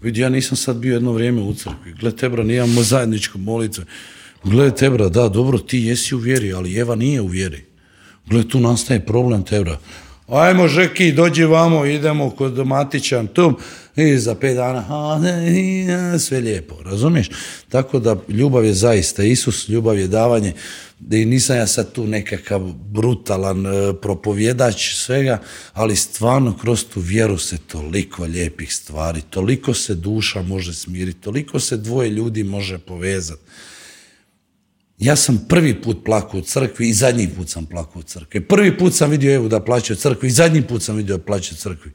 Vidi, 0.00 0.20
ja 0.20 0.28
nisam 0.28 0.56
sad 0.56 0.76
bio 0.76 0.94
jedno 0.94 1.12
vrijeme 1.12 1.40
u 1.40 1.54
crkvi. 1.54 1.92
Gle, 2.00 2.16
Tebra, 2.16 2.44
nijemo 2.44 2.82
zajedničku 2.82 3.38
molitvu. 3.38 3.84
Gle, 4.44 4.74
Tebra, 4.74 5.08
da, 5.08 5.28
dobro, 5.28 5.58
ti 5.58 5.78
jesi 5.78 6.14
u 6.14 6.18
vjeri, 6.18 6.52
ali 6.52 6.76
Eva 6.76 6.94
nije 6.94 7.20
u 7.20 7.26
vjeri. 7.26 7.64
Gle, 8.26 8.48
tu 8.48 8.60
nastaje 8.60 9.06
problem, 9.06 9.42
Tebra. 9.42 9.78
Ajmo, 10.28 10.68
Žeki, 10.68 11.12
dođi 11.12 11.44
vamo, 11.44 11.84
idemo 11.84 12.30
kod 12.30 12.66
Matića, 12.66 13.24
tu 13.32 13.54
i 13.96 14.18
za 14.18 14.34
pet 14.34 14.56
dana, 14.56 14.84
sve 16.18 16.40
lijepo, 16.40 16.82
razumiješ? 16.82 17.30
Tako 17.68 17.98
da 17.98 18.16
ljubav 18.28 18.64
je 18.64 18.74
zaista 18.74 19.22
Isus, 19.22 19.68
ljubav 19.68 19.98
je 19.98 20.06
davanje, 20.06 20.52
i 21.10 21.24
nisam 21.24 21.56
ja 21.56 21.66
sad 21.66 21.92
tu 21.92 22.06
nekakav 22.06 22.60
brutalan 22.90 23.66
e, 23.66 23.92
propovjedač 24.02 24.94
svega, 24.94 25.38
ali 25.72 25.96
stvarno 25.96 26.56
kroz 26.58 26.84
tu 26.84 27.00
vjeru 27.00 27.38
se 27.38 27.58
toliko 27.58 28.24
lijepih 28.24 28.74
stvari, 28.74 29.20
toliko 29.30 29.74
se 29.74 29.94
duša 29.94 30.42
može 30.42 30.74
smiriti, 30.74 31.20
toliko 31.20 31.60
se 31.60 31.76
dvoje 31.76 32.10
ljudi 32.10 32.44
može 32.44 32.78
povezati. 32.78 33.42
Ja 34.98 35.16
sam 35.16 35.44
prvi 35.48 35.82
put 35.82 36.04
plakao 36.04 36.40
u 36.40 36.42
crkvi 36.42 36.88
i 36.88 36.92
zadnji 36.92 37.28
put 37.36 37.48
sam 37.48 37.66
plakao 37.66 38.00
u 38.00 38.02
crkvi. 38.02 38.40
Prvi 38.40 38.78
put 38.78 38.94
sam 38.94 39.10
vidio 39.10 39.34
Evu 39.34 39.48
da 39.48 39.60
plaće 39.60 39.92
u 39.92 39.96
crkvi 39.96 40.28
i 40.28 40.30
zadnji 40.30 40.62
put 40.62 40.82
sam 40.82 40.96
vidio 40.96 41.16
da 41.16 41.22
plaće 41.22 41.54
u 41.54 41.56
crkvi. 41.56 41.90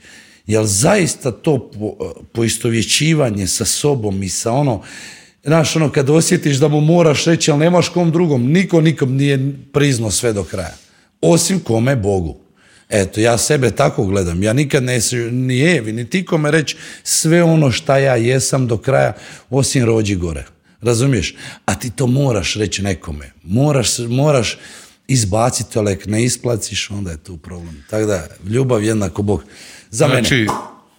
Jer 0.48 0.66
zaista 0.66 1.32
to 1.32 1.72
po, 1.72 1.96
poistovjećivanje 2.34 3.48
sa 3.48 3.66
sobom 3.66 4.24
i 4.24 4.30
sa 4.30 4.52
ono, 4.52 4.82
znaš, 5.44 5.76
ono, 5.76 5.92
kad 5.92 6.10
osjetiš 6.10 6.58
da 6.58 6.68
mu 6.68 6.82
moraš 6.82 7.26
reći, 7.26 7.52
ali 7.52 7.60
nemaš 7.60 7.90
kom 7.90 8.12
drugom, 8.12 8.52
niko 8.52 8.82
nikom 8.82 9.16
nije 9.16 9.54
priznao 9.74 10.12
sve 10.12 10.34
do 10.34 10.44
kraja. 10.44 10.76
Osim 11.22 11.60
kome 11.60 11.96
Bogu. 11.96 12.38
Eto, 12.90 13.22
ja 13.22 13.38
sebe 13.38 13.72
tako 13.72 14.06
gledam. 14.06 14.44
Ja 14.44 14.54
nikad 14.54 14.84
ne 14.84 15.00
ni 15.32 15.62
Evi, 15.62 15.92
ni 15.92 16.10
ti 16.10 16.26
kome 16.26 16.52
reći 16.52 16.76
sve 17.04 17.44
ono 17.44 17.72
šta 17.72 17.98
ja 17.98 18.16
jesam 18.16 18.68
do 18.68 18.78
kraja, 18.78 19.14
osim 19.50 19.86
rođi 19.86 20.16
gore. 20.16 20.46
Razumiješ? 20.82 21.36
A 21.66 21.76
ti 21.76 21.90
to 21.90 22.08
moraš 22.08 22.56
reći 22.56 22.82
nekome. 22.82 23.32
Moraš, 23.44 24.00
moraš 24.00 24.58
izbaciti, 25.08 25.80
ali 25.80 25.98
ne 26.06 26.24
isplaciš, 26.24 26.92
onda 26.92 27.12
je 27.12 27.18
tu 27.18 27.38
problem. 27.38 27.84
Tako 27.90 28.06
da, 28.06 28.28
ljubav 28.50 28.84
jednako 28.84 29.22
Bog. 29.22 29.44
Za 29.90 30.08
znači, 30.08 30.36
mene. 30.36 30.48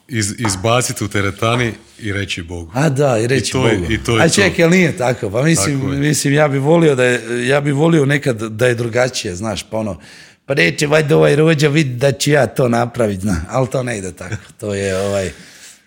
Iz, 0.09 0.34
izbaciti 0.38 1.04
u 1.04 1.09
teretani 1.09 1.72
i 1.98 2.12
reći 2.12 2.42
Bogu. 2.42 2.70
A 2.74 2.88
da, 2.88 3.18
i 3.18 3.26
reći 3.26 3.48
I 3.48 3.52
to 3.52 3.59
Bogu. 3.59 3.92
I 3.92 3.98
to 3.98 4.14
A 4.14 4.28
čekaj, 4.28 4.70
nije 4.70 4.96
tako. 4.96 5.30
Pa 5.30 5.42
mislim, 5.42 6.00
mislim, 6.00 6.34
ja 6.34 6.48
bi 6.48 6.59
volio 6.59 6.94
da 6.94 7.04
je, 7.04 7.48
ja 7.48 7.60
bi 7.60 7.72
volio 7.72 8.06
nekad 8.06 8.42
da 8.42 8.66
je 8.66 8.74
drugačije, 8.74 9.34
znaš, 9.34 9.62
pa 9.70 9.78
ono, 9.78 10.00
pa 10.46 10.54
reći, 10.54 10.86
vajde 10.86 11.14
ovaj 11.14 11.36
rođa 11.36 11.68
vidi 11.68 11.94
da 11.94 12.12
ću 12.12 12.30
ja 12.30 12.46
to 12.46 12.68
napraviti, 12.68 13.20
zna, 13.20 13.44
ali 13.48 13.68
to 13.70 13.82
ne 13.82 13.98
ide 13.98 14.12
tako. 14.12 14.36
To 14.60 14.74
je, 14.74 14.98
ovaj, 14.98 15.30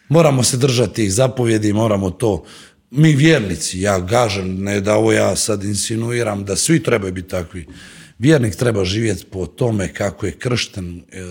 moramo 0.09 0.43
se 0.43 0.57
držati 0.57 0.93
tih 0.93 1.13
zapovjedi, 1.13 1.73
moramo 1.73 2.09
to 2.09 2.45
mi 2.95 3.15
vjernici, 3.15 3.81
ja 3.81 3.99
gažem, 3.99 4.63
ne 4.63 4.81
da 4.81 4.95
ovo 4.95 5.11
ja 5.11 5.35
sad 5.35 5.63
insinuiram, 5.63 6.45
da 6.45 6.55
svi 6.55 6.83
trebaju 6.83 7.13
biti 7.13 7.29
takvi. 7.29 7.67
Vjernik 8.19 8.55
treba 8.55 8.85
živjeti 8.85 9.25
po 9.25 9.45
tome 9.45 9.93
kako 9.93 10.25
je 10.25 10.31
kršten, 10.31 11.03
e, 11.11 11.21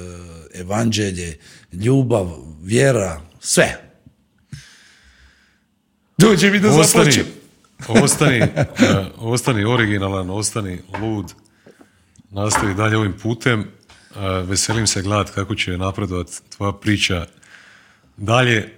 evanđelje, 0.55 1.39
ljubav, 1.73 2.31
vjera, 2.63 3.21
sve. 3.41 3.85
Dođe 6.19 6.51
mi 6.51 6.61
da 6.61 6.69
ostani, 6.69 7.13
ostani, 7.89 8.41
uh, 8.41 8.49
ostani 9.33 9.65
originalan, 9.65 10.31
ostani 10.31 10.79
lud, 11.01 11.33
nastavi 12.31 12.75
dalje 12.75 12.97
ovim 12.97 13.13
putem. 13.23 13.61
Uh, 13.61 14.49
veselim 14.49 14.87
se 14.87 15.03
glad 15.03 15.35
kako 15.35 15.55
će 15.55 15.79
napredovati 15.79 16.33
tvoja 16.57 16.73
priča 16.73 17.27
dalje. 18.17 18.73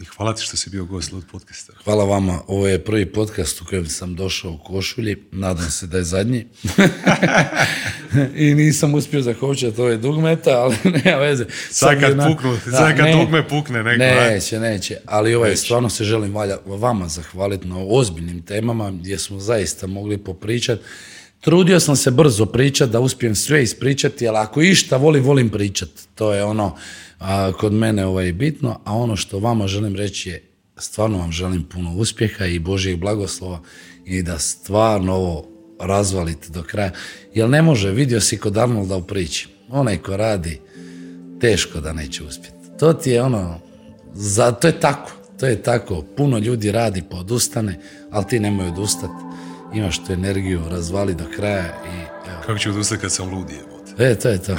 I 0.00 0.04
hvala 0.04 0.34
ti 0.34 0.42
što 0.42 0.56
si 0.56 0.70
bio 0.70 0.84
gost 0.84 1.12
Lud 1.12 1.24
podcasta. 1.32 1.72
Hvala 1.84 2.04
vama. 2.04 2.40
Ovo 2.46 2.68
je 2.68 2.84
prvi 2.84 3.06
podcast 3.06 3.60
u 3.60 3.64
kojem 3.64 3.86
sam 3.86 4.14
došao 4.14 4.50
u 4.50 4.58
košulji. 4.58 5.16
Nadam 5.32 5.70
se 5.70 5.86
da 5.86 5.96
je 5.98 6.04
zadnji. 6.04 6.46
I 8.44 8.54
nisam 8.54 8.94
uspio 8.94 9.22
zahovčati 9.22 9.80
ove 9.80 9.96
dugmeta, 9.96 10.50
ali 10.50 10.76
nema 11.04 11.16
veze. 11.16 11.46
Sad 11.70 12.00
kad 12.00 12.16
bi 12.16 12.22
puknu, 12.22 12.58
sad 12.70 12.96
kad 12.96 13.06
dugme 13.12 13.48
pukne 13.48 13.82
neko. 13.82 13.98
Neće, 13.98 14.60
neće. 14.60 14.96
Ali 15.06 15.34
ovaj, 15.34 15.56
stvarno 15.56 15.90
se 15.90 16.04
želim 16.04 16.34
valja, 16.34 16.56
vama 16.66 17.08
zahvaliti 17.08 17.68
na 17.68 17.76
ozbiljnim 17.88 18.42
temama 18.42 18.90
gdje 18.90 19.18
smo 19.18 19.40
zaista 19.40 19.86
mogli 19.86 20.18
popričati. 20.18 20.82
Trudio 21.44 21.80
sam 21.80 21.96
se 21.96 22.10
brzo 22.10 22.46
pričati, 22.46 22.92
da 22.92 23.00
uspijem 23.00 23.34
sve 23.34 23.62
ispričati, 23.62 24.28
ali 24.28 24.38
ako 24.38 24.62
išta 24.62 24.96
volim, 24.96 25.24
volim 25.24 25.50
pričati. 25.50 26.02
To 26.14 26.32
je 26.32 26.44
ono 26.44 26.76
a, 27.18 27.52
kod 27.52 27.72
mene 27.72 28.06
ovaj, 28.06 28.32
bitno, 28.32 28.80
a 28.84 28.96
ono 28.96 29.16
što 29.16 29.38
vama 29.38 29.66
želim 29.66 29.96
reći 29.96 30.30
je 30.30 30.42
stvarno 30.76 31.18
vam 31.18 31.32
želim 31.32 31.62
puno 31.62 31.94
uspjeha 31.96 32.46
i 32.46 32.58
Božjeg 32.58 32.98
blagoslova 32.98 33.60
i 34.04 34.22
da 34.22 34.38
stvarno 34.38 35.14
ovo 35.14 35.48
razvalite 35.80 36.48
do 36.48 36.62
kraja. 36.62 36.90
Jer 37.34 37.48
ne 37.48 37.62
može, 37.62 37.90
vidio 37.90 38.20
si 38.20 38.38
kod 38.38 38.58
Arnolda 38.58 38.96
u 38.96 39.02
priči. 39.02 39.48
Onaj 39.68 39.98
ko 39.98 40.16
radi, 40.16 40.60
teško 41.40 41.80
da 41.80 41.92
neće 41.92 42.24
uspjeti. 42.24 42.78
To 42.78 42.92
ti 42.92 43.10
je 43.10 43.22
ono, 43.22 43.60
za, 44.14 44.52
to 44.52 44.66
je 44.66 44.80
tako, 44.80 45.10
to 45.40 45.46
je 45.46 45.62
tako. 45.62 46.04
Puno 46.16 46.38
ljudi 46.38 46.72
radi 46.72 47.02
pa 47.10 47.16
odustane, 47.16 47.80
ali 48.10 48.24
ti 48.28 48.40
nemoj 48.40 48.68
odustati. 48.68 49.23
Imaš 49.74 50.04
tu 50.04 50.12
energiju, 50.12 50.60
razvali 50.70 51.14
do 51.14 51.24
kraja 51.36 51.82
i 51.86 52.28
evo. 52.30 52.40
Kako 52.46 52.58
ću 52.58 52.70
odustati 52.70 53.00
kad 53.00 53.12
sam 53.12 53.34
lud 53.34 53.50
jebote? 53.50 54.04
E, 54.10 54.18
to 54.18 54.28
je 54.28 54.42
to. 54.42 54.56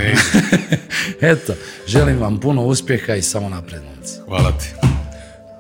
Eto, 1.32 1.54
želim 1.88 2.20
vam 2.20 2.40
puno 2.40 2.66
uspjeha 2.66 3.16
i 3.16 3.22
samo 3.22 3.50
napred. 3.50 3.82
Hvala 4.26 4.52
ti. 4.52 4.74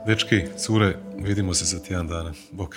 Dečki, 0.08 0.42
cure, 0.58 0.98
vidimo 1.18 1.54
se 1.54 1.66
za 1.66 1.80
tjedan 1.80 2.08
dana. 2.08 2.34
Bok. 2.52 2.76